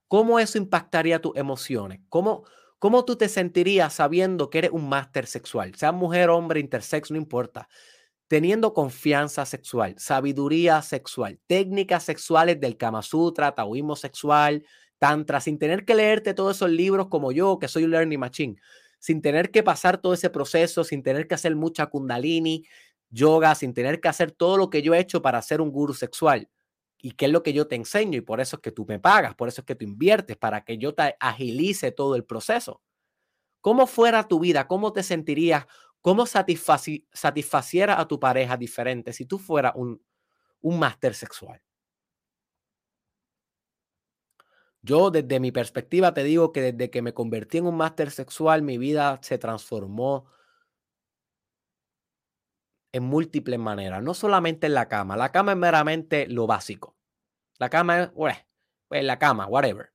¿Cómo 0.07 0.39
eso 0.39 0.57
impactaría 0.57 1.21
tus 1.21 1.35
emociones? 1.35 1.99
¿Cómo, 2.09 2.43
¿Cómo 2.79 3.05
tú 3.05 3.15
te 3.15 3.29
sentirías 3.29 3.93
sabiendo 3.93 4.49
que 4.49 4.57
eres 4.59 4.71
un 4.71 4.89
máster 4.89 5.27
sexual? 5.27 5.75
Sea 5.75 5.91
mujer, 5.91 6.31
hombre, 6.31 6.59
intersex, 6.59 7.11
no 7.11 7.17
importa 7.17 7.67
teniendo 8.27 8.73
confianza 8.73 9.45
sexual, 9.45 9.93
sabiduría 9.99 10.81
sexual, 10.81 11.39
técnicas 11.45 12.03
sexuales 12.03 12.59
del 12.59 12.75
Kama 12.75 13.03
Sutra, 13.03 13.53
taoísmo 13.53 13.95
sexual, 13.95 14.65
tantra, 14.97 15.39
sin 15.39 15.59
tener 15.59 15.85
que 15.85 15.93
leerte 15.93 16.33
todos 16.33 16.55
esos 16.55 16.71
libros 16.71 17.07
como 17.07 17.31
yo, 17.31 17.59
que 17.59 17.67
soy 17.67 17.83
un 17.83 17.91
learning 17.91 18.19
machine, 18.19 18.55
sin 18.97 19.21
tener 19.21 19.51
que 19.51 19.61
pasar 19.61 19.99
todo 19.99 20.15
ese 20.15 20.31
proceso, 20.31 20.83
sin 20.83 21.03
tener 21.03 21.27
que 21.27 21.35
hacer 21.35 21.55
mucha 21.55 21.85
kundalini, 21.85 22.65
yoga, 23.15 23.55
sin 23.55 23.73
tener 23.73 24.01
que 24.01 24.07
hacer 24.07 24.31
todo 24.31 24.57
lo 24.57 24.69
que 24.69 24.81
yo 24.81 24.93
he 24.93 24.99
hecho 24.99 25.21
para 25.21 25.41
ser 25.41 25.61
un 25.61 25.71
guru 25.71 25.93
sexual. 25.93 26.49
Y 26.99 27.11
qué 27.11 27.25
es 27.25 27.31
lo 27.31 27.43
que 27.43 27.53
yo 27.53 27.67
te 27.67 27.75
enseño 27.75 28.17
y 28.17 28.21
por 28.21 28.41
eso 28.41 28.57
es 28.57 28.61
que 28.61 28.71
tú 28.71 28.85
me 28.87 28.99
pagas, 28.99 29.35
por 29.35 29.47
eso 29.47 29.61
es 29.61 29.65
que 29.65 29.75
tú 29.75 29.85
inviertes, 29.85 30.37
para 30.37 30.63
que 30.63 30.77
yo 30.77 30.93
te 30.93 31.15
agilice 31.19 31.91
todo 31.91 32.15
el 32.15 32.25
proceso. 32.25 32.81
¿Cómo 33.61 33.87
fuera 33.87 34.27
tu 34.27 34.39
vida? 34.39 34.67
¿Cómo 34.67 34.93
te 34.93 35.03
sentirías 35.03 35.65
¿Cómo 36.05 36.27
satisfaciera 36.27 37.99
a 37.99 38.07
tu 38.07 38.19
pareja 38.19 38.57
diferente 38.57 39.11
si 39.11 39.25
tú 39.25 39.39
fueras 39.39 39.73
un, 39.75 39.99
un 40.61 40.77
máster 40.77 41.15
sexual? 41.15 41.59
Yo 44.83 45.09
desde 45.09 45.39
mi 45.39 45.51
perspectiva 45.51 46.13
te 46.13 46.23
digo 46.23 46.51
que 46.51 46.61
desde 46.73 46.91
que 46.91 47.01
me 47.01 47.15
convertí 47.15 47.57
en 47.57 47.65
un 47.65 47.75
máster 47.75 48.11
sexual, 48.11 48.61
mi 48.61 48.77
vida 48.77 49.17
se 49.23 49.39
transformó 49.39 50.27
en 52.95 53.03
múltiples 53.03 53.59
maneras, 53.59 54.01
no 54.01 54.13
solamente 54.13 54.67
en 54.67 54.73
la 54.73 54.87
cama. 54.87 55.17
La 55.17 55.33
cama 55.33 55.51
es 55.51 55.57
meramente 55.57 56.27
lo 56.29 56.47
básico. 56.47 56.95
La 57.59 57.69
cama 57.69 58.03
es, 58.03 58.09
pues, 58.11 58.37
la 59.03 59.19
cama, 59.19 59.47
whatever. 59.47 59.91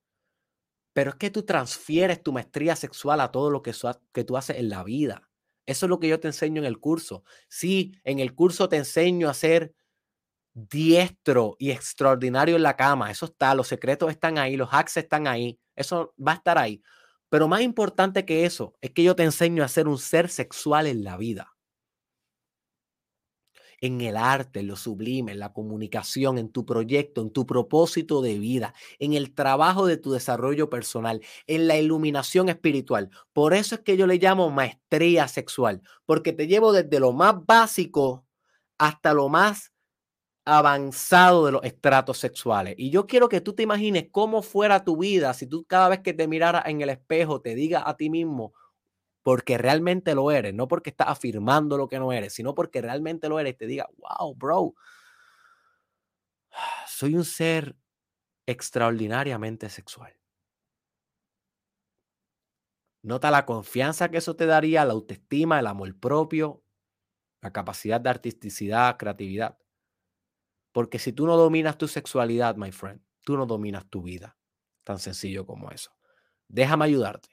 Pero 0.93 1.09
es 1.09 1.17
que 1.17 1.31
tú 1.31 1.45
transfieres 1.45 2.23
tu 2.23 2.31
maestría 2.31 2.77
sexual 2.77 3.23
a 3.23 3.31
todo 3.31 3.51
lo 3.51 3.63
que, 3.63 3.73
que 4.13 4.25
tú 4.25 4.37
haces 4.37 4.59
en 4.59 4.69
la 4.69 4.85
vida. 4.85 5.31
Eso 5.65 5.87
es 5.87 5.91
lo 5.91 5.99
que 5.99 6.09
yo 6.09 6.21
te 6.21 6.29
enseño 6.29 6.61
en 6.61 6.67
el 6.67 6.79
curso. 6.79 7.25
Sí, 7.49 7.95
en 8.05 8.19
el 8.19 8.35
curso 8.35 8.69
te 8.69 8.77
enseño 8.77 9.31
a 9.31 9.35
ser 9.35 9.75
diestro 10.53 11.57
y 11.59 11.71
extraordinario 11.71 12.57
en 12.57 12.63
la 12.63 12.77
cama. 12.77 13.11
Eso 13.11 13.25
está, 13.25 13.55
los 13.55 13.69
secretos 13.69 14.11
están 14.11 14.37
ahí, 14.37 14.59
los 14.59 14.69
hacks 14.71 14.99
están 14.99 15.27
ahí. 15.27 15.59
Eso 15.75 16.13
va 16.19 16.33
a 16.33 16.35
estar 16.35 16.59
ahí. 16.59 16.83
Pero 17.31 17.49
más 17.49 17.63
importante 17.63 18.27
que 18.27 18.45
eso 18.45 18.75
es 18.83 18.91
que 18.91 19.05
yo 19.05 19.17
te 19.17 19.23
enseño 19.23 19.65
a 19.65 19.69
ser 19.69 19.89
un 19.89 19.97
ser 19.97 20.29
sexual 20.29 20.87
en 20.87 21.03
la 21.03 21.17
vida. 21.17 21.57
En 23.81 24.01
el 24.03 24.17
arte, 24.17 24.61
en 24.61 24.67
lo 24.69 24.77
sublime, 24.77 25.33
en 25.33 25.39
la 25.39 25.53
comunicación, 25.53 26.39
en 26.39 26.51
tu 26.51 26.67
proyecto, 26.67 27.23
en 27.23 27.31
tu 27.31 27.47
propósito 27.47 28.21
de 28.23 28.39
vida, 28.39 28.75
en 28.99 29.15
el 29.15 29.35
trabajo 29.35 29.87
de 29.87 29.97
tu 29.97 30.13
desarrollo 30.13 30.69
personal, 30.71 31.21
en 31.47 31.67
la 31.67 31.77
iluminación 31.79 32.49
espiritual. 32.49 33.11
Por 33.33 33.55
eso 33.55 33.75
es 33.77 33.81
que 33.83 33.97
yo 33.97 34.07
le 34.07 34.19
llamo 34.19 34.51
maestría 34.51 35.29
sexual, 35.29 35.83
porque 36.07 36.33
te 36.33 36.47
llevo 36.47 36.73
desde 36.73 37.01
lo 37.01 37.13
más 37.13 37.35
básico 37.47 38.25
hasta 38.79 39.15
lo 39.15 39.29
más 39.29 39.73
avanzado 40.45 41.47
de 41.47 41.53
los 41.53 41.65
estratos 41.65 42.19
sexuales. 42.19 42.75
Y 42.79 42.91
yo 42.91 43.07
quiero 43.07 43.29
que 43.29 43.41
tú 43.41 43.53
te 43.55 43.63
imagines 43.63 44.07
cómo 44.11 44.43
fuera 44.43 44.85
tu 44.85 44.97
vida 44.97 45.35
si 45.35 45.47
tú 45.47 45.65
cada 45.67 45.89
vez 45.89 46.01
que 46.01 46.15
te 46.15 46.27
miraras 46.29 46.65
en 46.67 46.81
el 46.81 46.91
espejo 46.91 47.41
te 47.41 47.55
digas 47.55 47.83
a 47.87 47.97
ti 47.97 48.11
mismo, 48.11 48.53
porque 49.23 49.59
realmente 49.59 50.15
lo 50.15 50.31
eres, 50.31 50.55
no 50.55 50.69
porque 50.69 50.91
estás 50.91 51.09
afirmando 51.09 51.77
lo 51.77 51.89
que 51.89 51.99
no 51.99 52.13
eres, 52.13 52.33
sino 52.33 52.55
porque 52.55 52.81
realmente 52.81 53.29
lo 53.29 53.39
eres, 53.39 53.57
te 53.57 53.67
diga, 53.67 53.89
wow, 53.99 54.35
bro, 54.35 54.75
soy 56.87 57.15
un 57.15 57.25
ser 57.25 57.77
extraordinariamente 58.47 59.69
sexual. 59.69 60.15
Nota 63.03 63.31
la 63.31 63.47
confianza 63.47 64.11
que 64.11 64.19
eso 64.19 64.37
te 64.37 64.47
daría, 64.47 64.85
la 64.85 64.93
autoestima, 64.93 65.59
el 65.59 65.67
amor 65.67 65.99
propio, 65.99 66.63
la 67.41 67.53
capacidad 67.53 68.01
de 68.01 68.11
artisticidad, 68.11 68.99
creatividad. 68.99 69.59
Porque 70.73 70.99
si 70.99 71.13
tú 71.13 71.27
no 71.27 71.37
dominas 71.37 71.79
tu 71.79 71.89
sexualidad, 71.89 72.57
my 72.57 72.73
friend, 72.73 73.01
tú 73.25 73.37
no 73.37 73.47
dominas 73.47 73.89
tu 73.89 74.03
vida. 74.03 74.37
Tan 74.85 74.99
sencillo 74.99 75.47
como 75.47 75.71
eso. 75.71 75.93
Déjame 76.49 76.85
ayudarte. 76.85 77.31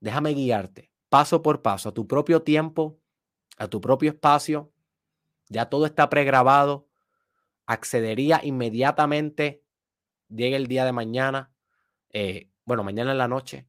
Déjame 0.00 0.34
guiarte 0.34 0.91
paso 1.12 1.42
por 1.42 1.60
paso, 1.60 1.90
a 1.90 1.92
tu 1.92 2.08
propio 2.08 2.40
tiempo, 2.40 2.98
a 3.58 3.68
tu 3.68 3.82
propio 3.82 4.12
espacio. 4.12 4.72
Ya 5.50 5.66
todo 5.66 5.84
está 5.84 6.08
pregrabado. 6.08 6.88
Accedería 7.66 8.40
inmediatamente, 8.42 9.62
llegue 10.30 10.56
el 10.56 10.68
día 10.68 10.86
de 10.86 10.92
mañana, 10.92 11.52
eh, 12.14 12.48
bueno, 12.64 12.82
mañana 12.82 13.12
en 13.12 13.18
la 13.18 13.28
noche, 13.28 13.68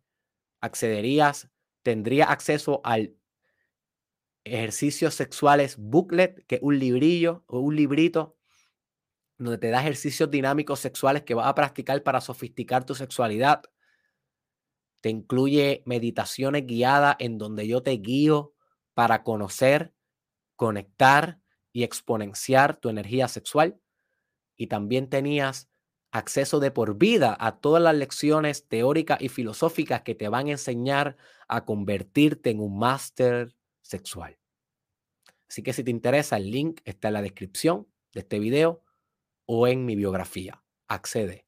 accederías, 0.61 1.49
tendría 1.81 2.31
acceso 2.31 2.79
al 2.85 3.17
ejercicios 4.45 5.13
sexuales 5.13 5.75
booklet, 5.77 6.45
que 6.47 6.55
es 6.55 6.61
un 6.63 6.79
librillo 6.79 7.43
o 7.47 7.59
un 7.59 7.75
librito 7.75 8.37
donde 9.37 9.57
te 9.57 9.69
da 9.69 9.81
ejercicios 9.81 10.31
dinámicos 10.31 10.79
sexuales 10.79 11.23
que 11.23 11.33
vas 11.33 11.47
a 11.47 11.55
practicar 11.55 12.01
para 12.03 12.21
sofisticar 12.21 12.85
tu 12.85 12.95
sexualidad. 12.95 13.63
Te 15.03 15.09
incluye 15.09 15.83
meditaciones 15.85 16.65
guiadas 16.65 17.17
en 17.19 17.37
donde 17.37 17.67
yo 17.67 17.83
te 17.83 17.91
guío 17.91 18.53
para 18.93 19.21
conocer, 19.21 19.93
conectar 20.55 21.41
y 21.73 21.83
exponenciar 21.83 22.77
tu 22.77 22.87
energía 22.87 23.27
sexual. 23.27 23.81
Y 24.55 24.67
también 24.67 25.09
tenías 25.09 25.69
acceso 26.11 26.61
de 26.61 26.71
por 26.71 26.97
vida 26.97 27.35
a 27.37 27.59
todas 27.59 27.83
las 27.83 27.95
lecciones 27.95 28.69
teóricas 28.69 29.21
y 29.21 29.27
filosóficas 29.27 30.03
que 30.03 30.15
te 30.15 30.29
van 30.29 30.47
a 30.47 30.51
enseñar 30.51 31.17
a 31.49 31.65
convertirte 31.65 32.51
en 32.51 32.61
un 32.61 32.79
máster 32.79 33.53
sexual. 33.81 34.39
Así 35.49 35.63
que 35.63 35.73
si 35.73 35.83
te 35.83 35.91
interesa, 35.91 36.37
el 36.37 36.49
link 36.49 36.79
está 36.85 37.09
en 37.09 37.15
la 37.15 37.21
descripción 37.21 37.89
de 38.13 38.21
este 38.21 38.39
video 38.39 38.85
o 39.45 39.67
en 39.67 39.83
mi 39.83 39.97
biografía. 39.97 40.63
Accede 40.87 41.45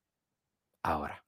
ahora. 0.84 1.25